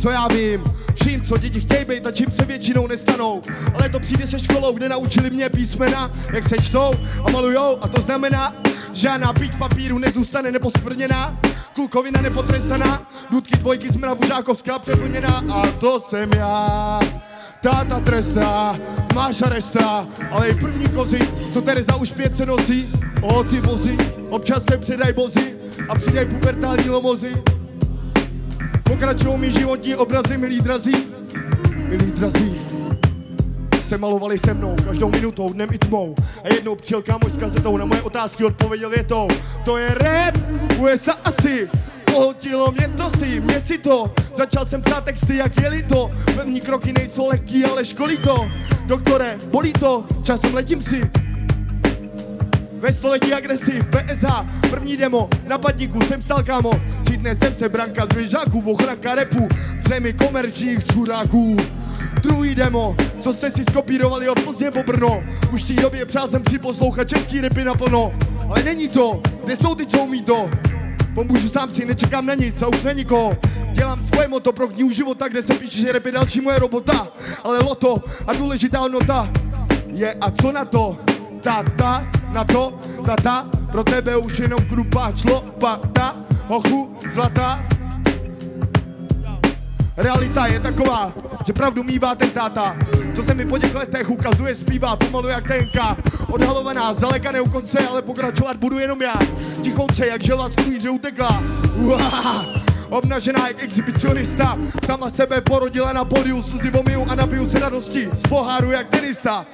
co 0.00 0.10
já 0.10 0.28
vím, 0.28 0.62
vším, 1.02 1.22
co 1.22 1.38
děti 1.38 1.60
chtějí 1.60 1.84
být 1.84 2.06
a 2.06 2.10
čím 2.10 2.30
se 2.30 2.44
většinou 2.44 2.86
nestanou. 2.86 3.40
Ale 3.74 3.88
to 3.88 4.00
přijde 4.00 4.26
se 4.26 4.38
školou, 4.38 4.72
kde 4.72 4.88
naučili 4.88 5.30
mě 5.30 5.48
písmena, 5.48 6.12
jak 6.32 6.48
se 6.48 6.56
čtou 6.58 6.90
a 7.24 7.30
malujou 7.30 7.78
a 7.80 7.88
to 7.88 8.00
znamená, 8.00 8.54
žádná 8.92 9.32
píť 9.32 9.58
papíru 9.58 9.98
nezůstane 9.98 10.52
neposvrněná, 10.52 11.40
klukovina 11.74 12.20
nepotrestaná, 12.20 13.10
nutky 13.30 13.58
dvojky 13.58 13.88
z 13.88 13.96
mravu 13.96 14.26
žákovská 14.26 14.78
přeplněná 14.78 15.44
a 15.54 15.66
to 15.70 16.00
jsem 16.00 16.30
já. 16.36 17.00
Táta 17.60 18.00
trestá, 18.00 18.76
máš 19.14 19.42
aresta, 19.42 20.08
ale 20.30 20.48
i 20.48 20.54
první 20.54 20.88
kozy, 20.88 21.18
co 21.52 21.60
Tereza 21.62 21.96
už 21.96 22.12
pět 22.12 22.36
se 22.36 22.46
nosí. 22.46 22.88
O 23.22 23.44
ty 23.44 23.60
vozy, 23.60 23.96
občas 24.30 24.64
se 24.70 24.78
předaj 24.78 25.12
bozy 25.12 25.56
a 25.88 25.94
přidaj 25.94 26.26
pubertální 26.26 26.88
lomozy. 26.88 27.36
Pokračují 28.82 29.38
mi 29.38 29.50
životní 29.50 29.94
obrazy, 29.94 30.36
milí 30.36 30.60
drazí, 30.60 30.92
milí 31.88 32.12
drazí. 32.12 32.60
Se 33.88 33.98
malovali 33.98 34.38
se 34.38 34.54
mnou, 34.54 34.76
každou 34.84 35.10
minutou, 35.10 35.52
dnem 35.52 35.68
i 35.72 35.78
tmou. 35.78 36.14
A 36.44 36.54
jednou 36.54 36.76
přijel 36.76 37.02
kámoš 37.02 37.32
s 37.32 37.38
kazetou, 37.38 37.76
na 37.76 37.84
moje 37.84 38.02
otázky 38.02 38.44
odpověděl 38.44 38.90
větou. 38.90 39.28
To 39.64 39.76
je 39.76 39.94
rap, 39.94 40.38
USA 40.78 41.12
asi, 41.24 41.68
Pohltilo 42.12 42.72
mě 42.72 42.88
to 42.88 43.10
si, 43.18 43.40
mě 43.40 43.60
si 43.60 43.78
to. 43.78 44.14
Začal 44.38 44.66
jsem 44.66 44.82
psát 44.82 45.04
texty, 45.04 45.36
jak 45.36 45.60
jeli 45.60 45.82
to. 45.82 46.10
První 46.36 46.60
kroky 46.60 46.92
nejsou 46.92 47.28
lehký, 47.28 47.64
ale 47.64 47.84
školí 47.84 48.18
to. 48.18 48.50
Doktore, 48.86 49.38
bolí 49.50 49.72
to, 49.72 50.04
časem 50.22 50.54
letím 50.54 50.82
si. 50.82 51.10
Ve 52.72 52.92
století 52.92 53.34
agresiv, 53.34 53.84
PSH, 53.86 54.26
první 54.70 54.96
demo, 54.96 55.28
na 55.46 55.58
padníku 55.58 56.00
jsem 56.00 56.22
stal 56.22 56.42
kámo, 56.42 56.70
Sítne 57.08 57.34
jsem 57.34 57.54
se 57.54 57.68
branka 57.68 58.06
z 58.06 58.16
vyžáků, 58.16 58.72
ochranka 58.72 59.14
repu, 59.14 59.48
v 59.80 59.88
zemi 59.88 60.12
komerčních 60.12 60.84
čuráků. 60.84 61.56
Druhý 62.22 62.54
demo, 62.54 62.96
co 63.20 63.32
jste 63.32 63.50
si 63.50 63.64
skopírovali 63.70 64.28
od 64.28 64.40
Plzně 64.44 64.70
po 64.70 64.82
Brno, 64.82 65.22
už 65.52 65.62
v 65.64 65.74
té 65.74 65.82
době 65.82 66.06
přál 66.06 66.28
jsem 66.28 66.42
si 66.50 66.58
poslouchat 66.58 67.08
český 67.08 67.40
repy 67.40 67.64
naplno, 67.64 68.12
ale 68.48 68.62
není 68.62 68.88
to, 68.88 69.20
kde 69.44 69.56
jsou 69.56 69.74
ty, 69.74 69.86
co 69.86 69.98
umí 69.98 70.22
to, 70.22 70.50
Pomůžu 71.14 71.48
sám 71.48 71.68
si, 71.68 71.84
nečekám 71.84 72.26
na 72.26 72.34
nic 72.34 72.62
a 72.62 72.68
už 72.68 72.82
na 72.82 72.92
nikoho. 72.92 73.36
Dělám 73.72 74.06
svoje 74.06 74.28
moto 74.28 74.52
pro 74.52 74.68
knihu 74.68 74.90
života, 74.90 75.28
kde 75.28 75.42
se 75.42 75.54
píše, 75.54 75.78
že 75.78 75.92
rap 75.92 76.06
je 76.06 76.12
další 76.12 76.40
moje 76.40 76.58
robota. 76.58 77.08
Ale 77.44 77.58
loto 77.58 77.94
a 78.26 78.32
důležitá 78.32 78.78
hodnota 78.78 79.30
je 79.86 80.14
a 80.14 80.30
co 80.30 80.52
na 80.52 80.64
to? 80.64 80.98
Tata, 81.40 82.06
na 82.32 82.44
to, 82.44 82.78
tata, 83.06 83.48
pro 83.72 83.84
tebe 83.84 84.16
už 84.16 84.38
jenom 84.38 84.64
krupa, 84.64 85.12
člopata, 85.12 86.16
hochu, 86.46 86.96
zlatá. 87.12 87.64
Realita 89.96 90.46
je 90.46 90.60
taková, 90.60 91.12
že 91.46 91.52
pravdu 91.52 91.82
mývá 91.82 92.14
ten 92.14 92.30
táta, 92.30 92.76
co 93.20 93.26
se 93.26 93.34
mi 93.34 93.46
po 93.46 93.58
těch 93.58 93.74
letech 93.74 94.10
ukazuje, 94.10 94.54
zpívá 94.54 94.96
pomalu 94.96 95.28
jak 95.28 95.48
tenka. 95.48 95.96
Odhalovaná, 96.32 96.92
zdaleka 96.92 97.32
ne 97.32 97.40
u 97.40 97.50
konce, 97.50 97.78
ale 97.88 98.02
pokračovat 98.02 98.56
budu 98.56 98.78
jenom 98.78 99.02
já. 99.02 99.14
Tichouce, 99.62 100.06
jak 100.06 100.24
žela 100.24 100.48
z 100.48 100.54
kůže 100.64 100.90
utekla. 100.90 101.42
Uá, 101.76 102.46
obnažená 102.88 103.48
jak 103.48 103.62
exhibicionista, 103.62 104.58
sama 104.86 105.10
sebe 105.10 105.40
porodila 105.40 105.92
na 105.92 106.04
podiu, 106.04 106.42
slzy 106.42 106.70
vomiju 106.70 107.06
a 107.08 107.14
napiju 107.14 107.50
se 107.50 107.58
radosti. 107.58 108.08
Z 108.12 108.28
poháru 108.28 108.70
jak 108.70 108.88
tenista, 108.88 109.46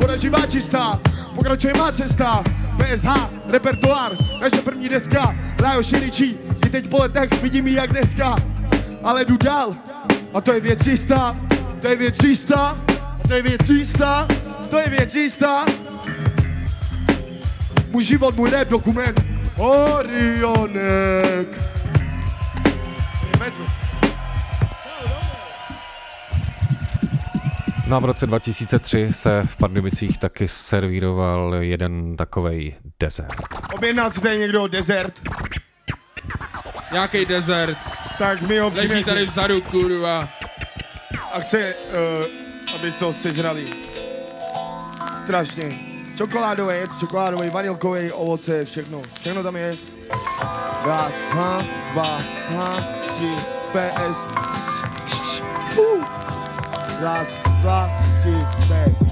voda 0.00 0.16
živá 0.16 0.46
čistá, 0.46 1.00
pokračuje 1.34 1.72
má 1.78 1.92
cesta. 1.92 2.44
PSH, 2.76 3.30
repertoár, 3.52 4.12
naše 4.40 4.62
první 4.64 4.88
deska, 4.88 5.36
Lájo 5.62 5.82
Širičí, 5.82 6.38
i 6.66 6.70
teď 6.70 6.88
po 6.88 6.98
letech 6.98 7.42
vidím 7.42 7.66
ji 7.66 7.74
jak 7.74 7.90
dneska, 7.90 8.36
ale 9.04 9.24
jdu 9.24 9.36
dál, 9.36 9.76
a 10.34 10.40
to 10.40 10.52
je 10.52 10.60
věc 10.60 10.86
jistá, 10.86 11.36
to 11.80 11.88
je 11.88 11.96
věc 11.96 12.16
jistá, 12.24 12.91
to 13.28 13.34
je 13.34 13.42
věc 13.42 13.68
jistá, 13.68 14.26
to 14.70 14.78
je 14.78 14.88
věc 14.88 15.14
jistá. 15.14 15.66
Můj 17.90 18.04
život, 18.04 18.36
můj 18.36 18.50
rap 18.50 18.68
dokument, 18.68 19.24
Orionek. 19.58 21.48
Metro. 23.38 23.66
No 27.88 27.96
a 27.96 28.00
v 28.00 28.04
roce 28.04 28.26
2003 28.26 29.08
se 29.12 29.42
v 29.44 29.56
Pardubicích 29.56 30.18
taky 30.18 30.48
servíroval 30.48 31.54
jeden 31.60 32.16
takovej 32.16 32.74
desert. 33.00 33.34
Objednal 33.74 34.10
si 34.10 34.20
tady 34.20 34.38
někdo 34.38 34.66
desert? 34.66 35.14
Nějaký 36.92 37.26
desert. 37.26 37.78
Tak 38.18 38.42
mi 38.42 38.58
ho 38.58 38.72
Leží 38.74 39.04
tady 39.04 39.26
vzadu, 39.26 39.60
kurva. 39.60 40.28
A 41.32 41.40
chce, 41.40 41.74
uh, 41.74 42.51
aby 42.74 42.92
to 42.92 43.12
sežrali. 43.12 43.66
Strašně. 45.24 45.78
To 46.18 46.26
čokoládový, 47.00 47.50
vanilkový, 47.50 48.12
ovoce, 48.12 48.64
všechno. 48.64 49.02
Všechno 49.20 49.42
tam 49.42 49.56
je. 49.56 49.76
Raz, 50.84 51.12
ha, 51.30 51.62
dva, 51.92 52.20
ha, 52.48 52.84
tři, 53.08 53.30
PS. 53.72 54.18
Raz, 57.00 57.28
dva, 57.60 57.90
tři, 58.20 58.36
pět. 58.66 59.11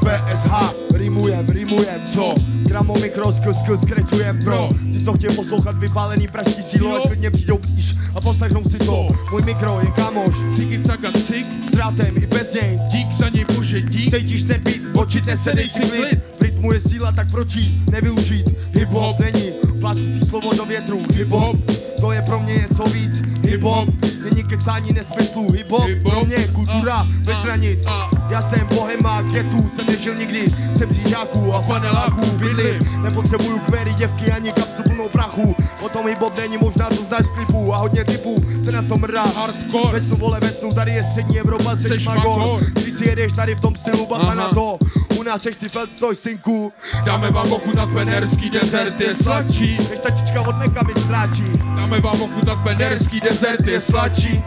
PSH, 0.00 0.74
rimujem, 0.94 1.46
rimujem, 1.48 2.00
co? 2.06 2.34
Gramo 2.62 2.94
mikro, 2.94 3.32
skill, 3.32 3.54
skill, 3.54 3.78
skrečujem, 3.78 4.38
pro 4.44 4.68
Ty, 4.92 5.04
co 5.04 5.12
chtějí 5.12 5.36
poslouchat 5.36 5.78
vypálený 5.78 6.28
pražský 6.28 6.62
sílo, 6.62 6.96
ať 6.96 7.06
klidně 7.06 7.30
přijdou 7.30 7.58
blíž 7.58 7.94
a 8.14 8.20
poslechnou 8.20 8.64
si 8.64 8.78
to. 8.78 9.08
Můj 9.30 9.42
mikro 9.42 9.80
je 9.80 9.90
kamoš, 9.90 10.34
Ciky 10.56 10.82
caka 10.82 11.12
cik, 11.12 11.46
s 11.68 11.70
drátem 11.70 12.16
i 12.16 12.26
bez 12.26 12.54
něj. 12.54 12.78
Dík 12.88 13.12
za 13.12 13.28
něj 13.28 13.44
bože 13.56 13.80
dík. 13.80 14.14
Cítíš 14.14 14.44
ten 14.44 14.60
beat, 14.62 14.96
oči 14.96 15.20
nesedej 15.26 15.68
si 15.68 15.80
klid. 15.80 16.20
V 16.38 16.42
rytmu 16.42 16.72
je 16.72 16.80
síla, 16.80 17.12
tak 17.12 17.30
proč 17.30 17.54
jí 17.54 17.82
nevyužít. 17.90 18.46
Hip-hop 18.72 19.18
není 19.18 19.49
plastutý 19.90 20.26
slovo 20.28 20.54
do 20.54 20.64
větru 20.64 20.98
Hip-hop, 20.98 21.58
to 22.00 22.12
je 22.12 22.22
pro 22.22 22.40
mě 22.40 22.54
něco 22.54 22.84
víc 22.84 23.22
Hip-hop, 23.42 23.92
není 24.24 24.44
keksání 24.44 24.92
nesmyslů. 24.92 25.46
Hip-hop 25.46 26.02
pro 26.10 26.24
mě 26.24 26.36
kultura 26.48 27.06
bez 27.18 27.36
hranic. 27.36 27.86
Já 28.28 28.42
jsem 28.42 28.66
bohemák, 28.74 29.26
getu, 29.26 29.70
jsem 29.76 29.86
nežil 29.86 30.14
nikdy, 30.14 30.44
jsem 30.78 30.88
břížáků 30.88 31.54
a 31.54 31.62
paneláků 31.62 32.26
bydli. 32.26 32.78
Nepotřebuju 33.02 33.58
kvéry, 33.58 33.94
děvky 33.94 34.32
ani 34.32 34.52
kapsu 34.52 34.82
plnou 34.82 35.08
prachu. 35.08 35.54
O 35.80 35.88
tom 35.88 36.06
hip-hop 36.06 36.36
není 36.36 36.58
možná, 36.58 36.88
to 36.88 36.94
znáš 36.94 37.26
z 37.26 37.30
klipů 37.30 37.74
a 37.74 37.78
hodně 37.78 38.04
typů 38.04 38.44
se 38.64 38.72
na 38.72 38.82
tom 38.82 39.02
hrá. 39.02 39.22
Hardcore. 39.22 40.00
Vestu 40.00 40.16
vole, 40.16 40.40
vestu, 40.40 40.68
tady 40.74 40.92
je 40.92 41.02
střední 41.02 41.40
Evropa, 41.40 41.76
seš, 41.76 42.06
magor. 42.06 42.60
Když 42.72 42.94
si 42.94 43.08
jedeš 43.08 43.32
tady 43.32 43.54
v 43.54 43.60
tom 43.60 43.76
stylu, 43.76 44.06
bacha 44.06 44.34
na 44.34 44.48
to. 44.48 44.78
U 45.18 45.22
nás 45.22 45.42
seš 45.42 45.56
ty 45.56 45.68
feltoj, 45.68 46.16
synku. 46.16 46.72
Dáme 47.04 47.30
vám 47.30 47.52
ochutnat 47.52 47.88
penerský 47.88 48.50
desert, 48.50 49.00
je 49.00 49.14
sladší. 49.14 49.78
Než 49.88 49.98
tačička 49.98 50.40
od 50.40 50.56
meka 50.56 50.82
mi 50.82 50.94
stráčí. 51.00 51.44
Dáme 51.76 52.00
vám 52.00 52.22
ochutnat 52.22 52.58
penerský 52.62 53.20
desert, 53.20 53.66
je 53.66 53.80
sladší. 53.80 54.44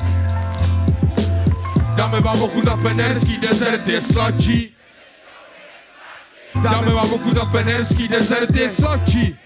Dáme 1.95 2.21
vám 2.21 2.41
ochutnat 2.41 2.79
penerský 2.81 3.37
desert, 3.37 3.87
je 3.87 4.01
sladší. 4.01 4.75
Dáme 6.61 6.91
vám 6.93 7.13
ochutnat 7.13 7.51
penerský 7.51 8.07
desert, 8.07 8.55
je 8.55 8.69
sladší. 8.69 9.39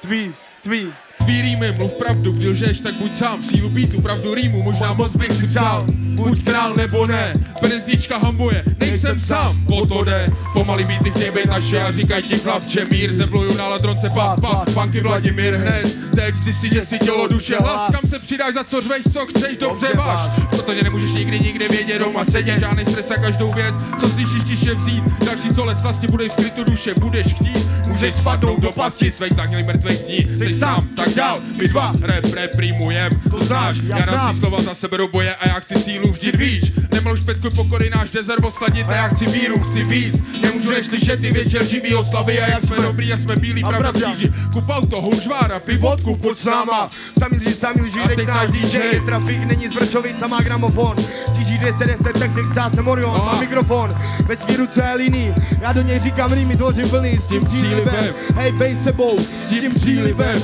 Tvý, 0.00 0.34
tvý. 0.62 0.92
Tvý 1.24 1.42
rýmy, 1.42 1.72
mluv 1.72 1.94
pravdu, 1.94 2.32
když 2.32 2.48
lžeš, 2.48 2.80
tak 2.80 2.94
buď 2.94 3.14
sám, 3.14 3.42
sílu 3.42 3.70
beatu, 3.70 4.00
pravdu 4.00 4.34
rýmu, 4.34 4.62
možná 4.62 4.92
moc 4.92 5.16
bych 5.16 5.32
si 5.32 5.46
přál. 5.46 5.86
Buď 5.90 6.44
král 6.44 6.74
nebo 6.74 7.06
ne, 7.06 7.34
penezdička 7.60 8.18
hambuje, 8.18 8.64
nejsem 8.80 9.20
sám, 9.20 9.66
o 9.70 9.86
to 9.86 10.04
jde. 10.04 10.28
Pomalý 10.52 10.84
beaty 10.84 11.10
chtěj 11.10 11.30
být 11.30 11.46
naše 11.46 11.82
a 11.82 11.92
říkaj 11.92 12.22
ti 12.22 12.38
chlapče 12.38 12.84
mír, 12.84 13.14
zebluju 13.14 13.56
na 13.56 13.68
ladronce 13.68 14.08
pak, 14.14 14.40
pak, 14.40 14.70
funky 14.70 15.00
Vladimír 15.00 15.54
hned. 15.54 15.96
Teď 16.14 16.34
zjistí, 16.34 16.68
že 16.68 16.86
si 16.86 16.98
tělo, 16.98 17.26
duše, 17.28 17.56
hlas, 17.56 17.90
kam 17.92 18.10
se 18.10 18.18
přidáš, 18.18 18.54
za 18.54 18.64
co 18.64 18.80
řveš, 18.80 19.02
co 19.12 19.26
chceš, 19.26 19.58
dobře 19.58 19.86
váš. 19.96 20.20
Protože 20.50 20.82
nemůžeš 20.82 21.12
nikdy 21.12 21.40
nikde 21.40 21.68
vědět, 21.68 21.98
doma 21.98 22.24
sedět, 22.24 22.58
žádný 22.58 22.84
stres 22.84 23.10
a 23.10 23.14
každou 23.14 23.52
věc, 23.52 23.74
co 24.00 24.08
slyšíš, 24.08 24.44
tiše 24.44 24.74
vzít. 24.74 25.04
Další 25.26 25.48
sole 25.54 25.74
vlastně 25.74 26.08
budeš 26.08 26.32
skrytu 26.32 26.64
duše, 26.64 26.94
budeš 26.94 27.26
chtít, 27.34 27.68
můžeš 27.86 28.14
spadnout 28.14 28.60
do 28.60 28.72
pasti 28.72 29.10
svých 29.10 29.32
zahnělých 29.32 29.66
mrtvých 29.66 29.98
dní. 29.98 30.38
Jsi 30.38 30.58
sám, 30.58 30.88
tak 30.96 31.09
dál, 31.14 31.38
my 31.56 31.68
dva 31.68 31.92
rap 32.00 32.24
reprimujem, 32.34 33.20
to 33.30 33.44
znáš, 33.44 33.76
já 33.82 34.32
si 34.32 34.38
slova 34.38 34.62
za 34.62 34.74
sebe 34.74 34.98
do 34.98 35.08
boje 35.08 35.34
a 35.34 35.48
já 35.48 35.60
chci 35.60 35.74
sílu 35.74 36.12
vždyť 36.12 36.36
víš. 36.36 36.72
Nemohu 36.92 37.16
špetku 37.16 37.48
pokory 37.56 37.90
náš 37.90 38.10
dezer 38.10 38.36
osladit 38.42 38.86
a 38.88 38.96
já 38.96 39.08
chci 39.08 39.26
víru, 39.26 39.60
chci 39.60 39.84
víc. 39.84 40.14
Nemůžu 40.42 40.70
než 40.70 40.86
slyšet 40.86 41.20
ty 41.20 41.32
většel 41.32 41.64
živý 41.64 41.94
oslavy 41.94 42.40
a 42.40 42.48
jak 42.48 42.64
jsme 42.64 42.76
dobrý 42.76 43.12
a 43.12 43.16
jsme 43.16 43.36
bílí, 43.36 43.62
pravda 43.62 43.92
kříži. 43.92 44.32
Kup 44.52 44.68
auto, 44.68 45.00
hulžvára, 45.00 45.60
pivotku, 45.60 46.16
pojď 46.16 46.38
s 46.38 46.44
náma. 46.44 46.90
Sami 47.18 47.36
lži, 47.36 47.54
sami 47.54 47.82
lži, 47.82 48.00
teď 48.08 48.20
teď 48.20 48.28
náš 48.28 48.48
DJ, 48.50 49.00
trafik 49.06 49.44
není 49.44 49.68
z 49.68 49.74
Vršovic 49.74 50.22
a 50.22 50.26
má 50.26 50.40
gramofon. 50.40 50.96
Stíží 51.28 51.58
10, 51.58 51.86
10, 51.86 52.12
technik, 52.12 52.46
zase 52.54 52.82
Morion, 52.82 53.10
má 53.10 53.40
mikrofon, 53.40 53.90
ve 54.26 54.36
svý 54.36 54.56
ruce 54.56 54.82
je 54.90 54.94
líný, 54.94 55.34
já 55.60 55.72
do 55.72 55.82
něj 55.82 55.98
říkám 55.98 56.32
rýmy, 56.32 56.56
tvořím 56.56 56.88
vlny 56.88 57.18
s 57.18 57.28
tím 57.28 57.44
přílivem, 57.44 58.14
hej, 58.34 58.52
bej 58.52 58.76
sebou, 58.84 59.18
s 59.18 59.48
tím 59.48 59.74
přílivem, 59.74 60.42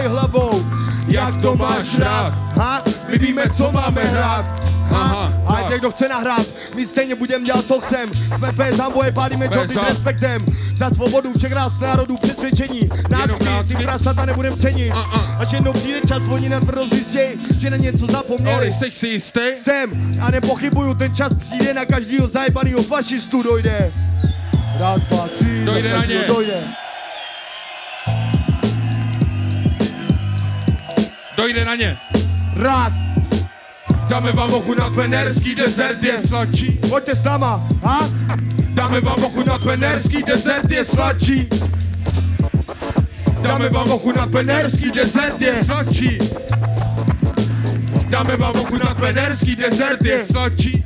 kejvej 0.00 0.08
hlavou, 0.08 0.64
jak 1.08 1.42
to 1.42 1.56
máš 1.56 1.98
rád, 1.98 2.34
ha, 2.56 2.82
my 3.08 3.18
víme, 3.18 3.50
co 3.56 3.72
máme 3.72 4.04
hrát. 4.04 4.64
Ha, 4.90 5.32
a 5.46 5.54
tak. 5.54 5.68
teď 5.68 5.78
kdo 5.78 5.90
chce 5.90 6.08
nahrát, 6.08 6.46
my 6.74 6.86
stejně 6.86 7.14
budem 7.14 7.44
dělat, 7.44 7.64
co 7.64 7.80
chcem. 7.80 8.10
Jsme 8.36 8.52
bez 8.52 8.76
zamboje, 8.76 9.12
pálíme 9.12 9.48
čoty 9.48 9.74
s 9.74 9.88
respektem. 9.88 10.46
Za 10.76 10.90
svobodu 10.90 11.32
všech 11.38 11.52
nás 11.52 11.78
národů 11.80 12.16
přesvědčení. 12.16 12.88
Nácky, 13.10 13.44
ty 13.68 13.84
prasata 13.84 14.24
nebudem 14.24 14.56
cenit. 14.56 14.92
Až 15.38 15.52
jednou 15.52 15.72
přijde 15.72 16.00
čas, 16.08 16.22
oni 16.30 16.48
na 16.48 16.60
tvrdo 16.60 16.86
zjistěj, 16.86 17.36
že 17.58 17.70
na 17.70 17.76
něco 17.76 18.06
zapomněli. 18.06 18.56
Ori, 18.56 18.72
jsi 18.72 18.92
si 18.92 19.06
jistý? 19.06 19.40
Jsem, 19.62 20.12
a 20.20 20.30
nepochybuju, 20.30 20.94
ten 20.94 21.14
čas 21.14 21.32
přijde 21.34 21.74
na 21.74 21.84
každýho 21.84 22.26
zajebanýho 22.26 22.82
fašistu 22.82 23.42
dojde. 23.42 23.92
Raz, 24.78 25.00
dva, 25.00 25.28
tři, 25.28 25.64
Dojde 25.64 25.92
na 25.92 26.04
ně. 26.04 26.24
Dojde. 26.28 26.64
Dojde 31.40 31.64
na 31.64 31.74
ně. 31.74 31.96
Raz. 32.56 32.92
Dáme 34.08 34.32
vám 34.32 34.54
ochutnat 34.54 34.94
penerský 34.94 35.54
desert, 35.54 36.02
je 36.02 36.20
sladší. 36.28 36.80
Pojďte 36.88 37.14
s 37.14 37.22
náma, 37.22 37.68
ha? 37.82 38.10
Dáme 38.74 39.00
vám 39.00 39.24
ochutnat 39.24 39.62
penerský 39.62 40.22
desert, 40.22 40.70
je 40.70 40.84
sladší. 40.84 41.48
Dáme 43.42 43.68
vám 43.68 43.90
ochutnat 43.90 44.30
penerský 44.30 44.90
desert, 44.90 45.40
je 45.42 45.64
sladší. 45.64 46.18
Dáme 48.08 48.36
vám 48.36 48.56
ochutnat 48.60 48.96
penerský 48.96 49.56
desert, 49.56 50.04
je 50.04 50.26
sladší. 50.26 50.84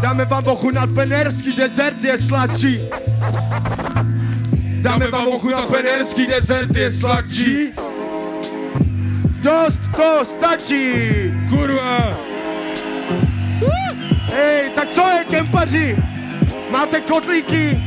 Dáme 0.00 0.24
vám 0.24 0.46
ochutnat 0.46 0.90
penerský 0.94 1.56
desert, 1.56 2.04
je 2.04 2.18
sladší. 2.18 2.80
Dáme 4.82 5.10
vám 5.10 5.28
ochutnat 5.28 5.68
penerský 5.68 6.26
desert, 6.26 6.76
je 6.76 6.92
sladší. 6.92 7.72
Dost 9.40 9.80
to 9.96 10.24
stačí. 10.24 10.84
Kurva. 11.50 12.16
Hej, 14.32 14.70
tak 14.74 14.88
co 14.90 15.08
je, 15.08 15.24
kempaři? 15.24 15.96
Máte 16.70 17.00
kotlíky, 17.00 17.80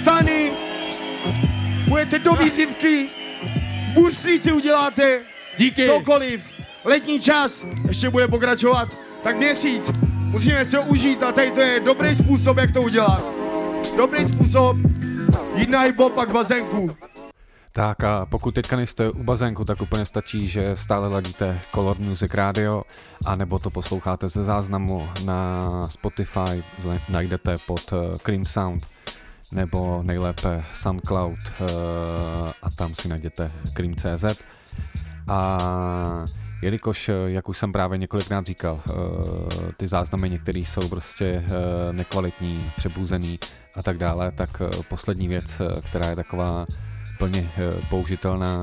stany, 0.00 0.52
budete 1.88 2.18
do 2.18 2.32
výzivky, 2.32 3.08
burstry 3.94 4.38
si 4.38 4.52
uděláte, 4.52 5.20
Díky. 5.58 5.86
cokoliv. 5.86 6.40
Letní 6.84 7.20
čas 7.20 7.64
ještě 7.88 8.10
bude 8.10 8.28
pokračovat, 8.28 8.88
tak 9.22 9.36
měsíc. 9.36 9.90
Musíme 10.10 10.64
se 10.64 10.78
užít 10.78 11.22
a 11.22 11.32
tady 11.32 11.50
to 11.50 11.60
je 11.60 11.80
dobrý 11.80 12.14
způsob, 12.14 12.56
jak 12.56 12.72
to 12.72 12.82
udělat. 12.82 13.24
Dobrý 13.96 14.24
způsob, 14.28 14.76
jít 15.54 15.70
na 15.70 15.80
hip 15.80 15.96
pak 16.14 16.28
v 16.28 16.32
bazénku. 16.32 16.96
Tak 17.72 18.04
a 18.04 18.26
pokud 18.26 18.54
teďka 18.54 18.76
nejste 18.76 19.10
u 19.10 19.22
bazénku, 19.22 19.64
tak 19.64 19.82
úplně 19.82 20.06
stačí, 20.06 20.48
že 20.48 20.76
stále 20.76 21.08
ladíte 21.08 21.60
Color 21.74 21.98
Music 21.98 22.34
Radio, 22.34 22.82
anebo 23.26 23.58
to 23.58 23.70
posloucháte 23.70 24.28
ze 24.28 24.44
záznamu 24.44 25.08
na 25.24 25.88
Spotify, 25.88 26.64
najdete 27.08 27.58
pod 27.66 27.92
eh, 27.92 28.18
Cream 28.18 28.44
Sound, 28.44 28.86
nebo 29.52 30.02
nejlépe 30.02 30.64
SoundCloud 30.72 31.38
eh, 31.38 31.64
a 32.62 32.70
tam 32.76 32.94
si 32.94 33.08
najděte 33.08 33.52
Cream.cz. 33.72 34.42
A 35.28 35.58
jelikož, 36.62 37.08
eh, 37.08 37.12
jak 37.26 37.48
už 37.48 37.58
jsem 37.58 37.72
právě 37.72 37.98
několikrát 37.98 38.46
říkal, 38.46 38.80
ty 39.76 39.88
záznamy 39.88 40.30
některý 40.30 40.66
jsou 40.66 40.88
prostě 40.88 41.44
nekvalitní, 41.92 42.72
přebuzený 42.76 43.38
a 43.74 43.82
tak 43.82 43.98
dále, 43.98 44.32
tak 44.32 44.62
poslední 44.88 45.28
věc, 45.28 45.60
která 45.84 46.10
je 46.10 46.16
taková 46.16 46.66
plně 47.20 47.52
eh, 47.56 47.86
použitelná, 47.90 48.62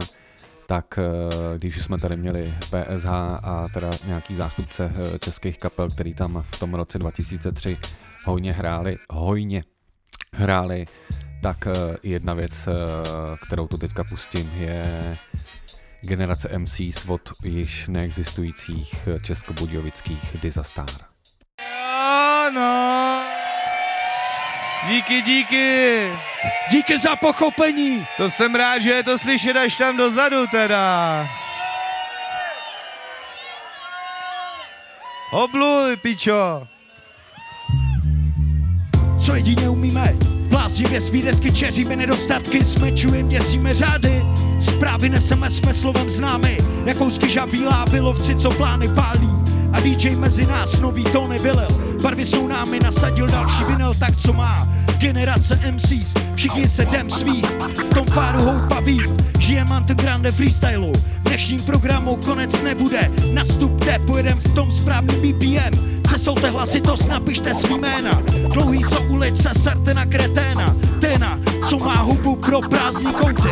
tak 0.67 0.99
eh, 0.99 1.57
když 1.57 1.81
jsme 1.81 1.97
tady 1.97 2.17
měli 2.17 2.53
PSH 2.59 3.07
a 3.43 3.65
teda 3.73 3.89
nějaký 4.05 4.35
zástupce 4.35 4.91
eh, 4.95 5.19
českých 5.19 5.59
kapel, 5.59 5.89
který 5.89 6.13
tam 6.13 6.45
v 6.51 6.59
tom 6.59 6.73
roce 6.73 6.99
2003 6.99 7.77
hojně 8.25 8.53
hráli, 8.53 8.97
hojně 9.09 9.63
hráli, 10.33 10.85
tak 11.41 11.67
jedna 12.03 12.33
věc, 12.33 12.69
kterou 13.47 13.67
tu 13.67 13.77
teďka 13.77 14.03
pustím, 14.03 14.51
je 14.55 15.17
generace 16.01 16.57
MCs 16.57 17.05
od 17.07 17.21
již 17.43 17.87
neexistujících 17.87 19.07
českobudějovických 19.21 20.35
Dizastar. 20.41 20.89
Ano. 22.47 23.06
Díky, 24.85 25.21
díky. 25.21 26.11
Díky 26.71 26.99
za 26.99 27.15
pochopení. 27.15 28.07
To 28.17 28.29
jsem 28.29 28.55
rád, 28.55 28.79
že 28.79 28.89
je 28.89 29.03
to 29.03 29.17
slyšet 29.17 29.57
až 29.57 29.75
tam 29.75 29.97
dozadu 29.97 30.47
teda. 30.47 31.27
Obluj, 35.31 35.97
pičo. 35.97 36.67
Co 39.19 39.35
jedině 39.35 39.69
umíme, 39.69 40.13
bláznivě 40.49 41.01
svý 41.01 41.21
desky 41.21 41.51
čeříme 41.51 41.95
nedostatky, 41.95 42.63
smečujem, 42.63 43.29
děsíme 43.29 43.73
řády. 43.73 44.23
Zprávy 44.61 45.09
neseme, 45.09 45.49
jsme 45.51 45.73
slovem 45.73 46.09
známy, 46.09 46.57
jakousky 46.85 47.29
žabí 47.29 47.65
lávy, 47.65 47.99
lovci, 47.99 48.35
co 48.35 48.49
plány 48.51 48.87
pálí. 48.87 49.29
A 49.77 49.79
DJ 49.79 50.15
mezi 50.15 50.45
nás 50.45 50.79
nový 50.79 51.03
to 51.03 51.27
nevylil, 51.27 51.67
barvy 52.01 52.25
jsou 52.25 52.47
námi, 52.47 52.79
nasadil 52.79 53.27
další 53.27 53.63
vinyl, 53.63 53.93
tak 53.99 54.17
co 54.17 54.33
má 54.33 54.67
generace 54.97 55.59
MCs, 55.71 56.13
všichni 56.35 56.69
se 56.69 56.83
jdem 56.83 57.09
svíst, 57.09 57.57
v 57.61 57.93
tom 57.93 58.05
páru 58.05 58.39
houpavým, 58.39 59.17
žijem 59.39 59.71
undergrounde 59.71 60.31
freestylu, 60.31 60.93
v 60.93 61.29
dnešním 61.29 61.61
programu 61.61 62.15
konec 62.15 62.61
nebude, 62.63 63.11
nastupte, 63.33 63.99
pojedem 63.99 64.39
v 64.39 64.53
tom 64.53 64.71
správným 64.71 65.21
BPM, 65.21 65.97
Přesolte 66.07 66.49
hlasitost, 66.49 67.07
napište 67.07 67.53
svý 67.53 67.77
jména. 67.79 68.21
Dlouhý 68.53 68.83
jsou 68.83 69.03
ulice, 69.07 69.49
serte 69.59 69.93
na 69.93 70.05
kreténa. 70.05 70.75
Téna, 71.01 71.39
co 71.69 71.79
má 71.79 71.95
hubu 71.95 72.35
pro 72.35 72.61
prázdní 72.61 73.13
kouty. 73.13 73.49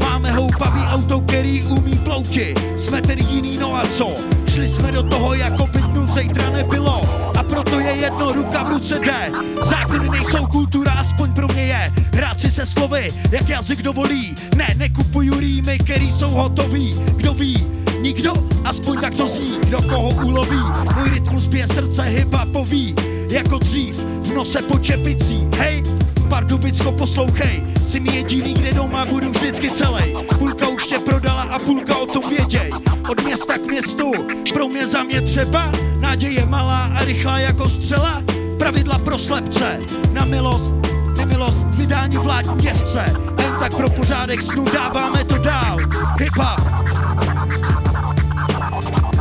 Máme 0.00 0.32
houpavý 0.32 0.80
auto, 0.80 1.20
který 1.20 1.62
umí 1.62 1.98
plouti. 1.98 2.54
Jsme 2.76 3.02
tedy 3.02 3.24
jiný, 3.30 3.58
no 3.58 3.76
a 3.76 3.86
co? 3.86 4.14
Šli 4.56 4.68
jsme 4.68 4.92
do 4.92 5.02
toho, 5.02 5.34
jako 5.34 5.66
by 5.66 5.78
dnu 5.78 6.06
zítra 6.06 6.50
nebylo 6.50 7.02
a 7.38 7.42
proto 7.42 7.80
je 7.80 7.90
jedno, 7.90 8.32
ruka 8.32 8.62
v 8.62 8.68
ruce 8.68 8.98
jde. 8.98 9.32
Zákony 9.62 10.08
nejsou 10.08 10.46
kultura, 10.46 10.92
aspoň 10.92 11.32
pro 11.32 11.48
mě 11.48 11.62
je. 11.62 11.92
Hrát 12.14 12.40
si 12.40 12.50
se 12.50 12.66
slovy, 12.66 13.12
jak 13.30 13.48
jazyk 13.48 13.82
dovolí. 13.82 14.34
Ne, 14.56 14.74
nekupuju 14.76 15.40
rýmy, 15.40 15.78
který 15.78 16.12
jsou 16.12 16.28
hotový. 16.30 16.94
Kdo 17.16 17.34
ví, 17.34 17.66
nikdo, 18.00 18.32
aspoň 18.64 19.00
tak 19.00 19.16
to 19.16 19.28
zní, 19.28 19.58
kdo 19.66 19.82
koho 19.82 20.08
uloví. 20.08 20.62
Můj 20.96 21.10
rytmus 21.10 21.46
bije 21.46 21.66
srdce 21.66 22.02
hip-hopový, 22.02 22.94
jako 23.30 23.58
dřív, 23.58 23.96
v 24.22 24.34
nose 24.34 24.62
po 24.62 24.78
čepicí. 24.78 25.48
Hej, 25.58 25.82
Pardubicko 26.28 26.92
poslouchej, 26.92 27.64
jsi 27.82 28.00
mi 28.00 28.16
jediný, 28.16 28.54
kde 28.54 28.72
doma 28.72 29.04
budu 29.04 29.30
vždycky 29.30 29.70
celý. 29.70 30.14
Půlka 30.38 30.68
už 30.68 30.86
tě 30.86 30.98
prodala 30.98 31.42
a 31.42 31.58
půlka 31.58 31.96
o 31.96 32.06
tom 32.06 32.22
věděj. 32.30 32.70
Od 33.08 33.24
města 33.24 33.58
k 33.58 33.70
městu, 33.70 34.12
pro 34.52 34.68
mě 34.68 34.86
za 34.86 35.02
mě 35.02 35.20
třeba, 35.20 35.72
naděje 36.00 36.46
malá 36.46 36.90
a 36.96 37.04
rychlá 37.04 37.38
jako 37.38 37.68
střela. 37.68 38.22
Pravidla 38.58 38.98
pro 38.98 39.18
slepce, 39.18 39.78
na 40.12 40.24
milost, 40.24 40.74
nemilost, 41.16 41.66
vydání 41.66 42.16
vládní 42.16 42.62
děvce. 42.62 43.04
Jen 43.42 43.56
tak 43.60 43.74
pro 43.74 43.90
pořádek 43.90 44.42
snu 44.42 44.64
dáváme 44.72 45.24
to 45.24 45.38
dál. 45.38 45.78
Hip-hop, 46.18 46.60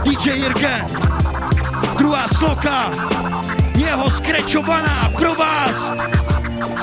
DJ 0.04 0.30
Jirgen, 0.30 0.86
druhá 1.98 2.28
sloka, 2.28 2.92
jeho 3.78 4.10
skrečovaná 4.10 5.10
pro 5.18 5.36
vás. 5.36 5.92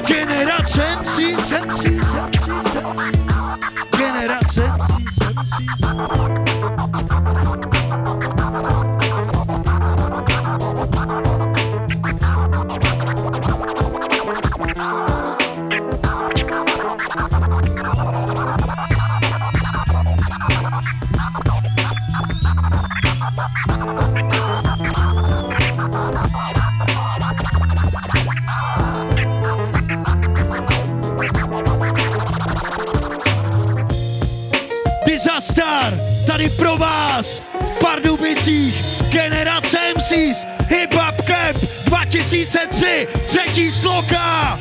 Generace 0.06 0.96
MCs, 1.00 1.50
MCs, 1.50 2.14
MCs, 2.26 2.74
MCs. 2.74 3.10
Generace 3.96 4.62
MCs, 4.68 5.18
MCs. 5.34 5.72
Disaster, 35.42 36.00
tady 36.26 36.50
pro 36.50 36.76
vás 36.76 37.40
v 37.40 37.78
Pardubicích, 37.80 39.02
generace 39.08 39.78
MCs, 39.96 40.46
Hip 40.68 40.94
Hop 40.94 41.22
Camp 41.26 41.56
2003, 41.84 43.08
třetí 43.26 43.70
sloka, 43.70 44.60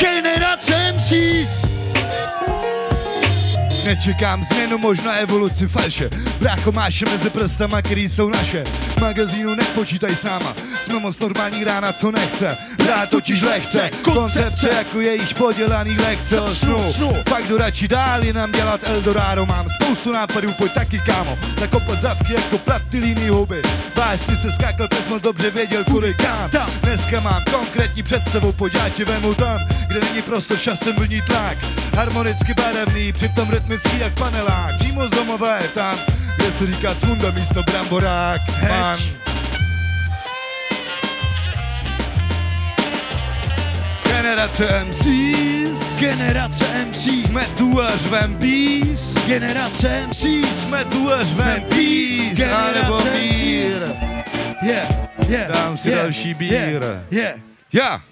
generace 0.00 0.92
MCs. 0.92 1.68
Nečekám 3.88 4.44
změnu, 4.44 4.78
možná 4.78 5.12
evoluci 5.12 5.68
falše. 5.68 6.10
Brácho 6.40 6.72
máše 6.72 7.04
mezi 7.10 7.30
prstama, 7.30 7.82
který 7.82 8.08
jsou 8.08 8.28
naše. 8.28 8.64
Magazínu 9.00 9.54
nepočítaj 9.54 10.16
s 10.16 10.22
náma. 10.22 10.54
Jsme 10.82 10.98
moc 10.98 11.18
normální 11.18 11.64
rána, 11.64 11.92
co 11.92 12.10
nechce. 12.10 12.56
Hrát 12.82 13.10
totiž 13.10 13.42
lehce. 13.42 13.90
Koncepce 14.02 14.68
jako 14.68 15.00
je 15.00 15.14
již 15.14 15.32
podělaný 15.32 15.96
lekce 15.96 16.40
o 16.40 16.54
snu. 16.54 17.14
Pak 17.28 17.48
jdu 17.48 17.58
radši 17.58 17.88
dál, 17.88 18.24
jinam 18.24 18.52
dělat 18.52 18.80
Eldorado. 18.84 19.46
Mám 19.46 19.66
spoustu 19.68 20.12
nápadů, 20.12 20.52
pojď 20.52 20.72
taky 20.72 20.98
kámo. 20.98 21.38
Nakopat 21.60 22.00
zadky 22.00 22.32
jako 22.32 22.58
platilíny 22.58 23.28
huby. 23.28 23.62
Vážně 23.96 24.36
se 24.36 24.50
skákal, 24.50 24.88
pes 24.88 25.08
moc 25.08 25.22
dobře 25.22 25.50
věděl 25.50 25.84
kolikám 25.84 26.50
Dneska 26.82 27.20
mám 27.20 27.42
konkrétní 27.50 28.02
představu, 28.02 28.52
pojď 28.52 28.74
já 28.74 28.88
tě 28.88 29.04
vemu 29.04 29.34
tam 29.34 29.58
Kde 29.86 30.00
není 30.00 30.22
prostor, 30.22 30.58
časem 30.58 30.96
vlní 30.96 31.22
tlak 31.22 31.58
Harmonicky 31.98 32.54
barevný, 32.54 33.12
přitom 33.12 33.50
rytmický 33.50 33.98
jak 33.98 34.18
panelák. 34.18 34.78
Přímo 34.78 35.06
z 35.06 35.10
domové 35.10 35.60
tam, 35.74 35.98
kde 36.36 36.52
se 36.52 36.66
říká 36.66 36.94
cmunda 36.94 37.30
místo 37.30 37.62
bramborák. 37.62 38.40
Man. 38.68 38.98
Generace 44.08 44.84
MCs 44.84 46.00
Generace 46.00 46.84
MCs 46.84 47.30
Jsme 47.30 47.46
tu 47.58 47.82
a 47.82 47.96
řvem 47.96 48.38
peace 48.38 49.26
Generace 49.26 50.06
MCs 50.06 50.66
Jsme 50.66 50.84
tu 50.84 51.12
a 51.12 51.24
řvem 51.24 51.62
Anebo 51.72 52.34
Generace 52.34 53.10
MCs 53.10 53.90
Yeah, 54.62 54.88
yeah 55.28 55.52
Dám 55.52 55.76
si 55.76 55.88
yeah, 55.88 56.02
další 56.02 56.34
bír. 56.34 56.52
Yeah, 56.52 57.02
yeah. 57.10 57.40
Já 57.72 58.02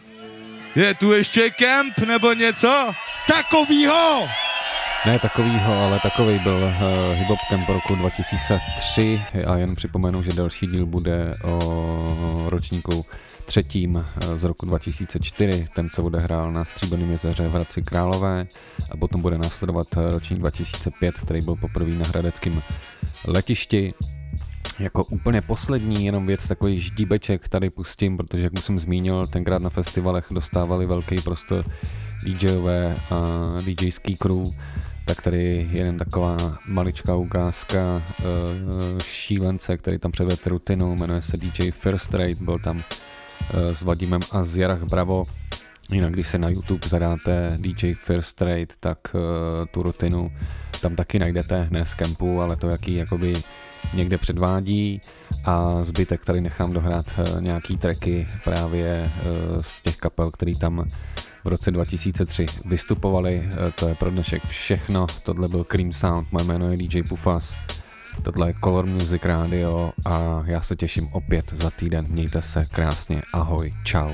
Je 0.76 0.94
tu 0.94 1.12
ještě 1.12 1.50
kemp 1.50 1.98
nebo 1.98 2.32
něco? 2.32 2.94
Takovýho! 3.26 4.28
Ne 5.06 5.18
takovýho, 5.18 5.84
ale 5.84 6.00
takový 6.00 6.38
byl 6.38 6.56
uh, 6.56 7.18
Hip 7.18 7.28
Hop 7.28 7.38
Camp 7.50 7.68
roku 7.68 7.94
2003 7.94 9.22
a 9.46 9.56
jen 9.56 9.74
připomenu, 9.74 10.22
že 10.22 10.32
další 10.32 10.66
díl 10.66 10.86
bude 10.86 11.34
o 11.44 12.46
ročníku 12.48 13.06
třetím 13.46 13.96
eh, 14.16 14.38
z 14.38 14.44
roku 14.44 14.66
2004, 14.66 15.68
ten 15.74 15.88
se 15.90 16.02
odehrál 16.02 16.52
na 16.52 16.64
Stříbrném 16.64 17.10
jezeře 17.10 17.48
v 17.48 17.52
Hradci 17.52 17.82
Králové 17.82 18.46
a 18.90 18.96
potom 18.96 19.22
bude 19.22 19.38
následovat 19.38 19.86
eh, 19.96 20.10
ročník 20.10 20.38
2005, 20.38 21.14
který 21.14 21.40
byl 21.40 21.56
poprvé 21.56 21.90
na 21.90 22.06
hradeckém 22.06 22.62
letišti. 23.26 23.94
Jako 24.78 25.04
úplně 25.04 25.40
poslední 25.40 26.04
jenom 26.04 26.26
věc, 26.26 26.48
takový 26.48 26.80
ždíbeček 26.80 27.48
tady 27.48 27.70
pustím, 27.70 28.16
protože 28.16 28.42
jak 28.42 28.52
už 28.52 28.64
jsem 28.64 28.78
zmínil, 28.78 29.26
tenkrát 29.26 29.62
na 29.62 29.70
festivalech 29.70 30.26
dostávali 30.30 30.86
velký 30.86 31.20
prostor 31.20 31.64
DJové 32.24 32.96
a 33.10 33.16
DJský 33.60 34.16
crew, 34.16 34.44
tak 35.06 35.22
tady 35.22 35.68
jen 35.72 35.98
taková 35.98 36.36
maličká 36.66 37.14
ukázka 37.14 38.02
uh, 38.18 38.24
šílence, 39.02 39.76
který 39.76 39.98
tam 39.98 40.12
předvedl 40.12 40.42
rutinu, 40.46 40.96
jmenuje 40.96 41.22
se 41.22 41.36
DJ 41.36 41.70
First 41.70 42.14
Rate, 42.14 42.34
byl 42.34 42.58
tam 42.58 42.76
uh, 42.76 42.82
s 43.72 43.82
Vadimem 43.82 44.20
a 44.32 44.44
z 44.44 44.56
Jarach 44.56 44.82
Bravo. 44.82 45.24
Jinak 45.90 46.12
když 46.12 46.28
se 46.28 46.38
na 46.38 46.48
YouTube 46.48 46.88
zadáte 46.88 47.58
DJ 47.60 47.94
First 47.94 48.42
Rate, 48.42 48.74
tak 48.80 48.98
uh, 49.14 49.20
tu 49.70 49.82
rutinu 49.82 50.30
tam 50.80 50.96
taky 50.96 51.18
najdete, 51.18 51.68
ne 51.70 51.86
z 51.86 51.94
kempu, 51.94 52.40
ale 52.40 52.56
to 52.56 52.68
jaký 52.68 52.94
jakoby 52.94 53.32
někde 53.96 54.18
předvádí 54.18 55.00
a 55.44 55.84
zbytek 55.84 56.24
tady 56.24 56.40
nechám 56.40 56.72
dohrát 56.72 57.06
uh, 57.18 57.40
nějaký 57.40 57.76
tracky 57.76 58.26
právě 58.44 59.12
uh, 59.14 59.62
z 59.62 59.82
těch 59.82 59.96
kapel, 59.96 60.30
který 60.30 60.58
tam 60.58 60.84
v 61.44 61.48
roce 61.48 61.70
2003 61.70 62.46
vystupovali. 62.64 63.42
Uh, 63.46 63.70
to 63.70 63.88
je 63.88 63.94
pro 63.94 64.10
dnešek 64.10 64.44
všechno. 64.46 65.06
Tohle 65.22 65.48
byl 65.48 65.64
Cream 65.64 65.92
Sound, 65.92 66.32
moje 66.32 66.44
jméno 66.44 66.70
je 66.70 66.76
DJ 66.76 67.02
Pufas. 67.02 67.56
Tohle 68.22 68.48
je 68.48 68.54
Color 68.64 68.86
Music 68.86 69.24
Radio 69.24 69.92
a 70.06 70.42
já 70.46 70.60
se 70.60 70.76
těším 70.76 71.08
opět 71.12 71.52
za 71.52 71.70
týden. 71.70 72.06
Mějte 72.08 72.42
se 72.42 72.66
krásně. 72.70 73.22
Ahoj. 73.32 73.74
Čau. 73.84 74.10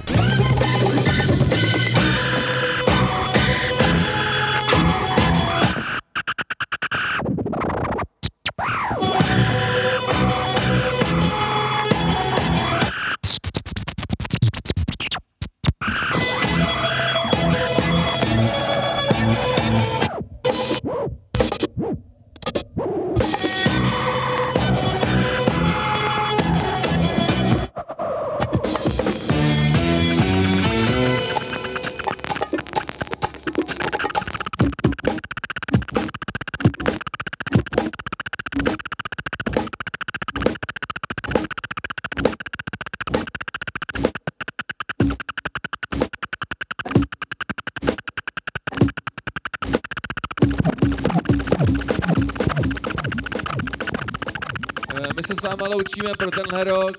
Loučíme 55.83 56.15
pro 56.19 56.31
tenhle 56.31 56.65
rok. 56.65 56.97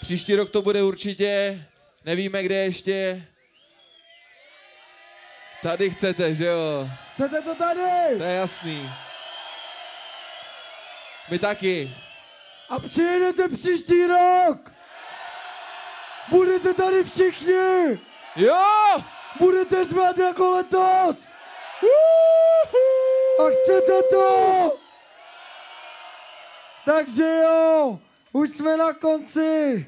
Příští 0.00 0.36
rok 0.36 0.50
to 0.50 0.62
bude 0.62 0.82
určitě, 0.82 1.64
nevíme 2.04 2.42
kde 2.42 2.54
ještě. 2.54 3.26
Tady 5.62 5.90
chcete, 5.90 6.34
že 6.34 6.44
jo? 6.44 6.88
Chcete 7.14 7.42
to 7.42 7.54
tady? 7.54 8.18
To 8.18 8.22
je 8.24 8.34
jasný. 8.34 8.90
My 11.30 11.38
taky. 11.38 11.96
A 12.68 12.78
přijedete 12.78 13.48
příští 13.48 14.06
rok. 14.06 14.72
Budete 16.28 16.74
tady 16.74 17.04
všichni. 17.04 18.00
Jo! 18.36 18.64
Budete 19.38 19.84
řvát 19.84 20.18
jako 20.18 20.50
letos. 20.50 21.16
A 23.40 23.42
chcete 23.48 24.02
to? 24.10 24.83
Takže 26.84 27.40
jo, 27.42 27.98
už 28.32 28.50
jsme 28.50 28.76
na 28.76 28.92
konci. 28.92 29.86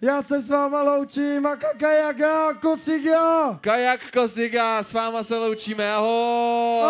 Já 0.00 0.22
se 0.22 0.40
s 0.40 0.50
váma 0.50 0.82
loučím 0.82 1.46
a 1.46 1.56
kajaga 1.56 2.54
kosiga. 2.54 3.58
Kajak 3.60 4.00
kosiga, 4.12 4.82
s 4.82 4.92
váma 4.92 5.22
se 5.22 5.38
loučíme, 5.38 5.92
ahoj. 5.94 6.84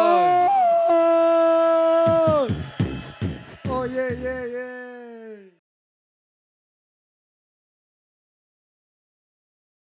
ahoj. 0.88 2.48
Oh, 3.68 3.84
yeah, 3.84 4.12
yeah. 4.12 4.43